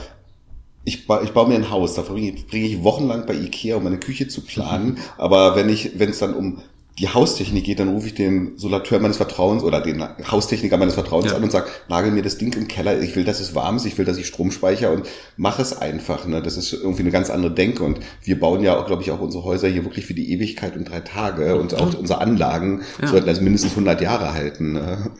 ich, 0.83 1.07
ba 1.07 1.21
ich 1.21 1.31
baue 1.31 1.47
mir 1.47 1.55
ein 1.55 1.69
Haus, 1.69 1.93
da 1.93 2.03
verbringe 2.03 2.31
ich, 2.31 2.47
bringe 2.47 2.65
ich 2.65 2.83
wochenlang 2.83 3.25
bei 3.25 3.35
Ikea, 3.35 3.77
um 3.77 3.83
meine 3.83 3.99
Küche 3.99 4.27
zu 4.27 4.41
planen. 4.41 4.93
Mhm. 4.93 4.97
Aber 5.17 5.55
wenn 5.55 5.69
ich, 5.69 5.97
wenn 5.99 6.09
es 6.09 6.19
dann 6.19 6.33
um 6.33 6.61
die 6.99 7.09
Haustechnik 7.09 7.63
geht, 7.63 7.79
dann 7.79 7.89
rufe 7.89 8.07
ich 8.07 8.13
den 8.13 8.57
Solateur 8.57 8.99
meines 8.99 9.17
Vertrauens 9.17 9.63
oder 9.63 9.81
den 9.81 10.03
Haustechniker 10.29 10.77
meines 10.77 10.93
Vertrauens 10.93 11.31
ja. 11.31 11.35
an 11.35 11.43
und 11.43 11.51
sage, 11.51 11.67
nagel 11.89 12.11
mir 12.11 12.21
das 12.21 12.37
Ding 12.37 12.53
im 12.53 12.67
Keller, 12.67 13.01
ich 13.01 13.15
will, 13.15 13.23
dass 13.23 13.39
es 13.39 13.55
warm 13.55 13.77
ist, 13.77 13.85
ich 13.85 13.97
will, 13.97 14.05
dass 14.05 14.17
ich 14.17 14.27
Strom 14.27 14.51
speichere 14.51 14.91
und 14.91 15.07
mach 15.35 15.57
es 15.57 15.75
einfach. 15.75 16.27
Ne? 16.27 16.43
Das 16.43 16.55
ist 16.55 16.71
irgendwie 16.71 17.01
eine 17.01 17.11
ganz 17.11 17.31
andere 17.31 17.51
Denke 17.51 17.83
und 17.83 17.99
wir 18.21 18.39
bauen 18.39 18.61
ja 18.61 18.79
auch, 18.79 18.85
glaube 18.85 19.01
ich, 19.01 19.09
auch 19.09 19.21
unsere 19.21 19.43
Häuser 19.43 19.67
hier 19.67 19.85
wirklich 19.85 20.05
für 20.05 20.13
die 20.13 20.31
Ewigkeit 20.31 20.77
und 20.77 20.87
drei 20.87 20.99
Tage 20.99 21.55
und 21.55 21.73
auch 21.73 21.97
unsere 21.97 22.21
Anlagen 22.21 22.83
ja. 23.01 23.07
sollten 23.07 23.27
also 23.27 23.41
mindestens 23.41 23.71
100 23.71 23.99
Jahre 23.99 24.33
halten. 24.33 24.73
Ne? 24.73 25.11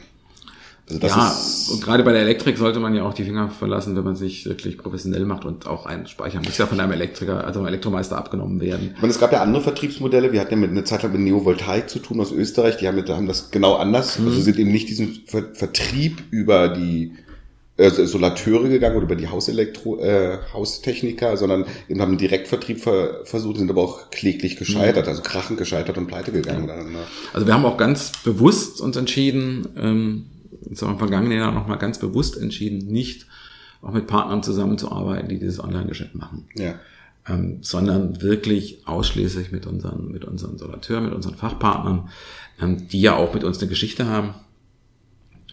Also 0.87 0.99
das 0.99 1.11
ja, 1.11 1.73
und 1.73 1.81
gerade 1.81 2.03
bei 2.03 2.11
der 2.11 2.23
Elektrik 2.23 2.57
sollte 2.57 2.79
man 2.81 2.93
ja 2.93 3.03
auch 3.03 3.13
die 3.13 3.23
Finger 3.23 3.49
verlassen, 3.49 3.95
wenn 3.95 4.03
man 4.03 4.17
sich 4.17 4.45
wirklich 4.45 4.77
professionell 4.77 5.23
macht 5.23 5.45
und 5.45 5.65
auch 5.65 5.85
ein 5.85 6.07
Speicher 6.07 6.41
muss 6.43 6.57
ja 6.57 6.67
von 6.67 6.77
einem 6.77 6.91
Elektriker, 6.91 7.45
also 7.45 7.59
einem 7.59 7.67
Elektromeister 7.67 8.17
abgenommen 8.17 8.59
werden. 8.59 8.91
Ich 8.95 9.01
meine, 9.01 9.13
es 9.13 9.19
gab 9.19 9.31
ja 9.31 9.41
andere 9.41 9.63
Vertriebsmodelle. 9.63 10.33
Wir 10.33 10.41
hatten 10.41 10.51
ja 10.51 10.57
mit 10.57 10.71
eine 10.71 10.83
Zeit 10.83 11.03
lang 11.03 11.13
mit 11.13 11.21
Neovoltaik 11.21 11.89
zu 11.89 11.99
tun 11.99 12.19
aus 12.19 12.33
Österreich. 12.33 12.77
Die 12.77 12.87
haben, 12.87 13.01
haben 13.07 13.27
das 13.27 13.49
genau 13.49 13.75
anders. 13.75 14.19
Mhm. 14.19 14.27
Also 14.27 14.41
sind 14.41 14.59
eben 14.59 14.71
nicht 14.71 14.89
diesen 14.89 15.23
Ver 15.25 15.53
Vertrieb 15.53 16.21
über 16.31 16.67
die 16.67 17.13
äh, 17.77 17.89
Solateure 17.89 18.67
gegangen 18.67 18.97
oder 18.97 19.05
über 19.05 19.15
die 19.15 19.29
Hauselektro, 19.29 19.99
äh, 19.99 20.37
Haustechniker, 20.53 21.37
sondern 21.37 21.65
eben 21.87 22.01
haben 22.01 22.09
einen 22.09 22.17
Direktvertrieb 22.17 22.81
ver 22.81 23.21
versucht, 23.23 23.57
sind 23.57 23.69
aber 23.69 23.81
auch 23.81 24.11
kläglich 24.11 24.57
gescheitert, 24.57 25.05
mhm. 25.05 25.09
also 25.09 25.21
krachend 25.23 25.57
gescheitert 25.57 25.97
und 25.97 26.07
pleite 26.07 26.31
gegangen. 26.31 26.67
Ja. 26.67 26.75
Dann, 26.75 26.91
ne? 26.91 26.99
Also 27.33 27.47
wir 27.47 27.53
haben 27.53 27.65
auch 27.65 27.77
ganz 27.77 28.11
bewusst 28.23 28.81
uns 28.81 28.95
entschieden, 28.95 29.67
ähm, 29.75 30.25
im 30.61 30.75
vergangenen 30.75 31.37
Jahr 31.37 31.51
nochmal 31.51 31.77
ganz 31.77 31.99
bewusst 31.99 32.37
entschieden, 32.37 32.79
nicht 32.87 33.27
auch 33.81 33.91
mit 33.91 34.07
Partnern 34.07 34.43
zusammenzuarbeiten, 34.43 35.29
die 35.29 35.39
dieses 35.39 35.59
Online-Geschäft 35.59 36.15
machen. 36.15 36.45
Ja. 36.55 36.75
Ähm, 37.27 37.59
sondern 37.61 38.21
wirklich 38.21 38.85
ausschließlich 38.85 39.51
mit 39.51 39.65
unseren, 39.65 40.11
mit 40.11 40.25
unseren 40.25 40.57
Solateuren, 40.57 41.05
mit 41.05 41.13
unseren 41.13 41.35
Fachpartnern, 41.35 42.09
ähm, 42.61 42.87
die 42.89 43.01
ja 43.01 43.15
auch 43.15 43.33
mit 43.33 43.43
uns 43.43 43.59
eine 43.59 43.69
Geschichte 43.69 44.07
haben 44.07 44.33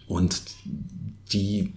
und 0.07 0.41
die 1.31 1.73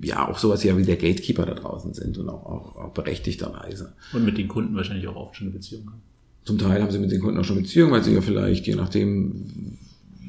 ja 0.00 0.28
auch 0.28 0.38
sowas 0.38 0.62
ja 0.62 0.76
wie 0.76 0.84
der 0.84 0.96
Gatekeeper 0.96 1.46
da 1.46 1.54
draußen 1.54 1.94
sind 1.94 2.18
und 2.18 2.28
auch, 2.28 2.46
auch, 2.46 2.76
auch 2.76 2.92
berechtigterweise. 2.92 3.94
Und 4.12 4.24
mit 4.24 4.38
den 4.38 4.48
Kunden 4.48 4.74
wahrscheinlich 4.76 5.08
auch 5.08 5.16
oft 5.16 5.36
schon 5.36 5.48
eine 5.48 5.54
Beziehung 5.54 5.86
haben. 5.86 6.02
Zum 6.44 6.58
Teil 6.58 6.82
haben 6.82 6.90
sie 6.90 6.98
mit 6.98 7.12
den 7.12 7.20
Kunden 7.20 7.38
auch 7.38 7.44
schon 7.44 7.62
Beziehungen, 7.62 7.92
weil 7.92 8.02
sie 8.02 8.14
ja 8.14 8.20
vielleicht, 8.20 8.66
je 8.66 8.74
nachdem, 8.74 9.78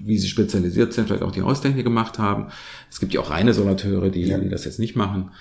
wie 0.05 0.17
sie 0.17 0.27
spezialisiert 0.27 0.93
sind, 0.93 1.07
vielleicht 1.07 1.23
auch 1.23 1.31
die 1.31 1.41
Haustechnik 1.41 1.83
gemacht 1.83 2.19
haben. 2.19 2.47
Es 2.89 2.99
gibt 2.99 3.13
ja 3.13 3.21
auch 3.21 3.29
reine 3.29 3.53
Solateure, 3.53 4.09
die, 4.09 4.23
ja. 4.23 4.37
die 4.37 4.49
das 4.49 4.65
jetzt 4.65 4.79
nicht 4.79 4.95
machen. 4.95 5.31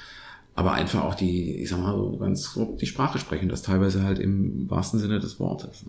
Aber 0.55 0.73
einfach 0.73 1.03
auch 1.05 1.15
die, 1.15 1.57
ich 1.63 1.71
sag 1.71 1.81
mal 1.81 1.97
so 1.97 2.19
ganz 2.19 2.53
grob 2.53 2.79
die 2.79 2.87
Sprache 2.87 3.19
sprechen, 3.19 3.49
das 3.49 3.63
teilweise 3.63 4.03
halt 4.03 4.19
im 4.19 4.69
wahrsten 4.71 5.01
Sinne 5.01 5.19
des 5.19 5.41
Wortes. 5.41 5.85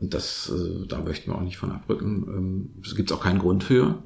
Und 0.00 0.14
das, 0.14 0.52
äh, 0.54 0.86
da 0.86 1.00
möchten 1.00 1.30
wir 1.30 1.36
auch 1.36 1.42
nicht 1.42 1.56
von 1.56 1.72
abrücken. 1.72 2.26
Ähm, 2.28 2.70
es 2.84 2.94
gibt 2.94 3.10
auch 3.12 3.20
keinen 3.20 3.38
Grund 3.38 3.64
für. 3.64 4.02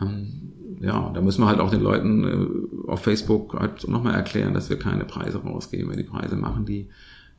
Ähm, 0.00 0.52
ja, 0.80 1.10
da 1.12 1.20
müssen 1.20 1.42
wir 1.42 1.48
halt 1.48 1.60
auch 1.60 1.70
den 1.70 1.82
Leuten 1.82 2.24
äh, 2.24 2.88
auf 2.88 3.02
Facebook 3.02 3.54
halt 3.54 3.86
nochmal 3.88 4.14
erklären, 4.14 4.54
dass 4.54 4.70
wir 4.70 4.78
keine 4.78 5.04
Preise 5.04 5.38
rausgeben. 5.38 5.96
Die 5.96 6.04
Preise 6.04 6.36
machen 6.36 6.64
die, 6.64 6.88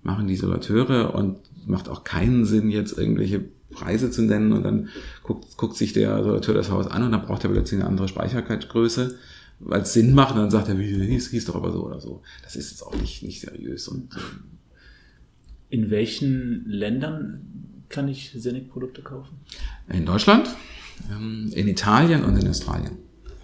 machen 0.03 0.27
die 0.27 0.35
Solateure 0.35 1.15
und 1.15 1.39
macht 1.67 1.89
auch 1.89 2.03
keinen 2.03 2.45
Sinn, 2.45 2.69
jetzt 2.69 2.97
irgendwelche 2.97 3.45
Preise 3.71 4.11
zu 4.11 4.23
nennen 4.23 4.51
und 4.51 4.63
dann 4.63 4.89
guckt, 5.23 5.57
guckt 5.57 5.77
sich 5.77 5.93
der 5.93 6.23
Solateur 6.23 6.55
das 6.55 6.69
Haus 6.69 6.87
an 6.87 7.03
und 7.03 7.11
dann 7.11 7.21
braucht 7.21 7.43
er 7.43 7.49
plötzlich 7.49 7.79
eine 7.79 7.89
andere 7.89 8.07
Speichergröße, 8.07 9.17
weil 9.59 9.81
es 9.81 9.93
Sinn 9.93 10.13
macht 10.13 10.35
und 10.35 10.41
dann 10.41 10.51
sagt 10.51 10.69
er, 10.69 10.79
wie 10.79 11.05
hieß, 11.05 11.29
hieß 11.29 11.45
doch 11.45 11.55
aber 11.55 11.71
so 11.71 11.85
oder 11.85 11.99
so. 11.99 12.21
Das 12.43 12.55
ist 12.55 12.71
jetzt 12.71 12.83
auch 12.83 12.95
nicht, 12.95 13.23
nicht 13.23 13.41
seriös. 13.41 13.87
Und, 13.87 14.15
ähm, 14.15 14.43
in 15.69 15.91
welchen 15.91 16.65
Ländern 16.67 17.83
kann 17.89 18.07
ich 18.07 18.31
Senec-Produkte 18.35 19.01
kaufen? 19.01 19.39
In 19.87 20.05
Deutschland, 20.05 20.49
ähm, 21.11 21.51
in 21.53 21.67
Italien 21.67 22.23
und 22.23 22.37
in 22.37 22.47
Australien 22.47 22.97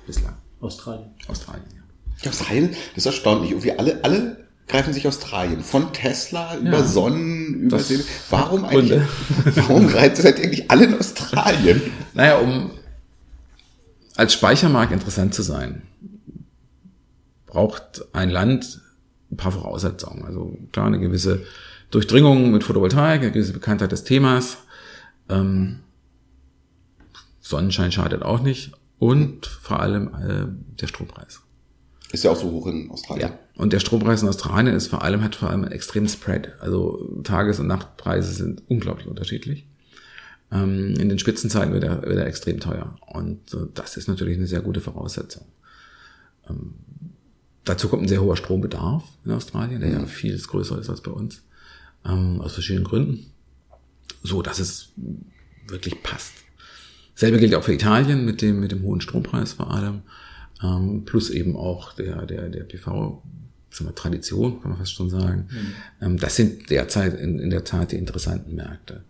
bislang. 0.06 0.36
Australien. 0.60 1.12
Australien, 1.28 1.66
ja. 1.76 2.30
Australien, 2.30 2.70
das 2.70 2.98
ist 2.98 3.06
erstaunlich. 3.06 3.52
Irgendwie 3.52 3.74
alle, 3.74 4.04
alle 4.04 4.46
greifen 4.68 4.94
sich 4.94 5.08
Australien. 5.08 5.62
Von 5.62 5.94
Tesla 5.94 6.58
über 6.58 6.80
ja, 6.80 6.84
Sonnen, 6.84 7.35
über 7.54 7.80
See. 7.80 8.00
Warum 8.30 8.66
eigentlich, 8.66 9.02
warum 9.56 9.90
seid 9.90 10.20
ihr 10.20 10.26
eigentlich 10.26 10.70
alle 10.70 10.86
in 10.86 11.00
Australien? 11.00 11.82
Naja, 12.14 12.38
um 12.38 12.72
als 14.16 14.34
Speichermarkt 14.34 14.92
interessant 14.92 15.34
zu 15.34 15.42
sein, 15.42 15.82
braucht 17.46 18.06
ein 18.14 18.30
Land 18.30 18.82
ein 19.32 19.38
paar 19.38 19.52
Voraussetzungen. 19.52 20.26
Also 20.26 20.58
klar, 20.72 20.88
eine 20.88 21.00
gewisse 21.00 21.44
Durchdringung 21.92 22.52
mit 22.52 22.64
Photovoltaik, 22.64 23.22
eine 23.22 23.32
gewisse 23.32 23.54
Bekanntheit 23.54 23.92
des 23.92 24.04
Themas. 24.04 24.58
Ähm, 25.30 25.80
Sonnenschein 27.42 27.92
schadet 27.92 28.24
auch 28.24 28.42
nicht. 28.42 28.72
Und 28.98 29.46
vor 29.46 29.80
allem 29.80 30.08
äh, 30.16 30.80
der 30.80 30.88
Strompreis. 30.88 31.42
Ist 32.16 32.24
ja 32.24 32.32
auch 32.32 32.40
so 32.40 32.50
hoch 32.50 32.68
in 32.68 32.90
Australien. 32.90 33.30
Ja. 33.30 33.40
Und 33.56 33.74
der 33.74 33.80
Strompreis 33.80 34.22
in 34.22 34.30
Australien 34.30 34.74
ist 34.74 34.88
vor 34.88 35.04
allem, 35.04 35.22
hat 35.22 35.36
vor 35.36 35.50
allem 35.50 35.64
einen 35.64 35.74
extremen 35.74 36.08
Spread. 36.08 36.54
Also 36.62 37.22
Tages- 37.24 37.60
und 37.60 37.68
Nachtpreise 37.68 38.32
sind 38.32 38.64
unglaublich 38.70 39.06
unterschiedlich. 39.06 39.68
Ähm, 40.50 40.94
in 40.98 41.10
den 41.10 41.20
Spitzenzeiten 41.20 41.74
wird 41.74 41.84
er, 41.84 42.02
wird 42.04 42.18
er 42.18 42.26
extrem 42.26 42.62
teuer. 42.62 42.96
Und 43.06 43.54
äh, 43.54 43.68
das 43.74 43.98
ist 43.98 44.08
natürlich 44.08 44.38
eine 44.38 44.48
sehr 44.48 44.62
gute 44.62 44.80
Voraussetzung. 44.80 45.44
Ähm, 46.50 46.76
dazu 47.66 47.90
kommt 47.90 48.04
ein 48.04 48.08
sehr 48.08 48.22
hoher 48.22 48.38
Strombedarf 48.38 49.04
in 49.26 49.32
Australien, 49.32 49.82
der 49.82 49.90
mhm. 49.90 49.96
ja 50.00 50.06
viel 50.06 50.38
größer 50.38 50.80
ist 50.80 50.90
als 50.90 51.02
bei 51.02 51.12
uns. 51.12 51.42
Ähm, 52.06 52.40
aus 52.40 52.54
verschiedenen 52.54 52.86
Gründen. 52.86 53.26
So, 54.24 54.42
dass 54.42 54.60
es 54.60 54.94
wirklich 55.68 56.02
passt. 56.02 56.32
Selbe 57.14 57.40
gilt 57.40 57.56
auch 57.56 57.64
für 57.64 57.74
Italien 57.74 58.24
mit 58.24 58.42
dem, 58.42 58.62
mit 58.62 58.72
dem 58.72 58.84
hohen 58.84 59.02
Strompreis 59.02 59.52
vor 59.52 59.72
allem, 59.72 60.04
ähm, 60.64 61.04
plus 61.06 61.30
eben 61.30 61.56
auch 61.56 61.94
der, 61.94 62.26
der, 62.26 62.50
der 62.50 62.64
PV 62.64 63.22
wir, 63.84 63.96
Tradition, 63.96 64.62
kann 64.62 64.72
man 64.72 64.80
fast 64.80 64.94
schon 64.94 65.10
sagen. 65.10 65.48
Mhm. 65.50 66.06
Ähm, 66.06 66.18
das 66.18 66.36
sind 66.36 66.70
derzeit 66.70 67.20
in, 67.20 67.40
in 67.40 67.50
der 67.50 67.64
Tat 67.64 67.92
die 67.92 67.98
interessanten 67.98 68.56
Märkte. 68.56 69.04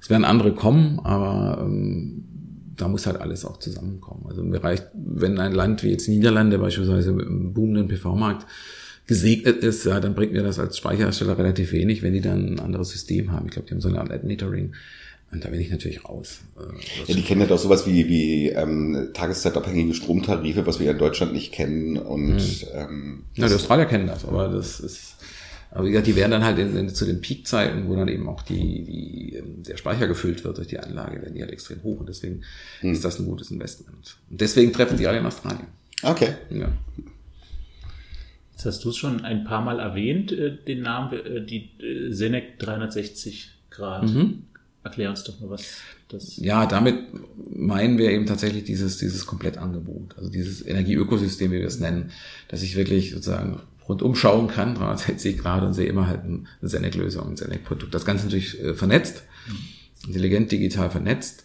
Es 0.00 0.10
werden 0.10 0.24
andere 0.24 0.54
kommen, 0.54 1.00
aber 1.00 1.62
ähm, 1.64 2.24
da 2.76 2.88
muss 2.88 3.06
halt 3.06 3.18
alles 3.18 3.44
auch 3.44 3.58
zusammenkommen. 3.58 4.26
Also 4.28 4.42
mir 4.42 4.62
reicht, 4.62 4.88
wenn 4.94 5.38
ein 5.38 5.52
Land 5.52 5.82
wie 5.82 5.90
jetzt 5.90 6.08
Niederlande 6.08 6.58
beispielsweise 6.58 7.12
mit 7.12 7.26
einem 7.26 7.54
boomenden 7.54 7.88
PV-Markt 7.88 8.46
gesegnet 9.06 9.58
ist, 9.58 9.84
ja, 9.84 10.00
dann 10.00 10.14
bringt 10.14 10.32
mir 10.32 10.42
das 10.42 10.58
als 10.58 10.78
Speicherhersteller 10.78 11.38
relativ 11.38 11.72
wenig, 11.72 12.02
wenn 12.02 12.12
die 12.12 12.20
dann 12.20 12.54
ein 12.54 12.60
anderes 12.60 12.90
System 12.90 13.30
haben. 13.32 13.46
Ich 13.46 13.52
glaube, 13.52 13.68
die 13.68 13.74
haben 13.74 13.80
so 13.80 13.88
eine 13.88 14.00
Art 14.00 14.08
Net-Metering. 14.08 14.74
Und 15.32 15.44
da 15.44 15.48
bin 15.48 15.60
ich 15.60 15.70
natürlich 15.70 16.04
raus. 16.04 16.40
Äh, 16.58 17.08
ja, 17.08 17.14
die 17.14 17.22
kennen 17.22 17.40
halt 17.40 17.52
auch 17.52 17.58
sowas 17.58 17.86
wie, 17.86 18.06
wie 18.08 18.50
ähm, 18.50 19.10
tageszeitabhängige 19.14 19.94
Stromtarife, 19.94 20.66
was 20.66 20.78
wir 20.78 20.86
ja 20.86 20.92
in 20.92 20.98
Deutschland 20.98 21.32
nicht 21.32 21.52
kennen. 21.52 21.96
Und 21.96 22.36
mhm. 22.36 22.66
ähm, 22.74 23.24
ja, 23.34 23.48
die 23.48 23.54
Australier 23.54 23.86
kennen 23.86 24.06
das, 24.06 24.26
aber 24.26 24.48
das 24.48 24.78
ist 24.80 25.16
aber 25.74 25.86
wie 25.86 25.90
gesagt, 25.90 26.06
die 26.06 26.16
werden 26.16 26.32
dann 26.32 26.44
halt 26.44 26.58
in, 26.58 26.76
in, 26.76 26.88
zu 26.90 27.06
den 27.06 27.22
Peakzeiten, 27.22 27.88
wo 27.88 27.96
dann 27.96 28.08
eben 28.08 28.28
auch 28.28 28.42
die, 28.42 28.84
die, 28.84 29.36
ähm, 29.36 29.62
der 29.62 29.78
Speicher 29.78 30.06
gefüllt 30.06 30.44
wird 30.44 30.58
durch 30.58 30.68
die 30.68 30.78
Anlage, 30.78 31.22
werden 31.22 31.34
die 31.34 31.40
halt 31.40 31.50
extrem 31.50 31.82
hoch 31.82 32.00
und 32.00 32.08
deswegen 32.08 32.42
hm. 32.80 32.92
ist 32.92 33.04
das 33.04 33.18
ein 33.18 33.24
gutes 33.24 33.50
Investment. 33.50 34.18
Und 34.30 34.40
deswegen 34.40 34.72
treffen 34.72 34.98
die 34.98 35.06
alle 35.06 35.18
in 35.18 35.26
Australien. 35.26 35.68
Okay. 36.02 36.34
Ja. 36.50 36.68
Jetzt 38.52 38.66
hast 38.66 38.84
du 38.84 38.90
es 38.90 38.98
schon 38.98 39.24
ein 39.24 39.44
paar 39.44 39.62
Mal 39.62 39.80
erwähnt, 39.80 40.30
äh, 40.30 40.56
den 40.56 40.82
Namen, 40.82 41.14
äh, 41.14 41.44
die 41.44 41.70
Senec 42.10 42.58
360 42.58 43.50
Grad. 43.70 44.04
Mhm. 44.04 44.44
Erklär 44.84 45.10
uns 45.10 45.22
doch 45.24 45.38
mal 45.40 45.50
was. 45.50 45.64
Das 46.08 46.36
ja, 46.36 46.66
damit 46.66 46.96
meinen 47.54 47.98
wir 47.98 48.10
eben 48.10 48.26
tatsächlich 48.26 48.64
dieses, 48.64 48.98
dieses 48.98 49.26
Komplettangebot, 49.26 50.16
also 50.18 50.28
dieses 50.28 50.66
Energieökosystem, 50.66 51.52
wie 51.52 51.60
wir 51.60 51.66
es 51.66 51.78
nennen, 51.78 52.10
dass 52.48 52.62
ich 52.62 52.76
wirklich 52.76 53.12
sozusagen 53.12 53.60
rundum 53.88 54.14
schauen 54.14 54.48
kann, 54.48 54.74
360 54.74 55.38
Grad 55.38 55.62
und 55.62 55.72
sehe 55.72 55.86
immer 55.86 56.06
halt 56.06 56.22
eine 56.24 56.46
Senec-Lösung, 56.62 57.30
ein 57.30 57.36
Senec-Produkt. 57.36 57.94
Das 57.94 58.04
Ganze 58.04 58.24
natürlich 58.24 58.60
äh, 58.60 58.74
vernetzt, 58.74 59.22
intelligent 60.06 60.50
digital 60.50 60.90
vernetzt, 60.90 61.44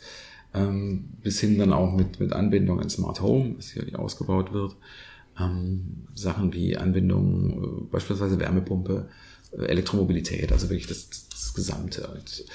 ähm, 0.53 1.05
bis 1.21 1.39
hin 1.39 1.57
dann 1.59 1.73
auch 1.73 1.93
mit, 1.95 2.19
mit 2.19 2.33
Anbindung 2.33 2.81
in 2.81 2.89
Smart 2.89 3.21
Home, 3.21 3.55
was 3.57 3.71
hier 3.71 3.99
ausgebaut 3.99 4.53
wird. 4.53 4.75
Ähm, 5.39 6.07
Sachen 6.15 6.53
wie 6.53 6.77
Anbindung, 6.77 7.85
äh, 7.85 7.91
beispielsweise 7.91 8.39
Wärmepumpe, 8.39 9.09
äh, 9.51 9.65
Elektromobilität, 9.65 10.51
also 10.51 10.69
wirklich 10.69 10.87
das, 10.87 11.09
das 11.29 11.53
Gesamte. 11.53 12.07
Und 12.07 12.45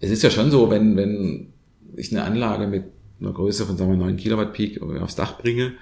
es 0.00 0.10
ist 0.10 0.22
ja 0.22 0.30
schon 0.30 0.50
so, 0.50 0.70
wenn, 0.70 0.96
wenn 0.96 1.52
ich 1.96 2.12
eine 2.12 2.24
Anlage 2.24 2.66
mit 2.66 2.84
einer 3.20 3.32
Größe 3.32 3.66
von 3.66 3.76
sagen 3.76 3.90
wir 3.90 3.96
9 3.96 4.16
Kilowatt 4.16 4.52
Peak 4.52 4.80
aufs 4.80 5.16
Dach 5.16 5.38
bringe, 5.38 5.72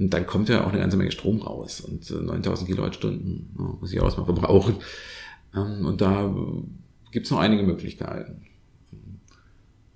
und 0.00 0.14
dann 0.14 0.26
kommt 0.26 0.48
ja 0.48 0.64
auch 0.64 0.70
eine 0.70 0.78
ganze 0.78 0.96
Menge 0.96 1.12
Strom 1.12 1.42
raus 1.42 1.82
und 1.82 2.10
9000 2.10 2.66
äh, 2.68 2.72
Kilowattstunden 2.72 3.50
ja, 3.58 3.64
muss 3.80 3.92
ich 3.92 4.00
auch 4.00 4.06
erstmal 4.06 4.24
verbrauchen. 4.24 4.76
Ähm, 5.54 5.84
und 5.84 6.00
da 6.00 6.34
gibt 7.12 7.26
es 7.26 7.30
noch 7.30 7.38
einige 7.38 7.62
Möglichkeiten. 7.62 8.46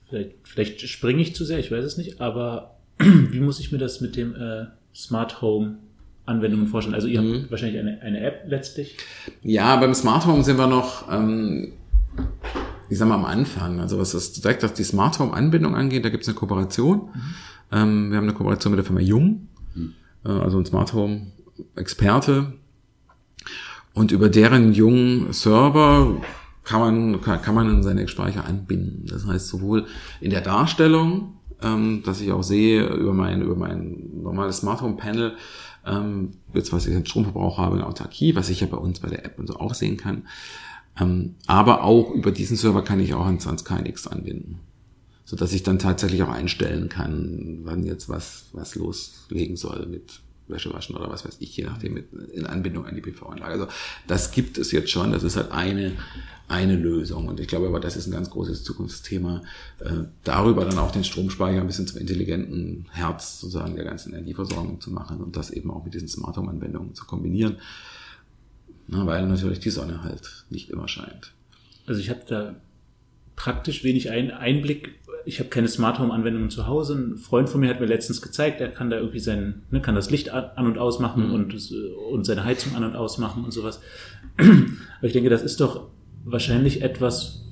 Vielleicht, 0.07 0.33
vielleicht 0.43 0.81
springe 0.83 1.23
ich 1.23 1.35
zu 1.35 1.47
sehr, 1.47 1.59
ich 1.59 1.71
weiß 1.71 1.83
es 1.83 1.97
nicht, 1.97 2.21
aber 2.21 2.77
wie 2.99 3.41
muss 3.41 3.61
ich 3.61 3.73
mir 3.73 3.79
das 3.79 4.03
mit 4.03 4.15
dem 4.15 4.35
äh, 4.35 4.67
Smart 4.95 5.41
Home 5.41 5.79
Anwendungen 6.27 6.67
vorstellen? 6.67 6.95
Also 6.95 7.09
ihr 7.09 7.23
mhm. 7.23 7.43
habt 7.43 7.51
wahrscheinlich 7.51 7.81
eine, 7.81 8.03
eine 8.03 8.21
App 8.21 8.45
letztlich. 8.47 8.99
Ja, 9.43 9.77
beim 9.77 9.95
Smart 9.95 10.27
Home 10.27 10.45
sind 10.45 10.59
wir 10.59 10.67
noch, 10.67 11.11
ähm, 11.11 11.73
ich 12.89 12.99
sag 12.99 13.09
mal, 13.09 13.15
am 13.17 13.25
Anfang. 13.25 13.81
Also 13.81 13.99
was 13.99 14.13
das 14.13 14.33
direkt 14.33 14.65
auf 14.65 14.75
die 14.75 14.85
Smart 14.85 15.19
Home 15.19 15.33
Anbindung 15.33 15.75
angeht, 15.75 16.05
da 16.05 16.11
gibt 16.11 16.23
es 16.23 16.29
eine 16.29 16.37
Kooperation. 16.37 16.99
Mhm. 16.99 17.23
Ähm, 17.73 18.11
wir 18.11 18.19
haben 18.19 18.25
eine 18.25 18.35
Kooperation 18.35 18.73
mit 18.73 18.79
der 18.79 18.85
Firma 18.85 19.01
Jung 19.01 19.49
äh, 20.25 20.31
also 20.31 20.59
ein 20.59 20.67
Smart 20.67 20.93
Home 20.93 21.33
Experte. 21.77 22.55
Und 23.93 24.11
über 24.11 24.29
deren 24.29 24.73
jungen 24.73 25.33
Server 25.33 26.21
kann 26.65 26.81
man, 26.81 27.21
kann, 27.21 27.43
kann 27.43 27.55
man 27.55 27.71
in 27.71 27.83
seine 27.83 28.09
Speicher 28.09 28.45
anbinden. 28.45 29.07
Das 29.07 29.27
heißt 29.27 29.49
sowohl 29.49 29.87
in 30.21 30.31
der 30.31 30.41
Darstellung, 30.41 31.35
ähm, 31.63 32.03
dass 32.05 32.21
ich 32.21 32.33
auch 32.33 32.43
sehe 32.43 32.87
über 32.87 33.13
mein, 33.13 33.43
über 33.43 33.55
mein 33.55 34.23
normales 34.23 34.59
Smart 34.59 34.81
Home 34.81 34.97
Panel, 34.97 35.35
ähm, 35.87 36.33
jetzt 36.55 36.73
was 36.73 36.87
ich 36.87 36.95
einen 36.95 37.07
Stromverbrauch 37.07 37.59
habe, 37.59 37.77
eine 37.77 37.87
Autarkie, 37.87 38.35
was 38.35 38.49
ich 38.49 38.61
ja 38.61 38.67
bei 38.67 38.79
uns 38.79 38.99
bei 38.99 39.11
der 39.11 39.25
App 39.25 39.39
und 39.39 39.47
so 39.47 39.57
auch 39.57 39.75
sehen 39.75 39.97
kann. 39.97 40.27
Ähm, 41.01 41.35
aber 41.47 41.83
auch 41.83 42.11
über 42.13 42.31
diesen 42.31 42.57
Server 42.57 42.83
kann 42.83 43.01
ich 43.01 43.15
auch 43.15 43.27
ans, 43.27 43.47
ans 43.47 43.65
KNX 43.65 44.07
anbinden 44.07 44.61
so 45.25 45.37
dass 45.37 45.53
ich 45.53 45.63
dann 45.63 45.79
tatsächlich 45.79 46.23
auch 46.23 46.29
einstellen 46.29 46.89
kann, 46.89 47.61
wann 47.65 47.85
jetzt 47.85 48.09
was, 48.09 48.45
was 48.53 48.75
loslegen 48.75 49.57
soll 49.57 49.87
mit 49.87 50.21
Wäsche 50.47 50.73
waschen 50.75 50.95
oder 50.95 51.09
was 51.09 51.25
weiß 51.25 51.39
ich, 51.41 51.57
je 51.57 51.65
nachdem 51.65 51.95
mit, 51.95 52.13
in 52.35 52.47
Anbindung 52.47 52.85
an 52.85 52.95
die 52.95 53.01
PV-Anlage. 53.01 53.53
Also 53.53 53.67
das 54.07 54.31
gibt 54.31 54.59
es 54.59 54.73
jetzt 54.73 54.91
schon, 54.91 55.11
das 55.11 55.23
ist 55.23 55.37
halt 55.37 55.51
eine, 55.53 55.93
eine 56.49 56.77
Lösung 56.77 57.29
und 57.29 57.41
ich 57.41 57.49
glaube 57.49 57.69
aber, 57.69 57.81
das 57.81 57.97
ist 57.97 58.07
ein 58.07 58.13
ganz 58.13 58.29
großes 58.29 58.63
Zukunftsthema, 58.63 59.43
äh, 59.81 60.05
darüber 60.23 60.67
dann 60.67 60.79
auch 60.79 60.91
den 60.91 61.05
Stromspeicher 61.05 61.63
ein 61.63 61.67
bisschen 61.67 61.87
zum 61.87 61.99
intelligenten 61.99 62.87
Herz 62.93 63.41
sozusagen 63.41 63.75
der 63.77 63.87
ganzen 63.87 64.13
Energieversorgung 64.13 64.83
zu 64.83 64.91
machen 64.91 65.23
und 65.23 65.35
das 65.35 65.49
eben 65.49 65.71
auch 65.71 65.83
mit 65.83 65.95
diesen 65.95 66.09
Smart 66.09 66.37
Home 66.37 66.51
Anwendungen 66.51 66.95
zu 66.95 67.07
kombinieren, 67.07 67.57
Na, 68.87 69.07
weil 69.07 69.27
natürlich 69.27 69.61
die 69.61 69.71
Sonne 69.71 70.03
halt 70.03 70.45
nicht 70.51 70.71
immer 70.71 70.89
scheint. 70.89 71.33
Also 71.87 72.01
ich 72.01 72.11
habe 72.11 72.21
da 72.27 72.55
praktisch 73.37 73.83
wenig 73.85 74.11
ein 74.11 74.31
Einblick 74.31 74.95
ich 75.27 75.39
habe 75.39 75.49
keine 75.49 75.69
Smart 75.69 75.99
Home 75.99 76.13
Anwendungen 76.13 76.51
zu 76.51 76.67
Hause. 76.67 76.95
Ein 76.95 77.17
Freund 77.17 77.49
von 77.49 77.61
mir 77.61 77.71
hat 77.71 77.81
mir 77.81 77.87
letztens 77.87 78.21
gezeigt, 78.21 78.61
er 78.61 78.69
kann 78.69 78.91
da 78.91 78.97
irgendwie 78.99 79.21
sein, 79.21 79.63
ne, 79.71 79.81
kann 79.81 79.95
das 79.95 80.11
Licht 80.11 80.31
an 80.31 80.67
und 80.67 80.79
ausmachen 80.79 81.29
mhm. 81.29 81.35
und, 81.35 81.73
und 82.11 82.25
seine 82.25 82.45
Heizung 82.45 82.75
an 82.77 82.85
und 82.85 82.97
ausmachen 82.97 83.45
und 83.45 83.53
sowas. 83.53 83.81
Aber 84.39 85.07
ich 85.07 85.13
denke, 85.13 85.31
das 85.31 85.43
ist 85.43 85.61
doch 85.61 85.89
wahrscheinlich 86.25 86.83
etwas, 86.83 87.45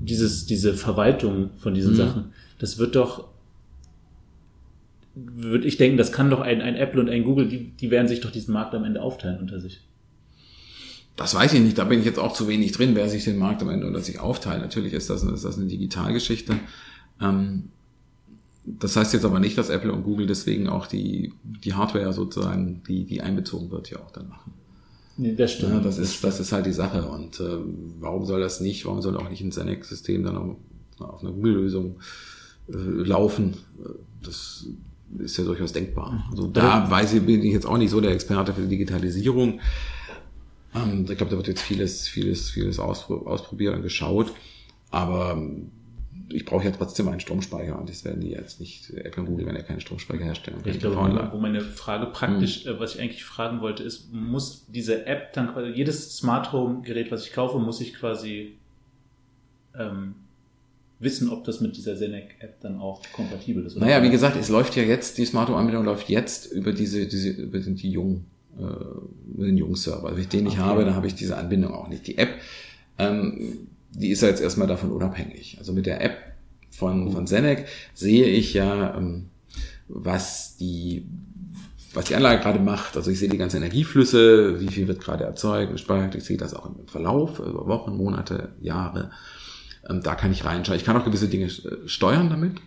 dieses, 0.00 0.46
diese 0.46 0.74
Verwaltung 0.74 1.50
von 1.56 1.74
diesen 1.74 1.92
mhm. 1.92 1.96
Sachen, 1.96 2.24
das 2.58 2.78
wird 2.78 2.96
doch, 2.96 3.28
würde 5.14 5.66
ich 5.66 5.78
denken, 5.78 5.96
das 5.96 6.12
kann 6.12 6.30
doch 6.30 6.40
ein, 6.40 6.60
ein 6.60 6.76
Apple 6.76 7.00
und 7.00 7.08
ein 7.08 7.24
Google, 7.24 7.48
die, 7.48 7.70
die 7.70 7.90
werden 7.90 8.08
sich 8.08 8.20
doch 8.20 8.30
diesen 8.30 8.52
Markt 8.52 8.74
am 8.74 8.84
Ende 8.84 9.00
aufteilen 9.00 9.38
unter 9.40 9.60
sich. 9.60 9.80
Das 11.16 11.34
weiß 11.34 11.54
ich 11.54 11.60
nicht, 11.60 11.78
da 11.78 11.84
bin 11.84 12.00
ich 12.00 12.04
jetzt 12.04 12.18
auch 12.18 12.34
zu 12.34 12.46
wenig 12.46 12.72
drin, 12.72 12.94
wer 12.94 13.08
sich 13.08 13.24
den 13.24 13.38
Markt 13.38 13.62
am 13.62 13.70
Ende 13.70 13.86
unter 13.86 14.00
sich 14.00 14.20
aufteilt. 14.20 14.60
Natürlich 14.60 14.92
ist 14.92 15.08
das, 15.08 15.22
ist 15.22 15.44
das 15.44 15.56
eine 15.56 15.66
Digitalgeschichte. 15.66 16.58
Ähm, 17.20 17.70
das 18.66 18.96
heißt 18.96 19.14
jetzt 19.14 19.24
aber 19.24 19.40
nicht, 19.40 19.56
dass 19.56 19.70
Apple 19.70 19.92
und 19.92 20.02
Google 20.02 20.26
deswegen 20.26 20.68
auch 20.68 20.86
die, 20.86 21.32
die 21.42 21.74
Hardware 21.74 22.12
sozusagen, 22.12 22.82
die, 22.86 23.04
die 23.04 23.22
einbezogen 23.22 23.70
wird, 23.70 23.90
ja 23.90 23.98
auch 23.98 24.10
dann 24.10 24.28
machen. 24.28 24.52
Nee, 25.16 25.34
das 25.34 25.52
stimmt. 25.52 25.72
Ja, 25.72 25.80
das 25.80 25.98
ist, 25.98 26.22
das 26.22 26.40
ist 26.40 26.52
halt 26.52 26.66
die 26.66 26.72
Sache. 26.72 27.06
Und 27.06 27.40
äh, 27.40 27.58
warum 28.00 28.26
soll 28.26 28.40
das 28.40 28.60
nicht, 28.60 28.84
warum 28.84 29.00
soll 29.00 29.16
auch 29.16 29.30
nicht 29.30 29.40
ein 29.40 29.52
Zenec-System 29.52 30.24
dann 30.24 30.36
auf, 30.36 30.56
auf 30.98 31.22
einer 31.22 31.32
Google-Lösung 31.32 31.96
äh, 32.68 32.76
laufen? 32.76 33.54
Das 34.22 34.66
ist 35.18 35.38
ja 35.38 35.44
durchaus 35.44 35.72
denkbar. 35.72 36.26
Also 36.30 36.48
da 36.48 36.90
weiß 36.90 37.14
ich, 37.14 37.22
bin 37.22 37.42
ich 37.42 37.52
jetzt 37.52 37.66
auch 37.66 37.78
nicht 37.78 37.90
so 37.90 38.00
der 38.00 38.12
Experte 38.12 38.52
für 38.52 38.62
die 38.62 38.68
Digitalisierung. 38.68 39.60
Ähm, 40.76 41.06
ich 41.08 41.16
glaube, 41.16 41.30
da 41.30 41.36
wird 41.36 41.48
jetzt 41.48 41.62
vieles, 41.62 42.06
vieles, 42.08 42.50
vieles 42.50 42.78
ausprobiert 42.78 43.74
und 43.74 43.82
geschaut. 43.82 44.32
Aber 44.90 45.40
ich 46.28 46.44
brauche 46.44 46.64
ja 46.64 46.70
trotzdem 46.70 47.08
einen 47.08 47.20
Stromspeicher 47.20 47.78
und 47.78 47.88
das 47.88 48.04
werden 48.04 48.20
die 48.20 48.30
jetzt 48.30 48.60
nicht, 48.60 48.90
Apple 48.90 49.22
und 49.22 49.28
Google 49.28 49.46
werden 49.46 49.56
ja 49.56 49.62
keinen 49.62 49.80
Stromspeicher 49.80 50.24
herstellen. 50.24 50.58
Ich 50.64 50.80
glaube, 50.80 51.30
wo 51.32 51.38
meine 51.38 51.60
Frage 51.60 52.06
praktisch, 52.06 52.64
hm. 52.64 52.78
was 52.78 52.94
ich 52.94 53.00
eigentlich 53.00 53.24
fragen 53.24 53.60
wollte, 53.60 53.82
ist, 53.82 54.12
muss 54.12 54.66
diese 54.68 55.06
App 55.06 55.32
dann 55.34 55.52
quasi, 55.52 55.70
jedes 55.70 56.16
Smart 56.16 56.52
Home 56.52 56.82
Gerät, 56.82 57.12
was 57.12 57.26
ich 57.26 57.32
kaufe, 57.32 57.58
muss 57.58 57.80
ich 57.80 57.94
quasi 57.94 58.56
ähm, 59.78 60.16
wissen, 60.98 61.30
ob 61.30 61.44
das 61.44 61.60
mit 61.60 61.76
dieser 61.76 61.96
Senec 61.96 62.36
App 62.40 62.60
dann 62.60 62.80
auch 62.80 63.02
kompatibel 63.12 63.64
ist? 63.64 63.76
Oder 63.76 63.86
naja, 63.86 64.02
wie 64.02 64.10
gesagt, 64.10 64.36
es 64.36 64.48
läuft 64.48 64.74
ja 64.76 64.82
jetzt, 64.82 65.18
die 65.18 65.26
Smart 65.26 65.48
Home 65.48 65.58
Anbindung 65.58 65.84
läuft 65.84 66.08
jetzt 66.08 66.50
über 66.50 66.72
diese, 66.72 67.06
diese, 67.06 67.30
über 67.30 67.58
die 67.60 67.90
jungen, 67.90 68.26
äh, 68.58 69.42
den 69.42 69.56
jungen 69.56 69.74
Server. 69.74 70.04
Also 70.04 70.16
wenn 70.16 70.22
ich 70.22 70.28
den 70.28 70.44
nicht 70.44 70.58
okay. 70.58 70.68
habe, 70.68 70.84
dann 70.84 70.94
habe 70.94 71.06
ich 71.06 71.14
diese 71.14 71.36
Anbindung 71.36 71.72
auch 71.72 71.88
nicht. 71.88 72.06
Die 72.06 72.18
App, 72.18 72.30
ähm, 72.98 73.68
die 73.92 74.10
ist 74.10 74.22
ja 74.22 74.28
jetzt 74.28 74.40
erstmal 74.40 74.68
davon 74.68 74.90
unabhängig. 74.90 75.56
Also 75.58 75.72
mit 75.72 75.86
der 75.86 76.02
App 76.02 76.16
von, 76.70 77.10
von 77.12 77.26
Senec 77.26 77.66
sehe 77.94 78.26
ich 78.26 78.54
ja, 78.54 78.96
ähm, 78.96 79.26
was 79.88 80.56
die 80.56 81.06
was 81.96 82.04
die 82.04 82.14
Anlage 82.14 82.42
gerade 82.42 82.60
macht. 82.60 82.96
Also 82.96 83.10
ich 83.10 83.18
sehe 83.18 83.30
die 83.30 83.38
ganzen 83.38 83.56
Energieflüsse, 83.56 84.60
wie 84.60 84.68
viel 84.68 84.86
wird 84.86 85.00
gerade 85.00 85.24
erzeugt, 85.24 85.72
gespeichert. 85.72 86.14
Ich 86.14 86.24
sehe 86.24 86.36
das 86.36 86.52
auch 86.52 86.66
im 86.66 86.86
Verlauf 86.86 87.38
über 87.38 87.66
Wochen, 87.66 87.96
Monate, 87.96 88.50
Jahre. 88.60 89.10
Ähm, 89.88 90.02
da 90.02 90.14
kann 90.14 90.30
ich 90.30 90.44
reinschauen. 90.44 90.78
Ich 90.78 90.84
kann 90.84 90.96
auch 90.96 91.04
gewisse 91.04 91.28
Dinge 91.28 91.46
äh, 91.46 91.88
steuern 91.88 92.28
damit. 92.28 92.60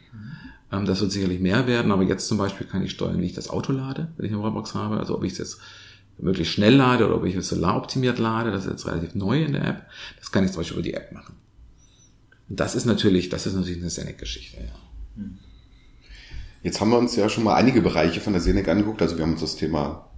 Ähm, 0.72 0.86
das 0.86 1.02
wird 1.02 1.12
sicherlich 1.12 1.40
mehr 1.40 1.68
werden, 1.68 1.92
aber 1.92 2.04
jetzt 2.04 2.28
zum 2.28 2.38
Beispiel 2.38 2.68
kann 2.68 2.84
ich 2.84 2.92
steuern, 2.92 3.22
wie 3.22 3.26
ich 3.26 3.34
das 3.34 3.50
Auto 3.50 3.72
lade, 3.72 4.10
wenn 4.18 4.26
ich 4.26 4.32
eine 4.32 4.42
Wallbox 4.42 4.76
habe. 4.76 4.98
Also 4.98 5.16
ob 5.16 5.24
ich 5.24 5.34
es 5.34 5.38
jetzt 5.38 5.60
möglichst 6.18 6.54
schnell 6.54 6.76
lade 6.76 7.06
oder 7.06 7.16
ob 7.16 7.26
ich 7.26 7.36
es 7.36 7.50
solaroptimiert 7.50 8.20
lade, 8.20 8.52
das 8.52 8.66
ist 8.66 8.72
jetzt 8.72 8.88
relativ 8.88 9.16
neu 9.16 9.44
in 9.44 9.54
der 9.54 9.66
App. 9.66 9.86
Das 10.20 10.32
kann 10.32 10.44
ich 10.44 10.52
zum 10.52 10.62
Beispiel 10.62 10.78
über 10.78 10.84
die 10.84 10.94
App 10.94 11.12
machen. 11.12 11.36
Und 12.50 12.60
das 12.60 12.76
ist 12.76 12.86
natürlich, 12.86 13.30
das 13.30 13.46
ist 13.46 13.54
natürlich 13.54 13.82
eine 13.82 13.90
Senec-Geschichte, 13.90 14.58
ja. 14.58 15.24
Jetzt 16.62 16.82
haben 16.82 16.92
wir 16.92 16.98
uns 16.98 17.16
ja 17.16 17.30
schon 17.30 17.46
mal 17.46 17.56
einige 17.56 17.82
Bereiche 17.82 18.20
von 18.20 18.34
der 18.34 18.42
Senec 18.42 18.68
angeguckt. 18.68 19.02
Also 19.02 19.18
wir 19.18 19.24
haben 19.24 19.32
uns 19.32 19.42
das 19.42 19.56
Thema 19.56 20.10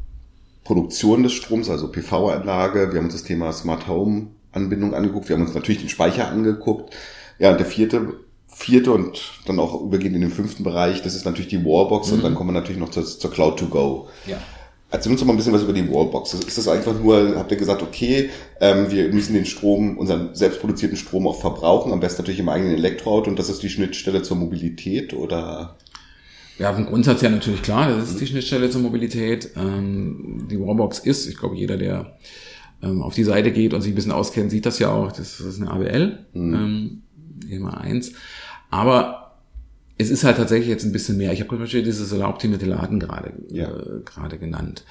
Produktion 0.64 1.22
des 1.22 1.34
Stroms, 1.34 1.70
also 1.70 1.92
PV-Anlage, 1.92 2.92
wir 2.92 2.98
haben 2.98 3.06
uns 3.06 3.14
das 3.14 3.24
Thema 3.24 3.52
Smart 3.54 3.88
Home 3.88 4.28
Anbindung 4.52 4.94
angeguckt, 4.94 5.30
wir 5.30 5.36
haben 5.36 5.44
uns 5.44 5.54
natürlich 5.54 5.82
den 5.82 5.90
Speicher 5.90 6.28
angeguckt. 6.28 6.94
Ja, 7.40 7.52
und 7.52 7.60
der 7.60 7.66
vierte, 7.66 8.14
vierte 8.54 8.92
und 8.92 9.34
dann 9.46 9.60
auch 9.60 9.82
übergehend 9.82 10.16
in 10.16 10.22
den 10.22 10.32
fünften 10.32 10.64
Bereich, 10.64 11.02
das 11.02 11.16
ist 11.16 11.26
natürlich 11.26 11.50
die 11.50 11.64
Wallbox 11.64 12.10
mhm. 12.10 12.18
und 12.18 12.24
dann 12.24 12.36
kommen 12.36 12.50
wir 12.50 12.60
natürlich 12.60 12.80
noch 12.80 12.90
zur, 12.90 13.06
zur 13.06 13.32
Cloud 13.32 13.58
to 13.58 13.68
Go. 13.68 14.08
Ja. 14.28 14.38
Erzähl 14.94 15.12
uns 15.14 15.22
doch 15.22 15.28
mal 15.28 15.34
ein 15.34 15.38
bisschen 15.38 15.54
was 15.54 15.64
über 15.64 15.72
die 15.72 15.90
Wallbox. 15.90 16.34
Ist 16.34 16.58
das 16.58 16.68
einfach 16.68 16.94
nur, 17.00 17.36
habt 17.38 17.50
ihr 17.50 17.58
gesagt, 17.58 17.82
okay, 17.82 18.30
ähm, 18.60 18.92
wir 18.92 19.08
müssen 19.14 19.34
den 19.34 19.46
Strom, 19.46 19.98
unseren 19.98 20.36
selbstproduzierten 20.36 20.98
Strom 20.98 21.28
auch 21.28 21.40
verbrauchen, 21.40 21.94
am 21.94 22.02
besten 22.02 22.24
natürlich 22.24 22.42
im 22.42 22.50
eigenen 22.50 22.74
Elektroauto 22.74 23.30
und 23.30 23.40
das 23.40 23.48
ist 23.48 23.64
die 23.64 23.70
Schnittstelle 23.70 24.22
zur 24.22 24.36
Mobilität 24.36 25.14
oder? 25.14 25.78
Ja, 26.60 26.74
vom 26.74 26.86
Grundsatz 26.86 27.22
her 27.22 27.30
natürlich 27.30 27.62
klar, 27.62 27.90
das 27.90 28.12
ist 28.12 28.20
die 28.20 28.28
Schnittstelle 28.28 28.70
zur 28.70 28.82
Mobilität. 28.82 29.52
Ähm, 29.56 30.48
die 30.52 30.60
Wallbox 30.60 31.00
ist, 31.00 31.26
ich 31.28 31.38
glaube, 31.38 31.56
jeder, 31.56 31.78
der 31.78 32.18
ähm, 32.84 33.02
auf 33.02 33.16
die 33.16 33.24
Seite 33.24 33.52
geht 33.52 33.74
und 33.74 33.82
sich 33.82 33.94
ein 33.94 33.96
bisschen 33.96 34.12
auskennt, 34.12 34.52
sieht 34.52 34.66
das 34.66 34.78
ja 34.78 34.92
auch, 34.92 35.12
das, 35.12 35.38
das 35.38 35.48
ist 35.48 35.62
eine 35.62 35.72
ABL, 35.72 36.26
mhm. 36.34 37.02
EMA 37.50 37.76
1. 37.76 38.14
Aber 38.70 39.38
es 39.98 40.10
ist 40.10 40.24
halt 40.24 40.38
tatsächlich 40.38 40.70
jetzt 40.70 40.84
ein 40.84 40.92
bisschen 40.92 41.18
mehr. 41.18 41.32
Ich 41.34 41.40
habe 41.40 41.50
zum 41.50 41.60
Beispiel 41.60 41.84
dieses 41.84 42.10
solaroptimierte 42.10 42.66
Laden 42.66 43.00
gerade 43.00 43.34
ja. 43.50 43.70
äh, 43.70 44.02
gerade 44.04 44.38
genannt. 44.38 44.84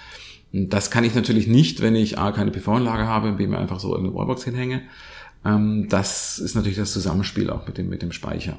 Und 0.53 0.73
das 0.73 0.91
kann 0.91 1.05
ich 1.05 1.15
natürlich 1.15 1.47
nicht, 1.47 1.81
wenn 1.81 1.95
ich 1.95 2.19
A, 2.19 2.33
keine 2.33 2.51
PV-Anlage 2.51 3.07
habe, 3.07 3.29
und 3.29 3.37
B, 3.37 3.47
mir 3.47 3.59
einfach 3.59 3.81
so 3.81 3.91
irgendeine 3.91 4.17
Wallbox 4.17 4.45
hinhänge. 4.45 4.83
Ähm, 5.45 5.87
das 5.89 6.39
ist 6.39 6.55
natürlich 6.55 6.79
das 6.79 6.93
Zusammenspiel 6.93 7.51
auch 7.51 7.67
mit 7.67 7.79
dem, 7.79 7.89
mit 7.89 8.03
dem 8.03 8.13
Speicher. 8.13 8.57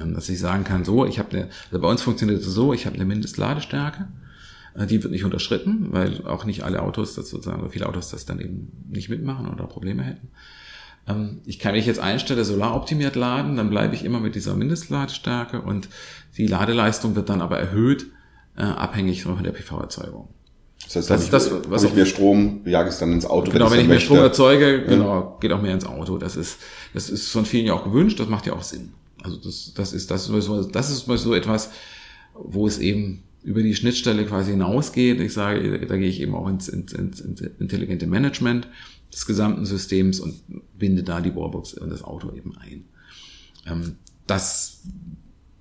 Ähm, 0.00 0.14
dass 0.14 0.28
ich 0.28 0.38
sagen 0.38 0.64
kann, 0.64 0.84
so, 0.84 1.04
ich 1.06 1.18
habe 1.18 1.30
eine, 1.30 1.48
also 1.70 1.80
bei 1.80 1.88
uns 1.88 2.02
funktioniert 2.02 2.40
es 2.40 2.46
so, 2.46 2.72
ich 2.72 2.86
habe 2.86 2.96
eine 2.96 3.04
Mindestladestärke. 3.04 4.08
Äh, 4.74 4.86
die 4.86 5.02
wird 5.02 5.12
nicht 5.12 5.24
unterschritten, 5.24 5.88
weil 5.90 6.26
auch 6.26 6.44
nicht 6.44 6.62
alle 6.62 6.82
Autos, 6.82 7.14
das 7.14 7.28
sozusagen, 7.28 7.60
oder 7.60 7.70
viele 7.70 7.88
Autos 7.88 8.10
das 8.10 8.24
dann 8.24 8.40
eben 8.40 8.72
nicht 8.88 9.08
mitmachen 9.08 9.48
oder 9.48 9.66
Probleme 9.66 10.02
hätten. 10.02 10.28
Ähm, 11.08 11.40
ich 11.44 11.58
kann 11.58 11.72
mich 11.72 11.86
jetzt 11.86 12.00
einstelle, 12.00 12.44
solaroptimiert 12.44 13.16
laden, 13.16 13.56
dann 13.56 13.70
bleibe 13.70 13.94
ich 13.94 14.04
immer 14.04 14.20
mit 14.20 14.34
dieser 14.34 14.54
Mindestladestärke 14.54 15.60
und 15.60 15.88
die 16.36 16.46
Ladeleistung 16.46 17.16
wird 17.16 17.28
dann 17.28 17.40
aber 17.40 17.58
erhöht, 17.58 18.06
äh, 18.56 18.62
abhängig 18.62 19.22
von 19.22 19.42
der 19.42 19.52
PV-Erzeugung. 19.52 20.28
Das 20.84 20.96
heißt, 20.96 21.10
das, 21.10 21.24
ich, 21.24 21.30
das, 21.30 21.50
was 21.68 21.84
ich 21.84 21.94
mehr 21.94 22.06
Strom, 22.06 22.60
jage 22.66 22.88
es 22.88 22.98
dann 22.98 23.12
ins 23.12 23.24
Auto. 23.24 23.50
Genau, 23.50 23.70
wenn, 23.70 23.72
ich, 23.72 23.78
wenn 23.78 23.80
ich 23.82 23.88
mehr 23.88 24.00
Strom 24.00 24.18
erzeuge, 24.18 24.84
genau, 24.84 25.38
geht 25.40 25.52
auch 25.52 25.62
mehr 25.62 25.74
ins 25.74 25.86
Auto. 25.86 26.18
Das 26.18 26.36
ist, 26.36 26.58
das 26.92 27.08
ist 27.08 27.28
von 27.28 27.46
vielen 27.46 27.66
ja 27.66 27.74
auch 27.74 27.84
gewünscht, 27.84 28.18
das 28.20 28.28
macht 28.28 28.46
ja 28.46 28.52
auch 28.52 28.62
Sinn. 28.62 28.92
Also 29.22 29.36
das, 29.36 29.72
das 29.74 29.92
ist, 29.92 30.10
das 30.10 30.28
ist 30.28 30.44
so, 30.44 30.64
das 30.64 30.90
ist 30.90 31.06
so 31.06 31.34
etwas, 31.34 31.70
wo 32.34 32.66
es 32.66 32.78
eben 32.78 33.22
über 33.44 33.62
die 33.62 33.74
Schnittstelle 33.74 34.24
quasi 34.26 34.52
hinausgeht. 34.52 35.20
Ich 35.20 35.32
sage, 35.32 35.86
da 35.86 35.96
gehe 35.96 36.08
ich 36.08 36.20
eben 36.20 36.34
auch 36.34 36.48
ins, 36.48 36.68
ins, 36.68 36.92
ins, 36.92 37.20
ins 37.20 37.40
intelligente 37.40 38.06
Management 38.06 38.68
des 39.12 39.26
gesamten 39.26 39.66
Systems 39.66 40.20
und 40.20 40.40
binde 40.78 41.02
da 41.02 41.20
die 41.20 41.34
Wallbox 41.34 41.74
und 41.74 41.90
das 41.90 42.02
Auto 42.02 42.32
eben 42.34 42.56
ein. 42.56 42.84
Ähm, 43.66 43.96
das 44.26 44.82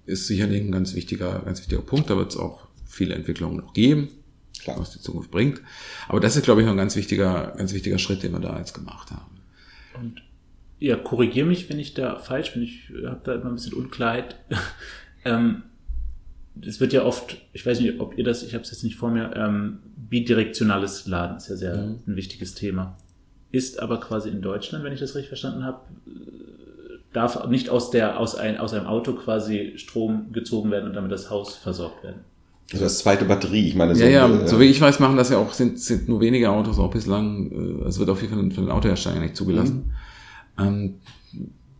ist 0.05 0.27
sicherlich 0.27 0.61
ein 0.61 0.71
ganz 0.71 0.95
wichtiger, 0.95 1.39
ganz 1.39 1.59
wichtiger 1.59 1.81
Punkt. 1.81 2.09
Da 2.09 2.17
wird 2.17 2.31
es 2.31 2.37
auch 2.37 2.67
viele 2.85 3.13
Entwicklungen 3.13 3.57
noch 3.57 3.73
geben, 3.73 4.09
Klar. 4.59 4.79
was 4.79 4.91
die 4.91 4.99
Zukunft 4.99 5.31
bringt. 5.31 5.61
Aber 6.07 6.19
das 6.19 6.35
ist, 6.35 6.43
glaube 6.43 6.61
ich, 6.61 6.65
noch 6.65 6.73
ein 6.73 6.77
ganz 6.77 6.95
wichtiger, 6.95 7.53
ganz 7.57 7.73
wichtiger 7.73 7.97
Schritt, 7.97 8.23
den 8.23 8.31
wir 8.31 8.39
da 8.39 8.57
jetzt 8.57 8.73
gemacht 8.73 9.11
haben. 9.11 9.39
Und 9.95 10.21
ja, 10.79 10.95
korrigiere 10.95 11.45
mich, 11.45 11.69
wenn 11.69 11.77
ich 11.77 11.93
da 11.93 12.17
falsch 12.17 12.53
bin. 12.53 12.63
Ich 12.63 12.89
habe 13.05 13.21
da 13.23 13.35
immer 13.35 13.47
ein 13.47 13.55
bisschen 13.55 13.73
Unklarheit. 13.73 14.37
ähm, 15.25 15.63
es 16.61 16.79
wird 16.79 16.93
ja 16.93 17.03
oft, 17.03 17.37
ich 17.53 17.65
weiß 17.65 17.79
nicht, 17.81 17.99
ob 17.99 18.17
ihr 18.17 18.23
das, 18.23 18.43
ich 18.43 18.53
habe 18.53 18.63
es 18.63 18.71
jetzt 18.71 18.83
nicht 18.83 18.95
vor 18.95 19.11
mir, 19.11 19.35
ähm, 19.35 19.79
bidirektionales 20.09 21.05
Laden 21.07 21.37
ist 21.37 21.49
ja 21.49 21.55
sehr 21.55 21.77
mhm. 21.77 21.99
ein 22.07 22.15
wichtiges 22.15 22.55
Thema 22.55 22.97
ist 23.51 23.79
aber 23.79 23.99
quasi 23.99 24.29
in 24.29 24.41
Deutschland, 24.41 24.83
wenn 24.83 24.93
ich 24.93 24.99
das 24.99 25.15
richtig 25.15 25.29
verstanden 25.29 25.63
habe, 25.63 25.81
darf 27.13 27.47
nicht 27.47 27.69
aus, 27.69 27.91
der, 27.91 28.19
aus, 28.19 28.35
ein, 28.35 28.57
aus 28.57 28.73
einem 28.73 28.87
Auto 28.87 29.13
quasi 29.13 29.73
Strom 29.75 30.31
gezogen 30.31 30.71
werden 30.71 30.89
und 30.89 30.95
damit 30.95 31.11
das 31.11 31.29
Haus 31.29 31.55
versorgt 31.55 32.03
werden. 32.03 32.21
Also 32.71 32.85
das 32.85 32.99
zweite 32.99 33.25
Batterie, 33.25 33.67
ich 33.67 33.75
meine. 33.75 33.95
So, 33.95 34.03
ja, 34.03 34.09
ja, 34.09 34.29
äh, 34.29 34.47
so 34.47 34.59
wie 34.59 34.65
ich 34.65 34.79
weiß, 34.79 34.99
machen 34.99 35.17
das 35.17 35.29
ja 35.29 35.37
auch, 35.37 35.51
sind, 35.51 35.77
sind 35.77 36.07
nur 36.07 36.21
wenige 36.21 36.49
Autos 36.49 36.79
auch 36.79 36.89
bislang, 36.89 37.81
äh, 37.83 37.87
es 37.87 37.99
wird 37.99 38.09
auf 38.09 38.21
jeden 38.21 38.33
Fall 38.33 38.51
von 38.51 38.65
den 38.65 38.71
Autoherstellern 38.71 39.21
nicht 39.21 39.35
zugelassen. 39.35 39.91
Mhm. 40.57 40.65
Ähm, 40.65 40.95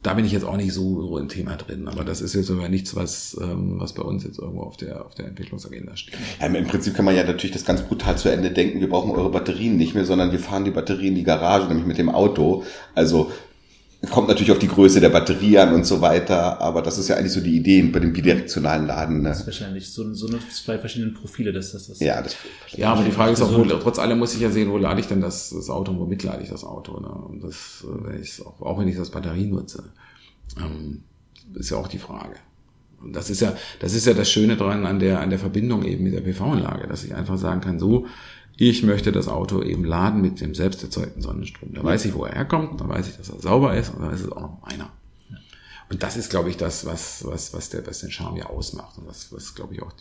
da 0.04 0.16
bin 0.16 0.26
ich 0.26 0.32
jetzt 0.32 0.45
auch 0.45 0.58
nicht 0.58 0.74
so, 0.74 1.02
so 1.02 1.18
im 1.18 1.30
Thema 1.30 1.56
drin, 1.56 1.88
aber 1.88 2.04
das 2.04 2.22
ist 2.22 2.34
jetzt 2.34 2.47
sogar 2.47 2.70
nichts, 2.70 2.95
was, 2.95 3.38
ähm, 3.39 3.80
was 3.80 3.93
bei 3.93 4.02
uns 4.02 4.24
jetzt 4.24 4.39
irgendwo 4.39 4.62
auf 4.62 4.76
der, 4.76 5.06
auf 5.06 5.14
der 5.14 5.28
Entwicklungsagenda 5.28 5.95
steht. 5.95 6.16
Ja, 6.39 6.47
Im 6.47 6.68
Prinzip 6.68 6.95
kann 6.95 7.06
man 7.06 7.16
ja 7.16 7.24
natürlich 7.24 7.52
das 7.52 7.66
ganz 7.66 7.84
brutal 7.84 8.18
zu 8.18 8.30
Ende 8.30 8.52
denken, 8.52 8.80
wir 8.80 8.89
brauchen 8.89 9.12
eure 9.12 9.30
Batterien 9.30 9.78
nicht 9.78 9.93
mehr, 9.93 10.06
sondern 10.06 10.32
wir 10.32 10.39
fahren 10.39 10.66
die 10.66 10.72
Batterien 10.72 11.10
in 11.10 11.16
die 11.16 11.24
Garage, 11.24 11.68
nämlich 11.68 11.86
mit 11.86 11.99
dem 11.99 12.10
Auto. 12.10 12.64
Also 12.95 13.32
Kommt 14.10 14.28
natürlich 14.28 14.52
auf 14.52 14.58
die 14.58 14.68
Größe 14.68 14.99
der 14.99 15.10
Batterie 15.10 15.60
an 15.60 15.76
und 15.76 15.86
so 15.86 16.02
weiter, 16.02 16.60
aber 16.60 16.82
das 16.82 16.97
ist 16.97 17.08
ja 17.08 17.18
eigentlich 17.18 17.34
so 17.34 17.39
die 17.39 17.56
Idee 17.56 17.84
bei 17.84 17.99
dem 17.99 18.14
bidirektionalen 18.14 18.88
Laden. 18.88 19.22
Ne? 19.22 19.30
Das 19.30 19.41
ist 19.41 19.45
wahrscheinlich 19.45 19.91
so, 19.91 20.12
so 20.16 20.28
eine 20.28 20.39
zwei 20.49 20.80
verschiedene 20.80 21.12
Profile, 21.12 21.54
dass 21.54 21.74
das, 21.74 21.88
das 21.88 21.99
Ja, 21.99 22.20
das 22.20 22.36
ja, 22.72 22.91
aber 22.93 23.04
die 23.04 23.12
Frage 23.12 23.34
ist 23.34 23.43
auch, 23.43 23.56
wo, 23.56 23.64
trotz 23.64 23.99
allem 23.99 24.18
muss 24.18 24.34
ich 24.34 24.41
ja 24.41 24.49
sehen, 24.49 24.72
wo 24.72 24.78
lade 24.78 24.99
ich 24.99 25.06
denn 25.06 25.22
das, 25.22 25.52
das 25.52 25.70
Auto 25.70 25.91
und 25.91 25.99
womit 25.99 26.24
lade 26.24 26.41
ich 26.41 26.49
das 26.49 26.64
Auto. 26.64 26.99
Ne? 26.99 27.10
Und 27.10 27.43
das, 27.43 27.86
äh, 27.86 28.06
wenn 28.06 28.22
ich 28.22 28.43
auch, 28.43 28.60
auch 28.62 28.80
wenn 28.80 28.88
ich 28.88 28.97
das 28.97 29.12
Batterie 29.12 29.45
nutze, 29.45 29.84
ähm, 30.58 31.04
ist 31.54 31.70
ja 31.70 31.78
auch 31.78 31.88
die 31.88 31.99
Frage. 31.99 32.38
Und 33.04 33.16
das 33.16 33.30
ist 33.30 33.41
ja, 33.41 33.56
das 33.80 33.93
ist 33.93 34.06
ja 34.08 34.14
das 34.14 34.32
Schöne 34.32 34.58
dran 34.58 34.86
an 34.86 34.99
der, 34.99 35.20
an 35.20 35.30
der 35.30 35.39
Verbindung 35.39 35.84
eben 35.84 36.04
mit 36.04 36.14
der 36.14 36.22
PV-Anlage, 36.22 36.88
dass 36.88 37.04
ich 37.04 37.14
einfach 37.14 37.38
sagen 37.38 37.62
kann, 37.62 37.80
so, 37.80 38.08
ich 38.70 38.84
möchte 38.84 39.12
das 39.12 39.28
Auto 39.28 39.64
eben 39.64 39.84
laden 39.84 40.22
mit 40.22 40.39
dem 40.39 40.53
selbst 40.53 40.84
erzeugten 40.84 41.24
Sonnenstrom. 41.24 41.74
Da 41.74 41.84
weiß 41.84 42.05
ich, 42.05 42.14
wo 42.14 42.26
er 42.26 42.36
herkommt, 42.36 42.80
da 42.80 42.88
weiß 42.88 43.07
ich, 43.07 43.18
dass 43.18 43.30
er 43.30 43.39
sauber 43.39 43.76
ist 43.76 43.89
und 43.89 44.03
dann 44.03 44.14
ist 44.14 44.22
es 44.22 44.32
auch 44.32 44.41
noch 44.41 44.62
meiner. 44.62 44.91
Und 45.89 46.03
das 46.03 46.16
ist, 46.16 46.30
glaube 46.30 46.51
ich, 46.51 46.57
das, 46.57 46.86
was, 46.86 47.26
was, 47.26 47.55
was, 47.55 47.70
der, 47.70 47.88
was 47.88 48.01
den 48.01 48.12
Charme 48.12 48.38
ja 48.38 48.45
ausmacht 48.45 48.99
und 48.99 49.07
was, 49.07 49.34
was 49.34 49.55
glaube 49.55 49.74
ich, 49.74 49.82
auch 49.82 49.91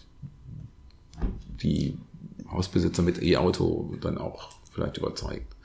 die 1.63 1.97
Hausbesitzer 2.53 3.03
mit 3.03 3.23
E-Auto 3.23 3.95
dann 4.03 4.19
auch 4.19 4.51
vielleicht 4.73 4.99
überzeugt. 4.99 5.57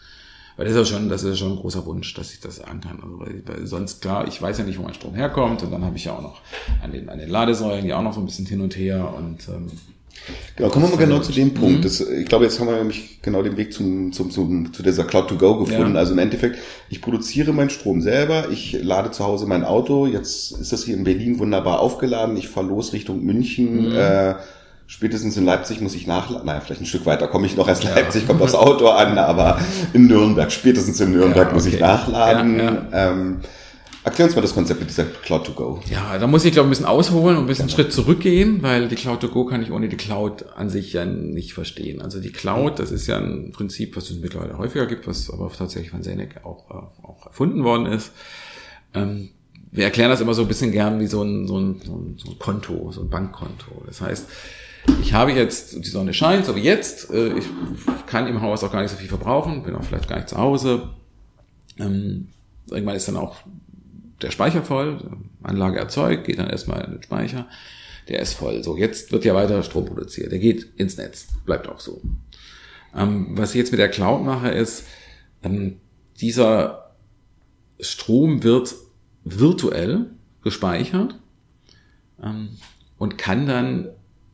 Weil 0.55 0.65
das 0.65 0.75
ist 0.75 0.89
ja 0.89 0.97
schon, 0.97 1.09
das 1.09 1.23
ist 1.23 1.31
ja 1.31 1.35
schon 1.35 1.51
ein 1.51 1.59
großer 1.59 1.85
Wunsch, 1.85 2.13
dass 2.13 2.31
ich 2.31 2.39
das 2.39 2.57
sagen 2.57 2.79
kann. 2.79 3.03
Also, 3.03 3.19
weil, 3.19 3.67
sonst, 3.67 4.01
klar, 4.01 4.25
ich 4.25 4.41
weiß 4.41 4.57
ja 4.57 4.63
nicht, 4.63 4.79
wo 4.79 4.83
mein 4.83 4.93
Strom 4.93 5.13
herkommt 5.15 5.63
und 5.63 5.71
dann 5.71 5.83
habe 5.83 5.97
ich 5.97 6.05
ja 6.05 6.15
auch 6.15 6.21
noch 6.21 6.41
an 6.81 6.93
den, 6.93 7.09
an 7.09 7.19
den 7.19 7.29
Ladesäulen 7.29 7.85
ja 7.85 7.97
auch 7.97 8.03
noch 8.03 8.13
so 8.13 8.21
ein 8.21 8.25
bisschen 8.25 8.45
hin 8.45 8.61
und 8.61 8.77
her 8.77 9.13
und 9.13 9.49
ähm, 9.49 9.69
Genau, 10.55 10.69
kommen 10.69 10.85
wir 10.85 10.95
mal 10.95 10.97
genau 10.97 11.19
zu 11.19 11.31
dem 11.31 11.53
Punkt. 11.53 11.79
Mhm. 11.79 11.81
Das, 11.81 11.99
ich 11.99 12.27
glaube, 12.27 12.45
jetzt 12.45 12.59
haben 12.59 12.67
wir 12.67 12.77
nämlich 12.77 13.21
genau 13.21 13.41
den 13.41 13.57
Weg 13.57 13.73
zum, 13.73 14.11
zum, 14.13 14.31
zum, 14.31 14.73
zu 14.73 14.83
dieser 14.83 15.03
Cloud 15.03 15.27
to 15.27 15.35
Go 15.35 15.57
gefunden. 15.57 15.93
Ja. 15.93 15.99
Also 15.99 16.13
im 16.13 16.19
Endeffekt, 16.19 16.59
ich 16.89 17.01
produziere 17.01 17.53
meinen 17.53 17.69
Strom 17.69 18.01
selber, 18.01 18.49
ich 18.51 18.77
lade 18.81 19.11
zu 19.11 19.23
Hause 19.23 19.45
mein 19.47 19.63
Auto, 19.63 20.07
jetzt 20.07 20.51
ist 20.51 20.71
das 20.71 20.83
hier 20.83 20.95
in 20.95 21.03
Berlin 21.03 21.39
wunderbar 21.39 21.79
aufgeladen, 21.79 22.37
ich 22.37 22.47
fahre 22.47 22.67
los 22.67 22.93
Richtung 22.93 23.23
München, 23.23 23.89
mhm. 23.89 23.95
äh, 23.95 24.35
spätestens 24.87 25.35
in 25.35 25.45
Leipzig 25.45 25.81
muss 25.81 25.95
ich 25.95 26.07
nachladen. 26.07 26.45
Naja, 26.45 26.61
vielleicht 26.61 26.81
ein 26.81 26.85
Stück 26.85 27.05
weiter 27.05 27.27
komme 27.27 27.47
ich 27.47 27.55
noch. 27.55 27.67
Erst 27.67 27.83
ja. 27.83 27.93
Leipzig 27.93 28.27
kommt 28.27 28.41
aufs 28.41 28.55
Auto 28.55 28.87
an, 28.89 29.17
aber 29.17 29.59
in 29.93 30.07
Nürnberg, 30.07 30.51
spätestens 30.51 30.99
in 30.99 31.11
Nürnberg 31.11 31.35
ja, 31.35 31.43
okay. 31.43 31.53
muss 31.53 31.65
ich 31.65 31.79
nachladen. 31.79 32.87
Ähm, 32.93 33.37
Erklär 34.05 34.27
uns 34.27 34.35
mal 34.35 34.41
das 34.43 34.53
Konzept 34.53 34.79
mit 34.79 34.89
dieser 34.89 35.05
Cloud 35.05 35.47
to 35.47 35.53
Go. 35.53 35.79
Ja, 35.89 36.19
da 36.19 36.27
muss 36.27 36.45
ich 36.45 36.51
glaube 36.51 36.67
ein 36.67 36.69
bisschen 36.69 36.85
ausholen 36.85 37.37
und 37.37 37.45
ein 37.45 37.47
bisschen 37.47 37.63
einen 37.63 37.71
Schritt 37.71 37.91
zurückgehen, 37.91 38.61
weil 38.61 38.87
die 38.87 38.95
Cloud 38.95 39.19
to 39.21 39.29
Go 39.29 39.45
kann 39.45 39.63
ich 39.63 39.71
ohne 39.71 39.89
die 39.89 39.97
Cloud 39.97 40.45
an 40.55 40.69
sich 40.69 40.93
ja 40.93 41.05
nicht 41.05 41.55
verstehen. 41.55 42.03
Also 42.03 42.21
die 42.21 42.31
Cloud, 42.31 42.77
das 42.77 42.91
ist 42.91 43.07
ja 43.07 43.17
ein 43.17 43.51
Prinzip, 43.51 43.97
was 43.97 44.11
es 44.11 44.19
mittlerweile 44.19 44.59
häufiger 44.59 44.85
gibt, 44.85 45.07
was 45.07 45.31
aber 45.31 45.51
tatsächlich 45.51 45.89
von 45.89 46.03
Senec 46.03 46.45
auch, 46.45 46.69
äh, 46.69 47.03
auch 47.03 47.25
erfunden 47.25 47.63
worden 47.63 47.87
ist. 47.87 48.11
Ähm, 48.93 49.29
wir 49.71 49.85
erklären 49.85 50.11
das 50.11 50.21
immer 50.21 50.35
so 50.35 50.43
ein 50.43 50.47
bisschen 50.47 50.71
gern 50.71 50.99
wie 50.99 51.07
so 51.07 51.23
ein, 51.23 51.47
so 51.47 51.57
ein, 51.57 51.81
so 51.83 51.95
ein, 51.95 52.15
so 52.19 52.29
ein 52.29 52.37
Konto, 52.37 52.91
so 52.91 53.01
ein 53.01 53.09
Bankkonto. 53.09 53.85
Das 53.87 54.01
heißt, 54.01 54.27
ich 55.01 55.13
habe 55.13 55.31
jetzt, 55.31 55.83
die 55.83 55.89
Sonne 55.89 56.13
scheint, 56.13 56.45
so 56.45 56.55
wie 56.55 56.61
jetzt, 56.61 57.09
äh, 57.09 57.39
ich 57.39 57.45
kann 58.05 58.27
im 58.27 58.43
Haus 58.43 58.63
auch 58.63 58.71
gar 58.71 58.83
nicht 58.83 58.91
so 58.91 58.97
viel 58.97 59.09
verbrauchen, 59.09 59.63
bin 59.63 59.73
auch 59.73 59.83
vielleicht 59.83 60.07
gar 60.07 60.17
nicht 60.17 60.29
zu 60.29 60.37
Hause. 60.37 60.89
Ähm, 61.79 62.27
irgendwann 62.69 62.95
ist 62.95 63.07
dann 63.07 63.17
auch 63.17 63.37
der 64.21 64.31
Speicher 64.31 64.63
voll, 64.63 65.01
Anlage 65.43 65.79
erzeugt, 65.79 66.25
geht 66.25 66.39
dann 66.39 66.49
erstmal 66.49 66.83
in 66.85 66.91
den 66.91 67.03
Speicher, 67.03 67.47
der 68.07 68.19
ist 68.19 68.33
voll. 68.33 68.63
So, 68.63 68.77
jetzt 68.77 69.11
wird 69.11 69.25
ja 69.25 69.33
weiter 69.35 69.63
Strom 69.63 69.85
produziert, 69.85 70.31
der 70.31 70.39
geht 70.39 70.63
ins 70.77 70.97
Netz, 70.97 71.27
bleibt 71.45 71.67
auch 71.67 71.79
so. 71.79 72.01
Ähm, 72.95 73.37
was 73.37 73.51
ich 73.51 73.57
jetzt 73.57 73.71
mit 73.71 73.79
der 73.79 73.89
Cloud 73.89 74.23
mache, 74.23 74.49
ist, 74.49 74.85
ähm, 75.43 75.77
dieser 76.21 76.95
Strom 77.79 78.43
wird 78.43 78.73
virtuell 79.25 80.11
gespeichert 80.43 81.19
ähm, 82.23 82.49
und 82.97 83.17
kann 83.17 83.47
dann 83.47 83.89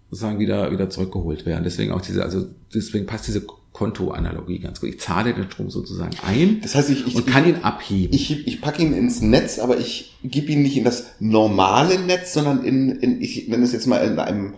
sozusagen 0.09 0.39
wieder, 0.39 0.71
wieder 0.71 0.89
zurückgeholt 0.89 1.45
werden. 1.45 1.63
Deswegen 1.63 1.91
auch 1.91 2.01
diese, 2.01 2.21
also 2.21 2.47
deswegen 2.73 3.05
passt 3.05 3.27
diese 3.27 3.45
Kontoanalogie 3.73 4.59
ganz 4.59 4.81
gut. 4.81 4.89
Ich 4.89 4.99
zahle 4.99 5.33
den 5.33 5.45
Strom 5.45 5.69
sozusagen 5.69 6.11
ein 6.27 6.59
Das 6.61 6.75
heißt, 6.75 6.89
ich, 6.89 7.07
ich, 7.07 7.15
und 7.15 7.25
kann 7.25 7.47
ihn 7.47 7.57
abheben. 7.63 8.13
ich, 8.13 8.45
ich 8.45 8.61
packe 8.61 8.81
ihn 8.81 8.93
ins 8.93 9.21
Netz, 9.21 9.59
aber 9.59 9.77
ich 9.79 10.17
gebe 10.23 10.51
ihn 10.51 10.61
nicht 10.61 10.77
in 10.77 10.83
das 10.83 11.05
normale 11.19 11.97
Netz, 11.99 12.33
sondern 12.33 12.63
in, 12.65 12.91
in 12.91 13.21
ich 13.21 13.47
nenne 13.47 13.63
es 13.63 13.71
jetzt 13.71 13.87
mal 13.87 13.97
in 13.99 14.19
einem, 14.19 14.53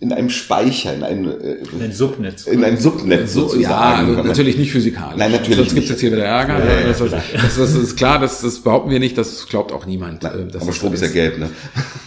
in 0.00 0.12
einem 0.12 0.30
Speicher, 0.30 0.92
in 0.94 1.04
einem, 1.04 1.30
äh, 1.30 1.56
Ein 1.82 1.92
Subnetz. 1.92 2.46
in 2.46 2.62
einem 2.64 2.76
Subnetz 2.76 3.32
so, 3.32 3.42
sozusagen. 3.42 3.62
ja, 3.62 4.14
also 4.18 4.22
natürlich 4.24 4.58
nicht 4.58 4.72
physikalisch. 4.72 5.16
Nein, 5.16 5.30
natürlich 5.32 5.56
Sonst 5.58 5.74
gibt's 5.74 5.88
nicht. 5.88 5.90
jetzt 5.90 6.00
hier 6.00 6.12
wieder 6.12 6.24
Ärger. 6.24 6.58
Ja, 6.58 6.80
ja, 6.80 6.88
das, 6.88 7.00
ist, 7.00 7.12
das, 7.12 7.56
das 7.56 7.74
ist 7.74 7.96
klar, 7.96 8.18
das, 8.18 8.42
das 8.42 8.58
behaupten 8.58 8.90
wir 8.90 8.98
nicht, 8.98 9.16
das 9.16 9.46
glaubt 9.46 9.72
auch 9.72 9.86
niemand. 9.86 10.24
äh, 10.24 10.46
dass 10.48 10.62
aber 10.62 10.70
es 10.70 10.76
Strom 10.76 10.92
ist 10.92 11.02
ja 11.02 11.08
gelb, 11.08 11.38
ne? 11.38 11.50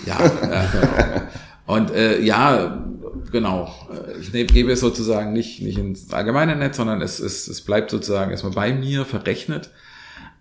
Ja, 0.05 0.20
ja 0.22 0.70
genau. 0.72 1.22
Und 1.68 1.91
äh, 1.91 2.20
ja, 2.22 2.84
genau. 3.32 3.74
Äh, 3.91 4.20
Ich 4.20 4.34
nehm, 4.34 4.47
gebe 4.47 4.72
es 4.72 4.80
sozusagen 4.80 5.34
nicht, 5.34 5.61
nicht 5.61 5.78
ins 5.78 6.13
allgemeine 6.13 6.55
Netz, 6.55 6.78
sondern 6.78 7.01
es, 7.01 7.20
es, 7.20 7.47
es 7.47 7.61
bleibt 7.61 7.91
sozusagen 7.91 8.32
erstmal 8.32 8.53
bei 8.53 8.74
mir 8.74 9.05
verrechnet. 9.05 9.72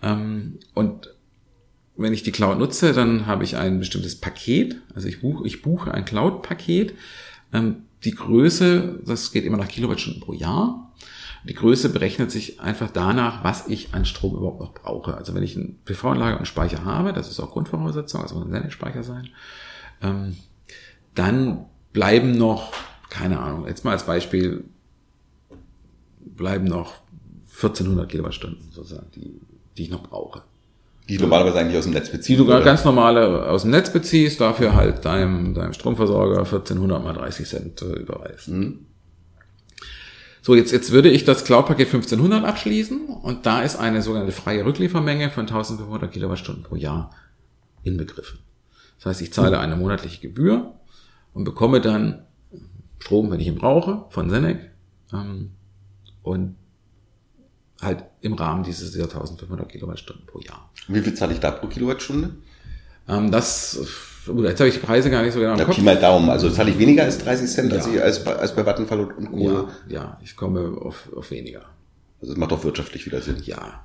Ähm, 0.02 0.58
und 0.74 1.14
wenn 1.96 2.12
ich 2.12 2.22
die 2.22 2.32
Cloud 2.32 2.58
nutze, 2.58 2.92
dann 2.92 3.26
habe 3.26 3.44
ich 3.44 3.56
ein 3.56 3.78
bestimmtes 3.78 4.16
Paket. 4.16 4.76
Also 4.94 5.08
ich 5.08 5.20
buche, 5.20 5.46
ich 5.46 5.62
buche 5.62 5.92
ein 5.92 6.04
Cloud-Paket. 6.04 6.94
Ähm, 7.52 7.82
die 8.04 8.14
Größe, 8.14 9.00
das 9.04 9.32
geht 9.32 9.44
immer 9.44 9.56
nach 9.56 9.68
Kilowattstunden 9.68 10.22
pro 10.22 10.32
Jahr. 10.32 10.92
Die 11.44 11.54
Größe 11.54 11.88
berechnet 11.88 12.30
sich 12.30 12.60
einfach 12.60 12.90
danach, 12.90 13.42
was 13.42 13.68
ich 13.68 13.94
an 13.94 14.04
Strom 14.04 14.36
überhaupt 14.36 14.60
noch 14.60 14.74
brauche. 14.74 15.16
Also 15.16 15.34
wenn 15.34 15.42
ich 15.42 15.56
eine 15.56 15.74
PV-Anlage 15.84 16.38
und 16.38 16.46
Speicher 16.46 16.84
habe, 16.84 17.12
das 17.12 17.30
ist 17.30 17.40
auch 17.40 17.50
Grundvoraussetzung, 17.50 18.22
also 18.22 18.36
muss 18.36 18.46
ein 18.46 18.52
Sendespeicher 18.52 19.02
sein, 19.02 19.28
ähm, 20.02 20.36
dann 21.14 21.66
bleiben 21.98 22.30
noch, 22.30 22.72
keine 23.10 23.40
Ahnung, 23.40 23.66
jetzt 23.66 23.84
mal 23.84 23.90
als 23.90 24.04
Beispiel, 24.04 24.62
bleiben 26.20 26.64
noch 26.64 26.94
1400 27.56 28.08
Kilowattstunden 28.08 28.70
sozusagen, 28.70 29.08
die, 29.16 29.40
die 29.76 29.82
ich 29.82 29.90
noch 29.90 30.04
brauche. 30.04 30.42
Die 31.08 31.14
ich 31.14 31.20
normalerweise 31.20 31.58
eigentlich 31.58 31.76
aus 31.76 31.86
dem 31.86 31.94
Netz 31.94 32.08
Die 32.08 32.16
beziehen 32.16 32.38
du 32.38 32.46
würde. 32.46 32.64
ganz 32.64 32.84
normale 32.84 33.48
aus 33.48 33.62
dem 33.62 33.72
Netz 33.72 33.92
beziehst, 33.92 34.40
dafür 34.40 34.76
halt 34.76 35.04
deinem, 35.04 35.54
deinem 35.54 35.72
Stromversorger 35.72 36.38
1400 36.38 37.02
mal 37.02 37.14
30 37.14 37.48
Cent 37.48 37.82
äh, 37.82 37.86
überweisen. 37.86 38.86
So, 40.40 40.54
jetzt, 40.54 40.70
jetzt 40.70 40.92
würde 40.92 41.10
ich 41.10 41.24
das 41.24 41.42
Cloud-Paket 41.44 41.88
1500 41.88 42.44
abschließen 42.44 43.08
und 43.08 43.44
da 43.44 43.62
ist 43.62 43.74
eine 43.74 44.02
sogenannte 44.02 44.30
freie 44.30 44.64
Rückliefermenge 44.64 45.30
von 45.30 45.48
1500 45.48 46.12
Kilowattstunden 46.12 46.62
pro 46.62 46.76
Jahr 46.76 47.10
inbegriffen. 47.82 48.38
Das 48.98 49.06
heißt, 49.06 49.22
ich 49.22 49.32
zahle 49.32 49.58
eine 49.58 49.74
monatliche 49.74 50.20
Gebühr 50.20 50.74
und 51.38 51.44
bekomme 51.44 51.80
dann 51.80 52.24
Strom, 52.98 53.30
wenn 53.30 53.38
ich 53.38 53.46
ihn 53.46 53.54
brauche, 53.54 54.06
von 54.10 54.28
Senec 54.28 54.58
ähm, 55.12 55.52
und 56.24 56.56
halt 57.80 58.02
im 58.22 58.32
Rahmen 58.32 58.64
dieses 58.64 58.90
dieser 58.90 59.04
1500 59.04 59.68
Kilowattstunden 59.68 60.26
pro 60.26 60.40
Jahr. 60.40 60.68
Wie 60.88 61.00
viel 61.00 61.14
zahle 61.14 61.32
ich 61.32 61.38
da 61.38 61.52
pro 61.52 61.68
Kilowattstunde? 61.68 62.30
Ähm, 63.06 63.30
das, 63.30 63.78
gut, 64.26 64.46
jetzt 64.46 64.58
habe 64.58 64.68
ich 64.68 64.74
die 64.74 64.80
Preise 64.84 65.10
gar 65.10 65.22
nicht 65.22 65.32
so 65.32 65.38
genau 65.38 65.52
im 65.52 65.58
Na, 65.58 65.64
Kopf. 65.64 65.76
Pi 65.76 65.82
mal 65.82 65.96
Daumen. 65.96 66.28
Also 66.28 66.50
zahle 66.50 66.70
ich 66.72 66.78
weniger 66.80 67.04
als 67.04 67.18
30 67.18 67.48
Cent 67.48 67.72
als, 67.72 67.86
Ja. 67.86 67.92
ich, 67.92 68.02
als, 68.02 68.24
bei, 68.24 68.34
als 68.34 68.56
bei 68.56 68.66
Vattenfall 68.66 68.98
und, 69.12 69.30
Kohle. 69.30 69.68
Ja, 69.86 69.94
ja, 69.94 70.20
ich 70.24 70.34
komme 70.34 70.76
auf, 70.82 71.08
auf 71.14 71.30
weniger. 71.30 71.66
Also 72.20 72.32
das 72.32 72.36
macht 72.36 72.50
doch 72.50 72.64
wirtschaftlich 72.64 73.06
wieder 73.06 73.20
Sinn. 73.22 73.36
Ja. 73.44 73.84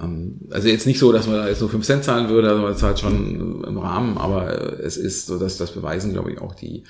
Ähm, 0.00 0.40
also 0.50 0.68
jetzt 0.68 0.86
nicht 0.86 0.98
so, 0.98 1.12
dass 1.12 1.26
man 1.26 1.36
da 1.36 1.48
jetzt 1.48 1.60
nur 1.60 1.70
5 1.70 1.84
Cent 1.84 2.04
zahlen 2.04 2.28
würde, 2.28 2.50
also 2.50 2.62
man 2.62 2.76
zahlt 2.76 2.98
schon 2.98 3.64
im 3.64 3.78
Rahmen, 3.78 4.18
aber 4.18 4.78
äh, 4.78 4.82
es 4.82 4.96
ist 4.96 5.26
so, 5.26 5.38
dass 5.38 5.58
das 5.58 5.72
beweisen, 5.72 6.12
glaube 6.12 6.32
ich, 6.32 6.40
auch 6.40 6.54
die, 6.54 6.84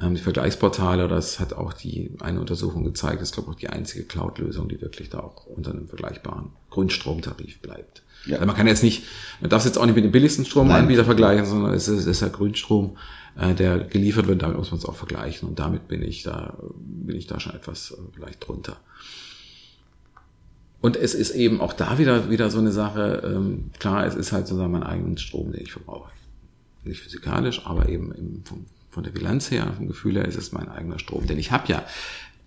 ähm, 0.00 0.14
die 0.14 0.20
Vergleichsportale, 0.20 1.08
das 1.08 1.40
hat 1.40 1.52
auch 1.52 1.72
die 1.72 2.12
eine 2.20 2.40
Untersuchung 2.40 2.84
gezeigt, 2.84 3.20
das 3.20 3.30
ist, 3.30 3.34
glaube 3.34 3.50
ich, 3.50 3.56
auch 3.56 3.60
die 3.60 3.68
einzige 3.68 4.04
Cloud-Lösung, 4.04 4.68
die 4.68 4.80
wirklich 4.80 5.10
da 5.10 5.20
auch 5.20 5.46
unter 5.46 5.70
einem 5.70 5.88
vergleichbaren 5.88 6.50
Grundstromtarif 6.70 7.60
bleibt. 7.60 8.02
Ja. 8.26 8.36
Also 8.36 8.46
man 8.46 8.56
kann 8.56 8.66
jetzt 8.66 8.82
nicht, 8.82 9.04
man 9.40 9.50
darf 9.50 9.60
es 9.60 9.66
jetzt 9.66 9.78
auch 9.78 9.86
nicht 9.86 9.94
mit 9.94 10.04
dem 10.04 10.12
billigsten 10.12 10.44
Stromanbieter 10.44 11.04
vergleichen, 11.04 11.46
sondern 11.46 11.72
es 11.72 11.88
ist, 11.88 12.00
es 12.00 12.06
ist 12.06 12.20
ja 12.20 12.28
Grünstrom, 12.28 12.96
äh, 13.38 13.54
der 13.54 13.78
geliefert 13.78 14.26
wird, 14.26 14.42
damit 14.42 14.56
muss 14.56 14.70
man 14.70 14.78
es 14.78 14.84
auch 14.84 14.96
vergleichen 14.96 15.48
und 15.48 15.58
damit 15.58 15.88
bin 15.88 16.02
ich 16.02 16.22
da, 16.22 16.58
bin 16.74 17.16
ich 17.16 17.26
da 17.26 17.40
schon 17.40 17.54
etwas 17.54 17.92
äh, 17.92 18.20
leicht 18.20 18.46
drunter. 18.46 18.76
Und 20.80 20.96
es 20.96 21.14
ist 21.14 21.32
eben 21.32 21.60
auch 21.60 21.72
da 21.72 21.98
wieder, 21.98 22.30
wieder 22.30 22.50
so 22.50 22.58
eine 22.58 22.72
Sache, 22.72 23.22
ähm, 23.24 23.70
klar, 23.78 24.06
es 24.06 24.14
ist 24.14 24.32
halt 24.32 24.46
sozusagen 24.46 24.72
mein 24.72 24.82
eigenen 24.82 25.18
Strom, 25.18 25.52
den 25.52 25.62
ich 25.62 25.72
verbrauche. 25.72 26.10
Nicht 26.84 27.02
physikalisch, 27.02 27.66
aber 27.66 27.88
eben 27.88 28.12
im, 28.12 28.42
vom, 28.44 28.64
von 28.90 29.04
der 29.04 29.10
Bilanz 29.10 29.50
her, 29.50 29.72
vom 29.76 29.88
Gefühl 29.88 30.16
her, 30.16 30.24
ist 30.24 30.38
es 30.38 30.52
mein 30.52 30.68
eigener 30.68 30.98
Strom. 30.98 31.26
Denn 31.26 31.38
ich 31.38 31.52
habe 31.52 31.68
ja, 31.68 31.84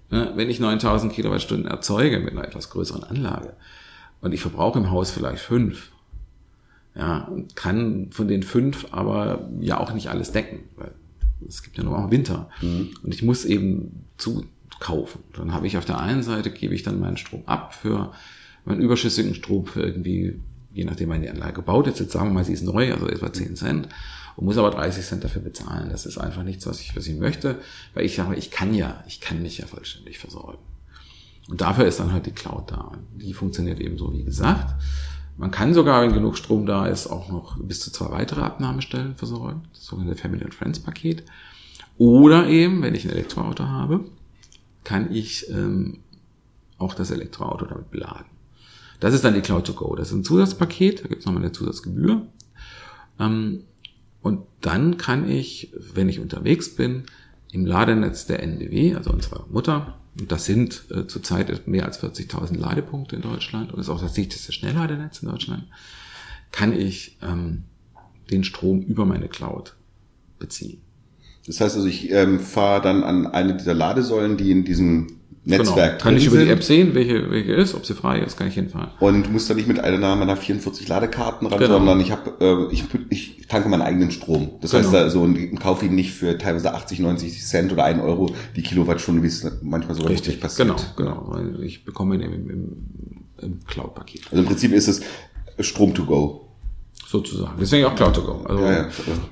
ne, 0.10 0.34
wenn 0.36 0.50
ich 0.50 0.60
9000 0.60 1.14
Kilowattstunden 1.14 1.70
erzeuge 1.70 2.20
mit 2.20 2.32
einer 2.32 2.44
etwas 2.44 2.72
größeren 2.72 3.04
Anlage 3.04 3.54
und 4.22 4.34
ich 4.34 4.42
verbrauche 4.42 4.80
im 4.80 4.90
Haus 4.90 5.12
vielleicht 5.12 5.44
fünf, 5.44 5.92
ja, 6.96 7.26
und 7.26 7.56
kann 7.56 8.12
von 8.12 8.28
den 8.28 8.44
fünf 8.44 8.88
aber 8.92 9.50
ja 9.60 9.80
auch 9.80 9.94
nicht 9.94 10.10
alles 10.10 10.32
decken, 10.32 10.60
weil 10.76 10.92
es 11.48 11.64
gibt 11.64 11.78
ja 11.78 11.84
nur 11.84 11.98
auch 11.98 12.12
Winter. 12.12 12.50
Und 12.62 13.14
ich 13.14 13.24
muss 13.24 13.46
eben 13.46 14.06
zukaufen. 14.74 15.22
Dann 15.34 15.54
habe 15.54 15.68
ich 15.68 15.78
auf 15.78 15.86
der 15.86 16.00
einen 16.00 16.24
Seite, 16.24 16.52
gebe 16.52 16.74
ich 16.74 16.84
dann 16.84 17.00
meinen 17.00 17.18
Strom 17.18 17.44
ab 17.46 17.74
für 17.74 18.12
meinen 18.66 18.82
überschüssigen 18.82 19.36
Strom 19.36 19.66
für 19.66 19.82
irgendwie, 19.82 20.40
je 20.74 20.86
nachdem, 20.86 21.10
wann 21.10 21.22
die 21.22 21.30
Anlage 21.30 21.54
gebaut 21.54 21.88
ist, 21.88 22.00
jetzt 22.00 22.14
sagen 22.14 22.30
wir 22.30 22.34
mal, 22.34 22.46
sie 22.46 22.54
ist 22.54 22.64
neu, 22.64 22.94
also 22.94 23.08
etwa 23.08 23.32
10 23.32 23.56
Cent, 23.56 23.90
und 24.36 24.46
muss 24.46 24.58
aber 24.58 24.72
30 24.72 25.06
Cent 25.06 25.24
dafür 25.24 25.42
bezahlen. 25.42 25.90
Das 25.90 26.06
ist 26.06 26.18
einfach 26.18 26.44
nichts, 26.44 26.66
was 26.66 26.80
ich, 26.80 26.96
was 26.96 27.08
ich 27.08 27.18
möchte, 27.18 27.60
weil 27.94 28.06
ich 28.06 28.16
sage, 28.16 28.36
ich 28.36 28.52
kann 28.52 28.74
ja, 28.74 29.04
ich 29.08 29.22
kann 29.22 29.42
mich 29.42 29.58
ja 29.58 29.66
vollständig 29.66 30.18
versorgen. 30.18 30.60
Und 31.50 31.62
dafür 31.62 31.86
ist 31.86 32.00
dann 32.00 32.14
halt 32.14 32.26
die 32.26 32.32
Cloud 32.32 32.72
da. 32.72 32.94
Die 33.16 33.34
funktioniert 33.34 33.80
eben 33.80 33.98
so, 33.98 34.14
wie 34.14 34.24
gesagt. 34.24 34.76
Man 35.38 35.52
kann 35.52 35.74
sogar, 35.74 36.02
wenn 36.02 36.14
genug 36.14 36.38
Strom 36.38 36.66
da 36.66 36.88
ist, 36.88 37.08
auch 37.08 37.30
noch 37.30 37.58
bis 37.58 37.82
zu 37.82 37.92
zwei 37.92 38.12
weitere 38.12 38.42
Abnahmestellen 38.42 39.16
versorgen. 39.16 39.64
Das 39.74 39.86
sogenannte 39.86 40.20
Family 40.20 40.44
and 40.44 40.54
Friends 40.54 40.80
Paket. 40.80 41.24
Oder 41.98 42.48
eben, 42.48 42.82
wenn 42.82 42.96
ich 42.96 43.06
ein 43.06 43.12
Elektroauto 43.12 43.66
habe, 43.66 44.06
kann 44.84 45.14
ich 45.14 45.50
ähm, 45.50 46.00
auch 46.78 46.94
das 46.94 47.12
Elektroauto 47.12 47.66
damit 47.66 47.92
beladen. 47.92 48.26
Das 49.00 49.14
ist 49.14 49.24
dann 49.24 49.34
die 49.34 49.42
Cloud 49.42 49.66
to 49.66 49.74
Go. 49.74 49.96
Das 49.96 50.10
ist 50.10 50.14
ein 50.14 50.24
Zusatzpaket, 50.24 51.04
da 51.04 51.08
gibt 51.08 51.22
es 51.22 51.26
nochmal 51.26 51.44
eine 51.44 51.52
Zusatzgebühr. 51.52 52.28
Ähm, 53.20 53.64
und 54.22 54.46
dann 54.62 54.98
kann 54.98 55.30
ich, 55.30 55.74
wenn 55.78 56.08
ich 56.08 56.20
unterwegs 56.20 56.76
bin, 56.76 57.04
im 57.52 57.66
Ladenetz 57.66 58.26
der 58.26 58.42
NBW, 58.42 58.96
also 58.96 59.12
unserer 59.12 59.46
Mutter, 59.50 60.00
und 60.20 60.32
das 60.32 60.46
sind 60.46 60.86
äh, 60.92 61.08
zurzeit 61.08 61.68
mehr 61.68 61.86
als 61.86 62.02
40.000 62.02 62.58
Ladepunkte 62.58 63.16
in 63.16 63.22
Deutschland 63.22 63.74
und 63.74 63.80
ist 63.80 63.90
auch 63.90 64.02
das 64.02 64.14
dichteste 64.14 64.52
Schnellladenetz 64.52 65.22
in 65.24 65.30
Deutschland, 65.30 65.66
kann 66.52 66.72
ich 66.72 67.18
ähm, 67.22 67.64
den 68.30 68.44
Strom 68.44 68.82
über 68.82 69.06
meine 69.06 69.28
Cloud 69.28 69.76
beziehen. 70.38 70.83
Das 71.46 71.60
heißt 71.60 71.76
also, 71.76 71.88
ich 71.88 72.10
ähm, 72.12 72.40
fahre 72.40 72.82
dann 72.82 73.04
an 73.04 73.28
eine 73.28 73.56
dieser 73.56 73.74
Ladesäulen, 73.74 74.38
die 74.38 74.52
in 74.52 74.64
diesem 74.64 75.18
Netzwerk 75.46 75.94
genau. 76.00 76.04
Kann 76.04 76.16
ich 76.16 76.26
über 76.28 76.38
die 76.38 76.50
App 76.50 76.64
sehen, 76.64 76.96
welche, 76.96 77.30
welche 77.30 77.52
ist, 77.52 77.76
ob 77.76 77.86
sie 77.86 77.94
frei 77.96 78.20
ist, 78.20 78.38
kann 78.38 78.48
ich 78.48 78.54
hinfahren. 78.54 78.92
und 79.02 79.30
muss 79.34 79.46
dann 79.50 79.58
nicht 79.58 79.68
mit 79.68 79.78
einer 79.78 80.16
meiner 80.16 80.38
44 80.38 80.88
Ladekarten 80.88 81.48
ran, 81.48 81.60
Genau. 81.60 81.74
sondern 81.80 82.00
ich 82.00 82.12
habe 82.12 82.70
äh, 82.70 82.74
ich, 82.74 82.86
ich 83.10 83.48
tanke 83.50 83.68
meinen 83.68 83.82
eigenen 83.82 84.12
Strom. 84.12 84.52
Das 84.62 84.72
Genau. 84.72 84.84
heißt, 84.86 84.96
also 84.96 85.22
und 85.22 85.60
kaufe 85.60 85.86
ihn 85.86 85.96
nicht 85.96 86.14
für 86.14 86.38
teilweise 86.38 86.74
80, 86.74 87.00
90 87.00 87.44
Cent 87.46 87.74
oder 87.74 87.84
1 87.84 88.02
Euro 88.02 88.34
die 88.56 88.62
Kilowattstunde, 88.64 89.22
wie 89.22 89.28
es 89.28 89.46
manchmal 89.62 89.96
sogar 89.96 90.12
wirklich 90.12 90.40
passiert. 90.40 90.70
Genau, 90.96 91.12
genau. 91.12 91.26
Weil 91.28 91.62
Ich 91.62 91.84
bekomme 91.84 92.16
ihn 92.16 92.22
im, 92.22 92.50
im, 92.50 92.72
im 93.42 93.60
Cloud-Paket. 93.68 94.22
Also 94.32 94.38
im 94.44 94.46
Prinzip 94.46 94.72
ist 94.72 94.88
es 94.88 95.02
Strom 95.60 95.94
to 95.94 96.06
go. 96.06 96.48
Sozusagen. 97.06 97.56
Deswegen 97.60 97.86
auch 97.86 97.96
Cloud 97.96 98.16
to 98.16 98.22
Go. 98.24 98.46
Also, 98.48 98.64
Ja, 98.64 98.72
ja. 98.72 98.88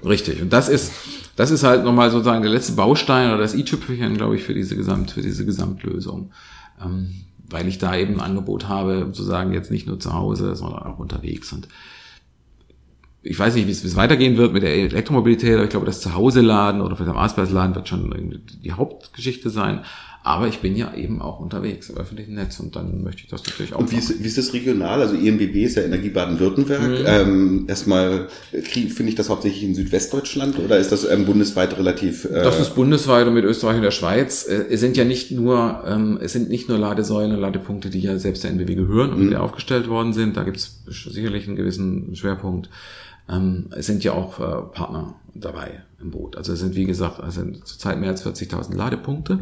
Richtig. 0.06 0.42
Und 0.42 0.52
das 0.52 0.68
ist, 0.70 0.92
das 1.36 1.52
ist 1.52 1.64
halt 1.64 1.84
nochmal 1.84 2.12
sozusagen 2.12 2.42
der 2.42 2.52
letzte 2.52 2.74
Baustein 2.74 3.30
oder 3.30 3.40
das 3.40 3.56
i-Tüpfelchen, 3.56 4.18
glaube 4.18 4.36
ich, 4.36 4.44
für 4.44 4.54
diese 4.54 4.76
Gesamt, 4.76 5.12
für 5.12 5.22
diese 5.22 5.46
Gesamtlösung. 5.46 6.32
Ähm, 6.84 7.26
weil 7.52 7.68
ich 7.68 7.78
da 7.78 7.96
eben 7.96 8.16
ein 8.16 8.22
Angebot 8.22 8.68
habe, 8.68 9.06
sozusagen 9.08 9.54
jetzt 9.54 9.72
nicht 9.72 9.88
nur 9.88 10.00
zu 10.00 10.14
Hause, 10.14 10.56
sondern 10.56 10.84
auch 10.84 11.00
unterwegs. 11.00 11.52
Und 11.52 11.68
ich 13.24 13.38
weiß 13.38 13.56
nicht, 13.56 13.68
wie 13.68 13.72
es, 13.72 13.96
weitergehen 13.96 14.38
wird 14.38 14.54
mit 14.54 14.64
der 14.64 14.74
Elektromobilität, 14.74 15.56
aber 15.56 15.66
ich 15.66 15.70
glaube, 15.70 15.86
das 15.86 16.02
Zuhause 16.02 16.42
laden 16.42 16.82
oder 16.82 16.96
vielleicht 16.96 17.12
am 17.12 17.18
Arbeitsplatz 17.18 17.52
laden 17.52 17.76
wird 17.76 17.88
schon 17.88 18.42
die 18.64 18.72
Hauptgeschichte 18.72 19.50
sein. 19.50 19.82
Aber 20.24 20.48
ich 20.48 20.60
bin 20.60 20.76
ja 20.76 20.94
eben 20.94 21.20
auch 21.20 21.40
unterwegs 21.40 21.90
im 21.90 21.98
öffentlichen 21.98 22.36
Netz 22.36 22.60
und 22.60 22.76
dann 22.76 23.04
möchte 23.04 23.24
ich 23.24 23.28
das 23.30 23.44
natürlich 23.44 23.74
auch 23.74 23.80
Und 23.80 23.90
wie 23.92 23.96
machen. 23.96 24.12
ist, 24.12 24.24
wie 24.24 24.28
ist 24.28 24.38
das 24.38 24.54
regional? 24.54 25.02
Also 25.02 25.16
EMBW 25.16 25.64
ist 25.64 25.78
ja 25.78 25.82
Energie 25.82 26.10
Baden-Württemberg. 26.10 26.82
Mhm. 27.00 27.06
Ähm, 27.08 27.66
erstmal 27.68 28.28
äh, 28.52 28.62
finde 28.62 29.10
ich 29.10 29.16
das 29.16 29.30
hauptsächlich 29.30 29.64
in 29.64 29.74
Südwestdeutschland 29.74 30.60
oder 30.60 30.78
ist 30.78 30.92
das 30.92 31.10
ähm, 31.10 31.26
bundesweit 31.26 31.76
relativ? 31.76 32.26
Äh, 32.26 32.44
Das 32.44 32.60
ist 32.60 32.76
bundesweit 32.76 33.26
und 33.26 33.34
mit 33.34 33.46
Österreich 33.46 33.78
und 33.78 33.82
der 33.82 33.90
Schweiz. 33.92 34.46
Äh, 34.48 34.66
Es 34.70 34.80
sind 34.80 34.96
ja 34.96 35.06
nicht 35.06 35.32
nur, 35.32 35.84
ähm, 35.88 36.20
es 36.22 36.34
sind 36.34 36.50
nicht 36.50 36.70
nur 36.70 36.78
Ladesäulen 36.78 37.32
und 37.34 37.40
Ladepunkte, 37.40 37.90
die 37.90 38.02
ja 38.02 38.20
selbst 38.20 38.44
der 38.44 38.52
NBW 38.52 38.76
gehören 38.76 39.14
und 39.14 39.30
die 39.32 39.36
aufgestellt 39.36 39.88
worden 39.88 40.14
sind. 40.14 40.38
Da 40.38 40.44
gibt 40.44 40.58
es 40.58 40.84
sicherlich 40.86 41.48
einen 41.48 41.56
gewissen 41.56 42.16
Schwerpunkt. 42.16 42.70
Ähm, 43.28 43.68
es 43.72 43.88
sind 43.88 44.04
ja 44.04 44.14
auch 44.14 44.40
äh, 44.40 44.72
Partner 44.72 45.16
dabei 45.34 45.82
im 46.00 46.12
Boot. 46.12 46.38
Also 46.38 46.54
es 46.54 46.60
sind, 46.60 46.76
wie 46.76 46.86
gesagt, 46.86 47.20
es 47.28 47.34
sind 47.34 47.66
zurzeit 47.66 48.00
mehr 48.00 48.10
als 48.10 48.24
40.000 48.24 48.76
Ladepunkte. 48.76 49.40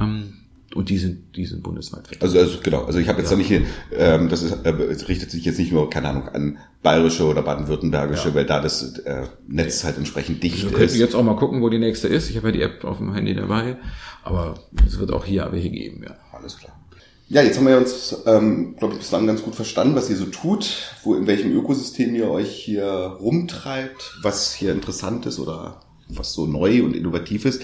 Ähm, 0.00 0.34
und 0.74 0.90
die 0.90 0.98
sind, 0.98 1.34
die 1.34 1.46
sind 1.46 1.62
bundesweit 1.62 2.06
vertreten. 2.06 2.24
Also, 2.24 2.38
also 2.38 2.58
genau, 2.62 2.84
also 2.84 2.98
ich 2.98 3.08
habe 3.08 3.20
jetzt 3.20 3.30
ja. 3.30 3.36
nicht, 3.36 3.50
ähm, 3.96 4.28
das 4.28 4.42
ist, 4.42 4.64
äh, 4.64 4.70
es 4.70 5.08
richtet 5.08 5.30
sich 5.30 5.44
jetzt 5.44 5.58
nicht 5.58 5.72
nur, 5.72 5.88
keine 5.88 6.08
Ahnung, 6.08 6.28
an 6.28 6.58
bayerische 6.82 7.24
oder 7.24 7.42
baden-württembergische, 7.42 8.28
ja. 8.28 8.34
weil 8.34 8.44
da 8.44 8.60
das 8.60 8.98
äh, 8.98 9.26
Netz 9.46 9.82
halt 9.84 9.96
entsprechend 9.96 10.42
dicht 10.42 10.64
also, 10.66 10.76
ist. 10.76 10.94
Wir 10.94 11.00
jetzt 11.00 11.14
auch 11.14 11.22
mal 11.22 11.36
gucken, 11.36 11.62
wo 11.62 11.70
die 11.70 11.78
nächste 11.78 12.08
ist. 12.08 12.28
Ich 12.28 12.36
habe 12.36 12.48
ja 12.48 12.52
die 12.52 12.62
App 12.62 12.84
auf 12.84 12.98
dem 12.98 13.14
Handy 13.14 13.34
dabei, 13.34 13.78
aber 14.24 14.60
es 14.86 14.98
wird 14.98 15.10
auch 15.10 15.24
hier 15.24 15.48
welche 15.50 15.70
geben, 15.70 16.02
ja. 16.04 16.16
Alles 16.32 16.58
klar. 16.58 16.74
Ja, 17.30 17.42
jetzt 17.42 17.58
haben 17.58 17.66
wir 17.66 17.76
uns, 17.76 18.16
ähm, 18.26 18.76
glaube 18.78 18.94
ich, 18.94 19.00
bislang 19.00 19.26
ganz 19.26 19.42
gut 19.42 19.54
verstanden, 19.54 19.94
was 19.94 20.08
ihr 20.08 20.16
so 20.16 20.26
tut, 20.26 20.94
wo 21.02 21.14
in 21.14 21.26
welchem 21.26 21.52
Ökosystem 21.52 22.14
ihr 22.14 22.30
euch 22.30 22.50
hier 22.50 22.86
rumtreibt, 23.20 24.18
was 24.22 24.54
hier 24.54 24.72
interessant 24.72 25.26
ist 25.26 25.38
oder 25.38 25.80
was 26.08 26.32
so 26.32 26.46
neu 26.46 26.82
und 26.82 26.96
innovativ 26.96 27.44
ist. 27.44 27.62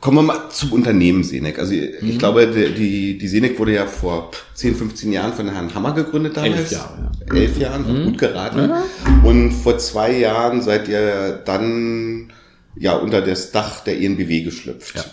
Kommen 0.00 0.18
wir 0.18 0.22
mal 0.22 0.50
zum 0.50 0.72
Unternehmen 0.72 1.24
Senec. 1.24 1.58
Also 1.58 1.72
ich 1.72 2.02
mhm. 2.02 2.18
glaube, 2.18 2.46
die, 2.46 3.16
die 3.16 3.28
Senec 3.28 3.58
wurde 3.58 3.74
ja 3.74 3.86
vor 3.86 4.30
10, 4.54 4.76
15 4.76 5.12
Jahren 5.12 5.32
von 5.32 5.48
Herrn 5.48 5.74
Hammer 5.74 5.92
gegründet 5.92 6.36
damals. 6.36 6.54
Elf 6.56 6.72
Jahre, 6.72 7.10
ja. 7.26 7.34
Elf 7.34 7.58
Jahren, 7.58 8.00
mhm. 8.00 8.04
gut 8.04 8.18
geraten. 8.18 8.70
Mhm. 8.70 9.24
Und 9.24 9.52
vor 9.52 9.78
zwei 9.78 10.18
Jahren 10.18 10.60
seid 10.60 10.88
ihr 10.88 11.40
dann 11.44 12.32
ja 12.76 12.94
unter 12.94 13.22
das 13.22 13.52
Dach 13.52 13.80
der 13.80 14.00
ENBW 14.00 14.42
geschlüpft. 14.42 14.96
Ja. 14.96 15.04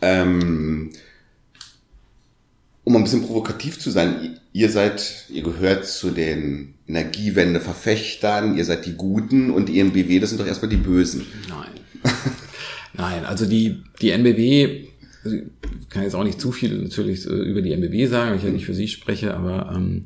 Ähm, 0.00 0.90
um 2.84 2.94
ein 2.94 3.02
bisschen 3.02 3.26
provokativ 3.26 3.80
zu 3.80 3.90
sein, 3.90 4.38
ihr 4.52 4.70
seid, 4.70 5.26
ihr 5.28 5.42
gehört 5.42 5.86
zu 5.86 6.10
den 6.10 6.74
Energiewende-Verfechtern, 6.86 8.56
ihr 8.56 8.64
seid 8.64 8.86
die 8.86 8.94
Guten 8.94 9.50
und 9.50 9.68
die 9.68 9.80
ENBW, 9.80 10.20
das 10.20 10.30
sind 10.30 10.40
doch 10.40 10.46
erstmal 10.46 10.68
die 10.68 10.76
Bösen. 10.76 11.26
Nein. 11.48 11.66
Nein, 12.94 13.24
also 13.24 13.46
die, 13.46 13.82
die 14.00 14.10
NBW, 14.10 14.86
also 15.24 15.36
ich 15.36 15.88
kann 15.90 16.02
jetzt 16.02 16.14
auch 16.14 16.24
nicht 16.24 16.40
zu 16.40 16.52
viel 16.52 16.82
natürlich 16.82 17.26
äh, 17.26 17.30
über 17.30 17.62
die 17.62 17.72
NBW 17.72 18.06
sagen, 18.06 18.30
weil 18.30 18.38
ich 18.38 18.44
ja 18.44 18.50
nicht 18.50 18.66
für 18.66 18.74
sie 18.74 18.88
spreche, 18.88 19.34
aber 19.34 19.72
ähm, 19.74 20.04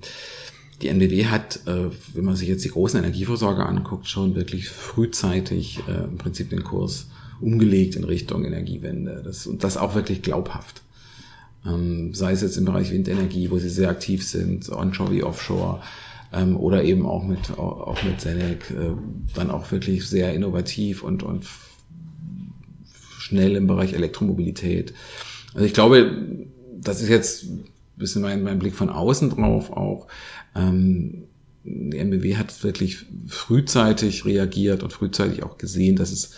die 0.83 0.89
NBW 0.89 1.27
hat, 1.27 1.61
äh, 1.67 1.91
wenn 2.15 2.25
man 2.25 2.37
sich 2.37 2.49
jetzt 2.49 2.65
die 2.65 2.71
großen 2.71 2.99
Energieversorger 2.99 3.67
anguckt, 3.67 4.09
schon 4.09 4.35
wirklich 4.35 4.69
frühzeitig 4.69 5.81
äh, 5.89 6.05
im 6.05 6.19
Prinzip 6.19 6.51
den 6.51 6.65
Kurs 6.65 7.09
umgelegt 7.41 7.97
in 7.97 8.05
Richtung 8.05 8.45
Energiewende. 8.45 9.23
Das, 9.25 9.47
und 9.47 9.63
das 9.63 9.77
auch 9.77 9.95
wirklich 9.95 10.23
glaubhaft 10.23 10.83
ähm, 11.67 12.15
sei 12.15 12.33
es 12.33 12.43
jetzt 12.43 12.57
im 12.57 12.65
Bereich 12.65 12.91
Windenergie, 12.91 13.51
wo 13.51 13.59
sie 13.59 13.69
sehr 13.69 13.91
aktiv 13.91 14.27
sind, 14.27 14.71
onshore 14.71 15.13
wie 15.13 15.23
offshore, 15.23 15.81
ähm, 16.33 16.57
oder 16.57 16.85
eben 16.85 17.07
auch 17.07 17.25
mit, 17.25 17.59
auch 17.59 18.03
mit 18.03 18.21
Senec, 18.21 18.71
äh, 18.71 18.93
dann 19.35 19.51
auch 19.51 19.71
wirklich 19.71 20.09
sehr 20.09 20.33
innovativ 20.33 21.03
und, 21.03 21.23
und 21.23 21.45
schnell 23.31 23.57
im 23.57 23.67
Bereich 23.67 23.93
Elektromobilität. 23.93 24.93
Also 25.55 25.65
ich 25.65 25.73
glaube, 25.73 26.47
das 26.81 27.01
ist 27.01 27.09
jetzt 27.09 27.45
ein 27.45 27.65
bisschen 27.97 28.23
mein, 28.23 28.43
mein 28.43 28.59
Blick 28.59 28.75
von 28.75 28.89
außen 28.89 29.31
drauf 29.31 29.71
auch. 29.71 30.09
Ähm, 30.55 31.25
die 31.63 31.99
MBW 31.99 32.37
hat 32.37 32.65
wirklich 32.65 33.07
frühzeitig 33.29 34.25
reagiert 34.25 34.83
und 34.83 34.93
frühzeitig 34.93 35.43
auch 35.43 35.59
gesehen, 35.59 35.97
dass 35.97 36.11
es 36.11 36.33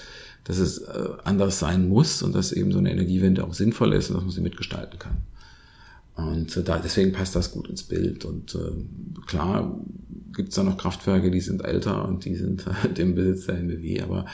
dass 0.45 0.59
es 0.59 0.79
äh, 0.79 1.09
anders 1.25 1.61
sein 1.61 1.89
muss 1.89 2.21
und 2.21 2.35
dass 2.35 2.51
eben 2.51 2.73
so 2.73 2.79
eine 2.79 2.91
Energiewende 2.91 3.45
auch 3.45 3.55
sinnvoll 3.55 3.93
ist 3.93 4.11
und 4.11 4.17
dass 4.17 4.25
man 4.25 4.33
sie 4.33 4.41
mitgestalten 4.41 4.99
kann. 4.99 5.19
Und 6.17 6.57
äh, 6.57 6.65
da, 6.65 6.79
deswegen 6.79 7.13
passt 7.13 7.37
das 7.37 7.53
gut 7.53 7.69
ins 7.69 7.85
Bild. 7.85 8.25
Und 8.25 8.55
äh, 8.57 9.27
klar 9.27 9.79
gibt 10.35 10.49
es 10.49 10.57
da 10.57 10.65
noch 10.65 10.79
Kraftwerke, 10.79 11.31
die 11.31 11.41
sind 11.41 11.65
älter 11.65 12.07
und 12.09 12.25
die 12.25 12.35
sind 12.35 12.67
halt 12.83 12.99
im 12.99 13.15
Besitz 13.15 13.47
der 13.47 13.59
MBW, 13.59 14.03
aber 14.03 14.27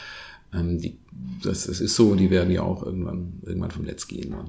ähm, 0.53 0.81
die, 0.81 0.99
das, 1.43 1.67
das 1.67 1.81
ist 1.81 1.95
so, 1.95 2.15
die 2.15 2.31
werden 2.31 2.51
ja 2.51 2.63
auch 2.63 2.83
irgendwann, 2.83 3.41
irgendwann 3.45 3.71
vom 3.71 3.85
Netz 3.85 4.07
gehen. 4.09 4.31
Ne? 4.31 4.45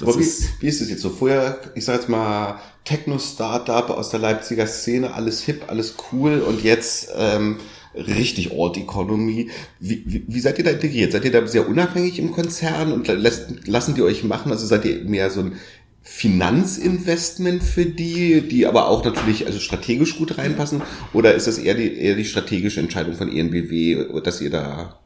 Aber 0.00 0.16
wie, 0.16 0.22
ist, 0.22 0.60
wie 0.60 0.68
ist 0.68 0.80
es 0.80 0.90
jetzt 0.90 1.02
so? 1.02 1.10
Vorher, 1.10 1.58
ich 1.74 1.84
sag 1.84 1.96
jetzt 1.96 2.08
mal, 2.08 2.60
Techno-Startup 2.84 3.90
aus 3.90 4.10
der 4.10 4.20
Leipziger 4.20 4.66
Szene, 4.66 5.14
alles 5.14 5.42
hip, 5.42 5.64
alles 5.66 5.96
cool 6.12 6.40
und 6.40 6.62
jetzt 6.62 7.08
ähm, 7.16 7.56
richtig 7.94 8.52
Old 8.52 8.76
Economy. 8.76 9.50
Wie, 9.80 10.02
wie, 10.06 10.24
wie 10.26 10.40
seid 10.40 10.58
ihr 10.58 10.64
da 10.64 10.70
integriert? 10.70 11.12
Seid 11.12 11.24
ihr 11.24 11.32
da 11.32 11.46
sehr 11.46 11.68
unabhängig 11.68 12.18
im 12.18 12.32
Konzern 12.32 12.92
und 12.92 13.08
lässt, 13.08 13.66
lassen 13.66 13.94
die 13.94 14.02
euch 14.02 14.22
machen? 14.22 14.52
Also 14.52 14.66
seid 14.66 14.84
ihr 14.84 15.04
mehr 15.04 15.30
so 15.30 15.40
ein 15.40 15.56
Finanzinvestment 16.02 17.64
für 17.64 17.86
die, 17.86 18.42
die 18.42 18.66
aber 18.66 18.88
auch 18.88 19.04
natürlich 19.04 19.46
also 19.46 19.58
strategisch 19.58 20.16
gut 20.16 20.38
reinpassen? 20.38 20.82
Oder 21.12 21.34
ist 21.34 21.48
das 21.48 21.58
eher 21.58 21.74
die, 21.74 21.96
eher 21.96 22.14
die 22.14 22.24
strategische 22.24 22.78
Entscheidung 22.78 23.14
von 23.14 23.32
ENBW, 23.32 24.20
dass 24.22 24.40
ihr 24.40 24.50
da 24.50 25.00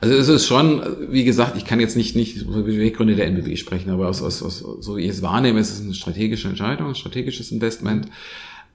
also 0.00 0.14
es 0.14 0.28
ist 0.28 0.46
schon, 0.46 0.82
wie 1.10 1.24
gesagt, 1.24 1.56
ich 1.56 1.64
kann 1.64 1.80
jetzt 1.80 1.96
nicht, 1.96 2.16
nicht 2.16 2.42
über 2.42 2.62
die 2.62 2.78
Weggründe 2.78 3.16
der 3.16 3.26
NBW 3.26 3.56
sprechen, 3.56 3.90
aber 3.90 4.08
aus, 4.08 4.22
aus, 4.22 4.42
aus, 4.42 4.58
so 4.58 4.96
wie 4.96 5.02
ich 5.02 5.10
es 5.10 5.22
wahrnehme, 5.22 5.60
ist 5.60 5.72
es 5.72 5.80
eine 5.80 5.94
strategische 5.94 6.48
Entscheidung, 6.48 6.88
ein 6.88 6.94
strategisches 6.94 7.50
Investment 7.50 8.08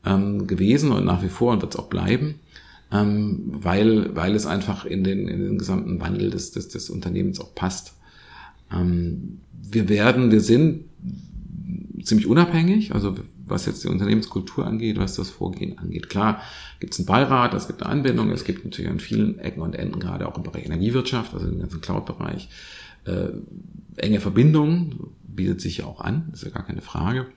ähm, 0.06 0.48
gewesen 0.48 0.92
und 0.92 1.06
nach 1.06 1.22
wie 1.24 1.30
vor 1.30 1.54
und 1.54 1.62
wird 1.62 1.74
es 1.74 1.80
auch 1.80 1.88
bleiben 1.88 2.36
ähm, 2.92 3.40
weil, 3.46 4.16
weil 4.16 4.36
es 4.36 4.46
einfach 4.46 4.86
in 4.86 5.04
den, 5.04 5.28
in 5.28 5.40
den 5.40 5.58
gesamten 5.58 6.00
Wandel 6.02 6.30
des, 6.30 6.52
des, 6.52 6.68
des 6.68 6.90
Unternehmens 6.90 7.40
auch 7.40 7.56
passt. 7.56 7.94
Ähm, 8.72 9.40
wir 9.52 9.88
werden, 9.88 10.32
wir 10.32 10.42
sind 10.42 10.86
ziemlich 12.04 12.28
unabhängig, 12.28 12.94
also 12.94 13.16
was 13.52 13.66
jetzt 13.66 13.84
die 13.84 13.88
Unternehmenskultur 13.88 14.66
angeht, 14.66 14.98
was 14.98 15.16
das 15.16 15.30
Vorgehen 15.30 15.78
angeht. 15.78 16.10
Klar 16.10 16.42
gibt 16.80 16.94
es 16.94 17.00
einen 17.00 17.06
Beirat, 17.06 17.54
es 17.54 17.68
gibt 17.68 17.84
eine 17.84 17.92
Anbindung, 17.92 18.32
es 18.32 18.44
gibt 18.44 18.66
natürlich 18.66 18.90
an 18.90 19.00
vielen 19.00 19.38
Ecken 19.40 19.62
und 19.62 19.76
Enden, 19.76 20.00
gerade 20.00 20.28
auch 20.28 20.38
im 20.38 20.44
Bereich 20.44 20.66
Energiewirtschaft, 20.66 21.34
also 21.34 21.48
im 21.48 21.60
ganzen 21.60 21.82
Cloud-Bereich, 21.82 22.50
äh, 23.06 23.30
enge 23.98 24.20
Verbindungen, 24.20 25.12
bietet 25.24 25.62
sich 25.62 25.78
ja 25.78 25.86
auch 25.86 26.02
an, 26.02 26.30
ist 26.34 26.44
ja 26.44 26.50
gar 26.50 26.66
keine 26.66 26.82
Frage. 26.82 27.28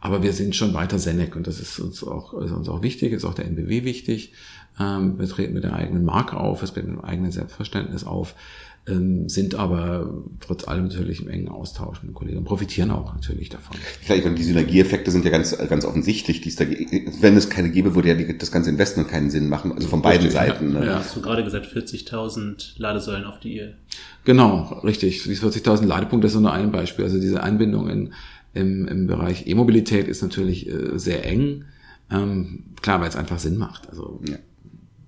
Aber 0.00 0.22
wir 0.22 0.32
sind 0.32 0.56
schon 0.56 0.74
weiter 0.74 0.98
Senec 0.98 1.36
und 1.36 1.46
das 1.46 1.60
ist 1.60 1.78
uns 1.78 2.02
auch, 2.02 2.34
ist 2.34 2.50
uns 2.50 2.68
auch 2.68 2.82
wichtig, 2.82 3.12
ist 3.12 3.24
auch 3.24 3.34
der 3.34 3.46
NBW 3.46 3.84
wichtig. 3.84 4.32
Ähm, 4.80 5.18
wir 5.18 5.28
treten 5.28 5.54
mit 5.54 5.64
der 5.64 5.74
eigenen 5.74 6.04
Marke 6.04 6.36
auf, 6.36 6.62
es 6.62 6.74
mit 6.74 6.86
dem 6.86 7.00
eigenen 7.00 7.30
Selbstverständnis 7.30 8.04
auf, 8.04 8.34
sind 8.84 9.54
aber 9.54 10.24
trotz 10.40 10.66
allem 10.66 10.88
natürlich 10.88 11.22
im 11.22 11.28
engen 11.28 11.48
Austausch 11.48 12.02
mit 12.02 12.10
den 12.10 12.14
Kollegen 12.14 12.38
und 12.38 12.44
profitieren 12.44 12.90
auch 12.90 13.14
natürlich 13.14 13.48
davon. 13.48 13.76
Klar, 14.04 14.18
ich 14.18 14.24
meine, 14.24 14.34
die 14.34 14.42
Synergieeffekte 14.42 15.12
sind 15.12 15.24
ja 15.24 15.30
ganz, 15.30 15.56
ganz 15.56 15.84
offensichtlich. 15.84 16.40
Die 16.40 16.52
da, 16.52 16.64
wenn 17.20 17.36
es 17.36 17.48
keine 17.48 17.70
gäbe, 17.70 17.94
würde 17.94 18.08
ja 18.08 18.14
die, 18.14 18.36
das 18.36 18.50
ganze 18.50 18.70
Investment 18.70 19.08
keinen 19.08 19.30
Sinn 19.30 19.48
machen, 19.48 19.70
also 19.70 19.86
von 19.86 20.02
beiden 20.02 20.26
richtig, 20.26 20.34
Seiten. 20.34 20.74
Ja, 20.74 20.80
ne? 20.80 20.86
ja. 20.86 20.94
Hast 20.96 21.14
du 21.14 21.22
gerade 21.22 21.44
gesagt, 21.44 21.66
40.000 21.66 22.72
Ladesäulen 22.78 23.24
auf 23.24 23.38
die 23.38 23.54
ihr. 23.54 23.74
Genau, 24.24 24.80
richtig. 24.82 25.22
Die 25.22 25.36
40.000 25.36 25.86
Ladepunkte 25.86 26.26
ist 26.26 26.34
nur 26.34 26.52
ein 26.52 26.72
Beispiel. 26.72 27.04
Also 27.04 27.20
diese 27.20 27.40
Anbindung 27.40 27.88
in, 27.88 28.12
im, 28.52 28.88
im 28.88 29.06
Bereich 29.06 29.46
E-Mobilität 29.46 30.08
ist 30.08 30.22
natürlich 30.22 30.68
äh, 30.68 30.98
sehr 30.98 31.24
eng. 31.24 31.66
Ähm, 32.10 32.64
klar, 32.82 33.00
weil 33.00 33.08
es 33.08 33.16
einfach 33.16 33.38
Sinn 33.38 33.58
macht. 33.58 33.88
Also 33.88 34.20
ja 34.28 34.38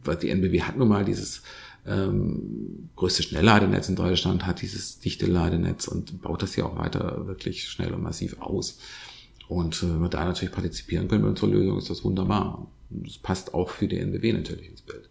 weil 0.05 0.17
die 0.17 0.31
NBW 0.31 0.63
hat 0.63 0.77
nun 0.77 0.89
mal 0.89 1.05
dieses 1.05 1.43
ähm, 1.87 2.89
größte 2.97 3.23
Schnellladenetz 3.23 3.89
in 3.89 3.97
Deutschland, 3.97 4.47
hat 4.47 4.63
dieses 4.63 4.99
dichte 5.01 5.27
Ladenetz 5.27 5.89
und 5.89 6.23
baut 6.23 6.43
das 6.43 6.57
ja 6.57 6.65
auch 6.65 6.79
weiter 6.79 7.27
wirklich 7.27 7.69
schnell 7.69 7.93
und 7.93 8.03
massiv 8.03 8.41
aus. 8.41 8.79
Und 9.49 9.83
äh, 9.83 9.87
wenn 9.87 10.01
wir 10.01 10.09
da 10.09 10.25
natürlich 10.25 10.55
partizipieren 10.55 11.09
können 11.09 11.23
bei 11.23 11.29
unserer 11.29 11.51
Lösung, 11.51 11.79
ist 11.79 11.91
das 11.91 12.05
wunderbar. 12.05 12.67
Das 12.91 13.19
passt 13.19 13.55
auch 13.55 13.71
für 13.71 13.89
die 13.89 13.99
NBW 13.99 14.33
natürlich 14.33 14.71
ins 14.71 14.83
Bild. 14.83 15.09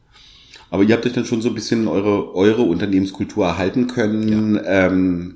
Aber 0.69 0.83
ihr 0.83 0.95
habt 0.95 1.05
euch 1.05 1.13
dann 1.13 1.25
schon 1.25 1.41
so 1.41 1.49
ein 1.49 1.55
bisschen 1.55 1.87
eure, 1.87 2.33
eure 2.33 2.63
Unternehmenskultur 2.63 3.45
erhalten 3.45 3.87
können. 3.87 4.55
Ja. 4.55 4.87
Ähm, 4.87 5.35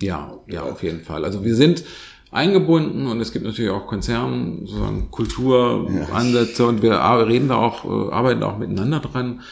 ja, 0.00 0.38
ja, 0.46 0.62
auf 0.62 0.82
jeden 0.82 1.00
Fall. 1.00 1.26
Also 1.26 1.44
wir 1.44 1.54
sind 1.54 1.84
eingebunden 2.30 3.06
und 3.06 3.20
es 3.20 3.32
gibt 3.32 3.44
natürlich 3.44 3.70
auch 3.70 3.86
Konzern, 3.86 4.60
sozusagen 4.60 5.10
Kulturansätze 5.10 6.62
ja. 6.62 6.68
und 6.68 6.80
wir 6.82 6.92
reden 7.26 7.48
da 7.48 7.56
auch, 7.56 7.84
äh, 7.84 8.12
arbeiten 8.12 8.40
da 8.40 8.46
auch 8.46 8.58
miteinander 8.58 9.00
dran. 9.00 9.42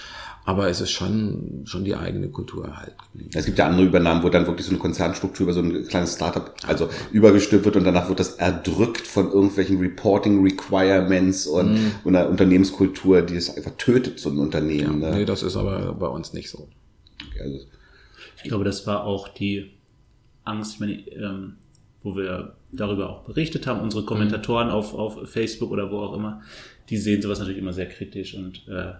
Aber 0.48 0.70
es 0.70 0.80
ist 0.80 0.92
schon, 0.92 1.64
schon 1.66 1.84
die 1.84 1.94
eigene 1.94 2.30
Kultur 2.30 2.64
erhalten 2.64 2.96
geblieben. 3.12 3.30
Es 3.34 3.44
gibt 3.44 3.58
ja 3.58 3.66
andere 3.66 3.84
Übernahmen, 3.84 4.22
wo 4.22 4.30
dann 4.30 4.46
wirklich 4.46 4.64
so 4.64 4.70
eine 4.72 4.78
Konzernstruktur 4.78 5.44
über 5.44 5.52
so 5.52 5.60
ein 5.60 5.86
kleines 5.86 6.14
Startup, 6.14 6.54
also 6.66 6.88
übergestülpt 7.12 7.66
wird 7.66 7.76
und 7.76 7.84
danach 7.84 8.08
wird 8.08 8.18
das 8.18 8.36
erdrückt 8.36 9.06
von 9.06 9.30
irgendwelchen 9.30 9.78
Reporting 9.78 10.42
Requirements 10.42 11.46
und, 11.46 11.74
mhm. 11.74 11.92
einer 12.06 12.30
Unternehmenskultur, 12.30 13.20
die 13.20 13.36
es 13.36 13.54
einfach 13.54 13.72
tötet, 13.76 14.20
so 14.20 14.30
ein 14.30 14.38
Unternehmen. 14.38 15.02
Ja, 15.02 15.10
ne? 15.10 15.16
Nee, 15.18 15.24
das 15.26 15.42
ist 15.42 15.54
aber 15.54 15.92
bei 15.92 16.06
uns 16.06 16.32
nicht 16.32 16.48
so. 16.48 16.66
Okay, 17.30 17.42
also. 17.42 17.58
Ich 18.42 18.44
glaube, 18.44 18.64
das 18.64 18.86
war 18.86 19.04
auch 19.04 19.28
die 19.28 19.72
Angst, 20.44 20.76
ich 20.76 20.80
meine, 20.80 20.94
ähm, 21.10 21.56
wo 22.02 22.16
wir 22.16 22.54
darüber 22.72 23.10
auch 23.10 23.24
berichtet 23.24 23.66
haben, 23.66 23.80
unsere 23.80 24.06
Kommentatoren 24.06 24.68
mhm. 24.68 24.72
auf, 24.72 24.94
auf 24.94 25.28
Facebook 25.28 25.72
oder 25.72 25.90
wo 25.90 25.98
auch 25.98 26.14
immer, 26.14 26.40
die 26.90 26.96
sehen 26.96 27.22
sowas 27.22 27.38
natürlich 27.38 27.60
immer 27.60 27.72
sehr 27.72 27.86
kritisch 27.86 28.34
und 28.34 28.66
äh, 28.68 28.92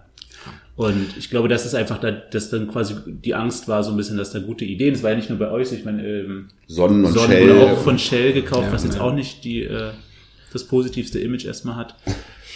und 0.75 1.17
ich 1.17 1.29
glaube, 1.29 1.49
das 1.49 1.65
ist 1.65 1.75
einfach, 1.75 1.97
da, 1.99 2.11
dass 2.11 2.49
dann 2.49 2.69
quasi 2.69 2.95
die 3.05 3.35
Angst 3.35 3.67
war 3.67 3.83
so 3.83 3.91
ein 3.91 3.97
bisschen, 3.97 4.15
dass 4.15 4.31
da 4.31 4.39
gute 4.39 4.63
Ideen, 4.63 4.93
das 4.93 5.03
war 5.03 5.09
ja 5.09 5.17
nicht 5.17 5.29
nur 5.29 5.37
bei 5.37 5.51
euch, 5.51 5.73
ich 5.73 5.83
meine, 5.83 6.07
ähm, 6.07 6.47
Sonnen 6.67 7.03
und 7.03 7.11
Sonnen 7.11 7.31
Shell. 7.31 7.49
wurde 7.49 7.71
auch 7.73 7.81
von 7.81 7.99
Shell 7.99 8.31
gekauft, 8.31 8.67
ja, 8.67 8.71
was 8.71 8.85
jetzt 8.85 8.95
ja. 8.95 9.01
auch 9.01 9.13
nicht 9.13 9.43
die, 9.43 9.63
äh, 9.63 9.91
das 10.53 10.63
positivste 10.65 11.19
Image 11.19 11.43
erstmal 11.45 11.75
hat. 11.75 11.95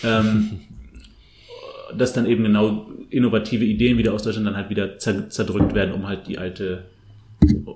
ähm, 0.04 0.62
dass 1.98 2.14
dann 2.14 2.26
eben 2.26 2.44
genau 2.44 2.90
innovative 3.10 3.66
Ideen 3.66 3.98
wieder 3.98 4.14
aus 4.14 4.24
Deutschland 4.24 4.48
dann 4.48 4.56
halt 4.56 4.70
wieder 4.70 4.98
zerdrückt 4.98 5.76
werden, 5.76 5.94
um 5.94 6.08
halt 6.08 6.28
die 6.28 6.38
alte 6.38 6.86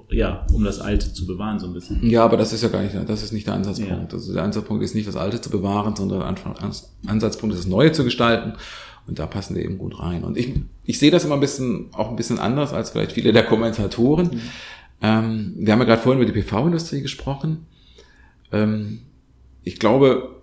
ja, 0.10 0.46
um 0.54 0.64
das 0.64 0.80
Alte 0.80 1.14
zu 1.14 1.28
bewahren, 1.28 1.60
so 1.60 1.68
ein 1.68 1.74
bisschen. 1.74 2.08
Ja, 2.08 2.24
aber 2.24 2.38
das 2.38 2.54
ist 2.54 2.64
ja 2.64 2.70
gar 2.70 2.82
nicht, 2.82 2.96
das 3.08 3.24
ist 3.24 3.34
nicht 3.34 3.48
der 3.48 3.54
Ansatzpunkt. 3.54 4.12
Ja. 4.12 4.18
Also 4.18 4.34
der 4.34 4.44
Ansatzpunkt 4.44 4.84
ist 4.84 4.96
nicht 4.96 5.08
das 5.08 5.16
Alte 5.16 5.42
zu 5.42 5.50
bewahren, 5.50 5.96
sondern 5.96 6.20
der 6.20 6.72
Ansatzpunkt 7.08 7.56
ist 7.56 7.64
das 7.64 7.70
Neue 7.70 7.92
zu 7.92 8.04
gestalten. 8.04 8.54
Und 9.08 9.20
da 9.20 9.26
passen 9.26 9.56
wir 9.56 9.64
eben 9.64 9.78
gut 9.78 10.00
rein. 10.00 10.24
Und 10.24 10.38
ich, 10.38 10.54
ich 10.84 11.00
sehe 11.00 11.12
das 11.12 11.24
immer 11.24 11.36
ein 11.36 11.40
bisschen, 11.40 11.88
auch 11.94 12.10
ein 12.10 12.18
bisschen 12.18 12.40
anders 12.40 12.74
als 12.74 12.90
vielleicht 12.90 13.14
viele 13.14 13.32
der 13.32 13.46
Kommentatoren. 13.46 14.28
Mhm. 14.28 14.42
Ähm, 15.02 15.54
wir 15.58 15.72
haben 15.72 15.80
ja 15.80 15.86
gerade 15.86 16.02
vorhin 16.02 16.22
über 16.22 16.32
die 16.32 16.38
PV-Industrie 16.38 17.02
gesprochen. 17.02 17.66
Ähm, 18.52 19.00
ich 19.64 19.80
glaube, 19.80 20.42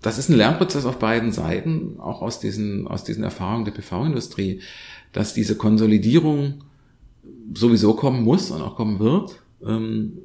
das 0.00 0.18
ist 0.18 0.28
ein 0.28 0.36
Lernprozess 0.36 0.86
auf 0.86 0.98
beiden 0.98 1.32
Seiten, 1.32 1.98
auch 1.98 2.22
aus 2.22 2.40
diesen, 2.40 2.86
aus 2.86 3.04
diesen 3.04 3.24
Erfahrungen 3.24 3.64
der 3.64 3.72
PV-Industrie, 3.72 4.60
dass 5.12 5.34
diese 5.34 5.56
Konsolidierung 5.56 6.64
sowieso 7.54 7.94
kommen 7.94 8.22
muss 8.22 8.50
und 8.50 8.62
auch 8.62 8.76
kommen 8.76 8.98
wird. 8.98 9.40
Ähm, 9.64 10.18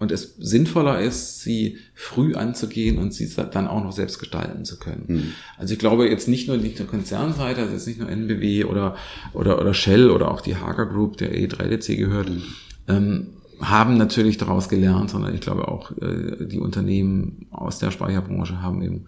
und 0.00 0.10
es 0.10 0.34
sinnvoller 0.38 1.00
ist, 1.00 1.40
sie 1.40 1.78
früh 1.94 2.34
anzugehen 2.34 2.98
und 2.98 3.14
sie 3.14 3.28
dann 3.52 3.68
auch 3.68 3.82
noch 3.82 3.92
selbst 3.92 4.18
gestalten 4.18 4.64
zu 4.64 4.78
können. 4.78 5.04
Mhm. 5.06 5.32
Also 5.56 5.72
ich 5.72 5.78
glaube 5.78 6.08
jetzt 6.08 6.28
nicht 6.28 6.48
nur 6.48 6.58
die 6.58 6.74
Konzernseite, 6.74 7.62
also 7.62 7.72
jetzt 7.72 7.86
nicht 7.86 8.00
nur 8.00 8.08
NBW 8.08 8.64
oder, 8.64 8.96
oder, 9.32 9.60
oder 9.60 9.72
Shell 9.72 10.10
oder 10.10 10.30
auch 10.30 10.40
die 10.40 10.56
Hager 10.56 10.86
Group, 10.86 11.16
der 11.16 11.32
E3DC 11.34 11.96
gehört, 11.96 12.28
mhm. 12.28 12.42
ähm, 12.88 13.26
haben 13.60 13.96
natürlich 13.96 14.36
daraus 14.36 14.68
gelernt, 14.68 15.10
sondern 15.10 15.32
ich 15.32 15.40
glaube 15.40 15.68
auch 15.68 15.92
äh, 15.92 16.44
die 16.44 16.58
Unternehmen 16.58 17.46
aus 17.50 17.78
der 17.78 17.92
Speicherbranche 17.92 18.60
haben 18.60 18.82
eben 18.82 19.06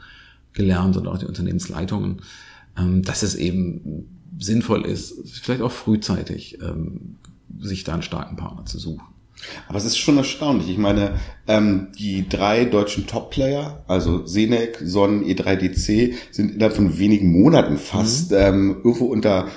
gelernt 0.53 0.97
und 0.97 1.09
auch 1.09 1.19
die 1.19 1.27
Unternehmensleitungen, 1.27 2.23
dass 2.77 3.23
es 3.23 3.35
eben 3.35 4.09
sinnvoll 4.39 4.85
ist, 4.85 5.15
vielleicht 5.43 5.63
auch 5.63 5.73
frühzeitig 5.73 6.59
ähm, 6.61 7.17
sich 7.59 7.85
da 7.85 7.95
einen 7.95 8.03
starken 8.03 8.37
Partner 8.37 8.67
zu 8.67 8.79
suchen. 8.79 9.07
Aber 9.69 9.77
es 9.79 9.85
ist 9.85 9.99
schon 9.99 10.17
erstaunlich. 10.17 10.71
Ich 10.71 10.79
meine, 10.79 11.21
ähm, 11.47 11.89
die 11.99 12.29
drei 12.29 12.65
deutschen 12.65 13.07
Top-Player, 13.07 13.85
also 13.87 14.27
Senec, 14.27 14.79
Sonnen, 14.83 15.25
E3DC, 15.25 16.15
sind 16.31 16.55
innerhalb 16.55 16.75
von 16.75 16.99
wenigen 16.99 17.33
Monaten 17.33 17.77
fast 17.77 18.31
mhm. 18.31 18.37
ähm, 18.39 18.77
irgendwo 18.83 19.07
unter 19.07 19.49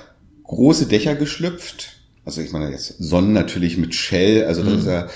große 0.43 0.87
Dächer 0.87 1.15
geschlüpft 1.15 1.99
also 2.29 2.41
ich 2.41 2.51
meine 2.51 2.69
jetzt 2.69 2.95
Sonnen 2.99 3.33
natürlich 3.33 3.77
mit 3.77 3.95
Shell, 3.95 4.45
also 4.45 4.61
das 4.61 4.73
mhm. 4.73 4.79
ist 4.79 4.85
ja, 4.85 5.07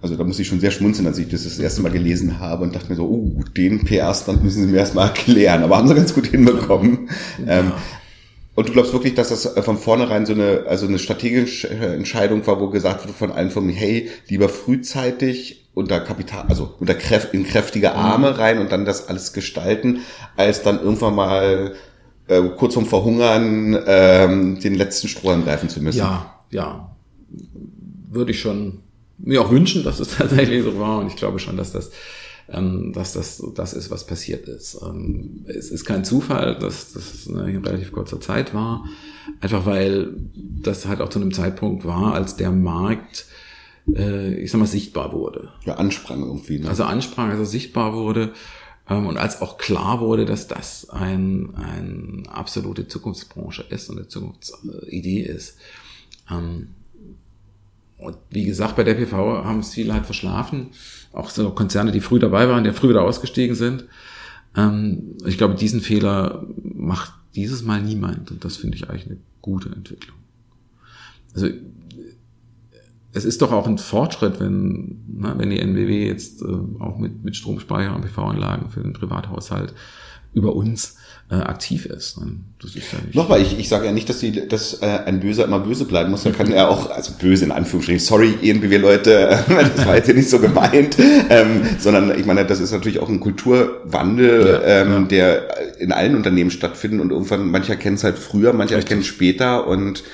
also 0.00 0.14
da 0.14 0.24
muss 0.24 0.38
ich 0.38 0.46
schon 0.46 0.60
sehr 0.60 0.70
schmunzeln, 0.70 1.06
als 1.06 1.18
ich 1.18 1.28
das 1.28 1.44
das 1.44 1.58
erste 1.58 1.82
Mal 1.82 1.90
gelesen 1.90 2.38
habe 2.38 2.64
und 2.64 2.74
dachte 2.74 2.88
mir 2.88 2.96
so, 2.96 3.04
oh, 3.04 3.42
den 3.56 3.84
PR-Stand 3.84 4.44
müssen 4.44 4.62
sie 4.62 4.70
mir 4.70 4.78
erstmal 4.78 5.06
erklären, 5.08 5.62
aber 5.62 5.76
haben 5.76 5.88
sie 5.88 5.94
ganz 5.94 6.14
gut 6.14 6.26
hinbekommen. 6.26 7.08
Ja. 7.44 7.60
Ähm, 7.60 7.72
und 8.54 8.68
du 8.68 8.72
glaubst 8.72 8.92
wirklich, 8.92 9.14
dass 9.14 9.28
das 9.28 9.46
von 9.64 9.78
vornherein 9.78 10.26
so 10.26 10.32
eine, 10.32 10.64
also 10.66 10.86
eine 10.86 10.98
strategische 10.98 11.68
Entscheidung 11.68 12.44
war, 12.46 12.60
wo 12.60 12.68
gesagt 12.68 13.04
wurde 13.04 13.12
von 13.12 13.30
allen 13.30 13.50
Firmen, 13.50 13.70
hey, 13.70 14.10
lieber 14.28 14.48
frühzeitig 14.48 15.68
unter 15.74 16.00
Kapital, 16.00 16.46
also 16.48 16.74
unter 16.80 16.94
Kräft, 16.94 17.34
in 17.34 17.46
kräftige 17.46 17.92
Arme 17.92 18.30
mhm. 18.30 18.36
rein 18.36 18.58
und 18.58 18.72
dann 18.72 18.84
das 18.84 19.08
alles 19.08 19.32
gestalten, 19.32 20.00
als 20.36 20.62
dann 20.62 20.80
irgendwann 20.82 21.14
mal 21.14 21.74
äh, 22.26 22.42
kurz 22.56 22.74
vorm 22.74 22.86
Verhungern 22.86 23.78
ähm, 23.86 24.58
den 24.58 24.74
letzten 24.74 25.06
Strohhalm 25.06 25.44
greifen 25.44 25.68
zu 25.68 25.80
müssen. 25.80 25.98
Ja, 25.98 26.34
ja. 26.50 26.96
Würde 28.10 28.32
ich 28.32 28.40
schon 28.40 28.80
mir 29.18 29.42
auch 29.42 29.50
wünschen, 29.50 29.84
dass 29.84 30.00
es 30.00 30.08
tatsächlich 30.16 30.64
so 30.64 30.78
war. 30.78 30.98
Und 30.98 31.08
ich 31.08 31.16
glaube 31.16 31.38
schon, 31.38 31.56
dass 31.56 31.72
das, 31.72 31.90
ähm, 32.48 32.92
dass 32.92 33.12
das 33.12 33.42
das 33.54 33.74
ist, 33.74 33.90
was 33.90 34.06
passiert 34.06 34.48
ist. 34.48 34.78
Ähm, 34.82 35.44
es 35.46 35.70
ist 35.70 35.84
kein 35.84 36.04
Zufall, 36.04 36.58
dass 36.58 36.92
das 36.92 37.26
in 37.26 37.36
relativ 37.36 37.92
kurzer 37.92 38.20
Zeit 38.20 38.54
war. 38.54 38.84
Einfach 39.40 39.66
weil 39.66 40.14
das 40.34 40.86
halt 40.86 41.00
auch 41.00 41.10
zu 41.10 41.20
einem 41.20 41.32
Zeitpunkt 41.32 41.84
war, 41.84 42.14
als 42.14 42.36
der 42.36 42.50
Markt 42.50 43.26
äh, 43.94 44.34
ich 44.34 44.50
sag 44.50 44.58
mal, 44.58 44.66
sichtbar 44.66 45.12
wurde. 45.12 45.52
Ja, 45.64 45.74
ansprang 45.74 46.22
irgendwie. 46.22 46.58
Ne? 46.58 46.68
Also 46.68 46.84
ansprang, 46.84 47.30
also 47.30 47.44
sichtbar 47.44 47.94
wurde. 47.94 48.32
Ähm, 48.88 49.06
und 49.06 49.16
als 49.16 49.40
auch 49.42 49.58
klar 49.58 50.00
wurde, 50.00 50.24
dass 50.24 50.48
das 50.48 50.88
ein, 50.90 51.54
ein 51.54 52.24
absolute 52.28 52.88
Zukunftsbranche 52.88 53.64
ist 53.68 53.88
und 53.88 53.98
eine 53.98 54.08
Zukunftsidee 54.08 55.22
ist. 55.22 55.58
Ähm, 56.30 56.68
und 57.98 58.16
wie 58.30 58.44
gesagt, 58.44 58.76
bei 58.76 58.84
der 58.84 58.94
PV 58.94 59.44
haben 59.44 59.58
es 59.60 59.74
viele 59.74 59.92
halt 59.92 60.06
verschlafen. 60.06 60.68
Auch 61.12 61.30
so 61.30 61.50
Konzerne, 61.50 61.90
die 61.90 62.00
früh 62.00 62.20
dabei 62.20 62.48
waren, 62.48 62.62
die 62.62 62.72
früh 62.72 62.88
wieder 62.88 63.02
ausgestiegen 63.02 63.56
sind. 63.56 63.84
Ähm, 64.56 65.16
ich 65.26 65.36
glaube, 65.36 65.56
diesen 65.56 65.80
Fehler 65.80 66.46
macht 66.62 67.12
dieses 67.34 67.64
Mal 67.64 67.82
niemand. 67.82 68.30
Und 68.30 68.44
das 68.44 68.56
finde 68.56 68.76
ich 68.76 68.88
eigentlich 68.88 69.06
eine 69.06 69.18
gute 69.42 69.70
Entwicklung. 69.70 70.16
Also 71.34 71.48
es 73.12 73.24
ist 73.24 73.42
doch 73.42 73.50
auch 73.50 73.66
ein 73.66 73.78
Fortschritt, 73.78 74.38
wenn, 74.38 75.02
na, 75.08 75.36
wenn 75.36 75.50
die 75.50 75.58
NBW 75.58 76.06
jetzt 76.06 76.42
äh, 76.42 76.46
auch 76.78 76.98
mit, 76.98 77.24
mit 77.24 77.34
Stromspeicher 77.34 77.94
und 77.94 78.02
PV-Anlagen 78.02 78.70
für 78.70 78.82
den 78.82 78.92
Privathaushalt 78.92 79.74
über 80.34 80.54
uns 80.54 80.97
äh, 81.30 81.34
aktiv 81.34 81.84
ist. 81.86 82.18
Das 82.62 82.74
ist 82.74 82.92
ja 82.92 82.98
nicht 83.04 83.14
Nochmal, 83.14 83.42
ich, 83.42 83.58
ich 83.58 83.68
sage 83.68 83.86
ja 83.86 83.92
nicht, 83.92 84.08
dass, 84.08 84.18
die, 84.20 84.48
dass 84.48 84.80
äh, 84.80 84.86
ein 84.86 85.20
Böser 85.20 85.44
immer 85.44 85.60
böse 85.60 85.84
bleiben 85.84 86.10
muss. 86.10 86.24
Man 86.24 86.34
kann 86.34 86.50
ja 86.50 86.68
auch, 86.68 86.90
also 86.90 87.12
böse 87.20 87.44
in 87.44 87.52
Anführungsstrichen, 87.52 88.00
sorry, 88.00 88.34
ENBW-Leute, 88.42 89.44
das 89.48 89.86
war 89.86 89.96
jetzt 89.96 90.06
hier 90.06 90.14
nicht 90.14 90.30
so 90.30 90.38
gemeint, 90.38 90.96
ähm, 90.98 91.62
sondern 91.78 92.18
ich 92.18 92.24
meine, 92.24 92.46
das 92.46 92.60
ist 92.60 92.72
natürlich 92.72 92.98
auch 92.98 93.08
ein 93.08 93.20
Kulturwandel, 93.20 94.46
ja, 94.46 94.82
ähm, 94.82 94.92
ja. 94.92 95.00
der 95.00 95.78
in 95.78 95.92
allen 95.92 96.16
Unternehmen 96.16 96.50
stattfindet 96.50 97.00
und 97.00 97.10
irgendwann, 97.10 97.50
manche 97.50 97.72
erkennen 97.72 97.96
es 97.96 98.04
halt 98.04 98.18
früher, 98.18 98.52
manche 98.52 98.74
erkennen 98.74 99.02
es 99.02 99.06
später 99.06 99.66
und 99.66 100.04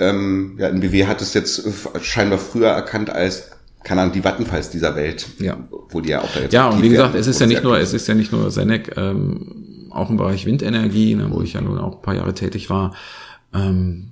ähm, 0.00 0.56
ja, 0.58 0.68
NBW 0.68 1.06
hat 1.06 1.22
es 1.22 1.34
jetzt 1.34 1.62
scheinbar 2.00 2.38
früher 2.38 2.68
erkannt 2.68 3.10
als 3.10 3.50
keine 3.84 4.02
Ahnung, 4.02 4.12
die 4.12 4.24
Vattenfalls 4.24 4.70
dieser 4.70 4.96
Welt. 4.96 5.26
Ja. 5.38 5.56
Wo 5.70 6.00
die 6.00 6.10
ja 6.10 6.20
auch 6.20 6.30
da 6.34 6.40
jetzt 6.40 6.52
Ja, 6.52 6.68
und 6.68 6.82
wie 6.82 6.88
gesagt, 6.90 7.14
es 7.14 7.26
ist 7.26 7.40
ja 7.40 7.46
nicht 7.46 7.62
nur, 7.62 7.78
es 7.78 7.94
ist 7.94 8.06
ja 8.08 8.14
nicht 8.14 8.32
nur 8.32 8.50
Senec, 8.50 8.92
ähm, 8.96 9.67
auch 9.90 10.10
im 10.10 10.16
Bereich 10.16 10.46
Windenergie, 10.46 11.14
ne, 11.14 11.30
wo 11.30 11.42
ich 11.42 11.54
ja 11.54 11.60
nun 11.60 11.78
auch 11.78 11.96
ein 11.96 12.02
paar 12.02 12.14
Jahre 12.14 12.34
tätig 12.34 12.70
war, 12.70 12.94
ähm, 13.52 14.10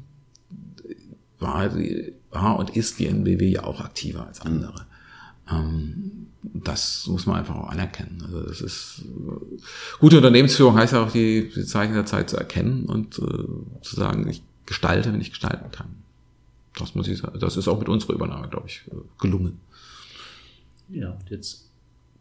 war, 1.38 1.70
war 2.30 2.58
und 2.58 2.76
ist 2.76 2.98
die 2.98 3.06
NBW 3.06 3.48
ja 3.48 3.64
auch 3.64 3.80
aktiver 3.80 4.26
als 4.26 4.40
andere. 4.40 4.86
Ähm, 5.50 6.28
das 6.42 7.06
muss 7.06 7.26
man 7.26 7.36
einfach 7.36 7.56
auch 7.56 7.68
anerkennen. 7.68 8.22
Also 8.24 8.42
das 8.42 8.60
ist 8.60 9.04
gute 9.98 10.16
Unternehmensführung 10.16 10.76
heißt 10.76 10.92
ja 10.92 11.04
auch 11.04 11.12
die, 11.12 11.50
die 11.54 11.64
Zeichen 11.64 11.94
der 11.94 12.06
Zeit 12.06 12.30
zu 12.30 12.36
erkennen 12.36 12.86
und 12.86 13.18
äh, 13.18 13.82
zu 13.82 13.96
sagen, 13.96 14.28
ich 14.28 14.42
gestalte, 14.64 15.12
wenn 15.12 15.20
ich 15.20 15.30
gestalten 15.30 15.70
kann. 15.70 15.88
Das 16.76 16.94
muss 16.94 17.08
ich 17.08 17.18
sagen. 17.18 17.38
Das 17.38 17.56
ist 17.56 17.68
auch 17.68 17.78
mit 17.78 17.88
unserer 17.88 18.14
Übernahme, 18.14 18.48
glaube 18.48 18.66
ich, 18.68 18.82
gelungen. 19.18 19.60
Ja, 20.88 21.16
jetzt 21.30 21.65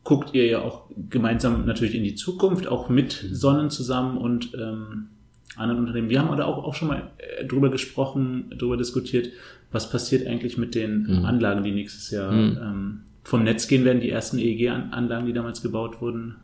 guckt 0.06 0.34
ihr 0.34 0.46
ja 0.46 0.62
auch 0.62 0.84
gemeinsam 1.10 1.66
natürlich 1.66 1.96
in 1.96 2.04
die 2.04 2.16
Zukunft, 2.16 2.68
auch 2.68 2.88
mit 2.88 3.26
Sonnen 3.32 3.70
zusammen 3.70 4.18
und 4.18 4.54
ähm, 4.54 5.08
anderen 5.58 5.82
Unternehmen. 5.82 6.10
Wir 6.10 6.20
haben 6.20 6.30
aber 6.30 6.46
auch, 6.46 6.64
auch 6.64 6.76
schon 6.76 6.88
mal 6.88 7.12
äh, 7.18 7.44
drüber 7.46 7.70
gesprochen, 7.70 8.54
drüber 8.58 8.78
diskutiert, 8.78 9.30
was 9.72 9.90
passiert 9.90 10.28
eigentlich 10.28 10.58
mit 10.58 10.76
den 10.76 11.08
mhm. 11.08 11.26
Anlagen, 11.26 11.64
die 11.64 11.72
nächstes 11.72 12.12
Jahr 12.12 12.32
mhm. 12.32 12.58
ähm, 12.62 13.02
vom 13.24 13.44
Netz 13.44 13.68
gehen 13.68 13.84
werden. 13.84 14.00
Die 14.00 14.12
ersten 14.12 14.38
EEG-Anlagen, 14.38 15.26
die 15.26 15.34
damals 15.34 15.62
gebaut 15.62 16.00
wurden, 16.02 16.36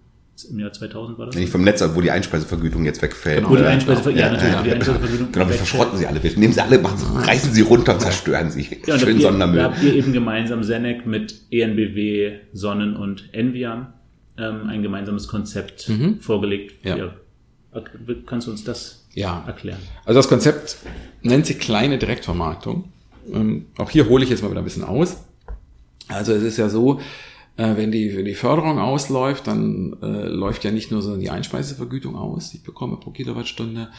im 0.50 0.60
Jahr 0.60 0.74
2000 0.74 1.18
war 1.18 1.28
das? 1.28 1.36
Nicht 1.36 1.52
vom 1.52 1.64
Netz, 1.64 1.84
wo 1.94 2.02
die 2.02 2.12
Einspeisevergütung 2.12 2.86
jetzt 2.86 3.02
wegfällt. 3.02 3.40
Genau, 3.40 3.52
wo 3.52 3.56
die 3.56 3.64
Einspeisevergütung, 3.64 4.20
ja, 4.20 4.28
ja, 4.28 4.34
natürlich, 4.34 4.54
ja, 4.54 4.64
die 4.64 4.72
Einspeisevergütung 4.72 5.32
Genau, 5.32 5.48
wir 5.48 5.56
verschrotten 5.56 6.00
sie 6.00 6.08
alle, 6.08 6.24
wir 6.24 6.38
nehmen 6.38 6.54
sie 6.54 6.62
alle, 6.62 6.80
machen, 6.80 7.18
reißen 7.18 7.54
sie 7.54 7.62
runter, 7.62 8.00
zerstören 8.00 8.50
sie. 8.50 8.82
Ja, 8.86 8.98
Schön 8.98 9.18
ihr, 9.18 9.22
Sondermüll. 9.22 9.58
Da 9.58 9.64
habt 9.66 9.84
ihr 9.84 9.94
eben 9.94 10.14
gemeinsam 10.14 10.64
Senec 10.64 11.06
mit 11.06 11.36
ENBW, 11.52 12.40
Sonnen 12.54 12.96
und 12.96 13.30
Envian 13.34 13.94
ähm, 14.38 14.68
ein 14.68 14.82
gemeinsames 14.82 15.28
Konzept 15.28 15.90
mhm. 15.90 16.20
vorgelegt. 16.20 16.86
Ja. 16.86 16.98
ja. 16.98 17.14
Kannst 18.26 18.48
du 18.48 18.52
uns 18.52 18.64
das 18.64 19.06
ja. 19.14 19.44
erklären? 19.48 19.80
Also 20.06 20.20
das 20.20 20.28
Konzept 20.28 20.78
nennt 21.22 21.46
sich 21.46 21.60
kleine 21.60 21.98
Direktvermarktung. 21.98 22.92
Ähm, 23.32 23.68
auch 23.78 23.90
hier 23.90 24.10
hole 24.10 24.24
ich 24.24 24.30
jetzt 24.30 24.42
mal 24.42 24.50
wieder 24.50 24.62
ein 24.62 24.66
bisschen 24.66 24.84
aus. 24.84 25.18
Also 26.08 26.34
es 26.34 26.44
ist 26.44 26.58
ja 26.58 26.68
so, 26.68 27.00
äh, 27.58 27.76
wenn, 27.76 27.92
die, 27.92 28.16
wenn 28.16 28.26
die 28.26 28.36
Förderung 28.36 28.80
ausläuft, 28.80 29.48
dann 29.48 29.98
äh, 30.02 30.28
läuft 30.28 30.64
ja 30.64 30.72
nicht 30.72 30.92
nur 30.92 31.02
so 31.02 31.18
die 31.18 31.30
Einspeisevergütung 31.30 32.16
aus, 32.16 32.52
die 32.52 32.58
ich 32.58 32.64
bekomme 32.64 32.98
pro 32.98 33.12
Kilowattstunde, 33.12 33.90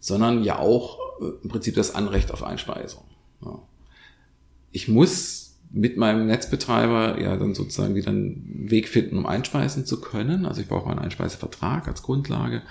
sondern 0.00 0.44
ja 0.44 0.58
auch 0.58 0.98
äh, 1.20 1.26
im 1.42 1.48
Prinzip 1.48 1.74
das 1.74 1.94
Anrecht 1.94 2.32
auf 2.32 2.42
Einspeisung. 2.42 3.04
Ja. 3.44 3.58
Ich 4.72 4.88
muss 4.88 5.56
mit 5.70 5.96
meinem 5.96 6.26
Netzbetreiber 6.26 7.20
ja 7.20 7.36
dann 7.36 7.54
sozusagen 7.54 7.94
wieder 7.94 8.10
einen 8.10 8.70
Weg 8.70 8.88
finden, 8.88 9.18
um 9.18 9.26
einspeisen 9.26 9.84
zu 9.84 10.00
können. 10.00 10.46
Also 10.46 10.60
ich 10.60 10.68
brauche 10.68 10.88
einen 10.88 11.00
Einspeisevertrag 11.00 11.88
als 11.88 12.02
Grundlage. 12.02 12.62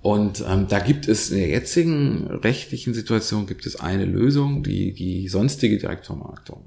Und 0.00 0.44
ähm, 0.46 0.68
da 0.68 0.80
gibt 0.80 1.08
es 1.08 1.30
in 1.30 1.38
der 1.38 1.48
jetzigen 1.48 2.26
rechtlichen 2.26 2.94
Situation 2.94 3.46
gibt 3.46 3.66
es 3.66 3.76
eine 3.76 4.04
Lösung, 4.04 4.62
die, 4.62 4.92
die 4.92 5.28
sonstige 5.28 5.78
Direktvermarktung. 5.78 6.62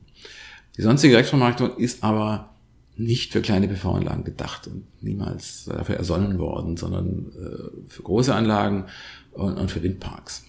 Die 0.76 0.82
sonstige 0.82 1.12
Direktvermarktung 1.12 1.78
ist 1.78 2.04
aber 2.04 2.50
nicht 2.98 3.32
für 3.32 3.42
kleine 3.42 3.68
PV-Anlagen 3.68 4.24
gedacht 4.24 4.68
und 4.68 4.86
niemals 5.02 5.66
dafür 5.66 5.98
ersonnen 5.98 6.40
worden, 6.40 6.78
sondern 6.78 7.32
äh, 7.32 7.90
für 7.90 8.04
große 8.04 8.34
Anlagen 8.34 8.86
und, 9.34 9.58
und 9.58 9.72
für 9.72 9.84
Windparks. 9.84 10.44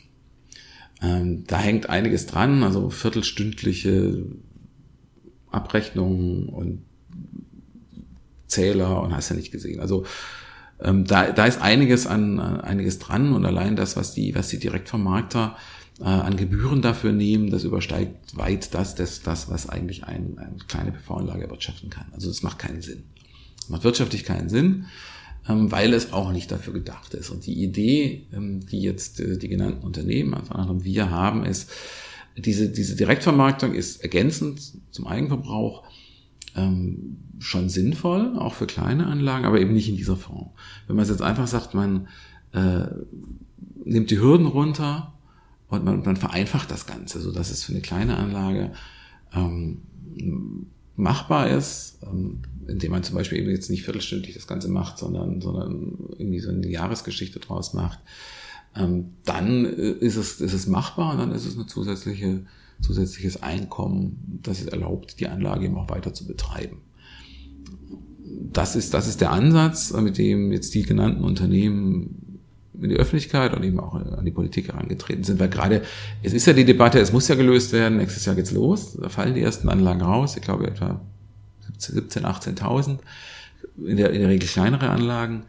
Ähm, 1.02 1.44
da 1.46 1.58
hängt 1.58 1.88
einiges 1.88 2.26
dran, 2.26 2.62
also 2.62 2.90
viertelstündliche 2.90 4.24
Abrechnungen 5.50 6.48
und 6.48 6.82
Zähler 8.46 9.02
und 9.02 9.14
hast 9.14 9.28
ja 9.28 9.36
nicht 9.36 9.52
gesehen. 9.52 9.80
Also 9.80 10.04
ähm, 10.80 11.04
da, 11.04 11.32
da 11.32 11.46
ist 11.46 11.60
einiges 11.60 12.06
an 12.06 12.40
einiges 12.40 12.98
dran 12.98 13.34
und 13.34 13.44
allein 13.44 13.76
das, 13.76 13.96
was 13.96 14.14
die, 14.14 14.34
was 14.34 14.48
die 14.48 14.58
Direktvermarkter 14.58 15.56
äh, 16.00 16.04
an 16.04 16.36
Gebühren 16.36 16.82
dafür 16.82 17.12
nehmen, 17.12 17.50
das 17.50 17.64
übersteigt 17.64 18.36
weit 18.36 18.74
das, 18.74 18.94
das, 18.94 19.22
das 19.22 19.50
was 19.50 19.68
eigentlich 19.68 20.04
ein, 20.04 20.38
eine 20.38 20.56
kleine 20.68 20.92
PV-Anlage 20.92 21.44
erwirtschaften 21.44 21.90
kann. 21.90 22.06
Also 22.12 22.28
das 22.28 22.42
macht 22.42 22.58
keinen 22.58 22.82
Sinn. 22.82 23.04
Das 23.56 23.68
macht 23.68 23.84
wirtschaftlich 23.84 24.24
keinen 24.24 24.48
Sinn, 24.48 24.86
ähm, 25.48 25.72
weil 25.72 25.92
es 25.92 26.12
auch 26.12 26.32
nicht 26.32 26.50
dafür 26.50 26.72
gedacht 26.72 27.14
ist. 27.14 27.30
Und 27.30 27.46
die 27.46 27.62
Idee, 27.62 28.26
ähm, 28.32 28.64
die 28.66 28.80
jetzt 28.80 29.20
äh, 29.20 29.38
die 29.38 29.48
genannten 29.48 29.84
Unternehmen, 29.84 30.34
also 30.34 30.52
anderem 30.52 30.84
wir 30.84 31.10
haben, 31.10 31.44
ist, 31.44 31.70
diese, 32.36 32.68
diese 32.68 32.94
Direktvermarktung 32.94 33.74
ist 33.74 34.02
ergänzend 34.02 34.60
zum 34.92 35.08
Eigenverbrauch 35.08 35.82
ähm, 36.54 37.18
schon 37.40 37.68
sinnvoll, 37.68 38.36
auch 38.38 38.54
für 38.54 38.66
kleine 38.66 39.06
Anlagen, 39.06 39.44
aber 39.44 39.60
eben 39.60 39.72
nicht 39.72 39.88
in 39.88 39.96
dieser 39.96 40.16
Form. 40.16 40.50
Wenn 40.86 40.96
man 40.96 41.06
jetzt 41.06 41.22
einfach 41.22 41.48
sagt, 41.48 41.74
man 41.74 42.06
äh, 42.52 42.86
nimmt 43.84 44.10
die 44.10 44.20
Hürden 44.20 44.46
runter 44.46 45.17
und 45.68 45.84
man, 45.84 46.02
man 46.02 46.16
vereinfacht 46.16 46.70
das 46.70 46.86
Ganze, 46.86 47.20
so 47.20 47.32
dass 47.32 47.50
es 47.50 47.64
für 47.64 47.72
eine 47.72 47.82
kleine 47.82 48.16
Anlage 48.16 48.72
ähm, 49.32 49.82
machbar 50.96 51.50
ist, 51.50 51.98
ähm, 52.02 52.42
indem 52.66 52.92
man 52.92 53.02
zum 53.02 53.16
Beispiel 53.16 53.38
eben 53.38 53.50
jetzt 53.50 53.70
nicht 53.70 53.84
viertelstündlich 53.84 54.34
das 54.34 54.46
Ganze 54.46 54.68
macht, 54.68 54.98
sondern, 54.98 55.40
sondern 55.40 55.96
irgendwie 56.18 56.40
so 56.40 56.50
eine 56.50 56.68
Jahresgeschichte 56.68 57.38
draus 57.38 57.74
macht, 57.74 58.00
ähm, 58.74 59.10
dann 59.24 59.64
äh, 59.64 59.90
ist 59.90 60.16
es, 60.16 60.40
ist 60.40 60.52
es 60.52 60.66
machbar 60.66 61.12
und 61.12 61.18
dann 61.18 61.32
ist 61.32 61.46
es 61.46 61.54
eine 61.54 61.66
zusätzliche 61.66 62.44
zusätzliches 62.80 63.42
Einkommen, 63.42 64.40
das 64.42 64.60
es 64.60 64.66
erlaubt, 64.66 65.20
die 65.20 65.28
Anlage 65.28 65.66
eben 65.66 65.76
auch 65.76 65.90
weiter 65.90 66.14
zu 66.14 66.26
betreiben. 66.26 66.78
Das 68.52 68.76
ist, 68.76 68.94
das 68.94 69.08
ist 69.08 69.20
der 69.20 69.32
Ansatz, 69.32 69.92
mit 69.92 70.18
dem 70.18 70.52
jetzt 70.52 70.74
die 70.74 70.82
genannten 70.82 71.24
Unternehmen 71.24 72.27
in 72.80 72.90
die 72.90 72.96
Öffentlichkeit 72.96 73.54
und 73.54 73.64
eben 73.64 73.80
auch 73.80 73.94
an 73.94 74.24
die 74.24 74.30
Politik 74.30 74.68
herangetreten 74.68 75.24
sind, 75.24 75.40
weil 75.40 75.48
gerade, 75.48 75.82
es 76.22 76.32
ist 76.32 76.46
ja 76.46 76.52
die 76.52 76.64
Debatte, 76.64 77.00
es 77.00 77.12
muss 77.12 77.28
ja 77.28 77.34
gelöst 77.34 77.72
werden, 77.72 77.98
nächstes 77.98 78.24
Jahr 78.24 78.36
geht's 78.36 78.52
los, 78.52 78.96
da 79.00 79.08
fallen 79.08 79.34
die 79.34 79.42
ersten 79.42 79.68
Anlagen 79.68 80.00
raus, 80.00 80.36
ich 80.36 80.42
glaube 80.42 80.66
etwa 80.66 81.00
17, 81.78 82.24
18.000, 82.24 82.98
in 83.84 83.96
der, 83.96 84.10
in 84.12 84.20
der 84.20 84.28
Regel 84.28 84.48
kleinere 84.48 84.90
Anlagen. 84.90 85.44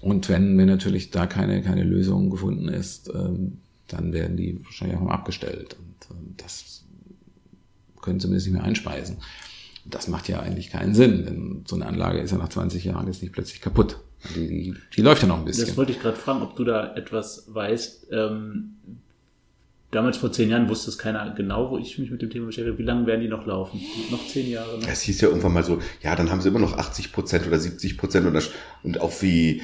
Und 0.00 0.28
wenn, 0.28 0.56
wenn 0.58 0.66
natürlich 0.66 1.10
da 1.10 1.26
keine, 1.26 1.62
keine 1.62 1.82
Lösung 1.82 2.30
gefunden 2.30 2.68
ist, 2.68 3.10
ähm, 3.14 3.58
dann 3.88 4.12
werden 4.12 4.36
die 4.36 4.62
wahrscheinlich 4.64 4.98
auch 4.98 5.02
mal 5.02 5.14
abgestellt. 5.14 5.76
Und 5.78 6.16
ähm, 6.16 6.34
das 6.36 6.84
können 8.00 8.20
zumindest 8.20 8.46
nicht 8.46 8.56
mehr 8.56 8.64
einspeisen. 8.64 9.18
Das 9.84 10.08
macht 10.08 10.28
ja 10.28 10.40
eigentlich 10.40 10.70
keinen 10.70 10.94
Sinn, 10.94 11.24
denn 11.24 11.64
so 11.66 11.76
eine 11.76 11.86
Anlage 11.86 12.18
ist 12.18 12.32
ja 12.32 12.38
nach 12.38 12.48
20 12.48 12.84
Jahren 12.84 13.06
jetzt 13.06 13.22
nicht 13.22 13.32
plötzlich 13.32 13.60
kaputt. 13.60 14.00
Die, 14.34 14.74
die, 14.94 15.02
läuft 15.02 15.22
ja 15.22 15.28
noch 15.28 15.38
ein 15.38 15.44
bisschen. 15.44 15.66
Das 15.66 15.76
wollte 15.76 15.92
ich 15.92 16.00
gerade 16.00 16.16
fragen, 16.16 16.42
ob 16.42 16.56
du 16.56 16.64
da 16.64 16.94
etwas 16.94 17.44
weißt. 17.48 18.08
Ähm, 18.12 18.76
damals 19.90 20.16
vor 20.18 20.32
zehn 20.32 20.50
Jahren 20.50 20.68
wusste 20.68 20.90
es 20.90 20.98
keiner 20.98 21.30
genau, 21.34 21.70
wo 21.70 21.78
ich 21.78 21.98
mich 21.98 22.10
mit 22.10 22.22
dem 22.22 22.30
Thema 22.30 22.46
beschäftige. 22.46 22.78
Wie 22.78 22.82
lange 22.82 23.06
werden 23.06 23.20
die 23.20 23.28
noch 23.28 23.46
laufen? 23.46 23.80
Noch 24.10 24.26
zehn 24.26 24.50
Jahre? 24.50 24.78
Noch? 24.78 24.88
Es 24.88 25.02
hieß 25.02 25.20
ja 25.20 25.28
irgendwann 25.28 25.52
mal 25.54 25.64
so, 25.64 25.78
ja, 26.02 26.14
dann 26.16 26.30
haben 26.30 26.40
sie 26.40 26.48
immer 26.48 26.58
noch 26.58 26.76
80 26.76 27.12
Prozent 27.12 27.46
oder 27.46 27.58
70 27.58 27.96
Prozent 27.96 28.26
und, 28.26 28.50
und 28.82 29.00
auch 29.00 29.22
wie 29.22 29.62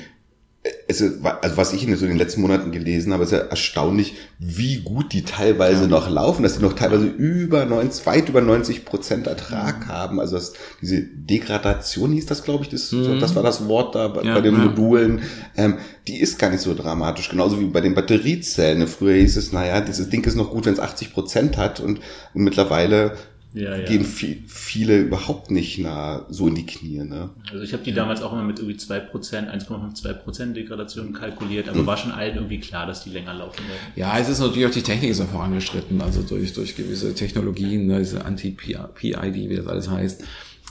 es 0.87 1.01
ist, 1.01 1.25
also 1.25 1.57
was 1.57 1.73
ich 1.73 1.87
in 1.87 1.97
so 1.97 2.07
den 2.07 2.19
letzten 2.19 2.41
Monaten 2.41 2.71
gelesen 2.71 3.13
habe, 3.13 3.25
ist 3.25 3.33
ja 3.33 3.39
erstaunlich, 3.39 4.15
wie 4.39 4.77
gut 4.77 5.13
die 5.13 5.25
teilweise 5.25 5.83
ja. 5.83 5.89
noch 5.89 6.09
laufen, 6.09 6.45
dass 6.45 6.55
sie 6.55 6.63
noch 6.63 6.75
teilweise 6.75 7.07
über 7.07 7.65
90, 7.65 8.07
weit 8.07 8.29
über 8.29 8.41
90 8.41 8.85
Prozent 8.85 9.27
Ertrag 9.27 9.81
mhm. 9.81 9.89
haben. 9.89 10.21
Also 10.21 10.37
das, 10.37 10.53
diese 10.81 11.03
Degradation 11.03 12.13
hieß 12.13 12.27
das, 12.27 12.45
glaube 12.45 12.63
ich, 12.63 12.71
das, 12.71 12.93
mhm. 12.93 13.19
das 13.19 13.35
war 13.35 13.43
das 13.43 13.67
Wort 13.67 13.97
da 13.97 14.07
bei, 14.07 14.23
ja, 14.23 14.35
bei 14.35 14.41
den 14.41 14.55
ja. 14.55 14.65
Modulen. 14.67 15.23
Ähm, 15.57 15.79
die 16.07 16.21
ist 16.21 16.39
gar 16.39 16.51
nicht 16.51 16.63
so 16.63 16.75
dramatisch, 16.75 17.29
genauso 17.29 17.59
wie 17.59 17.65
bei 17.65 17.81
den 17.81 17.95
Batteriezellen. 17.95 18.87
Früher 18.87 19.17
hieß 19.17 19.37
es, 19.37 19.53
naja, 19.53 19.81
dieses 19.81 20.11
Ding 20.11 20.25
ist 20.25 20.37
noch 20.37 20.51
gut, 20.51 20.67
wenn 20.67 20.75
es 20.75 20.81
80 20.81 21.13
Prozent 21.13 21.57
hat 21.57 21.81
und, 21.81 21.99
und 22.35 22.45
mittlerweile 22.45 23.17
ja, 23.55 23.77
ja. 23.77 23.85
gehen 23.85 24.05
viel, 24.05 24.43
viele 24.47 25.01
überhaupt 25.01 25.51
nicht 25.51 25.79
nah 25.79 26.25
so 26.31 26.49
in 26.49 26.55
die 26.55 26.65
Knie. 26.65 27.05
Ne? 27.05 27.31
Also 27.51 27.63
ich 27.63 27.73
habe 27.75 27.83
die 27.83 27.93
damals 27.93 28.23
auch 28.23 28.33
immer 28.33 28.45
mit 28.45 28.59
irgendwie 28.59 28.79
2%, 28.79 29.11
1,52% 29.13 30.53
Degradation 30.55 31.13
kalkuliert, 31.13 31.69
aber 31.69 31.83
mhm. 31.83 31.87
war 31.87 31.97
schon 31.99 32.13
allen 32.13 32.37
irgendwie 32.37 32.61
klar, 32.61 32.87
dass 32.87 33.05
die 33.05 33.11
länger 33.11 33.35
laufen 33.35 33.59
werden. 33.69 33.81
Ja, 33.95 34.19
es 34.19 34.29
ist 34.29 34.41
natürlich 34.41 34.67
auch 34.67 34.71
die 34.71 34.83
Technik 34.83 35.11
ist 35.11 35.21
auch 35.21 35.29
vorangeschritten, 35.29 36.01
also 36.01 36.23
durch, 36.23 36.55
durch 36.55 36.77
gewisse 36.77 37.15
Technologien, 37.15 37.87
ne, 37.87 37.99
diese 37.99 38.25
Anti-PID, 38.25 39.35
wie 39.35 39.57
das 39.57 39.67
alles 39.67 39.91
heißt, 39.91 40.25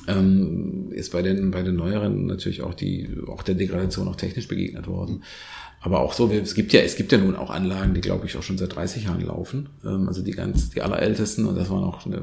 ähm, 0.07 0.91
ist 0.91 1.11
bei 1.11 1.21
den, 1.21 1.51
bei 1.51 1.61
den 1.61 1.75
neueren 1.75 2.25
natürlich 2.25 2.63
auch 2.63 2.73
die, 2.73 3.09
auch 3.27 3.43
der 3.43 3.55
Degradation 3.55 4.07
auch 4.07 4.15
technisch 4.15 4.47
begegnet 4.47 4.87
worden. 4.87 5.23
Aber 5.83 5.99
auch 5.99 6.13
so, 6.13 6.31
es 6.31 6.53
gibt 6.53 6.73
ja, 6.73 6.81
es 6.81 6.95
gibt 6.95 7.11
ja 7.11 7.17
nun 7.17 7.35
auch 7.35 7.49
Anlagen, 7.49 7.93
die 7.93 8.01
glaube 8.01 8.27
ich 8.27 8.37
auch 8.37 8.43
schon 8.43 8.57
seit 8.57 8.75
30 8.75 9.05
Jahren 9.05 9.21
laufen. 9.21 9.69
Ähm, 9.83 10.07
also 10.07 10.23
die 10.23 10.31
ganz, 10.31 10.69
die 10.69 10.81
allerältesten 10.81 11.45
und 11.45 11.55
das 11.55 11.69
waren 11.69 11.83
auch 11.83 12.05
eine 12.05 12.21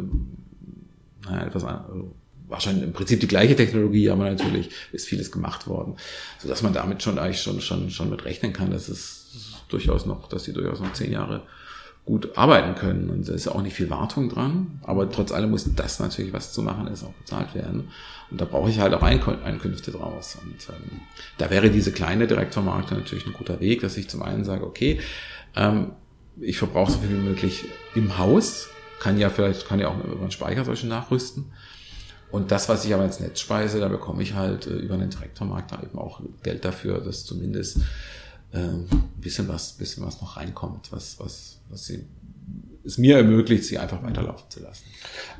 naja, 1.30 1.46
etwas 1.46 1.64
also 1.64 2.14
wahrscheinlich 2.48 2.84
im 2.84 2.92
Prinzip 2.92 3.20
die 3.20 3.28
gleiche 3.28 3.56
Technologie, 3.56 4.10
aber 4.10 4.24
natürlich 4.24 4.70
ist 4.92 5.06
vieles 5.06 5.30
gemacht 5.30 5.66
worden, 5.66 5.96
so 6.38 6.48
dass 6.48 6.62
man 6.62 6.72
damit 6.72 7.02
schon 7.02 7.18
eigentlich 7.18 7.42
schon 7.42 7.60
schon 7.60 7.90
schon 7.90 8.10
mit 8.10 8.24
rechnen 8.24 8.52
kann, 8.52 8.70
dass 8.70 8.88
es 8.88 9.64
durchaus 9.68 10.06
noch, 10.06 10.28
dass 10.28 10.44
sie 10.44 10.52
durchaus 10.52 10.80
noch 10.80 10.92
zehn 10.94 11.12
Jahre 11.12 11.42
gut 12.08 12.38
arbeiten 12.38 12.74
können. 12.74 13.10
Und 13.10 13.28
da 13.28 13.34
ist 13.34 13.46
auch 13.48 13.60
nicht 13.60 13.76
viel 13.76 13.90
Wartung 13.90 14.30
dran, 14.30 14.80
aber 14.82 15.10
trotz 15.10 15.30
allem 15.30 15.50
muss 15.50 15.74
das 15.76 16.00
natürlich, 16.00 16.32
was 16.32 16.54
zu 16.54 16.62
machen 16.62 16.86
ist, 16.86 17.04
auch 17.04 17.12
bezahlt 17.12 17.54
werden. 17.54 17.90
Und 18.30 18.40
da 18.40 18.46
brauche 18.46 18.70
ich 18.70 18.80
halt 18.80 18.94
auch 18.94 19.02
Einkünfte 19.02 19.90
draus. 19.90 20.38
Und 20.42 20.74
ähm, 20.74 21.02
da 21.36 21.50
wäre 21.50 21.68
diese 21.68 21.92
kleine 21.92 22.26
Direktvermarktung 22.26 22.98
natürlich 22.98 23.26
ein 23.26 23.34
guter 23.34 23.60
Weg, 23.60 23.82
dass 23.82 23.98
ich 23.98 24.08
zum 24.08 24.22
einen 24.22 24.44
sage, 24.44 24.64
okay, 24.66 25.00
ähm, 25.54 25.92
ich 26.40 26.56
verbrauche 26.56 26.92
so 26.92 26.98
viel 26.98 27.10
wie 27.10 27.28
möglich 27.28 27.66
im 27.94 28.16
Haus, 28.16 28.70
kann 29.00 29.18
ja 29.18 29.30
vielleicht, 29.30 29.66
kann 29.66 29.80
ja 29.80 29.88
auch 29.88 30.04
über 30.04 30.20
einen 30.20 30.30
Speicher 30.30 30.64
solche 30.64 30.86
nachrüsten. 30.86 31.46
Und 32.30 32.50
das, 32.50 32.68
was 32.68 32.84
ich 32.84 32.92
aber 32.92 33.04
ins 33.04 33.20
Netz 33.20 33.40
speise, 33.40 33.80
da 33.80 33.88
bekomme 33.88 34.22
ich 34.22 34.34
halt 34.34 34.66
äh, 34.66 34.74
über 34.74 34.96
den 34.96 35.10
Traktormarkt 35.10 35.72
da 35.72 35.82
eben 35.82 35.98
auch 35.98 36.20
Geld 36.42 36.64
dafür, 36.64 37.00
dass 37.00 37.24
zumindest 37.24 37.78
äh, 38.52 38.58
ein 38.58 38.86
bisschen 39.20 39.48
was, 39.48 39.72
bisschen 39.72 40.04
was 40.04 40.20
noch 40.20 40.36
reinkommt, 40.36 40.92
was, 40.92 41.18
was, 41.18 41.60
was 41.70 41.86
sie, 41.86 42.04
es 42.84 42.98
mir 42.98 43.16
ermöglicht, 43.16 43.64
sie 43.64 43.78
einfach 43.78 44.02
weiterlaufen 44.02 44.50
zu 44.50 44.60
lassen. 44.60 44.84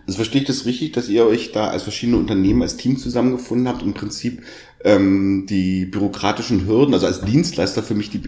Also 0.07 0.17
verstehe 0.17 0.43
ich 0.43 0.47
das 0.47 0.65
richtig, 0.65 0.93
dass 0.93 1.09
ihr 1.09 1.27
euch 1.27 1.53
da 1.53 1.69
als 1.69 1.83
verschiedene 1.83 2.17
Unternehmen, 2.19 2.63
als 2.63 2.79
Team 2.79 2.97
zusammengefunden 2.97 3.69
habt 3.69 3.83
im 3.83 3.93
Prinzip 3.93 4.43
ähm, 4.83 5.47
die 5.49 5.85
bürokratischen 5.85 6.67
Hürden, 6.67 6.95
also 6.95 7.07
als 7.07 7.21
Dienstleister 7.21 7.83
für 7.83 7.95
mich 7.95 8.11
die 8.11 8.23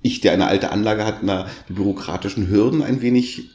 ich, 0.00 0.20
der 0.20 0.32
eine 0.32 0.46
alte 0.46 0.70
Anlage 0.70 1.04
hat, 1.04 1.22
na, 1.22 1.48
die 1.68 1.72
bürokratischen 1.72 2.48
Hürden 2.48 2.82
ein 2.82 3.02
wenig 3.02 3.50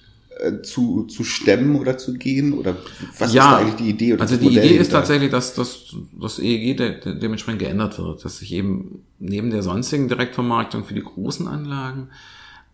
zu, 0.63 1.03
zu 1.03 1.23
stemmen 1.23 1.75
oder 1.75 1.97
zu 1.97 2.13
gehen? 2.13 2.53
Oder 2.53 2.75
was 3.17 3.33
ja, 3.33 3.43
ist 3.43 3.51
da 3.51 3.57
eigentlich 3.57 3.75
die 3.75 3.89
Idee? 3.89 4.13
Oder 4.13 4.21
also 4.23 4.37
die 4.37 4.47
Idee 4.47 4.77
ist 4.77 4.91
tatsächlich, 4.91 5.31
dass 5.31 5.53
das, 5.53 5.95
das 6.19 6.39
EEG 6.39 6.77
de, 6.77 6.99
de, 6.99 7.19
dementsprechend 7.19 7.59
geändert 7.59 7.97
wird, 7.97 8.23
dass 8.25 8.37
sich 8.37 8.53
eben 8.53 9.03
neben 9.19 9.49
der 9.51 9.63
sonstigen 9.63 10.07
Direktvermarktung 10.07 10.83
für 10.83 10.93
die 10.93 11.03
großen 11.03 11.47
Anlagen, 11.47 12.09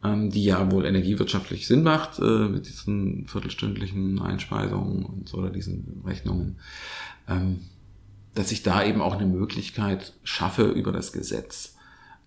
ähm, 0.04 0.30
die 0.30 0.44
ja 0.44 0.72
wohl 0.72 0.86
energiewirtschaftlich 0.86 1.68
Sinn 1.68 1.84
macht, 1.84 2.20
äh, 2.20 2.48
mit 2.48 2.68
diesen 2.68 3.28
viertelstündlichen 3.28 4.20
Einspeisungen 4.20 5.06
und 5.06 5.30
so 5.30 5.38
oder 5.38 5.50
diesen 5.50 6.02
Rechnungen, 6.06 6.58
ähm, 7.28 7.60
dass 8.36 8.52
ich 8.52 8.64
da 8.64 8.84
eben 8.84 9.02
auch 9.02 9.16
eine 9.16 9.26
Möglichkeit 9.26 10.14
schaffe 10.24 10.64
über 10.64 10.92
das 10.92 11.12
Gesetz 11.12 11.76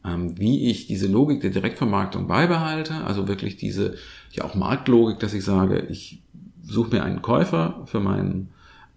wie 0.04 0.68
ich 0.68 0.86
diese 0.86 1.06
Logik 1.06 1.40
der 1.40 1.50
Direktvermarktung 1.50 2.26
beibehalte, 2.26 3.04
also 3.04 3.28
wirklich 3.28 3.56
diese 3.56 3.94
ja 4.32 4.44
auch 4.44 4.54
Marktlogik, 4.54 5.20
dass 5.20 5.32
ich 5.32 5.44
sage, 5.44 5.86
ich 5.90 6.22
suche 6.62 6.90
mir 6.90 7.04
einen 7.04 7.22
Käufer 7.22 7.82
für 7.86 8.00
meinen 8.00 8.48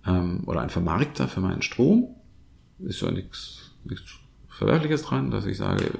ähm, 0.05 0.43
oder 0.45 0.61
einen 0.61 0.69
Vermarkter 0.69 1.27
für 1.27 1.41
meinen 1.41 1.61
Strom. 1.61 2.15
Ist 2.79 3.01
ja 3.01 3.11
nichts, 3.11 3.71
nichts 3.83 4.15
Verwerfliches 4.49 5.03
dran, 5.03 5.31
dass 5.31 5.45
ich 5.45 5.57
sage, 5.57 5.91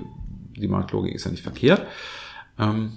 die 0.55 0.67
Marktlogik 0.67 1.13
ist 1.13 1.25
ja 1.25 1.31
nicht 1.31 1.43
verkehrt. 1.43 1.85
Ähm, 2.57 2.91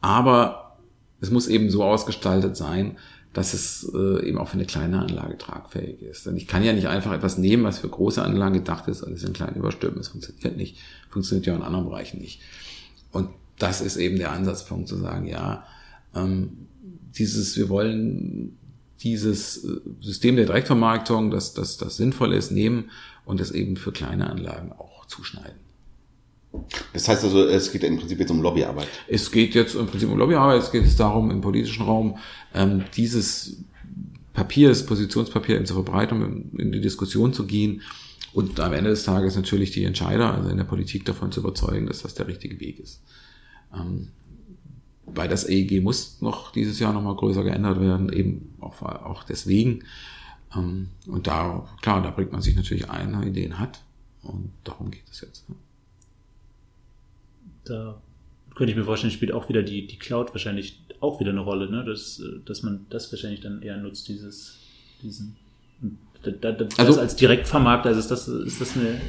aber 0.00 0.76
es 1.20 1.30
muss 1.30 1.48
eben 1.48 1.70
so 1.70 1.84
ausgestaltet 1.84 2.56
sein, 2.56 2.98
dass 3.32 3.54
es 3.54 3.90
äh, 3.94 4.28
eben 4.28 4.38
auch 4.38 4.48
für 4.48 4.54
eine 4.54 4.66
kleine 4.66 5.00
Anlage 5.00 5.38
tragfähig 5.38 6.02
ist. 6.02 6.26
Denn 6.26 6.36
ich 6.36 6.46
kann 6.46 6.62
ja 6.62 6.72
nicht 6.72 6.88
einfach 6.88 7.12
etwas 7.12 7.38
nehmen, 7.38 7.64
was 7.64 7.78
für 7.78 7.88
große 7.88 8.22
Anlagen 8.22 8.54
gedacht 8.54 8.88
ist, 8.88 9.02
alles 9.02 9.24
in 9.24 9.32
kleinen 9.32 9.56
überstülpen. 9.56 10.00
Es 10.00 10.08
funktioniert 10.08 10.56
nicht. 10.56 10.78
Funktioniert 11.08 11.46
ja 11.46 11.56
in 11.56 11.62
anderen 11.62 11.86
Bereichen 11.86 12.20
nicht. 12.20 12.40
Und 13.10 13.30
das 13.58 13.80
ist 13.80 13.96
eben 13.96 14.18
der 14.18 14.32
Ansatzpunkt 14.32 14.88
zu 14.88 14.96
sagen, 14.96 15.26
ja, 15.26 15.64
ähm, 16.14 16.68
dieses, 17.16 17.56
wir 17.56 17.68
wollen 17.68 18.58
dieses 19.00 19.64
äh, 19.64 19.80
System 20.00 20.36
der 20.36 20.46
Direktvermarktung, 20.46 21.30
dass 21.30 21.54
das, 21.54 21.76
das 21.76 21.96
sinnvoll 21.96 22.34
ist, 22.34 22.50
nehmen 22.50 22.90
und 23.24 23.40
das 23.40 23.50
eben 23.50 23.76
für 23.76 23.92
kleine 23.92 24.28
Anlagen 24.28 24.72
auch 24.72 25.06
zuschneiden. 25.06 25.61
Das 26.92 27.08
heißt 27.08 27.24
also, 27.24 27.46
es 27.46 27.72
geht 27.72 27.82
im 27.84 27.98
Prinzip 27.98 28.18
jetzt 28.20 28.30
um 28.30 28.42
Lobbyarbeit. 28.42 28.88
Es 29.08 29.30
geht 29.30 29.54
jetzt 29.54 29.74
im 29.74 29.86
Prinzip 29.86 30.10
um 30.10 30.18
Lobbyarbeit, 30.18 30.62
es 30.62 30.70
geht 30.70 31.00
darum, 31.00 31.30
im 31.30 31.40
politischen 31.40 31.84
Raum 31.84 32.18
ähm, 32.54 32.84
dieses 32.94 33.62
Papier, 34.32 34.68
das 34.68 34.84
Positionspapier 34.84 35.56
eben 35.56 35.66
zur 35.66 35.82
Verbreitung, 35.82 36.50
in 36.58 36.72
die 36.72 36.80
Diskussion 36.80 37.32
zu 37.32 37.46
gehen 37.46 37.82
und 38.32 38.58
am 38.60 38.72
Ende 38.72 38.90
des 38.90 39.04
Tages 39.04 39.36
natürlich 39.36 39.70
die 39.70 39.84
Entscheider, 39.84 40.32
also 40.34 40.48
in 40.48 40.56
der 40.56 40.64
Politik 40.64 41.04
davon 41.04 41.32
zu 41.32 41.40
überzeugen, 41.40 41.86
dass 41.86 42.02
das 42.02 42.14
der 42.14 42.28
richtige 42.28 42.60
Weg 42.60 42.78
ist. 42.80 43.02
Ähm, 43.74 44.08
weil 45.04 45.28
das 45.28 45.48
EEG 45.48 45.82
muss 45.82 46.20
noch 46.20 46.52
dieses 46.52 46.78
Jahr 46.78 46.92
nochmal 46.92 47.16
größer 47.16 47.44
geändert 47.44 47.80
werden, 47.80 48.12
eben 48.12 48.54
auch, 48.60 48.80
auch 48.82 49.24
deswegen. 49.24 49.84
Ähm, 50.54 50.88
und 51.06 51.26
da, 51.26 51.68
klar, 51.82 52.02
da 52.02 52.10
bringt 52.10 52.32
man 52.32 52.40
sich 52.40 52.56
natürlich 52.56 52.88
ein, 52.88 53.22
Ideen 53.22 53.58
hat. 53.58 53.82
Und 54.22 54.52
darum 54.64 54.90
geht 54.90 55.08
es 55.10 55.20
jetzt. 55.20 55.44
Da 57.64 58.00
könnte 58.54 58.72
ich 58.72 58.76
mir 58.76 58.84
vorstellen, 58.84 59.12
spielt 59.12 59.32
auch 59.32 59.48
wieder 59.48 59.62
die, 59.62 59.86
die 59.86 59.98
Cloud 59.98 60.32
wahrscheinlich 60.34 60.80
auch 61.00 61.20
wieder 61.20 61.30
eine 61.30 61.40
Rolle, 61.40 61.70
ne? 61.70 61.84
dass, 61.84 62.22
dass 62.44 62.62
man 62.62 62.86
das 62.90 63.10
wahrscheinlich 63.12 63.40
dann 63.40 63.62
eher 63.62 63.76
nutzt, 63.76 64.08
dieses, 64.08 64.58
diesen. 65.02 65.36
Da, 66.22 66.52
da, 66.52 66.66
also, 66.76 67.00
als 67.00 67.16
Direktvermarkter 67.16 67.90
ist 67.90 68.10
das, 68.10 68.28
ist 68.28 68.60
das 68.60 68.76
eine, 68.76 69.00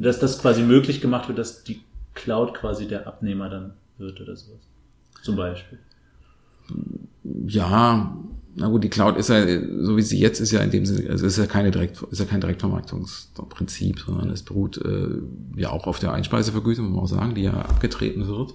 dass 0.00 0.20
das 0.20 0.40
quasi 0.40 0.62
möglich 0.62 1.00
gemacht 1.00 1.26
wird, 1.26 1.38
dass 1.38 1.64
die 1.64 1.80
Cloud 2.14 2.54
quasi 2.54 2.86
der 2.86 3.08
Abnehmer 3.08 3.48
dann 3.48 3.72
wird 3.98 4.20
oder 4.20 4.36
sowas. 4.36 4.60
Zum 5.22 5.34
Beispiel. 5.34 5.78
Ja, 7.48 8.16
na 8.56 8.68
gut, 8.68 8.82
die 8.82 8.88
Cloud 8.88 9.16
ist 9.16 9.28
ja, 9.28 9.44
so 9.80 9.96
wie 9.96 10.02
sie 10.02 10.18
jetzt 10.18 10.40
ist 10.40 10.50
ja 10.50 10.60
in 10.60 10.70
dem 10.70 10.84
Sinne, 10.84 11.08
also 11.10 11.26
ist 11.26 11.38
ja 11.38 11.46
keine 11.46 11.70
direkt, 11.70 12.02
ist 12.10 12.18
ja 12.18 12.24
kein 12.24 12.40
Direktvermarktungsprinzip, 12.40 14.00
sondern 14.00 14.30
es 14.30 14.42
beruht 14.42 14.78
äh, 14.78 15.08
ja 15.56 15.70
auch 15.70 15.86
auf 15.86 15.98
der 15.98 16.12
Einspeisevergütung, 16.12 16.86
muss 16.86 16.94
man 16.94 17.04
auch 17.04 17.22
sagen, 17.22 17.34
die 17.34 17.42
ja 17.42 17.52
abgetreten 17.52 18.26
wird. 18.26 18.54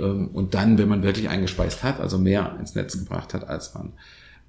Ähm, 0.00 0.28
und 0.28 0.54
dann, 0.54 0.78
wenn 0.78 0.88
man 0.88 1.02
wirklich 1.02 1.28
eingespeist 1.28 1.82
hat, 1.82 2.00
also 2.00 2.18
mehr 2.18 2.56
ins 2.60 2.74
Netz 2.74 2.96
gebracht 2.96 3.34
hat, 3.34 3.48
als 3.48 3.74
man 3.74 3.92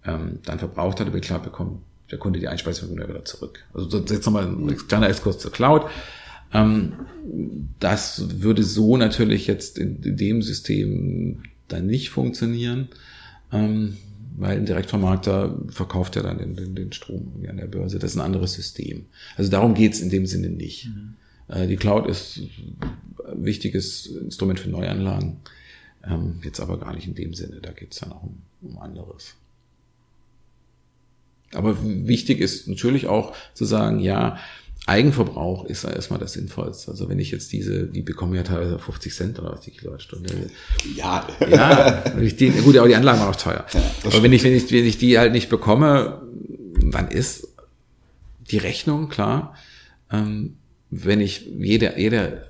ähm, 0.05 0.39
dann 0.45 0.59
verbraucht 0.59 0.99
hat, 0.99 1.13
die 1.13 1.19
Cloud 1.19 1.43
bekommt 1.43 1.81
der 2.11 2.19
Kunde 2.19 2.39
die 2.39 2.47
Einspeisevergütung 2.47 3.09
wieder 3.09 3.25
zurück. 3.25 3.65
Also 3.73 3.97
jetzt 3.97 4.25
nochmal 4.25 4.45
ein 4.45 4.77
kleiner 4.87 5.09
Exkurs 5.09 5.39
zur 5.39 5.51
Cloud. 5.51 5.85
Ähm, 6.53 6.93
das 7.79 8.41
würde 8.41 8.63
so 8.63 8.95
natürlich 8.95 9.47
jetzt 9.47 9.77
in, 9.77 10.01
in 10.03 10.15
dem 10.15 10.41
System 10.41 11.43
dann 11.67 11.87
nicht 11.87 12.09
funktionieren. 12.09 12.87
Ähm, 13.51 13.97
weil 14.37 14.57
ein 14.57 14.65
Direktvermarkter 14.65 15.57
verkauft 15.69 16.15
ja 16.15 16.21
dann 16.21 16.37
den, 16.37 16.55
den, 16.55 16.75
den 16.75 16.93
Strom 16.93 17.33
an 17.49 17.57
der 17.57 17.65
Börse. 17.65 17.99
Das 17.99 18.11
ist 18.11 18.17
ein 18.17 18.25
anderes 18.25 18.53
System. 18.53 19.07
Also 19.35 19.49
darum 19.49 19.73
geht's 19.73 19.99
in 19.99 20.09
dem 20.09 20.25
Sinne 20.27 20.49
nicht. 20.49 20.87
Mhm. 20.87 21.15
Äh, 21.47 21.67
die 21.67 21.75
Cloud 21.75 22.07
ist 22.07 22.41
ein 23.27 23.43
wichtiges 23.43 24.05
Instrument 24.05 24.59
für 24.59 24.69
Neuanlagen, 24.69 25.37
ähm, 26.03 26.39
jetzt 26.43 26.59
aber 26.59 26.79
gar 26.79 26.93
nicht 26.93 27.07
in 27.07 27.15
dem 27.15 27.33
Sinne. 27.33 27.59
Da 27.61 27.71
geht's 27.71 27.99
dann 27.99 28.11
auch 28.11 28.23
um, 28.23 28.41
um 28.61 28.77
anderes. 28.77 29.33
Aber 31.53 31.77
wichtig 31.83 32.39
ist 32.39 32.67
natürlich 32.67 33.07
auch 33.07 33.33
zu 33.53 33.65
sagen, 33.65 33.99
ja, 33.99 34.37
Eigenverbrauch 34.87 35.65
ist 35.65 35.83
da 35.83 35.89
erstmal 35.89 36.19
das 36.19 36.33
Sinnvollste. 36.33 36.91
Also 36.91 37.09
wenn 37.09 37.19
ich 37.19 37.31
jetzt 37.31 37.51
diese, 37.51 37.87
die 37.87 38.01
bekommen 38.01 38.33
ja 38.33 38.43
teilweise 38.43 38.79
50 38.79 39.13
Cent 39.13 39.39
oder 39.39 39.51
was 39.51 39.61
die 39.61 39.71
Kilowattstunde. 39.71 40.49
Ja. 40.95 41.27
Ja, 41.49 42.09
die, 42.17 42.49
gut, 42.51 42.77
aber 42.77 42.87
die 42.87 42.95
Anlagen 42.95 43.19
waren 43.19 43.29
auch 43.29 43.35
teuer. 43.35 43.65
Ja, 43.73 43.81
aber 44.05 44.23
wenn 44.23 44.31
ich, 44.31 44.43
wenn 44.45 44.55
ich, 44.55 44.71
wenn 44.71 44.85
ich 44.85 44.97
die 44.97 45.19
halt 45.19 45.33
nicht 45.33 45.49
bekomme, 45.49 46.21
dann 46.89 47.09
ist 47.09 47.49
die 48.49 48.57
Rechnung 48.59 49.09
klar. 49.09 49.55
Ähm, 50.09 50.55
wenn 50.89 51.19
ich 51.19 51.45
jede, 51.59 51.99
jede 51.99 52.47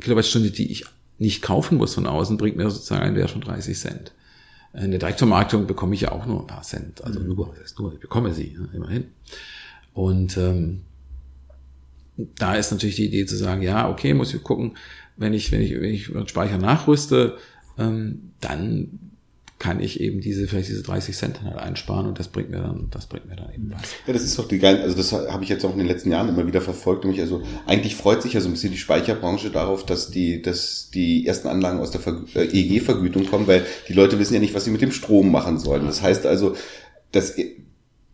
Kilowattstunde, 0.00 0.50
die 0.50 0.72
ich 0.72 0.84
nicht 1.18 1.40
kaufen 1.40 1.78
muss 1.78 1.94
von 1.94 2.08
außen, 2.08 2.36
bringt 2.36 2.56
mir 2.56 2.68
sozusagen 2.68 3.02
einen 3.02 3.16
Wert 3.16 3.30
von 3.30 3.42
30 3.42 3.78
Cent. 3.78 4.12
In 4.72 4.90
der 4.90 4.98
Direktvermarktung 4.98 5.68
bekomme 5.68 5.94
ich 5.94 6.00
ja 6.00 6.10
auch 6.10 6.26
nur 6.26 6.40
ein 6.40 6.48
paar 6.48 6.62
Cent. 6.62 7.04
Also 7.04 7.20
mhm. 7.20 7.28
nur, 7.28 7.50
das 7.50 7.60
heißt 7.60 7.78
nur, 7.78 7.92
ich 7.92 8.00
bekomme 8.00 8.34
sie, 8.34 8.58
immerhin. 8.72 9.04
Und 9.92 10.36
ähm, 10.36 10.80
da 12.16 12.54
ist 12.54 12.70
natürlich 12.70 12.96
die 12.96 13.06
Idee 13.06 13.26
zu 13.26 13.36
sagen, 13.36 13.62
ja, 13.62 13.88
okay, 13.88 14.14
muss 14.14 14.34
ich 14.34 14.42
gucken, 14.42 14.76
wenn 15.16 15.34
ich, 15.34 15.52
wenn 15.52 15.60
ich, 15.60 15.80
wenn 15.80 15.94
ich 15.94 16.08
den 16.08 16.28
Speicher 16.28 16.58
nachrüste, 16.58 17.36
ähm, 17.78 18.32
dann 18.40 18.98
kann 19.58 19.80
ich 19.80 20.00
eben 20.00 20.20
diese, 20.20 20.46
vielleicht 20.46 20.68
diese 20.68 20.82
30 20.82 21.16
Cent 21.16 21.42
halt 21.42 21.56
einsparen 21.56 22.06
und 22.06 22.18
das 22.18 22.28
bringt 22.28 22.50
mir 22.50 22.58
dann, 22.58 22.88
das 22.90 23.06
bringt 23.06 23.26
mir 23.26 23.36
dann 23.36 23.52
eben 23.54 23.72
was. 23.72 23.82
Ja, 24.06 24.12
das 24.12 24.22
ist 24.22 24.38
doch 24.38 24.48
die 24.48 24.58
geil, 24.58 24.82
also 24.82 24.96
das 24.96 25.12
habe 25.12 25.42
ich 25.42 25.48
jetzt 25.48 25.64
auch 25.64 25.72
in 25.72 25.78
den 25.78 25.86
letzten 25.86 26.10
Jahren 26.10 26.28
immer 26.28 26.46
wieder 26.46 26.60
verfolgt, 26.60 27.04
nämlich 27.04 27.22
also 27.22 27.42
eigentlich 27.66 27.96
freut 27.96 28.20
sich 28.20 28.34
ja 28.34 28.40
so 28.40 28.48
ein 28.48 28.52
bisschen 28.52 28.72
die 28.72 28.78
Speicherbranche 28.78 29.50
darauf, 29.50 29.86
dass 29.86 30.10
die, 30.10 30.42
dass 30.42 30.90
die 30.92 31.26
ersten 31.26 31.48
Anlagen 31.48 31.78
aus 31.78 31.92
der 31.92 32.00
äh, 32.34 32.44
EEG-Vergütung 32.44 33.26
kommen, 33.26 33.46
weil 33.46 33.64
die 33.88 33.94
Leute 33.94 34.18
wissen 34.18 34.34
ja 34.34 34.40
nicht, 34.40 34.54
was 34.54 34.64
sie 34.64 34.70
mit 34.70 34.82
dem 34.82 34.92
Strom 34.92 35.30
machen 35.30 35.58
sollen. 35.58 35.86
Das 35.86 36.02
heißt 36.02 36.26
also, 36.26 36.56
dass 37.12 37.36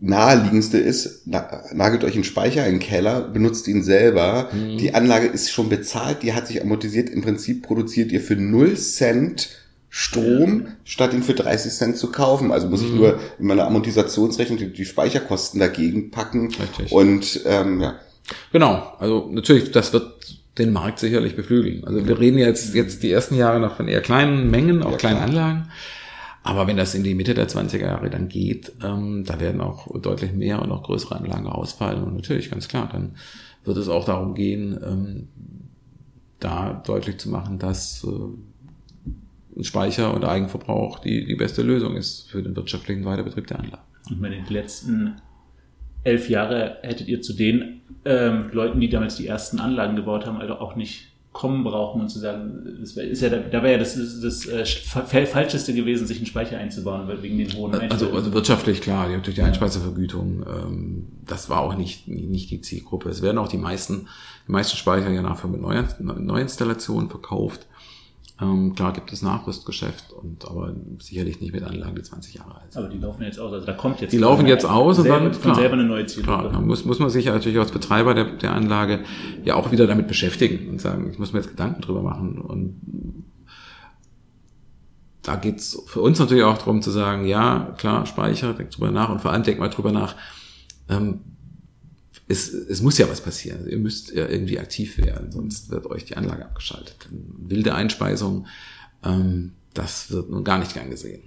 naheliegendste 0.00 0.78
ist, 0.78 1.22
na, 1.26 1.62
nagelt 1.72 2.04
euch 2.04 2.14
einen 2.14 2.24
Speicher 2.24 2.66
in 2.66 2.76
den 2.76 2.80
Keller, 2.80 3.20
benutzt 3.20 3.68
ihn 3.68 3.82
selber. 3.82 4.48
Mhm. 4.52 4.78
Die 4.78 4.94
Anlage 4.94 5.26
ist 5.26 5.50
schon 5.50 5.68
bezahlt, 5.68 6.22
die 6.22 6.32
hat 6.32 6.46
sich 6.46 6.62
amortisiert. 6.62 7.10
Im 7.10 7.22
Prinzip 7.22 7.62
produziert 7.62 8.10
ihr 8.10 8.20
für 8.20 8.36
0 8.36 8.76
Cent 8.76 9.50
Strom, 9.92 10.62
ja. 10.66 10.72
statt 10.84 11.12
ihn 11.12 11.22
für 11.22 11.34
30 11.34 11.72
Cent 11.72 11.96
zu 11.96 12.12
kaufen. 12.12 12.52
Also 12.52 12.68
muss 12.68 12.80
mhm. 12.80 12.86
ich 12.86 12.94
nur 12.94 13.18
in 13.38 13.46
meiner 13.46 13.66
Amortisationsrechnung 13.66 14.58
die, 14.58 14.72
die 14.72 14.84
Speicherkosten 14.84 15.60
dagegen 15.60 16.10
packen. 16.10 16.48
Richtig. 16.48 16.92
Und 16.92 17.40
ähm, 17.44 17.80
ja. 17.80 17.98
Genau, 18.52 18.94
also 18.98 19.28
natürlich, 19.32 19.72
das 19.72 19.92
wird 19.92 20.40
den 20.58 20.72
Markt 20.72 20.98
sicherlich 21.00 21.36
beflügeln. 21.36 21.84
Also 21.84 22.06
wir 22.06 22.18
reden 22.18 22.38
jetzt, 22.38 22.74
jetzt 22.74 23.02
die 23.02 23.10
ersten 23.10 23.34
Jahre 23.34 23.60
noch 23.60 23.76
von 23.76 23.88
eher 23.88 24.00
kleinen 24.00 24.50
Mengen, 24.50 24.82
auch 24.82 24.92
ja, 24.92 24.96
kleinen 24.96 25.20
Anlagen. 25.20 25.70
Aber 26.42 26.66
wenn 26.66 26.76
das 26.76 26.94
in 26.94 27.04
die 27.04 27.14
Mitte 27.14 27.34
der 27.34 27.48
20er 27.48 27.80
Jahre 27.80 28.10
dann 28.10 28.28
geht, 28.28 28.72
ähm, 28.82 29.24
da 29.24 29.40
werden 29.40 29.60
auch 29.60 29.86
deutlich 30.00 30.32
mehr 30.32 30.62
und 30.62 30.72
auch 30.72 30.82
größere 30.82 31.16
Anlagen 31.16 31.46
ausfallen. 31.46 32.02
Und 32.02 32.14
natürlich, 32.14 32.50
ganz 32.50 32.68
klar, 32.68 32.88
dann 32.90 33.16
wird 33.64 33.76
es 33.76 33.88
auch 33.88 34.06
darum 34.06 34.34
gehen, 34.34 34.78
ähm, 34.82 35.28
da 36.38 36.82
deutlich 36.86 37.18
zu 37.18 37.28
machen, 37.28 37.58
dass 37.58 38.04
äh, 38.04 39.62
Speicher 39.62 40.14
und 40.14 40.24
Eigenverbrauch 40.24 41.00
die, 41.00 41.26
die 41.26 41.34
beste 41.34 41.62
Lösung 41.62 41.96
ist 41.96 42.30
für 42.30 42.42
den 42.42 42.56
wirtschaftlichen 42.56 43.04
Weiterbetrieb 43.04 43.46
der 43.46 43.58
Anlage. 43.58 43.82
Und 44.08 44.24
in 44.24 44.32
den 44.32 44.46
letzten 44.46 45.20
elf 46.04 46.30
Jahre 46.30 46.78
hättet 46.82 47.08
ihr 47.08 47.20
zu 47.20 47.34
den 47.34 47.82
ähm, 48.06 48.50
Leuten, 48.52 48.80
die 48.80 48.88
damals 48.88 49.16
die 49.16 49.26
ersten 49.26 49.60
Anlagen 49.60 49.96
gebaut 49.96 50.24
haben, 50.24 50.38
also 50.38 50.54
auch 50.54 50.76
nicht 50.76 51.09
kommen 51.32 51.62
brauchen 51.62 52.00
und 52.00 52.08
zu 52.08 52.18
sagen, 52.18 52.76
das 52.80 52.96
wär, 52.96 53.04
ist 53.04 53.22
ja, 53.22 53.28
da 53.28 53.62
wäre 53.62 53.72
ja 53.72 53.78
das, 53.78 53.94
das, 53.94 54.20
das 54.20 54.46
äh, 54.46 55.26
Falscheste 55.26 55.72
gewesen, 55.72 56.06
sich 56.06 56.16
einen 56.16 56.26
Speicher 56.26 56.58
einzubauen, 56.58 57.08
wegen 57.22 57.38
den 57.38 57.52
hohen 57.54 57.72
Also, 57.74 58.10
also 58.10 58.32
wirtschaftlich 58.32 58.80
klar, 58.80 59.08
durch 59.08 59.36
die 59.36 59.42
Einspeisevergütung, 59.42 60.44
ähm, 60.48 61.06
das 61.24 61.48
war 61.48 61.60
auch 61.60 61.76
nicht, 61.76 62.08
nicht 62.08 62.50
die 62.50 62.60
Zielgruppe. 62.60 63.10
Es 63.10 63.22
werden 63.22 63.38
auch 63.38 63.48
die 63.48 63.58
meisten, 63.58 64.08
die 64.48 64.52
meisten 64.52 64.76
Speicher 64.76 65.10
ja 65.10 65.22
nachher 65.22 65.48
mit 65.48 65.60
Neuinstallationen 65.60 67.08
verkauft. 67.08 67.66
Ähm, 68.42 68.74
klar 68.74 68.92
gibt 68.92 69.12
es 69.12 69.20
Nachrüstgeschäft 69.20 70.12
und 70.12 70.46
aber 70.48 70.74
sicherlich 70.98 71.40
nicht 71.40 71.52
mit 71.52 71.62
Anlagen, 71.62 71.94
die 71.94 72.02
20 72.02 72.34
Jahre 72.34 72.54
alt 72.54 72.72
sind. 72.72 72.82
Aber 72.82 72.92
die 72.92 72.98
laufen 72.98 73.22
jetzt 73.22 73.38
aus, 73.38 73.52
also 73.52 73.66
da 73.66 73.72
kommt 73.72 74.00
jetzt. 74.00 74.12
Die 74.12 74.18
laufen 74.18 74.46
jetzt 74.46 74.64
aus 74.64 74.98
und 74.98 75.08
dann 75.08 75.34
von 75.34 75.54
selber 75.54 75.74
eine 75.74 75.84
neue 75.84 76.06
Zielgruppe. 76.06 76.38
Klar, 76.38 76.52
dann 76.52 76.66
muss, 76.66 76.84
muss 76.86 76.98
man 76.98 77.10
sich 77.10 77.26
ja 77.26 77.32
natürlich 77.32 77.58
als 77.58 77.70
Betreiber 77.70 78.14
der, 78.14 78.24
der 78.24 78.52
Anlage 78.52 79.00
ja 79.44 79.56
auch 79.56 79.72
wieder 79.72 79.86
damit 79.86 80.08
beschäftigen 80.08 80.70
und 80.70 80.80
sagen, 80.80 81.10
ich 81.10 81.18
muss 81.18 81.32
mir 81.32 81.40
jetzt 81.40 81.50
Gedanken 81.50 81.82
drüber 81.82 82.02
machen 82.02 82.38
und 82.38 82.80
da 85.22 85.36
geht's 85.36 85.82
für 85.86 86.00
uns 86.00 86.18
natürlich 86.18 86.44
auch 86.44 86.56
darum 86.56 86.80
zu 86.80 86.90
sagen, 86.90 87.26
ja, 87.26 87.74
klar, 87.76 88.06
Speicher, 88.06 88.54
denk 88.54 88.70
drüber 88.70 88.90
nach 88.90 89.10
und 89.10 89.20
vor 89.20 89.32
allem 89.32 89.42
denk 89.42 89.58
mal 89.58 89.68
drüber 89.68 89.92
nach, 89.92 90.14
ähm, 90.88 91.20
es, 92.30 92.52
es 92.52 92.80
muss 92.80 92.96
ja 92.96 93.08
was 93.08 93.20
passieren. 93.20 93.66
Ihr 93.68 93.78
müsst 93.78 94.12
ja 94.12 94.28
irgendwie 94.28 94.58
aktiv 94.58 94.98
werden, 94.98 95.32
sonst 95.32 95.70
wird 95.70 95.86
euch 95.86 96.04
die 96.04 96.16
Anlage 96.16 96.44
abgeschaltet. 96.44 97.08
Wilde 97.10 97.74
Einspeisung, 97.74 98.46
ähm, 99.04 99.52
das 99.74 100.10
wird 100.10 100.30
nun 100.30 100.44
gar 100.44 100.58
nicht 100.58 100.74
gern 100.74 100.90
gesehen. 100.90 101.22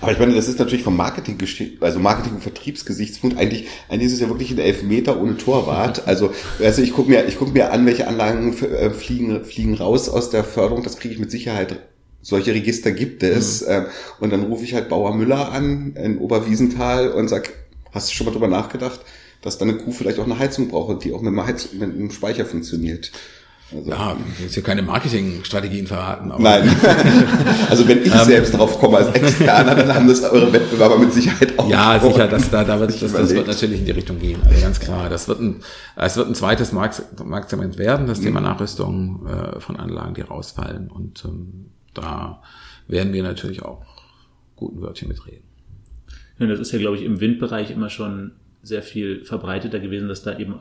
Aber 0.00 0.12
ich 0.12 0.18
meine, 0.18 0.34
das 0.34 0.48
ist 0.48 0.58
natürlich 0.58 0.84
vom 0.84 0.96
Marketing, 0.96 1.36
also 1.80 1.98
Marketing- 1.98 2.34
und 2.34 2.42
Vertriebsgesichtspunkt 2.42 3.36
eigentlich, 3.36 3.66
eigentlich 3.88 4.06
ist 4.06 4.14
es 4.14 4.20
ja 4.20 4.28
wirklich 4.28 4.52
ein 4.52 4.58
Elfmeter 4.58 5.20
ohne 5.20 5.36
Torwart. 5.36 6.06
Also, 6.06 6.32
also 6.60 6.82
ich 6.82 6.92
gucke 6.92 7.10
mir, 7.10 7.26
ich 7.26 7.36
guck 7.36 7.52
mir 7.52 7.72
an, 7.72 7.84
welche 7.84 8.06
Anlagen 8.06 8.56
äh, 8.56 8.90
fliegen, 8.90 9.44
fliegen 9.44 9.74
raus 9.74 10.08
aus 10.08 10.30
der 10.30 10.44
Förderung. 10.44 10.84
Das 10.84 10.98
kriege 10.98 11.12
ich 11.12 11.20
mit 11.20 11.32
Sicherheit. 11.32 11.80
Solche 12.22 12.54
Register 12.54 12.92
gibt 12.92 13.22
es. 13.22 13.62
Mhm. 13.62 13.66
Ähm, 13.70 13.86
und 14.20 14.30
dann 14.30 14.44
rufe 14.44 14.64
ich 14.64 14.74
halt 14.74 14.88
Bauer 14.88 15.14
Müller 15.14 15.50
an 15.50 15.94
in 15.94 16.18
Oberwiesenthal 16.18 17.10
und 17.10 17.28
sag, 17.28 17.50
hast 17.92 18.10
du 18.10 18.14
schon 18.14 18.26
mal 18.26 18.32
drüber 18.32 18.48
nachgedacht? 18.48 19.00
Dass 19.42 19.58
deine 19.58 19.74
Kuh 19.74 19.92
vielleicht 19.92 20.18
auch 20.18 20.24
eine 20.24 20.38
Heizung 20.38 20.68
braucht, 20.68 21.04
die 21.04 21.12
auch 21.12 21.20
mit 21.20 21.28
einem, 21.28 21.46
Heiz 21.46 21.72
mit 21.72 21.82
einem 21.82 22.10
Speicher 22.10 22.44
funktioniert. 22.44 23.10
Also, 23.72 23.88
ja, 23.88 24.16
ich 24.36 24.44
jetzt 24.44 24.54
hier 24.54 24.62
keine 24.64 24.82
Marketingstrategien 24.82 25.86
verraten. 25.86 26.32
Aber 26.32 26.42
Nein. 26.42 26.68
also 27.70 27.86
wenn 27.86 28.02
ich 28.02 28.12
ähm, 28.12 28.24
selbst 28.24 28.52
drauf 28.52 28.80
komme 28.80 28.96
als 28.96 29.14
Externer, 29.14 29.76
dann 29.76 29.94
haben 29.94 30.08
das 30.08 30.22
eure 30.24 30.52
Wettbewerber 30.52 30.98
mit 30.98 31.12
Sicherheit 31.12 31.56
auch. 31.56 31.68
Ja, 31.68 32.00
sicher, 32.00 32.26
das, 32.26 32.50
da, 32.50 32.64
da 32.64 32.80
wird, 32.80 33.00
das, 33.00 33.12
das 33.12 33.30
wird 33.30 33.46
natürlich 33.46 33.78
in 33.78 33.86
die 33.86 33.92
Richtung 33.92 34.18
gehen. 34.18 34.40
Also 34.44 34.60
ganz 34.60 34.80
klar. 34.80 35.08
Das 35.08 35.28
wird 35.28 35.40
ein, 35.40 35.62
es 35.94 36.16
wird 36.16 36.28
ein 36.28 36.34
zweites 36.34 36.72
Markt, 36.72 37.02
Marktsegment 37.24 37.78
werden, 37.78 38.08
das 38.08 38.18
mhm. 38.18 38.24
Thema 38.24 38.40
Nachrüstung 38.40 39.26
äh, 39.26 39.60
von 39.60 39.76
Anlagen, 39.76 40.14
die 40.14 40.22
rausfallen. 40.22 40.90
Und 40.90 41.24
ähm, 41.24 41.66
da 41.94 42.42
werden 42.88 43.12
wir 43.12 43.22
natürlich 43.22 43.62
auch 43.62 43.84
guten 44.56 44.82
Wörtchen 44.82 45.08
mitreden. 45.08 45.44
Ja, 46.40 46.46
das 46.46 46.58
ist 46.58 46.72
ja, 46.72 46.78
glaube 46.80 46.96
ich, 46.96 47.04
im 47.04 47.20
Windbereich 47.20 47.70
immer 47.70 47.88
schon 47.88 48.32
sehr 48.62 48.82
viel 48.82 49.24
verbreiteter 49.24 49.80
gewesen, 49.80 50.08
dass 50.08 50.22
da 50.22 50.38
eben 50.38 50.60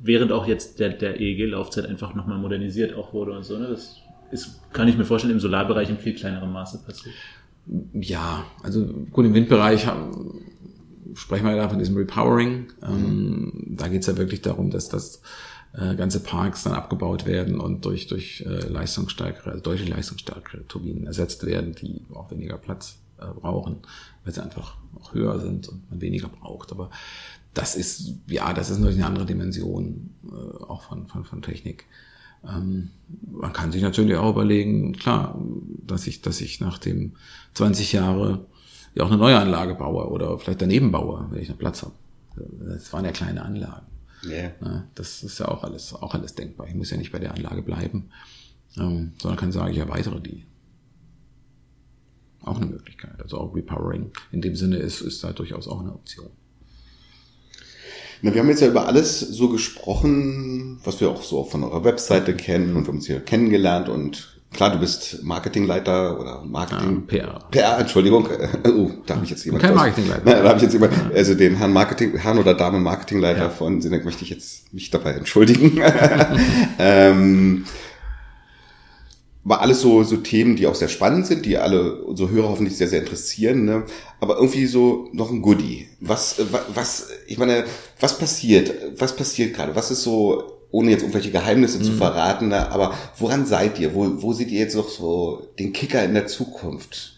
während 0.00 0.32
auch 0.32 0.46
jetzt 0.46 0.80
der, 0.80 0.90
der 0.90 1.20
EEG-Laufzeit 1.20 1.86
einfach 1.86 2.14
nochmal 2.14 2.38
modernisiert 2.38 2.94
auch 2.94 3.12
wurde 3.12 3.32
und 3.32 3.44
so. 3.44 3.58
Ne? 3.58 3.68
Das 3.68 3.98
ist, 4.30 4.60
kann 4.72 4.88
ich 4.88 4.96
mir 4.96 5.04
vorstellen, 5.04 5.34
im 5.34 5.40
Solarbereich 5.40 5.90
in 5.90 5.98
viel 5.98 6.14
kleinerem 6.14 6.52
Maße 6.52 6.82
passiert. 6.84 7.14
Ja, 7.94 8.44
also 8.62 8.84
gut, 9.12 9.24
im 9.24 9.34
Windbereich 9.34 9.86
haben, 9.86 10.40
sprechen 11.14 11.46
wir 11.46 11.54
ja 11.54 11.68
von 11.68 11.78
diesem 11.78 11.96
Repowering. 11.96 12.72
Ähm, 12.82 13.76
da 13.76 13.88
geht 13.88 14.00
es 14.00 14.08
ja 14.08 14.16
wirklich 14.16 14.42
darum, 14.42 14.70
dass 14.70 14.88
das 14.88 15.22
äh, 15.74 15.94
ganze 15.94 16.20
Parks 16.20 16.64
dann 16.64 16.72
abgebaut 16.72 17.24
werden 17.26 17.60
und 17.60 17.84
durch, 17.84 18.08
durch 18.08 18.44
äh, 18.46 18.66
leistungsstärkere, 18.66 19.50
also 19.50 19.62
deutlich 19.62 19.88
leistungsstärkere 19.88 20.66
Turbinen 20.66 21.06
ersetzt 21.06 21.46
werden, 21.46 21.74
die 21.74 22.02
auch 22.12 22.30
weniger 22.30 22.58
Platz 22.58 22.98
äh, 23.18 23.26
brauchen, 23.26 23.78
weil 24.24 24.32
sie 24.32 24.42
einfach 24.42 24.76
auch 25.00 25.14
höher 25.14 25.38
sind 25.40 25.68
und 25.68 25.90
man 25.90 26.00
weniger 26.00 26.28
braucht. 26.28 26.72
Aber 26.72 26.90
das 27.54 27.76
ist, 27.76 28.14
ja, 28.26 28.52
das 28.52 28.70
ist 28.70 28.78
natürlich 28.78 28.98
eine 28.98 29.06
andere 29.06 29.26
Dimension 29.26 30.10
äh, 30.24 30.64
auch 30.64 30.82
von, 30.82 31.06
von, 31.06 31.24
von 31.24 31.42
Technik. 31.42 31.86
Ähm, 32.48 32.90
man 33.30 33.52
kann 33.52 33.72
sich 33.72 33.82
natürlich 33.82 34.16
auch 34.16 34.30
überlegen, 34.30 34.92
klar, 34.94 35.38
dass 35.86 36.06
ich, 36.06 36.22
dass 36.22 36.40
ich 36.40 36.60
nach 36.60 36.78
dem 36.78 37.12
20 37.54 37.92
Jahre 37.92 38.46
ja 38.94 39.04
auch 39.04 39.08
eine 39.08 39.18
neue 39.18 39.38
Anlage 39.38 39.74
baue 39.74 40.08
oder 40.08 40.38
vielleicht 40.38 40.62
daneben 40.62 40.90
baue, 40.92 41.26
wenn 41.30 41.40
ich 41.40 41.48
noch 41.48 41.58
Platz 41.58 41.82
habe. 41.82 41.94
Das 42.66 42.92
waren 42.92 43.04
ja 43.04 43.12
kleine 43.12 43.42
Anlagen. 43.42 43.86
Yeah. 44.24 44.52
Ja, 44.60 44.84
das 44.94 45.22
ist 45.22 45.38
ja 45.40 45.48
auch 45.48 45.64
alles, 45.64 45.94
auch 45.94 46.14
alles 46.14 46.34
denkbar. 46.34 46.68
Ich 46.68 46.74
muss 46.74 46.90
ja 46.90 46.96
nicht 46.96 47.12
bei 47.12 47.18
der 47.18 47.34
Anlage 47.34 47.62
bleiben, 47.62 48.10
ähm, 48.76 49.12
sondern 49.18 49.38
kann 49.38 49.52
sagen, 49.52 49.72
ich 49.72 49.78
erweitere 49.78 50.20
die. 50.20 50.44
Auch 52.44 52.56
eine 52.56 52.66
Möglichkeit. 52.66 53.22
Also 53.22 53.38
auch 53.38 53.54
Repowering 53.54 54.10
in 54.32 54.40
dem 54.40 54.56
Sinne 54.56 54.76
ist, 54.76 55.00
ist 55.00 55.22
da 55.22 55.32
durchaus 55.32 55.68
auch 55.68 55.80
eine 55.80 55.92
Option. 55.92 56.28
Na, 58.22 58.32
wir 58.32 58.40
haben 58.40 58.48
jetzt 58.48 58.60
ja 58.60 58.68
über 58.68 58.86
alles 58.86 59.20
so 59.20 59.48
gesprochen, 59.48 60.80
was 60.84 61.00
wir 61.00 61.10
auch 61.10 61.22
so 61.22 61.42
von 61.44 61.64
eurer 61.64 61.84
Webseite 61.84 62.34
kennen 62.34 62.76
und 62.76 62.84
wir 62.84 62.88
haben 62.88 62.96
uns 62.96 63.06
hier 63.06 63.20
kennengelernt 63.20 63.88
und 63.88 64.38
klar, 64.52 64.70
du 64.70 64.78
bist 64.78 65.24
Marketingleiter 65.24 66.20
oder 66.20 66.42
Marketing. 66.44 67.04
Ja, 67.10 67.18
PR. 67.18 67.40
PR, 67.50 67.78
Entschuldigung. 67.78 68.28
Oh, 68.64 68.90
da 69.06 69.16
habe 69.16 69.24
ich 69.24 69.30
jetzt 69.30 69.44
jemand. 69.44 69.64
Kein 69.64 69.74
Marketingleiter. 69.74 70.22
Na, 70.24 70.34
da 70.40 70.48
habe 70.48 70.56
ich 70.56 70.62
jetzt 70.62 70.72
jemand, 70.72 70.92
also 71.12 71.34
den 71.34 71.56
Herrn 71.56 71.72
Marketing, 71.72 72.16
Herrn 72.16 72.38
oder 72.38 72.54
Dame 72.54 72.78
Marketingleiter 72.78 73.42
ja. 73.42 73.50
von 73.50 73.82
Sinek 73.82 74.04
möchte 74.04 74.22
ich 74.22 74.30
jetzt 74.30 74.72
mich 74.72 74.90
dabei 74.90 75.12
entschuldigen. 75.14 75.80
ähm, 76.78 77.64
war 79.44 79.60
alles 79.60 79.80
so, 79.80 80.04
so 80.04 80.18
Themen, 80.18 80.54
die 80.54 80.66
auch 80.66 80.74
sehr 80.74 80.88
spannend 80.88 81.26
sind, 81.26 81.44
die 81.44 81.58
alle 81.58 82.02
unsere 82.02 82.30
Hörer 82.30 82.48
hoffentlich 82.48 82.76
sehr, 82.76 82.88
sehr 82.88 83.00
interessieren, 83.00 83.64
ne? 83.64 83.84
aber 84.20 84.36
irgendwie 84.36 84.66
so 84.66 85.08
noch 85.12 85.30
ein 85.30 85.42
Goodie. 85.42 85.88
Was, 86.00 86.36
was, 86.72 87.08
ich 87.26 87.38
meine, 87.38 87.64
was 87.98 88.18
passiert? 88.18 88.72
Was 88.96 89.16
passiert 89.16 89.54
gerade? 89.54 89.74
Was 89.74 89.90
ist 89.90 90.02
so, 90.02 90.60
ohne 90.70 90.92
jetzt 90.92 91.02
irgendwelche 91.02 91.32
Geheimnisse 91.32 91.78
mhm. 91.78 91.84
zu 91.84 91.92
verraten, 91.92 92.48
ne? 92.48 92.70
aber 92.70 92.94
woran 93.18 93.44
seid 93.44 93.80
ihr? 93.80 93.94
Wo, 93.94 94.22
wo 94.22 94.32
seht 94.32 94.50
ihr 94.50 94.60
jetzt 94.60 94.76
noch 94.76 94.88
so 94.88 95.48
den 95.58 95.72
Kicker 95.72 96.04
in 96.04 96.14
der 96.14 96.28
Zukunft? 96.28 97.14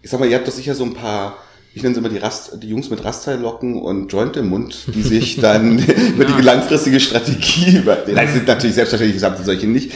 Ich 0.00 0.10
sag 0.10 0.20
mal, 0.20 0.28
ihr 0.28 0.36
habt 0.36 0.46
doch 0.46 0.52
sicher 0.52 0.76
so 0.76 0.84
ein 0.84 0.94
paar, 0.94 1.38
ich 1.74 1.82
nenne 1.82 1.92
sie 1.92 1.98
immer 1.98 2.08
die, 2.08 2.18
Rast, 2.18 2.52
die 2.62 2.68
Jungs 2.68 2.88
mit 2.88 3.04
Rasterlocken 3.04 3.82
und 3.82 4.12
Joint 4.12 4.36
im 4.36 4.48
Mund, 4.50 4.86
die 4.94 5.02
sich 5.02 5.36
dann 5.40 5.80
über 5.80 6.24
die 6.24 6.40
langfristige 6.40 7.00
Strategie, 7.00 7.78
über, 7.78 7.96
das 7.96 8.32
sind 8.32 8.46
natürlich 8.46 8.76
selbstverständlich 8.76 9.16
gesagt, 9.16 9.44
solche 9.44 9.66
nicht, 9.66 9.90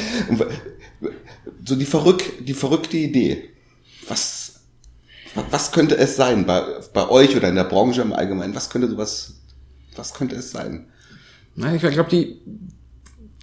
so 1.64 1.76
die, 1.76 1.84
verrück, 1.84 2.44
die 2.44 2.54
verrückte 2.54 2.96
Idee. 2.96 3.50
Was, 4.08 4.60
was 5.50 5.72
könnte 5.72 5.96
es 5.96 6.16
sein 6.16 6.46
bei, 6.46 6.62
bei 6.92 7.08
euch 7.08 7.36
oder 7.36 7.48
in 7.48 7.54
der 7.54 7.64
Branche 7.64 8.02
im 8.02 8.12
Allgemeinen? 8.12 8.54
Was 8.54 8.70
könnte 8.70 8.88
sowas, 8.88 9.40
was 9.96 10.14
könnte 10.14 10.36
es 10.36 10.50
sein? 10.50 10.86
Na, 11.54 11.74
ich 11.74 11.82
glaube, 11.82 12.10
die, 12.10 12.40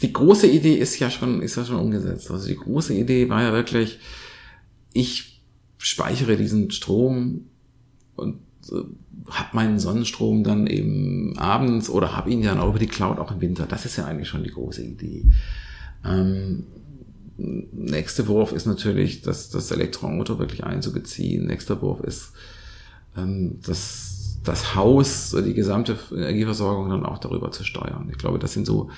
die 0.01 0.13
große 0.13 0.47
Idee 0.47 0.75
ist 0.75 0.99
ja 0.99 1.09
schon, 1.09 1.41
ist 1.41 1.55
ja 1.55 1.65
schon 1.65 1.79
umgesetzt. 1.79 2.29
Also 2.31 2.47
die 2.47 2.55
große 2.55 2.93
Idee 2.93 3.29
war 3.29 3.41
ja 3.41 3.53
wirklich, 3.53 3.99
ich 4.93 5.41
speichere 5.77 6.35
diesen 6.35 6.71
Strom 6.71 7.45
und 8.15 8.39
äh, 8.71 8.83
habe 9.29 9.49
meinen 9.55 9.79
Sonnenstrom 9.79 10.43
dann 10.43 10.67
eben 10.67 11.37
abends 11.37 11.89
oder 11.89 12.15
habe 12.15 12.31
ihn 12.31 12.41
dann 12.41 12.59
auch 12.59 12.69
über 12.69 12.79
die 12.79 12.87
Cloud 12.87 13.19
auch 13.19 13.31
im 13.31 13.41
Winter. 13.41 13.65
Das 13.65 13.85
ist 13.85 13.97
ja 13.97 14.05
eigentlich 14.05 14.27
schon 14.27 14.43
die 14.43 14.51
große 14.51 14.83
Idee. 14.83 15.25
Ähm, 16.03 16.65
nächste 17.39 18.27
Wurf 18.27 18.51
ist 18.51 18.65
natürlich, 18.65 19.21
das, 19.21 19.49
das 19.49 19.71
Elektroauto 19.71 20.39
wirklich 20.39 20.63
einzubeziehen. 20.63 21.45
Nächster 21.45 21.81
Wurf 21.81 22.01
ist, 22.01 22.33
ähm, 23.17 23.59
das, 23.65 24.39
das 24.43 24.75
Haus, 24.75 25.35
die 25.45 25.53
gesamte 25.53 25.97
Energieversorgung 26.11 26.89
dann 26.89 27.05
auch 27.05 27.17
darüber 27.17 27.51
zu 27.51 27.63
steuern. 27.63 28.09
Ich 28.11 28.17
glaube, 28.17 28.39
das 28.39 28.53
sind 28.53 28.65
so, 28.65 28.89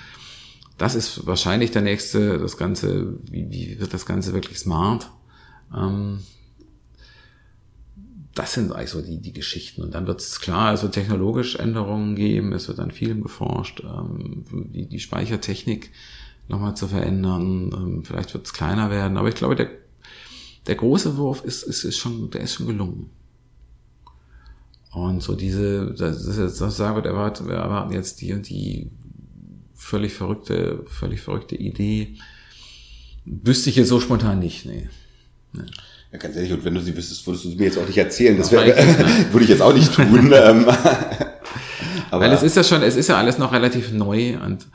das 0.77 0.95
ist 0.95 1.25
wahrscheinlich 1.27 1.71
der 1.71 1.83
nächste, 1.83 2.39
das 2.39 2.57
Ganze, 2.57 3.17
wie, 3.29 3.49
wie 3.51 3.79
wird 3.79 3.93
das 3.93 4.05
Ganze 4.05 4.33
wirklich 4.33 4.59
smart? 4.59 5.09
Ähm, 5.75 6.19
das 8.33 8.53
sind 8.53 8.71
eigentlich 8.71 8.89
so 8.89 9.01
die, 9.01 9.19
die 9.19 9.33
Geschichten. 9.33 9.81
Und 9.81 9.93
dann 9.93 10.07
wird 10.07 10.21
es 10.21 10.39
klar, 10.39 10.73
es 10.73 10.83
wird 10.83 10.93
technologisch 10.93 11.55
Änderungen 11.55 12.15
geben, 12.15 12.53
es 12.53 12.67
wird 12.67 12.79
an 12.79 12.91
vielem 12.91 13.21
geforscht, 13.21 13.83
ähm, 13.83 14.45
die, 14.73 14.87
die 14.87 14.99
Speichertechnik 14.99 15.91
nochmal 16.51 16.75
zu 16.75 16.87
verändern. 16.87 17.71
Ähm, 17.73 18.03
vielleicht 18.05 18.33
wird 18.33 18.45
es 18.45 18.53
kleiner 18.53 18.91
werden, 18.91 19.17
aber 19.17 19.29
ich 19.29 19.35
glaube, 19.35 19.55
der, 19.55 19.69
der 20.67 20.75
große 20.75 21.17
Wurf 21.17 21.43
ist, 21.43 21.63
ist, 21.63 21.83
ist 21.83 21.97
schon, 21.97 22.29
der 22.29 22.41
ist 22.41 22.53
schon 22.53 22.67
gelungen. 22.67 23.09
Und 24.91 25.23
so 25.23 25.35
diese, 25.35 25.93
das 25.97 26.25
ist 26.25 26.37
jetzt, 26.37 26.59
das 26.59 26.77
sagen 26.77 27.01
wir, 27.01 27.09
erwarten, 27.09 27.47
wir 27.47 27.55
erwarten 27.55 27.93
jetzt 27.93 28.21
die 28.21 28.33
und 28.33 28.47
die 28.49 28.91
völlig 29.73 30.13
verrückte, 30.13 30.83
völlig 30.87 31.21
verrückte 31.21 31.55
Idee. 31.55 32.17
Wüsste 33.25 33.69
ich 33.69 33.77
jetzt 33.77 33.87
so 33.87 33.99
spontan 33.99 34.39
nicht, 34.39 34.65
nee. 34.65 34.89
nee. 35.53 35.63
Ja, 36.11 36.17
ganz 36.17 36.35
ehrlich, 36.35 36.51
und 36.51 36.65
wenn 36.65 36.73
du 36.73 36.81
sie 36.81 36.95
wüsstest, 36.95 37.25
würdest 37.25 37.45
du 37.45 37.49
sie 37.49 37.55
mir 37.55 37.65
jetzt 37.65 37.77
auch 37.77 37.87
nicht 37.87 37.97
erzählen. 37.97 38.37
Das 38.37 38.51
wär, 38.51 38.65
würde 39.31 39.43
ich 39.43 39.49
jetzt 39.49 39.61
auch 39.61 39.73
nicht 39.73 39.93
tun. 39.93 40.33
Ähm, 40.33 40.65
aber 42.11 42.25
Weil 42.25 42.33
es 42.33 42.43
ist 42.43 42.57
ja 42.57 42.63
schon, 42.63 42.81
es 42.81 42.97
ist 42.97 43.07
ja 43.07 43.17
alles 43.17 43.37
noch 43.37 43.53
relativ 43.53 43.93
neu 43.93 44.37
und 44.43 44.67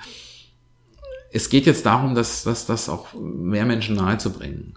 es 1.37 1.51
geht 1.51 1.67
jetzt 1.67 1.87
darum, 1.87 2.15
dass, 2.15 2.45
dass 2.45 2.67
das 2.67 2.89
auch 2.89 3.13
mehr 3.15 3.67
Menschen 3.67 3.97
nahezubringen. 3.97 4.75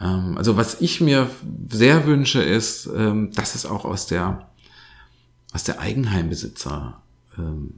Ähm, 0.00 0.36
also 0.36 0.56
was 0.56 0.80
ich 0.80 1.00
mir 1.00 1.30
sehr 1.68 2.06
wünsche, 2.06 2.42
ist, 2.42 2.88
ähm, 2.94 3.32
dass 3.32 3.54
es 3.54 3.66
auch 3.66 3.84
aus 3.84 4.06
der, 4.06 4.48
aus 5.52 5.64
der 5.64 5.80
Eigenheimbesitzer 5.80 7.00
ähm, 7.38 7.74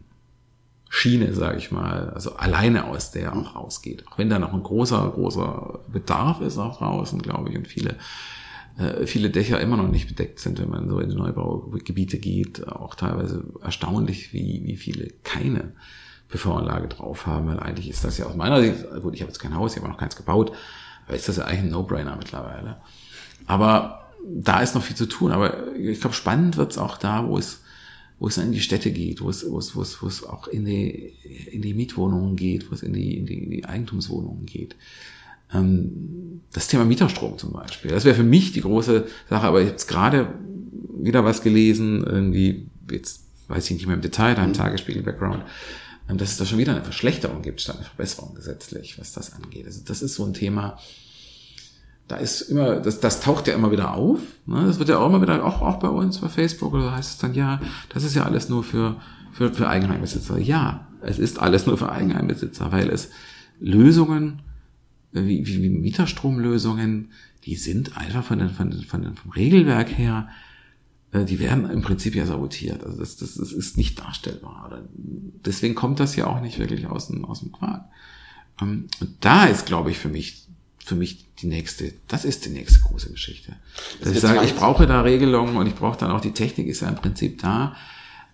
Schiene, 0.91 1.35
sage 1.35 1.59
ich 1.59 1.71
mal, 1.71 2.11
also 2.11 2.35
alleine 2.37 2.87
aus 2.87 3.11
der 3.13 3.37
auch 3.37 3.55
rausgeht. 3.55 4.05
Auch 4.09 4.19
wenn 4.19 4.31
da 4.31 4.39
noch 4.39 4.55
ein 4.55 4.63
großer, 4.63 5.11
großer 5.15 5.81
Bedarf 5.93 6.41
ist 6.41 6.59
auch 6.59 6.79
draußen, 6.79 7.21
glaube 7.21 7.51
ich, 7.51 7.57
und 7.57 7.69
viele, 7.69 7.99
äh, 8.79 9.07
viele 9.07 9.31
Dächer 9.31 9.61
immer 9.61 9.77
noch 9.77 9.89
nicht 9.89 10.09
bedeckt 10.09 10.41
sind, 10.41 10.59
wenn 10.59 10.71
man 10.71 10.89
so 10.89 10.99
in 10.99 11.11
die 11.11 11.15
Neubaugebiete 11.15 12.19
geht. 12.19 12.67
Auch 12.67 12.95
teilweise 12.95 13.45
erstaunlich, 13.63 14.33
wie, 14.33 14.63
wie 14.65 14.77
viele 14.77 15.11
keine 15.23 15.75
PV-Anlage 16.29 16.89
drauf 16.89 17.27
haben, 17.27 17.49
weil 17.49 17.61
eigentlich 17.61 17.89
ist 17.89 18.05
das 18.05 18.19
ja 18.19 18.27
aus 18.27 18.37
meiner 18.37 18.61
Sicht, 18.61 18.85
gut, 19.03 19.15
ich 19.15 19.23
habe 19.23 19.31
jetzt 19.31 19.39
kein 19.39 19.55
Haus, 19.55 19.75
ich 19.75 19.83
habe 19.83 19.91
noch 19.91 19.99
keins 19.99 20.17
gebaut, 20.17 20.53
aber 21.07 21.17
ist 21.17 21.29
das 21.29 21.37
ja 21.37 21.45
eigentlich 21.45 21.61
ein 21.61 21.71
No-Brainer 21.71 22.17
mittlerweile. 22.17 22.77
Aber 23.47 24.11
da 24.25 24.61
ist 24.61 24.75
noch 24.75 24.83
viel 24.83 24.97
zu 24.97 25.07
tun, 25.07 25.33
aber 25.33 25.75
ich 25.77 26.01
glaube, 26.01 26.15
spannend 26.15 26.57
wird's 26.57 26.79
auch 26.79 26.99
da, 26.99 27.27
wo 27.27 27.39
es, 27.39 27.63
wo 28.19 28.29
es 28.29 28.37
in 28.37 28.53
die 28.53 28.61
Städte 28.61 28.91
geht, 28.91 29.23
wo 29.23 29.31
es, 29.31 29.49
wo 29.49 29.59
es, 29.59 29.75
wo 29.75 29.83
es, 29.83 30.03
wo 30.03 30.07
es 30.07 30.25
auch 30.25 30.49
in 30.49 30.65
die, 30.65 31.15
in 31.51 31.63
die 31.63 31.75
Mietwohnungen 31.75 32.37
geht, 32.37 32.71
wo 32.71 32.75
es 32.75 32.83
in 32.83 32.93
die, 32.93 33.17
in 33.17 33.27
die, 33.27 33.45
in 33.45 33.51
die 33.51 33.65
Eigentumswohnungen 33.65 34.45
geht. 34.45 34.77
Ähm, 35.53 36.43
das 36.53 36.69
Thema 36.69 36.85
Mieterstrom 36.85 37.39
zum 37.39 37.53
Beispiel, 37.53 37.91
das 37.91 38.05
wäre 38.05 38.17
für 38.17 38.23
mich 38.23 38.53
die 38.53 38.61
große 38.61 39.07
Sache, 39.31 39.47
aber 39.47 39.61
ich 39.61 39.67
habe 39.67 39.73
jetzt 39.73 39.87
gerade 39.87 40.35
wieder 41.01 41.25
was 41.25 41.43
gelesen, 41.43 42.05
irgendwie, 42.05 42.67
jetzt 42.91 43.23
weiß 43.49 43.71
ich 43.71 43.77
nicht 43.77 43.87
mehr 43.87 43.97
im 43.97 44.03
Detail, 44.03 44.35
da 44.35 44.43
im 44.45 44.51
mhm. 44.51 44.55
Tagesspiegel-Background, 44.55 45.45
dass 46.17 46.31
es 46.31 46.37
da 46.39 46.47
schon 46.47 46.59
wieder 46.59 46.73
eine 46.73 46.83
Verschlechterung 46.83 47.43
gibt 47.43 47.61
statt 47.61 47.77
eine 47.77 47.85
Verbesserung 47.85 48.35
gesetzlich, 48.35 48.99
was 48.99 49.13
das 49.13 49.35
angeht. 49.35 49.67
Also 49.67 49.83
das 49.85 50.01
ist 50.01 50.15
so 50.15 50.25
ein 50.25 50.33
Thema, 50.33 50.79
da 52.09 52.17
ist 52.17 52.41
immer, 52.41 52.77
das, 52.77 53.01
das 53.01 53.21
taucht 53.21 53.47
ja 53.47 53.55
immer 53.55 53.71
wieder 53.71 53.93
auf. 53.95 54.21
Ne? 54.47 54.65
Das 54.67 54.79
wird 54.79 54.89
ja 54.89 54.99
auch 54.99 55.09
immer 55.09 55.21
wieder, 55.21 55.45
auch, 55.45 55.61
auch 55.61 55.79
bei 55.79 55.89
uns, 55.89 56.19
bei 56.19 56.29
Facebook 56.31 56.73
oder 56.73 56.97
heißt 56.97 57.11
es 57.11 57.19
dann, 57.19 57.35
ja, 57.35 57.61
das 57.91 58.05
ist 58.05 58.15
ja 58.15 58.25
alles 58.25 58.49
nur 58.49 58.65
für, 58.65 58.97
für, 59.33 59.53
für 59.53 59.69
Eigenheimbesitzer. 59.69 60.39
Ja, 60.39 60.87
es 61.03 61.19
ist 61.19 61.39
alles 61.39 61.67
nur 61.67 61.77
für 61.77 61.93
Eigenheimbesitzer, 61.93 62.73
weil 62.73 62.89
es 62.89 63.11
Lösungen, 63.61 64.41
äh, 65.13 65.25
wie, 65.25 65.47
wie, 65.47 65.63
wie 65.63 65.69
Mieterstromlösungen, 65.69 67.13
die 67.45 67.57
sind 67.57 67.99
einfach 67.99 68.25
von 68.25 68.39
den, 68.39 68.51
von 68.51 68.71
den, 68.71 68.83
von 68.85 69.03
den, 69.03 69.15
vom 69.15 69.31
Regelwerk 69.31 69.97
her, 69.97 70.29
die 71.13 71.39
werden 71.39 71.71
im 71.71 71.83
Prinzip 71.83 72.15
ja 72.15 72.27
sabotiert. 72.27 72.85
Also 72.85 72.99
das, 72.99 73.17
das, 73.17 73.35
das 73.35 73.53
ist 73.53 73.77
nicht 73.77 73.99
darstellbar. 73.99 74.83
Deswegen 75.45 75.75
kommt 75.75 76.01
das 76.01 76.17
ja 76.17 76.27
auch 76.27 76.41
nicht 76.41 76.59
wirklich 76.59 76.87
aus 76.87 77.09
dem, 77.09 77.25
aus 77.25 77.41
dem 77.41 77.53
Quark. 77.53 77.87
Ähm, 78.61 78.89
und 79.01 79.17
da 79.21 79.47
ist, 79.47 79.67
glaube 79.67 79.91
ich, 79.91 79.99
für 79.99 80.09
mich 80.09 80.49
für 80.89 80.95
mich 80.95 81.27
die 81.43 81.47
nächste, 81.47 81.93
das 82.09 82.25
ist 82.25 82.47
die 82.47 82.49
nächste 82.49 82.81
große 82.81 83.11
Geschichte. 83.11 83.55
Dass 84.01 84.11
ich 84.11 84.21
sage, 84.21 84.43
ich 84.45 84.55
brauche 84.55 84.87
da 84.87 85.03
Regelungen 85.03 85.57
und 85.57 85.67
ich 85.67 85.75
brauche 85.75 85.99
dann 85.99 86.11
auch 86.11 86.23
die 86.23 86.33
Technik 86.33 86.67
ist 86.67 86.81
ja 86.81 86.89
im 86.89 86.95
Prinzip 86.95 87.41
da, 87.43 87.77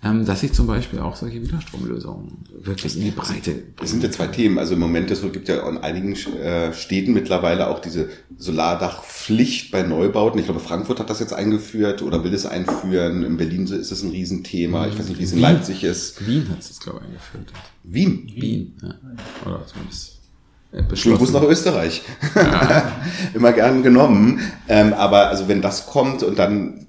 dass 0.04 0.42
ich 0.42 0.52
zum 0.52 0.66
Beispiel 0.66 0.98
auch 0.98 1.16
solche 1.16 1.42
Widerstromlösungen 1.42 2.44
wirklich 2.60 2.96
in 2.96 3.04
die 3.04 3.10
Breite 3.10 3.52
bringe. 3.52 3.64
Das 3.76 3.90
sind 3.90 4.02
ja 4.02 4.10
zwei 4.10 4.26
Themen. 4.26 4.58
Also 4.58 4.74
im 4.74 4.80
Moment 4.80 5.10
es 5.10 5.22
gibt 5.32 5.48
ja 5.48 5.66
in 5.68 5.78
einigen 5.78 6.14
äh, 6.14 6.72
Städten 6.74 7.14
mittlerweile 7.14 7.68
auch 7.68 7.78
diese 7.80 8.10
Solardachpflicht 8.36 9.70
bei 9.70 9.82
Neubauten. 9.82 10.38
Ich 10.38 10.44
glaube, 10.44 10.60
Frankfurt 10.60 11.00
hat 11.00 11.08
das 11.08 11.20
jetzt 11.20 11.32
eingeführt 11.32 12.02
oder 12.02 12.22
will 12.22 12.34
es 12.34 12.44
einführen. 12.44 13.22
In 13.22 13.36
Berlin 13.38 13.64
ist 13.64 13.90
es 13.90 14.02
ein 14.02 14.10
Riesenthema. 14.10 14.86
Ich 14.88 14.98
weiß 14.98 15.08
nicht, 15.08 15.18
wie 15.18 15.24
es 15.24 15.32
in 15.32 15.40
Leipzig 15.40 15.82
ist. 15.84 16.26
Wien 16.26 16.48
hat 16.50 16.60
es, 16.60 16.78
glaube 16.80 17.00
ich, 17.00 17.06
eingeführt. 17.06 17.52
Wien? 17.82 18.32
Wien, 18.34 18.74
ja. 18.82 18.94
Oder 19.46 19.66
zumindest 19.66 20.14
Schönen 20.94 21.18
Gruß 21.18 21.32
nach 21.32 21.42
Österreich. 21.42 22.02
Ja. 22.34 22.92
Immer 23.34 23.52
gern 23.52 23.82
genommen. 23.82 24.40
Ähm, 24.68 24.92
aber 24.92 25.28
also 25.28 25.46
wenn 25.46 25.62
das 25.62 25.86
kommt 25.86 26.22
und 26.24 26.38
dann, 26.38 26.86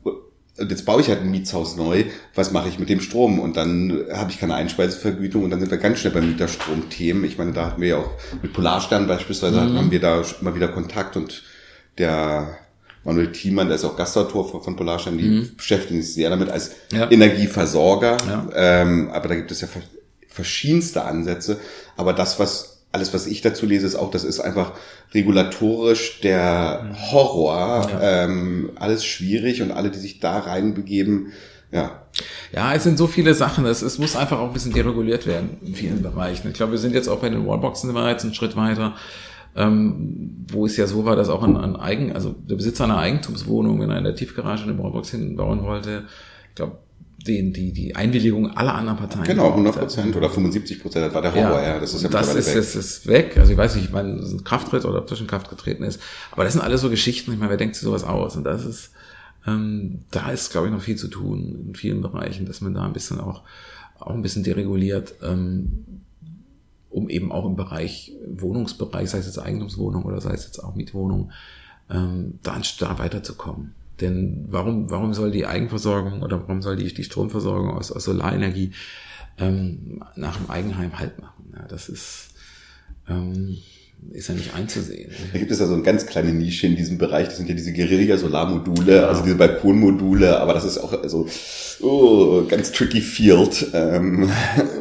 und 0.57 0.71
jetzt 0.71 0.85
baue 0.85 1.01
ich 1.01 1.09
halt 1.09 1.21
ein 1.21 1.31
Mietshaus 1.31 1.75
neu, 1.75 2.05
was 2.33 2.51
mache 2.51 2.69
ich 2.69 2.79
mit 2.79 2.89
dem 2.89 3.01
Strom? 3.01 3.39
Und 3.39 3.57
dann 3.57 4.05
habe 4.13 4.31
ich 4.31 4.39
keine 4.39 4.55
Einspeisevergütung 4.55 5.43
und 5.43 5.49
dann 5.49 5.59
sind 5.59 5.69
wir 5.69 5.77
ganz 5.77 5.99
schnell 5.99 6.13
bei 6.13 6.21
Mieterstromthemen. 6.21 7.25
Ich 7.25 7.37
meine, 7.37 7.51
da 7.51 7.65
hatten 7.65 7.81
wir 7.81 7.89
ja 7.89 7.97
auch 7.97 8.11
mit 8.41 8.53
Polarstern 8.53 9.07
beispielsweise, 9.07 9.61
mhm. 9.61 9.77
haben 9.77 9.91
wir 9.91 9.99
da 9.99 10.23
immer 10.39 10.55
wieder 10.55 10.69
Kontakt 10.69 11.17
und 11.17 11.43
der 11.97 12.57
Manuel 13.03 13.31
Thiemann, 13.31 13.67
der 13.67 13.75
ist 13.75 13.85
auch 13.85 13.97
Gastautor 13.97 14.63
von 14.63 14.75
Polarstern, 14.75 15.17
die 15.17 15.29
mhm. 15.29 15.55
beschäftigen 15.57 16.01
sich 16.01 16.13
sehr 16.13 16.29
damit 16.29 16.49
als 16.49 16.71
ja. 16.91 17.11
Energieversorger. 17.11 18.17
Ja. 18.27 18.47
Ähm, 18.55 19.09
aber 19.11 19.27
da 19.27 19.35
gibt 19.35 19.51
es 19.51 19.61
ja 19.61 19.67
verschiedenste 20.27 21.03
Ansätze. 21.03 21.59
Aber 21.97 22.13
das, 22.13 22.39
was 22.39 22.74
alles, 22.95 23.13
was 23.13 23.27
ich 23.27 23.41
dazu 23.41 23.65
lese, 23.65 23.85
ist 23.85 23.95
auch, 23.95 24.09
das 24.09 24.23
ist 24.23 24.39
einfach 24.39 24.71
regulatorisch 25.13 26.21
der 26.21 26.89
Horror. 27.11 27.89
Ja. 27.91 28.23
Ähm, 28.23 28.71
alles 28.75 29.03
schwierig 29.03 29.61
und 29.61 29.71
alle, 29.71 29.91
die 29.91 29.99
sich 29.99 30.21
da 30.21 30.39
reinbegeben, 30.39 31.33
ja. 31.73 32.03
Ja, 32.53 32.73
es 32.73 32.83
sind 32.83 32.97
so 32.97 33.05
viele 33.05 33.33
Sachen. 33.33 33.65
Es, 33.65 33.81
es 33.81 33.99
muss 33.99 34.15
einfach 34.15 34.39
auch 34.39 34.47
ein 34.47 34.53
bisschen 34.53 34.71
dereguliert 34.71 35.27
werden 35.27 35.57
in 35.61 35.75
vielen 35.75 36.01
Bereichen. 36.01 36.47
Ich 36.47 36.53
glaube, 36.53 36.71
wir 36.71 36.79
sind 36.79 36.93
jetzt 36.93 37.09
auch 37.09 37.19
bei 37.19 37.29
den 37.29 37.45
Wallboxen 37.45 37.93
jetzt 38.07 38.23
einen 38.23 38.33
Schritt 38.33 38.55
weiter. 38.55 38.95
Ähm, 39.57 40.45
wo 40.51 40.65
es 40.65 40.77
ja 40.77 40.87
so 40.87 41.03
war, 41.05 41.17
dass 41.17 41.27
auch 41.27 41.43
ein, 41.43 41.57
ein 41.57 41.75
Eigen, 41.75 42.13
also 42.13 42.31
der 42.31 42.55
Besitzer 42.55 42.85
einer 42.85 42.97
Eigentumswohnung, 42.97 43.81
wenn 43.81 43.89
er 43.89 43.97
in 43.97 44.03
der 44.05 44.15
Tiefgarage 44.15 44.63
eine 44.63 44.77
Wallbox 44.77 45.11
hinbauen 45.11 45.63
wollte, 45.63 46.03
ich 46.49 46.55
glaube, 46.55 46.77
den, 47.27 47.53
die, 47.53 47.71
die 47.71 47.95
Einwilligung 47.95 48.55
aller 48.55 48.75
anderen 48.75 48.97
Parteien. 48.97 49.23
Genau, 49.23 49.49
100 49.49 49.75
Prozent 49.75 50.15
oder 50.15 50.29
75 50.29 50.81
Prozent, 50.81 51.07
das 51.07 51.13
war 51.13 51.21
der 51.21 51.33
Horror, 51.33 51.61
ja. 51.61 51.73
ja. 51.73 51.79
Das 51.79 51.93
ist 51.93 52.03
ja 52.03 52.09
das 52.09 52.33
ist, 52.35 52.47
weg. 52.47 52.55
Das 52.55 52.75
ist 52.75 53.07
weg. 53.07 53.37
Also 53.37 53.51
ich 53.51 53.57
weiß 53.57 53.75
nicht, 53.75 53.91
wann 53.93 54.19
es 54.19 54.31
in 54.31 54.43
Kraft 54.43 54.69
tritt 54.69 54.85
oder 54.85 54.99
ob 54.99 55.07
das 55.07 55.19
in 55.19 55.27
Kraft 55.27 55.49
getreten 55.49 55.83
ist. 55.83 55.99
Aber 56.31 56.43
das 56.43 56.53
sind 56.53 56.61
alles 56.61 56.81
so 56.81 56.89
Geschichten, 56.89 57.31
ich 57.33 57.39
meine, 57.39 57.49
wer 57.49 57.57
denkt 57.57 57.75
sich 57.75 57.83
sowas 57.83 58.03
aus? 58.03 58.35
Und 58.35 58.43
das 58.43 58.65
ist, 58.65 58.91
ähm, 59.47 59.99
da 60.11 60.29
ist, 60.29 60.51
glaube 60.51 60.67
ich, 60.67 60.73
noch 60.73 60.81
viel 60.81 60.97
zu 60.97 61.07
tun 61.07 61.65
in 61.67 61.75
vielen 61.75 62.01
Bereichen, 62.01 62.45
dass 62.45 62.61
man 62.61 62.73
da 62.73 62.85
ein 62.85 62.93
bisschen 62.93 63.19
auch, 63.19 63.41
auch 63.99 64.13
ein 64.13 64.21
bisschen 64.21 64.43
dereguliert, 64.43 65.15
ähm, 65.23 65.85
um 66.89 67.09
eben 67.09 67.31
auch 67.31 67.45
im 67.45 67.55
Bereich 67.55 68.13
Wohnungsbereich, 68.27 69.09
sei 69.09 69.17
es 69.17 69.25
jetzt 69.25 69.39
Eigentumswohnung 69.39 70.03
oder 70.03 70.21
sei 70.21 70.33
es 70.33 70.45
jetzt 70.45 70.63
auch 70.63 70.75
Mietwohnung, 70.75 71.31
ähm, 71.89 72.39
da, 72.43 72.61
da 72.79 72.99
weiterzukommen. 72.99 73.73
Denn 74.01 74.45
warum, 74.49 74.89
warum 74.89 75.13
soll 75.13 75.31
die 75.31 75.45
Eigenversorgung 75.45 76.21
oder 76.21 76.41
warum 76.41 76.61
soll 76.61 76.75
die, 76.75 76.93
die 76.93 77.03
Stromversorgung 77.03 77.71
aus, 77.71 77.91
aus 77.91 78.03
Solarenergie 78.03 78.71
ähm, 79.37 80.03
nach 80.15 80.37
dem 80.37 80.49
Eigenheim 80.49 80.97
halt 80.99 81.19
machen? 81.19 81.53
Ja, 81.53 81.65
das 81.67 81.89
ist, 81.89 82.35
ähm, 83.07 83.57
ist 84.11 84.29
ja 84.29 84.35
nicht 84.35 84.53
einzusehen. 84.53 85.11
Da 85.33 85.39
gibt 85.39 85.51
es 85.51 85.59
ja 85.59 85.67
so 85.67 85.73
eine 85.73 85.83
ganz 85.83 86.05
kleine 86.05 86.31
Nische 86.31 86.67
in 86.67 86.75
diesem 86.75 86.97
Bereich. 86.97 87.27
Das 87.27 87.37
sind 87.37 87.49
ja 87.49 87.55
diese 87.55 87.73
Guerilla-Solarmodule, 87.73 88.95
ja. 88.95 89.07
also 89.07 89.23
diese 89.23 89.35
Balkonmodule, 89.35 90.39
aber 90.39 90.53
das 90.53 90.65
ist 90.65 90.77
auch 90.77 90.93
also 90.93 91.27
oh, 91.81 92.43
ganz 92.47 92.71
tricky 92.71 93.01
Field. 93.01 93.67
Ähm. 93.73 94.29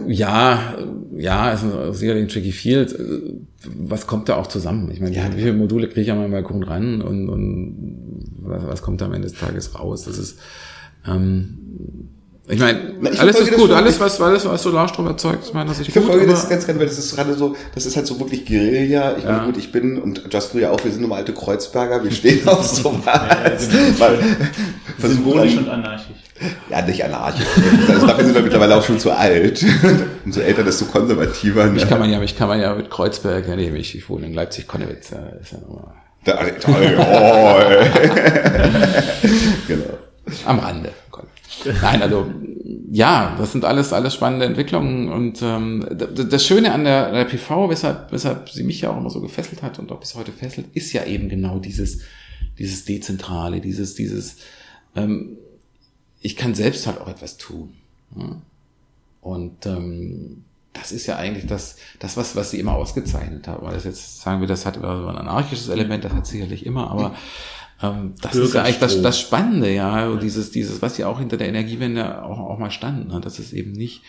Ja, 0.07 0.77
ja, 1.17 1.53
ist 1.53 1.65
sicherlich 1.99 2.25
ein 2.25 2.29
tricky 2.29 2.53
Field. 2.53 2.97
Was 3.77 4.07
kommt 4.07 4.29
da 4.29 4.37
auch 4.37 4.47
zusammen? 4.47 4.91
Ich 4.93 5.01
meine, 5.01 5.17
ja. 5.17 5.29
wie 5.35 5.41
viele 5.41 5.55
Module 5.55 5.89
kriege 5.89 6.03
ich 6.03 6.11
an 6.11 6.19
meinem 6.19 6.33
Balkon 6.33 6.63
ran 6.63 7.03
und, 7.03 7.29
und 7.29 8.29
was, 8.41 8.67
was 8.67 8.83
kommt 8.83 9.01
da 9.01 9.07
am 9.07 9.15
Ende 9.15 9.29
des 9.29 9.39
Tages 9.39 9.79
raus? 9.79 10.05
Das 10.05 10.19
ist 10.19 10.39
ähm, 11.07 12.14
ich 12.47 12.61
meine, 12.61 12.93
alles 13.19 13.41
ist 13.41 13.55
gut, 13.55 13.71
alles 13.71 13.99
was, 14.01 14.21
alles 14.21 14.45
was 14.45 14.63
Solarstrom 14.63 15.07
erzeugt, 15.07 15.45
ist 15.45 15.55
meiner 15.55 15.73
Sicht 15.73 15.89
ich 15.89 15.95
gut. 15.95 16.03
Ich 16.03 16.09
verfolge 16.09 16.31
das 16.31 16.47
ganz 16.47 16.67
gerne, 16.67 16.79
weil 16.79 16.89
das 16.89 16.99
ist 16.99 17.17
gerade 17.17 17.33
so, 17.35 17.57
das 17.75 17.87
ist 17.87 17.97
halt 17.97 18.07
so 18.07 18.21
wirklich 18.21 18.45
Guerilla. 18.45 19.17
Ich 19.17 19.25
ja. 19.25 19.33
meine, 19.33 19.47
gut, 19.47 19.57
ich 19.57 19.73
bin, 19.73 19.99
und 19.99 20.25
Just 20.31 20.53
du 20.53 20.59
ja 20.59 20.71
auch, 20.71 20.85
wir 20.85 20.93
sind 20.93 21.01
nur 21.01 21.17
alte 21.17 21.33
Kreuzberger, 21.33 22.05
wir 22.05 22.11
stehen 22.11 22.47
auf 22.47 22.67
sowas. 22.67 23.03
ja, 23.07 24.09
ja, 24.09 25.09
symbolisch 25.09 25.57
und 25.57 25.69
anarchisch. 25.71 26.17
Ja, 26.69 26.83
nicht 26.83 27.03
anarchisch. 27.03 27.47
Also 27.89 28.07
dafür 28.07 28.25
sind 28.27 28.35
wir 28.35 28.43
mittlerweile 28.43 28.77
auch 28.77 28.85
schon 28.85 28.99
zu 28.99 29.11
alt. 29.11 29.65
Umso 30.27 30.41
älter, 30.41 30.65
desto 30.65 30.85
konservativer. 30.85 31.65
Mich 31.69 31.85
ne? 31.85 31.89
kann 31.89 31.99
man 31.99 32.11
ja, 32.11 32.19
mich 32.19 32.37
kann 32.37 32.49
man 32.49 32.61
ja 32.61 32.75
mit 32.75 32.91
Kreuzberg, 32.91 33.49
ja, 33.49 33.57
nee, 33.57 33.71
ich, 33.71 33.97
ich 33.97 34.07
wohne 34.11 34.27
in 34.27 34.35
Leipzig-Konnewitz, 34.35 35.11
ja, 35.11 35.21
ist 35.41 35.53
ja 35.53 35.59
nochmal. 35.61 35.95
Da, 36.25 36.39
oh, 36.43 37.59
genau. 39.67 39.99
Am 40.47 40.59
Rande. 40.59 40.91
Nein, 41.83 42.03
also 42.03 42.31
ja, 42.91 43.35
das 43.39 43.53
sind 43.53 43.65
alles 43.65 43.93
alles 43.93 44.15
spannende 44.15 44.47
Entwicklungen 44.47 45.09
und 45.09 45.43
ähm, 45.43 45.87
das 45.91 46.47
Schöne 46.47 46.73
an 46.73 46.85
der, 46.85 47.13
der 47.13 47.25
PV, 47.25 47.69
weshalb 47.69 48.13
weshalb 48.13 48.49
sie 48.51 48.63
mich 48.63 48.81
ja 48.81 48.91
auch 48.91 48.97
immer 48.97 49.11
so 49.11 49.21
gefesselt 49.21 49.63
hat 49.63 49.79
und 49.79 49.91
auch 49.91 50.01
bis 50.01 50.15
heute 50.15 50.33
fesselt, 50.33 50.67
ist 50.75 50.93
ja 50.93 51.05
eben 51.05 51.29
genau 51.29 51.59
dieses 51.59 52.03
dieses 52.59 52.85
dezentrale, 52.85 53.61
dieses 53.61 53.95
dieses 53.95 54.37
ähm, 54.95 55.37
ich 56.21 56.37
kann 56.37 56.55
selbst 56.55 56.87
halt 56.87 57.01
auch 57.01 57.09
etwas 57.09 57.37
tun. 57.37 57.75
Und 59.21 59.67
ähm, 59.67 60.45
das 60.73 60.93
ist 60.93 61.07
ja 61.07 61.17
eigentlich 61.17 61.47
das, 61.47 61.77
das 61.99 62.17
was, 62.17 62.35
was 62.35 62.51
sie 62.51 62.61
immer 62.61 62.75
ausgezeichnet 62.75 63.47
haben. 63.47 63.65
Weil 63.65 63.75
das 63.75 63.85
jetzt 63.85 64.21
sagen 64.21 64.41
wir, 64.41 64.49
das 64.49 64.67
hat 64.67 64.77
ein 64.77 64.85
anarchisches 64.85 65.69
Element, 65.69 66.05
das 66.05 66.13
hat 66.13 66.27
sicherlich 66.27 66.67
immer, 66.67 66.91
aber 66.91 67.15
ähm, 67.91 68.15
das 68.21 68.37
ist 68.37 68.55
ja 68.55 68.63
eigentlich 68.63 68.79
das, 68.79 69.03
das 69.03 69.21
Spannende, 69.21 69.73
ja, 69.73 70.09
ja, 70.09 70.17
dieses, 70.17 70.51
dieses, 70.51 70.81
was 70.83 70.97
ja 70.99 71.09
auch 71.09 71.19
hinter 71.19 71.37
der 71.37 71.49
Energiewende 71.49 72.23
auch, 72.23 72.39
auch 72.39 72.59
mal 72.59 72.71
stand, 72.71 73.09
ne? 73.09 73.21
dass 73.21 73.39
es 73.39 73.53
eben 73.53 73.73
nicht, 73.73 74.03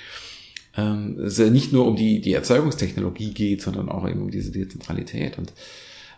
ähm, 0.77 1.19
es 1.19 1.37
ja 1.37 1.49
nicht 1.49 1.73
nur 1.73 1.85
um 1.87 1.95
die, 1.95 2.21
die 2.21 2.33
Erzeugungstechnologie 2.33 3.33
geht, 3.33 3.61
sondern 3.61 3.89
auch 3.89 4.07
eben 4.07 4.21
um 4.21 4.31
diese 4.31 4.51
Dezentralität. 4.51 5.37
Und 5.37 5.53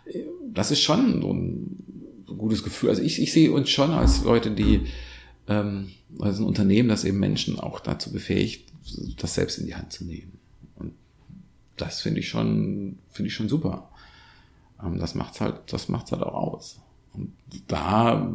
äh, 0.06 0.24
das 0.52 0.70
ist 0.70 0.82
schon 0.82 1.22
so 1.22 1.32
ein, 1.32 1.76
gutes 2.36 2.62
Gefühl. 2.62 2.90
Also 2.90 3.02
ich, 3.02 3.22
ich 3.22 3.32
sehe 3.32 3.50
uns 3.50 3.70
schon 3.70 3.90
als 3.90 4.22
Leute, 4.22 4.50
die 4.50 4.86
ähm, 5.48 5.88
als 6.18 6.38
ein 6.38 6.44
Unternehmen, 6.44 6.90
das 6.90 7.04
eben 7.04 7.18
Menschen 7.18 7.58
auch 7.58 7.80
dazu 7.80 8.12
befähigt, 8.12 8.70
das 9.18 9.34
selbst 9.34 9.58
in 9.58 9.66
die 9.66 9.74
Hand 9.74 9.92
zu 9.92 10.04
nehmen. 10.04 10.38
Und 10.76 10.92
das 11.78 12.02
finde 12.02 12.20
ich 12.20 12.28
schon, 12.28 12.98
finde 13.10 13.28
ich 13.28 13.34
schon 13.34 13.48
super. 13.48 13.90
Ähm, 14.82 14.98
das 14.98 15.14
macht's 15.14 15.40
halt, 15.40 15.72
das 15.72 15.88
macht's 15.88 16.12
halt 16.12 16.22
auch 16.22 16.34
aus. 16.34 16.80
Und 17.18 17.32
da, 17.66 18.32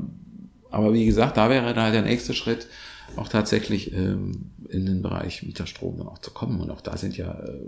aber 0.71 0.93
wie 0.93 1.05
gesagt, 1.05 1.37
da 1.37 1.49
wäre 1.49 1.73
da 1.73 1.91
der 1.91 2.01
nächste 2.01 2.33
Schritt, 2.33 2.67
auch 3.15 3.27
tatsächlich 3.27 3.93
ähm, 3.93 4.51
in 4.69 4.85
den 4.85 5.01
Bereich 5.01 5.43
Mieterstrom 5.43 5.97
dann 5.97 6.07
auch 6.07 6.19
zu 6.19 6.31
kommen. 6.31 6.59
Und 6.59 6.71
auch 6.71 6.81
da 6.81 6.97
sind 6.97 7.15
ja 7.15 7.31
äh, 7.31 7.59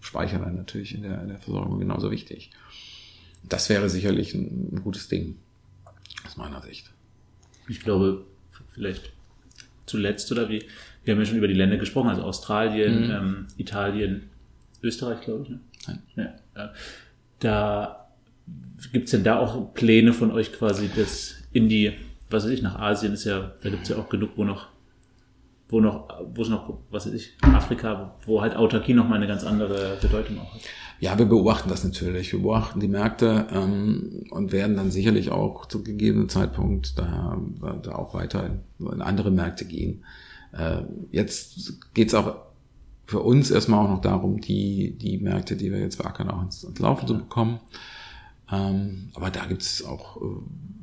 Speicher 0.00 0.38
dann 0.38 0.56
natürlich 0.56 0.94
in 0.94 1.02
der, 1.02 1.22
in 1.22 1.28
der 1.28 1.38
Versorgung 1.38 1.78
genauso 1.78 2.10
wichtig. 2.10 2.50
Das 3.44 3.68
wäre 3.68 3.88
sicherlich 3.88 4.34
ein, 4.34 4.70
ein 4.72 4.82
gutes 4.82 5.08
Ding, 5.08 5.36
aus 6.26 6.36
meiner 6.36 6.60
Sicht. 6.62 6.90
Ich 7.68 7.80
glaube, 7.80 8.26
vielleicht 8.72 9.12
zuletzt 9.86 10.30
oder 10.32 10.48
wie, 10.48 10.64
wir 11.04 11.14
haben 11.14 11.20
ja 11.20 11.26
schon 11.26 11.38
über 11.38 11.48
die 11.48 11.54
Länder 11.54 11.76
gesprochen, 11.76 12.08
also 12.08 12.22
Australien, 12.22 13.06
mhm. 13.06 13.10
ähm, 13.10 13.46
Italien, 13.56 14.30
Österreich, 14.82 15.20
glaube 15.20 15.44
ich. 15.44 15.50
Ne? 15.50 15.60
Nein. 16.16 16.34
Ja, 16.56 16.72
da 17.38 18.09
Gibt 18.92 19.06
es 19.06 19.10
denn 19.12 19.24
da 19.24 19.38
auch 19.38 19.74
Pläne 19.74 20.12
von 20.12 20.30
euch 20.30 20.52
quasi, 20.52 20.90
das 20.94 21.36
in 21.52 21.68
die, 21.68 21.92
was 22.28 22.44
weiß 22.44 22.50
ich, 22.50 22.62
nach 22.62 22.76
Asien 22.76 23.12
ist 23.12 23.24
ja, 23.24 23.52
da 23.62 23.70
gibt 23.70 23.82
es 23.84 23.88
ja 23.90 23.96
auch 23.96 24.08
genug, 24.08 24.30
wo 24.36 24.44
noch, 24.44 24.68
wo 25.68 25.80
noch, 25.80 26.08
wo 26.34 26.42
es 26.42 26.48
noch, 26.48 26.78
was 26.90 27.06
weiß 27.06 27.14
ich, 27.14 27.36
Afrika, 27.42 28.16
wo 28.26 28.40
halt 28.40 28.56
Autarkie 28.56 28.94
nochmal 28.94 29.18
eine 29.18 29.26
ganz 29.26 29.44
andere 29.44 29.98
Bedeutung 30.00 30.38
auch 30.40 30.54
hat. 30.54 30.62
Ja, 31.00 31.18
wir 31.18 31.26
beobachten 31.26 31.70
das 31.70 31.82
natürlich. 31.82 32.32
Wir 32.32 32.40
beobachten 32.40 32.78
die 32.78 32.88
Märkte 32.88 33.46
ähm, 33.52 34.26
und 34.30 34.52
werden 34.52 34.76
dann 34.76 34.90
sicherlich 34.90 35.30
auch 35.30 35.66
zu 35.66 35.82
gegebenen 35.82 36.28
Zeitpunkt 36.28 36.98
da, 36.98 37.38
da 37.82 37.94
auch 37.94 38.12
weiter 38.12 38.50
in, 38.78 39.00
andere 39.00 39.30
Märkte 39.30 39.64
gehen. 39.64 40.04
Äh, 40.52 40.82
jetzt 41.10 41.78
geht's 41.94 42.12
auch 42.12 42.36
für 43.06 43.20
uns 43.20 43.50
erstmal 43.50 43.84
auch 43.84 43.90
noch 43.90 44.02
darum, 44.02 44.40
die, 44.40 44.96
die 44.98 45.18
Märkte, 45.18 45.56
die 45.56 45.72
wir 45.72 45.80
jetzt 45.80 45.96
beackern, 45.96 46.30
auch 46.30 46.42
ins, 46.42 46.64
ins 46.64 46.78
Laufen 46.78 47.08
zu 47.08 47.16
bekommen. 47.16 47.60
Ähm, 48.52 49.10
aber 49.14 49.30
da 49.30 49.44
gibt 49.46 49.62
es 49.62 49.84
auch, 49.84 50.16
äh, 50.16 50.26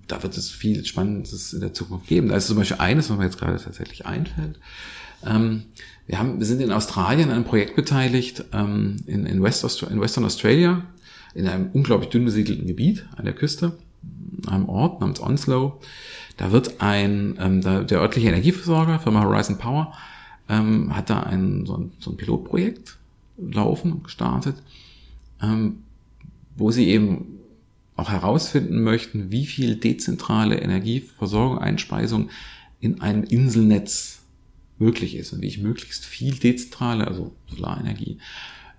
da 0.07 0.23
wird 0.23 0.37
es 0.37 0.49
viel 0.49 0.85
Spannendes 0.85 1.53
in 1.53 1.59
der 1.59 1.73
Zukunft 1.73 2.07
geben. 2.07 2.29
Da 2.29 2.35
ist 2.35 2.47
zum 2.47 2.57
Beispiel 2.57 2.77
eines, 2.79 3.09
was 3.09 3.17
mir 3.17 3.25
jetzt 3.25 3.37
gerade 3.37 3.61
tatsächlich 3.61 4.05
einfällt. 4.05 4.59
Ähm, 5.25 5.63
wir, 6.05 6.19
haben, 6.19 6.39
wir 6.39 6.45
sind 6.45 6.61
in 6.61 6.71
Australien 6.71 7.29
an 7.29 7.35
einem 7.35 7.43
Projekt 7.43 7.75
beteiligt, 7.75 8.45
ähm, 8.53 8.97
in, 9.05 9.25
in, 9.25 9.41
West 9.41 9.63
in 9.83 9.99
Western 9.99 10.25
Australia, 10.25 10.83
in 11.33 11.47
einem 11.47 11.69
unglaublich 11.73 12.09
dünn 12.09 12.25
besiedelten 12.25 12.67
Gebiet 12.67 13.05
an 13.15 13.25
der 13.25 13.33
Küste, 13.33 13.77
einem 14.47 14.69
Ort 14.69 15.01
namens 15.01 15.19
Onslow. 15.19 15.79
Da 16.37 16.51
wird 16.51 16.81
ein, 16.81 17.37
ähm, 17.39 17.61
da, 17.61 17.83
der 17.83 17.99
örtliche 17.99 18.29
Energieversorger, 18.29 18.99
Firma 18.99 19.23
Horizon 19.23 19.57
Power, 19.57 19.93
ähm, 20.47 20.95
hat 20.95 21.09
da 21.09 21.21
ein, 21.21 21.65
so, 21.65 21.75
ein, 21.75 21.91
so 21.99 22.11
ein 22.11 22.17
Pilotprojekt 22.17 22.97
laufen 23.37 23.91
und 23.91 24.03
gestartet, 24.05 24.55
ähm, 25.41 25.83
wo 26.55 26.71
sie 26.71 26.87
eben 26.87 27.36
auch 27.97 28.09
herausfinden 28.09 28.81
möchten, 28.81 29.31
wie 29.31 29.45
viel 29.45 29.75
dezentrale 29.75 30.55
Energieversorgung, 30.59 31.57
Einspeisung 31.57 32.29
in 32.79 33.01
einem 33.01 33.23
Inselnetz 33.23 34.19
möglich 34.77 35.15
ist 35.15 35.33
und 35.33 35.41
wie 35.41 35.47
ich 35.47 35.57
möglichst 35.57 36.05
viel 36.05 36.35
dezentrale, 36.35 37.07
also 37.07 37.35
Solarenergie, 37.49 38.19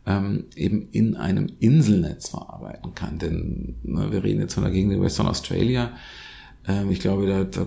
ähm, 0.07 0.45
eben 0.55 0.89
in 0.93 1.17
einem 1.17 1.51
Inselnetz 1.59 2.29
verarbeiten 2.29 2.95
kann. 2.95 3.19
Denn 3.19 3.75
ne, 3.83 4.11
wir 4.13 4.23
reden 4.23 4.41
jetzt 4.41 4.55
von 4.55 4.63
der 4.63 4.73
Gegend 4.73 4.93
in 4.93 5.03
Western 5.03 5.27
Australia. 5.27 5.91
Ähm, 6.67 6.91
ich 6.93 7.01
glaube, 7.01 7.27
da, 7.27 7.43
da 7.43 7.67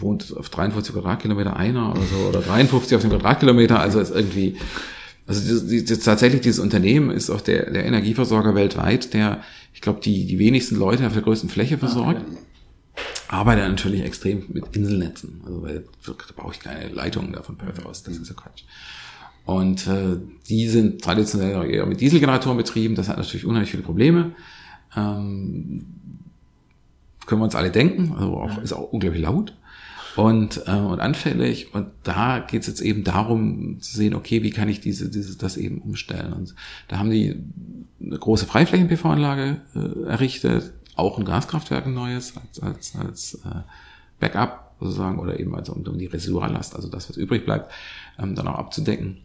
wohnt 0.00 0.36
auf 0.36 0.48
43 0.48 0.92
Quadratkilometer 0.92 1.56
einer 1.56 1.92
oder 1.92 2.02
so, 2.02 2.16
oder 2.28 2.40
53 2.40 2.96
auf 2.96 3.02
den 3.02 3.10
Quadratkilometer, 3.10 3.78
also 3.78 4.00
ist 4.00 4.10
irgendwie, 4.10 4.56
also 5.26 5.68
die, 5.68 5.84
die, 5.84 5.96
tatsächlich 5.98 6.40
dieses 6.40 6.58
Unternehmen 6.58 7.10
ist 7.10 7.30
auch 7.30 7.40
der, 7.40 7.70
der 7.70 7.84
Energieversorger 7.86 8.56
weltweit, 8.56 9.14
der, 9.14 9.42
ich 9.74 9.80
glaube, 9.80 10.00
die, 10.00 10.26
die 10.26 10.38
wenigsten 10.38 10.76
Leute 10.76 11.06
auf 11.06 11.12
der 11.12 11.22
größten 11.22 11.50
Fläche 11.50 11.76
versorgt. 11.76 12.22
Okay. 12.22 12.38
Arbeitet 13.28 13.68
natürlich 13.68 14.02
extrem 14.02 14.44
mit 14.48 14.76
Inselnetzen, 14.76 15.42
also 15.44 15.62
weil 15.62 15.84
da 16.06 16.12
brauche 16.36 16.52
ich 16.52 16.60
keine 16.60 16.88
Leitungen 16.88 17.32
da 17.32 17.42
von 17.42 17.56
Perth 17.56 17.84
aus, 17.84 18.04
das 18.04 18.16
ist 18.16 18.28
ja 18.28 18.34
Quatsch. 18.34 18.62
Und 19.44 19.86
äh, 19.88 20.16
die 20.48 20.68
sind 20.68 21.02
traditionell 21.02 21.68
eher 21.68 21.86
mit 21.86 22.00
Dieselgeneratoren 22.00 22.56
betrieben, 22.56 22.94
das 22.94 23.08
hat 23.08 23.16
natürlich 23.16 23.44
unheimlich 23.44 23.72
viele 23.72 23.82
Probleme. 23.82 24.32
Ähm, 24.94 25.86
können 27.26 27.40
wir 27.40 27.46
uns 27.46 27.56
alle 27.56 27.70
denken, 27.70 28.14
also 28.16 28.36
auch, 28.36 28.58
ist 28.62 28.72
auch 28.72 28.92
unglaublich 28.92 29.22
laut 29.22 29.54
und, 30.16 30.62
äh, 30.66 30.70
und 30.70 31.00
anfällig. 31.00 31.74
Und 31.74 31.88
da 32.02 32.38
geht 32.38 32.62
es 32.62 32.66
jetzt 32.68 32.80
eben 32.80 33.04
darum 33.04 33.80
zu 33.80 33.96
sehen, 33.96 34.14
okay, 34.14 34.42
wie 34.42 34.50
kann 34.50 34.68
ich 34.68 34.80
diese, 34.80 35.10
diese, 35.10 35.36
das 35.36 35.56
eben 35.56 35.78
umstellen. 35.78 36.32
Und 36.32 36.54
da 36.88 36.98
haben 36.98 37.10
die 37.10 37.36
eine 38.00 38.18
große 38.18 38.46
Freiflächen-PV-Anlage 38.46 39.60
äh, 39.74 40.08
errichtet, 40.08 40.72
auch 40.96 41.18
ein 41.18 41.24
Gaskraftwerk 41.24 41.86
ein 41.86 41.94
neues 41.94 42.34
als, 42.36 42.60
als, 42.60 42.96
als 42.96 43.34
äh, 43.44 43.62
Backup 44.20 44.74
sozusagen 44.80 45.18
oder 45.18 45.40
eben 45.40 45.54
also 45.54 45.72
um, 45.72 45.82
um 45.82 45.98
die 45.98 46.06
Residuallast, 46.06 46.76
also 46.76 46.88
das, 46.88 47.08
was 47.08 47.16
übrig 47.16 47.44
bleibt, 47.44 47.72
ähm, 48.18 48.34
dann 48.34 48.46
auch 48.46 48.58
abzudecken. 48.58 49.18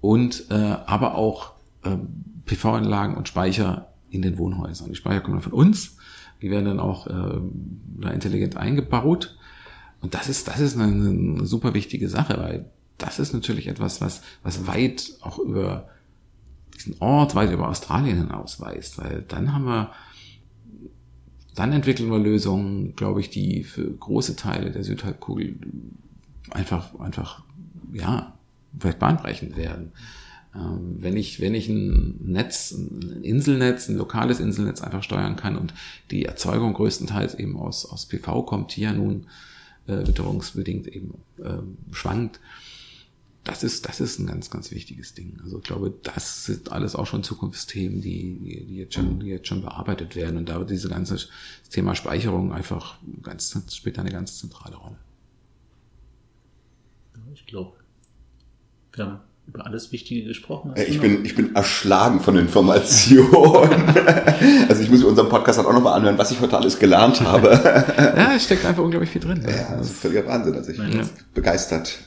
Und 0.00 0.46
äh, 0.50 0.54
aber 0.54 1.14
auch 1.14 1.52
äh, 1.84 1.96
PV-Anlagen 2.46 3.16
und 3.16 3.28
Speicher 3.28 3.92
in 4.10 4.22
den 4.22 4.38
Wohnhäusern. 4.38 4.88
Die 4.88 4.94
Speicher 4.94 5.20
kommen 5.20 5.36
dann 5.36 5.42
von 5.42 5.52
uns, 5.52 5.96
die 6.42 6.50
werden 6.50 6.64
dann 6.64 6.80
auch 6.80 7.06
äh, 7.06 8.12
intelligent 8.12 8.56
eingebaut 8.56 9.36
und 10.00 10.14
das 10.14 10.28
ist, 10.28 10.48
das 10.48 10.60
ist 10.60 10.78
eine, 10.78 11.46
super 11.46 11.74
wichtige 11.74 12.08
Sache, 12.08 12.38
weil 12.38 12.70
das 12.98 13.18
ist 13.18 13.32
natürlich 13.32 13.66
etwas, 13.68 14.00
was, 14.00 14.22
was 14.42 14.66
weit 14.66 15.10
auch 15.20 15.38
über 15.38 15.88
diesen 16.74 16.96
Ort, 17.00 17.34
weit 17.34 17.52
über 17.52 17.68
Australien 17.68 18.18
hinaus 18.18 18.60
weist, 18.60 18.98
weil 18.98 19.24
dann 19.28 19.52
haben 19.52 19.64
wir, 19.64 19.92
dann 21.54 21.72
entwickeln 21.72 22.10
wir 22.10 22.18
Lösungen, 22.18 22.94
glaube 22.96 23.20
ich, 23.20 23.30
die 23.30 23.64
für 23.64 23.90
große 23.90 24.36
Teile 24.36 24.70
der 24.70 24.84
Südhalbkugel 24.84 25.56
einfach, 26.50 26.98
einfach, 26.98 27.42
ja, 27.92 28.34
vielleicht 28.78 28.98
bahnbrechend 28.98 29.56
werden. 29.56 29.92
Ähm, 30.54 30.96
wenn 30.98 31.16
ich, 31.16 31.40
wenn 31.40 31.54
ich 31.54 31.68
ein 31.68 32.18
Netz, 32.22 32.72
ein 32.72 33.22
Inselnetz, 33.22 33.88
ein 33.88 33.96
lokales 33.96 34.40
Inselnetz 34.40 34.82
einfach 34.82 35.02
steuern 35.02 35.36
kann 35.36 35.56
und 35.56 35.74
die 36.10 36.24
Erzeugung 36.24 36.74
größtenteils 36.74 37.34
eben 37.34 37.56
aus, 37.56 37.86
aus 37.86 38.06
PV 38.06 38.42
kommt, 38.42 38.76
ja 38.76 38.92
nun 38.92 39.26
äh, 39.86 40.06
witterungsbedingt 40.06 40.86
eben 40.88 41.14
äh, 41.38 41.58
schwankt. 41.92 42.40
Das 43.44 43.62
ist, 43.62 43.88
das 43.88 44.00
ist 44.00 44.18
ein 44.18 44.26
ganz, 44.26 44.50
ganz 44.50 44.72
wichtiges 44.72 45.14
Ding. 45.14 45.38
Also 45.44 45.58
ich 45.58 45.64
glaube, 45.64 45.94
das 46.02 46.46
sind 46.46 46.72
alles 46.72 46.96
auch 46.96 47.06
schon 47.06 47.22
Zukunftsthemen, 47.22 48.00
die, 48.00 48.64
die, 48.66 48.76
jetzt, 48.76 48.94
schon, 48.94 49.20
die 49.20 49.28
jetzt 49.28 49.46
schon 49.46 49.60
bearbeitet 49.60 50.16
werden. 50.16 50.36
Und 50.36 50.48
da 50.48 50.58
wird 50.58 50.70
diese 50.70 50.88
ganze 50.88 51.16
Thema 51.70 51.94
Speicherung 51.94 52.52
einfach 52.52 52.98
ganz, 53.22 53.56
spielt 53.72 54.00
eine 54.00 54.10
ganz 54.10 54.40
zentrale 54.40 54.74
Rolle. 54.74 54.96
Ich 57.34 57.46
glaube, 57.46 57.76
wir 58.94 59.04
haben 59.04 59.20
über 59.46 59.64
alles 59.64 59.92
Wichtige 59.92 60.24
gesprochen. 60.24 60.72
Hast 60.72 60.88
ich 60.88 61.00
bin, 61.00 61.24
ich 61.24 61.34
bin 61.34 61.54
erschlagen 61.54 62.20
von 62.20 62.36
Informationen. 62.36 63.94
also 64.68 64.82
ich 64.82 64.90
muss 64.90 65.04
unseren 65.04 65.28
Podcast 65.28 65.58
dann 65.58 65.66
auch 65.66 65.72
nochmal 65.72 65.94
anhören, 65.94 66.18
was 66.18 66.30
ich 66.32 66.40
heute 66.40 66.56
alles 66.56 66.78
gelernt 66.78 67.20
habe. 67.20 67.50
ja, 67.96 68.34
es 68.34 68.44
steckt 68.44 68.64
einfach 68.64 68.82
unglaublich 68.82 69.10
viel 69.10 69.22
drin. 69.22 69.42
Ja, 69.46 69.76
das 69.76 69.86
ist 69.86 69.98
völliger 69.98 70.26
Wahnsinn. 70.26 70.54
Also 70.54 70.72
ich 70.72 70.78
bin 70.78 70.92
ja. 70.92 71.04
begeistert. 71.32 71.98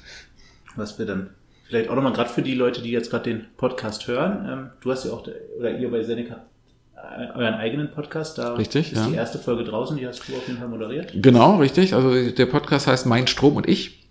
Was 0.75 0.99
wir 0.99 1.05
dann 1.05 1.29
vielleicht 1.67 1.89
auch 1.89 1.95
nochmal 1.95 2.13
gerade 2.13 2.29
für 2.29 2.41
die 2.41 2.55
Leute, 2.55 2.81
die 2.81 2.91
jetzt 2.91 3.09
gerade 3.09 3.23
den 3.23 3.45
Podcast 3.55 4.07
hören. 4.07 4.45
Ähm, 4.49 4.69
du 4.81 4.91
hast 4.91 5.05
ja 5.05 5.11
auch, 5.11 5.25
oder 5.59 5.77
ihr 5.77 5.89
bei 5.89 6.03
Seneca 6.03 6.41
äh, 6.95 7.37
euren 7.37 7.53
eigenen 7.53 7.91
Podcast. 7.91 8.37
Da 8.37 8.55
richtig, 8.55 8.91
ist 8.91 8.97
ja. 8.97 9.07
die 9.07 9.15
erste 9.15 9.39
Folge 9.39 9.63
draußen, 9.63 9.95
die 9.95 10.05
hast 10.07 10.27
du 10.27 10.35
auf 10.35 10.47
jeden 10.47 10.59
Fall 10.59 10.67
moderiert. 10.67 11.13
Genau, 11.15 11.57
richtig. 11.57 11.93
Also 11.93 12.31
der 12.31 12.45
Podcast 12.47 12.87
heißt 12.87 13.05
Mein 13.05 13.27
Strom 13.27 13.55
und 13.55 13.67
ich. 13.67 14.07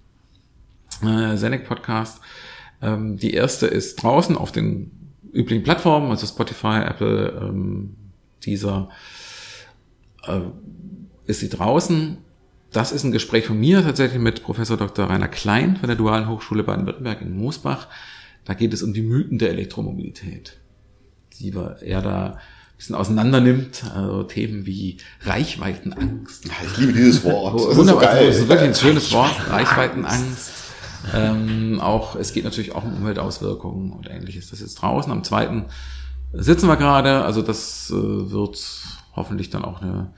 Äh, 1.02 1.36
Senec 1.36 1.66
Podcast. 1.66 2.20
Ähm, 2.80 3.16
die 3.16 3.34
erste 3.34 3.66
ist 3.66 4.02
draußen 4.02 4.36
auf 4.36 4.52
den 4.52 4.90
üblichen 5.32 5.62
Plattformen, 5.62 6.10
also 6.10 6.26
Spotify, 6.26 6.82
Apple, 6.84 7.40
ähm, 7.42 7.96
dieser 8.44 8.88
äh, 10.26 10.40
ist 11.26 11.40
sie 11.40 11.48
draußen. 11.48 12.18
Das 12.72 12.92
ist 12.92 13.04
ein 13.04 13.12
Gespräch 13.12 13.46
von 13.46 13.58
mir 13.58 13.82
tatsächlich 13.82 14.20
mit 14.20 14.42
Professor 14.42 14.76
Dr. 14.76 15.08
Rainer 15.08 15.28
Klein 15.28 15.76
von 15.76 15.88
der 15.88 15.96
Dualen 15.96 16.28
Hochschule 16.28 16.62
Baden-Württemberg 16.64 17.22
in 17.22 17.36
Moosbach. 17.36 17.88
Da 18.44 18.54
geht 18.54 18.72
es 18.72 18.82
um 18.82 18.92
die 18.92 19.02
Mythen 19.02 19.38
der 19.38 19.50
Elektromobilität, 19.50 20.58
die 21.38 21.52
er 21.80 22.02
da 22.02 22.26
ein 22.26 22.76
bisschen 22.76 22.94
auseinander 22.94 23.40
nimmt. 23.40 23.84
Also 23.94 24.22
Themen 24.22 24.66
wie 24.66 24.98
Reichweitenangst. 25.22 26.44
Ich 26.46 26.76
liebe 26.78 26.92
dieses 26.92 27.24
Wort. 27.24 27.54
Das 27.68 27.76
Wunderbar, 27.76 28.18
ist, 28.20 28.20
so 28.20 28.26
das 28.26 28.36
ist 28.36 28.48
wirklich 28.48 28.68
ein 28.68 28.74
schönes 28.74 29.12
Wort. 29.12 29.50
Reichweitenangst. 29.50 30.67
Ähm, 31.14 31.80
auch, 31.80 32.16
es 32.16 32.32
geht 32.32 32.44
natürlich 32.44 32.74
auch 32.74 32.84
um 32.84 32.94
Umweltauswirkungen 32.94 33.92
und 33.92 34.08
ähnliches. 34.08 34.50
Das 34.50 34.60
ist 34.60 34.74
draußen. 34.76 35.10
Am 35.12 35.24
zweiten 35.24 35.66
sitzen 36.32 36.66
wir 36.66 36.76
gerade. 36.76 37.22
Also 37.24 37.42
das 37.42 37.90
äh, 37.90 37.94
wird 37.94 38.58
hoffentlich 39.14 39.50
dann 39.50 39.64
auch 39.64 39.82
eine 39.82 40.12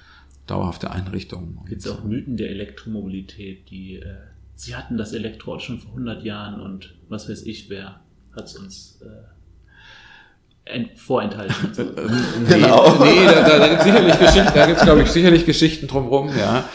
dauerhafte 0.47 0.91
Einrichtung. 0.91 1.65
Gibt 1.69 1.83
es 1.83 1.91
auch 1.91 2.03
Mythen 2.03 2.37
der 2.37 2.51
Elektromobilität, 2.51 3.71
die 3.71 3.97
äh, 3.97 4.17
sie 4.61 4.77
hatten 4.77 4.99
das 4.99 5.13
Elektroauto 5.13 5.61
schon 5.61 5.79
vor 5.79 5.93
100 5.93 6.23
Jahren 6.23 6.61
und 6.61 6.95
was 7.09 7.29
weiß 7.29 7.43
ich, 7.47 7.71
wer 7.71 8.01
hat 8.37 8.45
es 8.45 8.57
uns 8.57 9.01
äh, 9.03 10.87
vorenthalten. 10.97 11.55
nee, 11.77 12.49
genau. 12.49 13.03
nee, 13.03 13.25
da, 13.25 13.43
da, 13.43 13.59
da 13.59 13.69
gibt 13.69 13.81
es 13.81 13.85
sicherlich 13.85 14.19
Geschichten, 14.19 14.53
da 14.55 14.67
gibt's 14.67 14.83
glaube 14.83 15.03
ich 15.03 15.11
sicherlich 15.11 15.47
Geschichten 15.47 15.87
drumherum, 15.87 16.37
ja. 16.37 16.69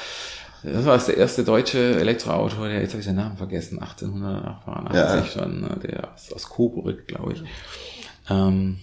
Das 0.73 0.85
war 0.85 0.97
der 0.97 1.17
erste 1.17 1.43
deutsche 1.43 1.99
Elektroauto, 1.99 2.63
der, 2.63 2.81
jetzt 2.81 2.91
habe 2.91 3.01
ich 3.01 3.07
den 3.07 3.15
Namen 3.15 3.37
vergessen, 3.37 3.79
1888 3.79 4.95
ja. 4.95 5.25
schon, 5.25 5.61
ne, 5.61 5.77
der 5.83 6.13
aus, 6.13 6.33
aus 6.33 6.49
Coburg, 6.49 7.07
glaube 7.07 7.33
ich. 7.33 7.43
Ähm, 8.29 8.77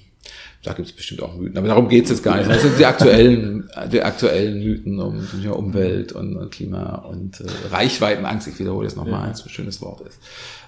da 0.62 0.74
gibt 0.74 0.88
es 0.88 0.94
bestimmt 0.94 1.22
auch 1.22 1.34
Mythen, 1.34 1.58
aber 1.58 1.66
darum 1.66 1.88
geht 1.88 2.04
es 2.04 2.10
jetzt 2.10 2.22
gar 2.22 2.36
nicht. 2.36 2.48
Das 2.48 2.62
sind 2.62 2.78
die 2.78 2.86
aktuellen, 2.86 3.68
die 3.92 4.00
aktuellen 4.00 4.60
Mythen 4.60 5.00
um 5.00 5.26
Umwelt 5.50 6.12
und, 6.12 6.36
und, 6.36 6.52
Klima 6.52 6.96
und 6.98 7.40
äh, 7.40 7.46
Reichweitenangst. 7.72 8.46
Ich 8.46 8.60
wiederhole 8.60 8.86
es 8.86 8.94
nochmal, 8.94 9.28
ja. 9.28 9.34
so 9.34 9.44
ein 9.44 9.48
schönes 9.48 9.82
Wort 9.82 10.02
ist. 10.02 10.20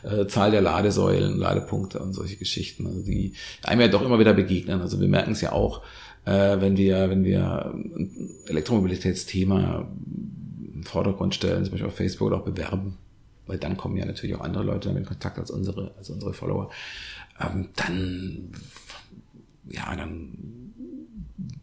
Äh, 0.02 0.26
Zahl 0.26 0.50
der 0.50 0.62
Ladesäulen, 0.62 1.38
Ladepunkte 1.38 2.00
und 2.00 2.12
solche 2.12 2.36
Geschichten, 2.36 2.88
also 2.88 3.02
die 3.02 3.34
einem 3.62 3.82
ja 3.82 3.88
doch 3.88 4.02
immer 4.02 4.18
wieder 4.18 4.34
begegnen. 4.34 4.80
Also 4.80 5.00
wir 5.00 5.06
merken 5.06 5.30
es 5.30 5.40
ja 5.40 5.52
auch, 5.52 5.82
äh, 6.24 6.60
wenn 6.60 6.76
wir, 6.76 7.08
wenn 7.08 7.24
wir 7.24 7.72
ein 7.72 8.30
Elektromobilitätsthema 8.48 9.86
Vordergrund 10.84 11.34
stellen, 11.34 11.64
zum 11.64 11.72
Beispiel 11.72 11.88
auf 11.88 11.96
Facebook 11.96 12.28
oder 12.28 12.36
auch 12.38 12.44
bewerben, 12.44 12.96
weil 13.46 13.58
dann 13.58 13.76
kommen 13.76 13.96
ja 13.96 14.04
natürlich 14.04 14.36
auch 14.36 14.40
andere 14.40 14.64
Leute 14.64 14.88
damit 14.88 15.02
in 15.02 15.08
Kontakt 15.08 15.38
als 15.38 15.50
unsere, 15.50 15.94
als 15.96 16.10
unsere 16.10 16.32
Follower, 16.32 16.70
ähm, 17.40 17.68
dann, 17.76 18.50
ja, 19.68 19.94
dann 19.96 20.72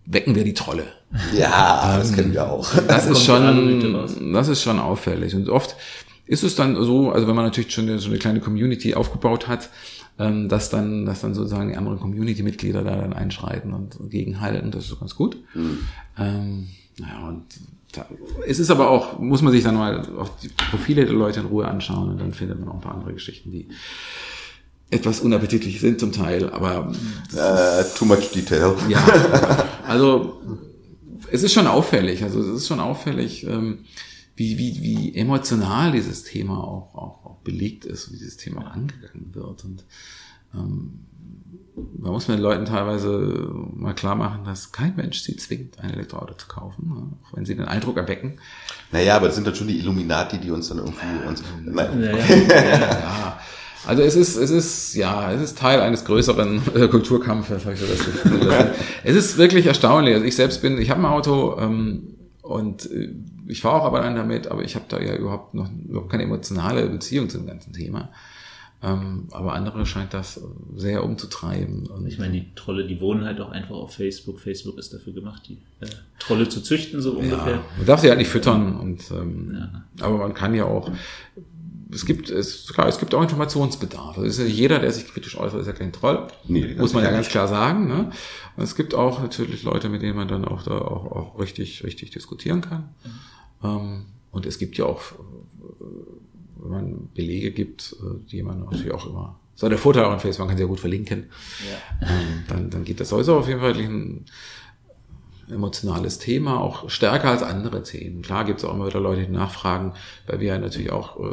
wecken 0.05 0.35
wir 0.35 0.43
die 0.43 0.53
Trolle. 0.53 0.85
Ja, 1.33 1.93
ähm, 1.93 1.99
das 1.99 2.13
kennen 2.13 2.33
wir 2.33 2.49
auch. 2.49 2.73
Das 2.87 3.07
ist 3.07 3.23
schon, 3.23 4.33
das 4.33 4.47
ist 4.47 4.61
schon 4.61 4.79
auffällig. 4.79 5.35
Und 5.35 5.49
oft 5.49 5.75
ist 6.25 6.43
es 6.43 6.55
dann 6.55 6.81
so, 6.81 7.11
also 7.11 7.27
wenn 7.27 7.35
man 7.35 7.45
natürlich 7.45 7.73
schon 7.73 7.87
eine, 7.87 7.99
so 7.99 8.09
eine 8.09 8.17
kleine 8.17 8.39
Community 8.39 8.95
aufgebaut 8.95 9.47
hat, 9.47 9.69
ähm, 10.19 10.49
dass 10.49 10.69
dann, 10.69 11.05
dass 11.05 11.21
dann 11.21 11.33
sozusagen 11.33 11.69
die 11.69 11.77
anderen 11.77 11.99
Community-Mitglieder 11.99 12.83
da 12.83 12.95
dann 12.95 13.13
einschreiten 13.13 13.73
und 13.73 14.09
gegenhalten, 14.09 14.71
das 14.71 14.85
ist 14.85 14.99
ganz 14.99 15.15
gut. 15.15 15.37
Mhm. 15.53 15.79
Ähm, 16.17 16.67
naja, 16.99 17.27
und 17.27 17.45
es 18.47 18.59
ist 18.59 18.69
aber 18.69 18.89
auch, 18.89 19.19
muss 19.19 19.41
man 19.41 19.51
sich 19.51 19.63
dann 19.63 19.75
mal 19.75 20.07
auch 20.17 20.29
die 20.39 20.49
Profile 20.69 21.05
der 21.05 21.13
Leute 21.13 21.41
in 21.41 21.47
Ruhe 21.47 21.67
anschauen 21.67 22.09
und 22.09 22.19
dann 22.19 22.33
findet 22.33 22.59
man 22.59 22.69
auch 22.69 22.75
ein 22.75 22.81
paar 22.81 22.95
andere 22.95 23.13
Geschichten, 23.13 23.51
die 23.51 23.67
etwas 24.89 25.21
unappetitlich 25.21 25.79
sind 25.79 25.99
zum 25.99 26.11
Teil, 26.11 26.49
aber 26.49 26.91
äh, 27.33 27.83
too 27.97 28.05
much 28.05 28.31
detail. 28.31 28.75
Ja, 28.89 29.65
also 29.87 30.41
es 31.31 31.43
ist 31.43 31.53
schon 31.53 31.67
auffällig, 31.67 32.23
also 32.23 32.41
es 32.41 32.47
ist 32.47 32.67
schon 32.67 32.81
auffällig, 32.81 33.45
ähm, 33.45 33.85
wie, 34.35 34.57
wie, 34.57 34.81
wie 34.81 35.15
emotional 35.15 35.91
dieses 35.91 36.23
Thema 36.23 36.63
auch, 36.63 36.95
auch, 36.95 37.25
auch 37.25 37.37
belegt 37.43 37.85
ist, 37.85 38.11
wie 38.11 38.17
dieses 38.17 38.37
Thema 38.37 38.71
angegangen 38.71 39.33
wird. 39.33 39.63
Und 39.63 39.85
ähm, 40.53 41.05
man 41.75 42.11
muss 42.11 42.27
den 42.27 42.39
Leuten 42.39 42.65
teilweise 42.65 43.49
mal 43.75 43.93
klar 43.93 44.15
machen, 44.15 44.43
dass 44.43 44.71
kein 44.71 44.95
Mensch 44.95 45.21
sie 45.21 45.37
zwingt, 45.37 45.79
ein 45.79 45.91
Elektroauto 45.91 46.33
zu 46.33 46.47
kaufen, 46.47 46.87
ne? 46.87 47.17
auch 47.23 47.37
wenn 47.37 47.45
sie 47.45 47.55
den 47.55 47.65
Eindruck 47.65 47.97
erwecken. 47.97 48.39
Naja, 48.91 49.15
aber 49.15 49.27
das 49.27 49.35
sind 49.35 49.47
dann 49.47 49.55
schon 49.55 49.67
die 49.67 49.79
Illuminati, 49.79 50.37
die 50.37 50.51
uns 50.51 50.69
dann 50.69 50.79
irgendwie 50.79 51.27
uns. 51.27 51.43
Nein. 51.63 52.03
Ja, 52.03 52.11
ja, 52.11 52.79
ja. 52.79 53.39
Also 53.85 54.03
es 54.03 54.15
ist, 54.15 54.35
es 54.35 54.51
ist, 54.51 54.95
ja, 54.95 55.31
es 55.31 55.41
ist 55.41 55.57
Teil 55.57 55.81
eines 55.81 56.05
größeren 56.05 56.61
äh, 56.75 56.87
Kulturkampfes, 56.87 57.65
habe 57.65 57.73
ich 57.73 57.79
so 57.79 57.87
das 57.87 58.05
Gefühl. 58.05 58.73
es 59.03 59.15
ist 59.15 59.37
wirklich 59.37 59.65
erstaunlich. 59.65 60.13
Also 60.13 60.25
ich 60.25 60.35
selbst 60.35 60.61
bin, 60.61 60.77
ich 60.77 60.91
habe 60.91 60.99
ein 60.99 61.05
Auto 61.05 61.57
ähm, 61.59 62.15
und 62.41 62.91
äh, 62.91 63.13
ich 63.47 63.61
fahre 63.61 63.81
auch 63.81 63.85
aber 63.85 64.01
dann 64.01 64.15
damit, 64.15 64.47
aber 64.47 64.63
ich 64.63 64.75
habe 64.75 64.85
da 64.87 64.99
ja 64.99 65.15
überhaupt 65.15 65.55
noch 65.55 65.69
überhaupt 65.71 66.11
keine 66.11 66.23
emotionale 66.23 66.87
Beziehung 66.87 67.29
zum 67.29 67.47
ganzen 67.47 67.73
Thema. 67.73 68.09
Ähm, 68.83 69.27
aber 69.31 69.53
andere 69.53 69.85
scheint 69.85 70.13
das 70.13 70.41
sehr 70.75 71.03
umzutreiben. 71.03 71.85
Und 71.87 72.07
ich 72.07 72.17
meine, 72.17 72.33
die 72.33 72.55
Trolle, 72.55 72.87
die 72.87 72.99
wohnen 72.99 73.25
halt 73.25 73.39
auch 73.39 73.51
einfach 73.51 73.75
auf 73.75 73.93
Facebook. 73.93 74.39
Facebook 74.39 74.79
ist 74.79 74.91
dafür 74.91 75.13
gemacht, 75.13 75.43
die 75.47 75.59
äh, 75.81 75.89
Trolle 76.17 76.49
zu 76.49 76.61
züchten, 76.61 76.99
so 76.99 77.11
ungefähr. 77.11 77.55
Ja, 77.55 77.63
man 77.77 77.85
darf 77.85 78.01
sie 78.01 78.09
halt 78.09 78.17
nicht 78.17 78.29
füttern. 78.29 78.79
Und, 78.79 79.11
ähm, 79.11 79.53
ja. 79.53 80.05
Aber 80.05 80.17
man 80.17 80.33
kann 80.33 80.55
ja 80.55 80.65
auch, 80.65 80.91
es 81.93 82.07
gibt, 82.07 82.31
es, 82.31 82.73
klar, 82.73 82.87
es 82.87 82.97
gibt 82.97 83.13
auch 83.13 83.21
Informationsbedarf. 83.21 84.17
Also 84.17 84.23
ist 84.23 84.39
ja 84.39 84.45
jeder, 84.45 84.79
der 84.79 84.91
sich 84.91 85.05
kritisch 85.05 85.37
äußert, 85.37 85.61
ist 85.61 85.67
ja 85.67 85.73
kein 85.73 85.93
Troll. 85.93 86.27
Nee, 86.47 86.73
muss 86.75 86.93
man 86.93 87.03
ja 87.03 87.11
ganz 87.11 87.29
klar 87.29 87.47
sagen. 87.47 87.87
Ne? 87.87 88.09
Und 88.57 88.63
es 88.63 88.75
gibt 88.75 88.95
auch 88.95 89.21
natürlich 89.21 89.61
Leute, 89.61 89.89
mit 89.89 90.01
denen 90.01 90.15
man 90.15 90.27
dann 90.27 90.43
auch 90.43 90.63
da 90.63 90.79
auch, 90.79 91.11
auch 91.11 91.39
richtig, 91.39 91.83
richtig 91.83 92.09
diskutieren 92.09 92.61
kann. 92.61 92.89
Mhm. 93.03 93.67
Ähm, 93.67 94.05
und 94.31 94.45
es 94.47 94.57
gibt 94.57 94.77
ja 94.77 94.85
auch, 94.85 95.01
wenn 96.61 96.71
man 96.71 97.09
Belege 97.13 97.51
gibt, 97.51 97.95
äh, 97.99 98.29
die 98.29 98.43
man 98.43 98.61
natürlich 98.61 98.91
auch 98.91 99.07
immer 99.07 99.39
so 99.61 99.69
der 99.69 99.77
Vorteil 99.77 100.05
auch 100.05 100.11
an 100.11 100.19
Facebook, 100.19 100.45
man 100.45 100.49
kann 100.49 100.57
sehr 100.57 100.65
gut 100.65 100.79
verlinken. 100.79 101.25
Ja. 102.01 102.09
Ähm, 102.09 102.43
dann, 102.47 102.69
dann 102.71 102.83
geht 102.83 102.99
das 102.99 103.09
sowieso 103.09 103.37
auf 103.37 103.47
jeden 103.47 103.59
Fall 103.59 103.75
ein 103.75 104.25
emotionales 105.51 106.17
Thema, 106.17 106.59
auch 106.59 106.89
stärker 106.89 107.29
als 107.29 107.43
andere 107.43 107.83
Themen. 107.83 108.23
Klar 108.23 108.45
gibt 108.45 108.59
es 108.59 108.65
auch 108.65 108.73
immer 108.73 108.87
wieder 108.87 108.99
Leute, 108.99 109.23
die 109.23 109.31
nachfragen, 109.31 109.93
weil 110.25 110.39
wir 110.39 110.47
ja 110.47 110.57
natürlich 110.57 110.91
auch 110.91 111.19
äh, 111.19 111.23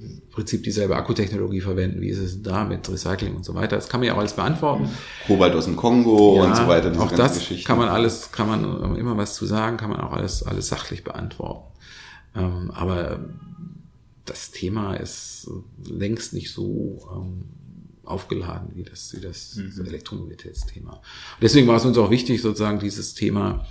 im 0.00 0.22
Prinzip 0.30 0.62
dieselbe 0.62 0.96
Akkutechnologie 0.96 1.60
verwenden. 1.60 2.00
Wie 2.00 2.08
ist 2.08 2.20
es 2.20 2.42
da 2.42 2.64
mit 2.64 2.88
Recycling 2.88 3.36
und 3.36 3.44
so 3.44 3.54
weiter? 3.54 3.76
Das 3.76 3.88
kann 3.88 4.00
man 4.00 4.06
ja 4.06 4.14
auch 4.14 4.18
alles 4.18 4.34
beantworten. 4.34 4.88
Kobalt 5.26 5.54
aus 5.54 5.64
dem 5.64 5.76
Kongo 5.76 6.36
ja, 6.36 6.44
und 6.44 6.56
so 6.56 6.68
weiter. 6.68 6.92
Auch 7.00 7.12
das 7.12 7.50
kann 7.64 7.76
man 7.76 7.88
alles, 7.88 8.30
kann 8.30 8.48
man 8.48 8.96
immer 8.96 9.16
was 9.16 9.34
zu 9.34 9.44
sagen, 9.44 9.76
kann 9.76 9.90
man 9.90 10.00
auch 10.00 10.12
alles, 10.12 10.42
alles 10.44 10.68
sachlich 10.68 11.02
beantworten. 11.04 11.64
Ähm, 12.36 12.70
aber 12.72 13.18
das 14.28 14.50
Thema 14.50 14.94
ist 14.94 15.50
längst 15.84 16.32
nicht 16.32 16.52
so 16.52 16.98
ähm, 17.14 17.44
aufgeladen 18.04 18.70
wie 18.74 18.82
das, 18.82 19.14
wie 19.14 19.20
das 19.20 19.56
mhm. 19.56 19.86
Elektromobilitätsthema. 19.86 21.00
Deswegen 21.40 21.66
war 21.68 21.76
es 21.76 21.84
uns 21.84 21.98
auch 21.98 22.10
wichtig, 22.10 22.40
sozusagen 22.40 22.78
dieses 22.78 23.14
Thema 23.14 23.66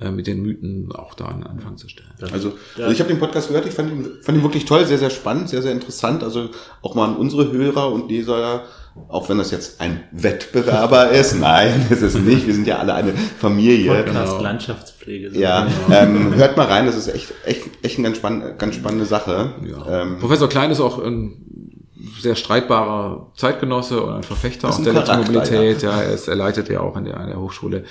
äh, 0.00 0.10
mit 0.10 0.26
den 0.26 0.42
Mythen 0.42 0.92
auch 0.92 1.14
da 1.14 1.26
an 1.26 1.42
Anfang 1.42 1.76
zu 1.76 1.88
stellen. 1.88 2.12
Also, 2.20 2.56
also 2.76 2.92
ich 2.92 3.00
habe 3.00 3.08
den 3.08 3.18
Podcast 3.18 3.48
gehört, 3.48 3.66
ich 3.66 3.74
fand 3.74 3.90
ihn, 3.90 4.08
fand 4.22 4.38
ihn 4.38 4.44
wirklich 4.44 4.64
toll, 4.64 4.86
sehr, 4.86 4.98
sehr 4.98 5.10
spannend, 5.10 5.48
sehr, 5.48 5.62
sehr 5.62 5.72
interessant. 5.72 6.22
Also 6.22 6.50
auch 6.82 6.94
mal 6.94 7.06
an 7.06 7.16
unsere 7.16 7.50
Hörer 7.50 7.92
und 7.92 8.08
Leser, 8.08 8.64
auch 9.08 9.28
wenn 9.28 9.38
das 9.38 9.50
jetzt 9.50 9.80
ein 9.80 10.00
Wettbewerber 10.12 11.10
ist, 11.10 11.34
nein, 11.34 11.86
ist 11.90 12.02
es 12.02 12.14
nicht, 12.14 12.46
wir 12.46 12.54
sind 12.54 12.66
ja 12.66 12.78
alle 12.78 12.94
eine 12.94 13.12
Familie. 13.12 13.92
Podcast 13.92 14.32
genau. 14.32 14.42
Landschaftspflege. 14.42 15.38
Ja, 15.38 15.66
genau. 15.86 16.00
ähm, 16.00 16.34
hört 16.34 16.56
mal 16.56 16.66
rein, 16.66 16.86
das 16.86 16.96
ist 16.96 17.08
echt, 17.08 17.32
echt, 17.44 17.68
echt 17.82 17.98
eine 17.98 18.08
ganz, 18.08 18.18
spann 18.18 18.58
ganz 18.58 18.74
spannende 18.74 19.06
Sache. 19.06 19.54
Ja. 19.66 20.02
Ähm, 20.02 20.18
Professor 20.18 20.48
Klein 20.48 20.70
ist 20.70 20.80
auch 20.80 20.98
ein 20.98 21.84
sehr 22.20 22.36
streitbarer 22.36 23.32
Zeitgenosse 23.36 24.02
und 24.02 24.14
ein 24.14 24.22
Verfechter 24.22 24.68
auch 24.68 24.82
der 24.82 24.92
Elektromobilität. 24.92 25.82
Ja. 25.82 25.90
ja, 25.90 26.02
er, 26.02 26.14
ist, 26.14 26.28
er 26.28 26.36
leitet 26.36 26.68
ja 26.68 26.80
auch 26.80 26.96
an 26.96 27.04
der, 27.04 27.18
an 27.18 27.28
der 27.28 27.40
Hochschule 27.40 27.84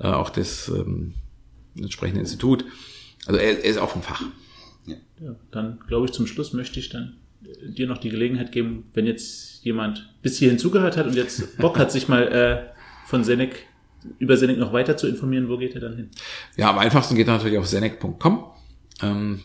äh, 0.00 0.06
auch 0.06 0.30
das 0.30 0.68
ähm, 0.68 1.14
entsprechende 1.76 2.20
Institut. 2.20 2.64
Also 3.26 3.40
er, 3.40 3.64
er 3.64 3.64
ist 3.64 3.78
auch 3.78 3.90
vom 3.90 4.02
Fach. 4.02 4.22
Ja. 4.86 4.96
ja, 5.20 5.34
dann 5.50 5.80
glaube 5.86 6.06
ich 6.06 6.12
zum 6.12 6.26
Schluss 6.26 6.52
möchte 6.52 6.78
ich 6.78 6.90
dann 6.90 7.16
dir 7.62 7.86
noch 7.86 7.98
die 7.98 8.10
Gelegenheit 8.10 8.52
geben, 8.52 8.84
wenn 8.94 9.06
jetzt 9.06 9.53
jemand 9.64 10.14
bis 10.22 10.38
hierhin 10.38 10.58
zugehört 10.58 10.96
hat 10.96 11.06
und 11.06 11.14
jetzt 11.14 11.58
Bock 11.58 11.78
hat, 11.78 11.90
sich 11.90 12.08
mal 12.08 12.28
äh, 12.28 13.08
von 13.08 13.24
Senec 13.24 13.66
über 14.18 14.36
Senec 14.36 14.58
noch 14.58 14.72
weiter 14.72 14.96
zu 14.96 15.06
informieren, 15.08 15.48
wo 15.48 15.56
geht 15.56 15.74
er 15.74 15.80
dann 15.80 15.96
hin? 15.96 16.10
Ja, 16.56 16.70
am 16.70 16.78
einfachsten 16.78 17.16
geht 17.16 17.26
er 17.26 17.34
natürlich 17.34 17.56
auf 17.56 17.66
senec.com. 17.66 18.44
Ähm, 19.02 19.40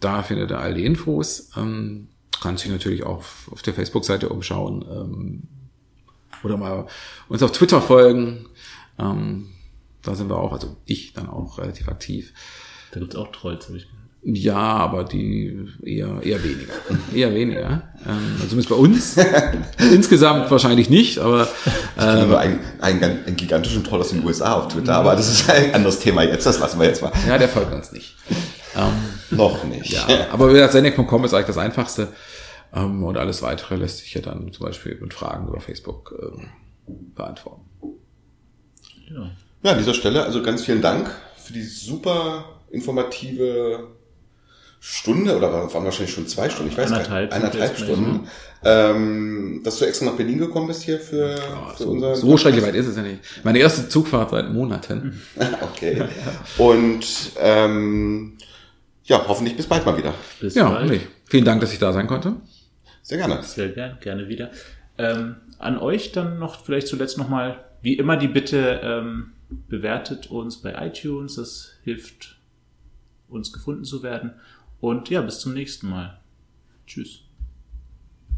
da 0.00 0.22
findet 0.22 0.50
er 0.50 0.58
all 0.60 0.74
die 0.74 0.84
Infos. 0.84 1.50
Ähm, 1.56 2.08
kann 2.40 2.56
sich 2.56 2.70
natürlich 2.70 3.04
auch 3.04 3.24
auf 3.50 3.62
der 3.62 3.74
Facebook-Seite 3.74 4.28
umschauen 4.28 4.84
ähm, 4.90 5.42
oder 6.42 6.56
mal 6.56 6.86
uns 7.28 7.42
auf 7.42 7.52
Twitter 7.52 7.80
folgen. 7.80 8.48
Ähm, 8.98 9.50
da 10.02 10.14
sind 10.14 10.28
wir 10.28 10.38
auch, 10.38 10.52
also 10.52 10.76
ich 10.86 11.12
dann 11.12 11.28
auch 11.28 11.58
relativ 11.58 11.88
aktiv. 11.88 12.32
Da 12.92 13.00
gibt's 13.00 13.14
auch 13.14 13.30
Trolls, 13.30 13.68
habe 13.68 13.76
ich 13.76 13.84
gehört. 13.84 13.99
Ja, 14.22 14.56
aber 14.56 15.04
die 15.04 15.66
eher, 15.82 16.22
eher 16.22 16.42
weniger. 16.44 16.74
Eher 17.14 17.34
weniger. 17.34 17.82
Ähm, 18.06 18.34
also 18.34 18.48
zumindest 18.48 18.68
bei 18.68 18.74
uns. 18.74 19.16
Insgesamt 19.92 20.50
wahrscheinlich 20.50 20.90
nicht, 20.90 21.18
aber. 21.18 21.48
Ähm, 21.98 22.28
nur 22.28 22.38
einen, 22.38 22.60
einen, 22.80 23.02
einen 23.02 23.36
gigantischen 23.36 23.82
Troll 23.82 24.00
aus 24.00 24.10
den 24.10 24.22
USA 24.24 24.54
auf 24.54 24.68
Twitter, 24.68 24.94
aber 24.96 25.16
das 25.16 25.30
ist 25.30 25.48
ein 25.48 25.74
anderes 25.74 26.00
Thema 26.00 26.22
jetzt, 26.22 26.44
das 26.44 26.60
lassen 26.60 26.78
wir 26.78 26.86
jetzt 26.86 27.00
mal. 27.00 27.12
Ja, 27.26 27.38
der 27.38 27.48
folgt 27.48 27.72
uns 27.72 27.92
nicht. 27.92 28.14
Ähm, 28.76 29.36
Noch 29.36 29.64
nicht. 29.64 29.90
Ja, 29.90 30.06
aber 30.32 30.50
wie 30.50 30.52
gesagt, 30.52 30.72
Zenek.com 30.72 31.24
ist 31.24 31.32
eigentlich 31.32 31.46
das 31.46 31.58
Einfachste. 31.58 32.08
Ähm, 32.74 33.02
und 33.02 33.16
alles 33.16 33.40
weitere 33.42 33.76
lässt 33.76 33.98
sich 33.98 34.14
ja 34.14 34.20
dann 34.20 34.52
zum 34.52 34.66
Beispiel 34.66 34.98
mit 35.00 35.14
Fragen 35.14 35.48
über 35.48 35.60
Facebook 35.60 36.14
ähm, 36.22 36.48
beantworten. 37.14 37.62
Ja. 39.10 39.30
ja, 39.62 39.72
an 39.72 39.78
dieser 39.78 39.94
Stelle 39.94 40.22
also 40.22 40.42
ganz 40.42 40.62
vielen 40.64 40.82
Dank 40.82 41.10
für 41.36 41.52
die 41.52 41.62
super 41.62 42.44
informative 42.70 43.88
Stunde 44.82 45.36
oder 45.36 45.52
waren 45.52 45.84
wahrscheinlich 45.84 46.14
schon 46.14 46.26
zwei 46.26 46.48
Stunden, 46.48 46.72
ich 46.72 46.78
weiß 46.78 46.90
Eineinhalb 46.90 47.30
nicht. 47.30 47.44
Eineinhalb 47.44 47.76
Stunden. 47.76 48.28
Ähm, 48.64 49.60
dass 49.62 49.78
du 49.78 49.84
extra 49.84 50.06
nach 50.06 50.16
Berlin 50.16 50.38
gekommen 50.38 50.68
bist 50.68 50.82
hier 50.82 50.98
für, 50.98 51.36
ja, 51.36 51.68
für 51.76 51.82
so, 51.82 51.90
unser. 51.90 52.16
So 52.16 52.36
schrecklich 52.38 52.64
weit 52.64 52.74
ist 52.74 52.86
es 52.86 52.96
ja 52.96 53.02
nicht. 53.02 53.20
Meine 53.44 53.58
erste 53.58 53.88
Zugfahrt 53.88 54.30
seit 54.30 54.50
Monaten. 54.50 55.20
okay. 55.60 56.04
Und 56.56 57.06
ähm, 57.38 58.38
ja, 59.04 59.22
hoffentlich 59.28 59.56
bis 59.56 59.66
bald 59.66 59.84
mal 59.84 59.96
wieder. 59.98 60.14
Bis 60.40 60.54
ja, 60.54 60.68
bald. 60.70 61.00
Vielen 61.26 61.44
Dank, 61.44 61.60
dass 61.60 61.72
ich 61.72 61.78
da 61.78 61.92
sein 61.92 62.06
konnte. 62.06 62.36
Sehr 63.02 63.18
gerne. 63.18 63.42
Sehr 63.42 63.68
gerne, 63.68 63.98
gerne 64.00 64.28
wieder. 64.28 64.50
Ähm, 64.96 65.36
an 65.58 65.78
euch 65.78 66.12
dann 66.12 66.38
noch 66.38 66.64
vielleicht 66.64 66.86
zuletzt 66.86 67.18
nochmal, 67.18 67.64
wie 67.82 67.94
immer 67.94 68.16
die 68.16 68.28
Bitte, 68.28 68.80
ähm, 68.82 69.32
bewertet 69.68 70.30
uns 70.30 70.58
bei 70.58 70.74
iTunes, 70.86 71.36
das 71.36 71.72
hilft 71.82 72.40
uns 73.28 73.52
gefunden 73.52 73.84
zu 73.84 74.02
werden. 74.02 74.32
Und 74.80 75.10
ja, 75.10 75.20
bis 75.20 75.40
zum 75.40 75.54
nächsten 75.54 75.88
Mal. 75.88 76.20
Tschüss. 76.86 77.29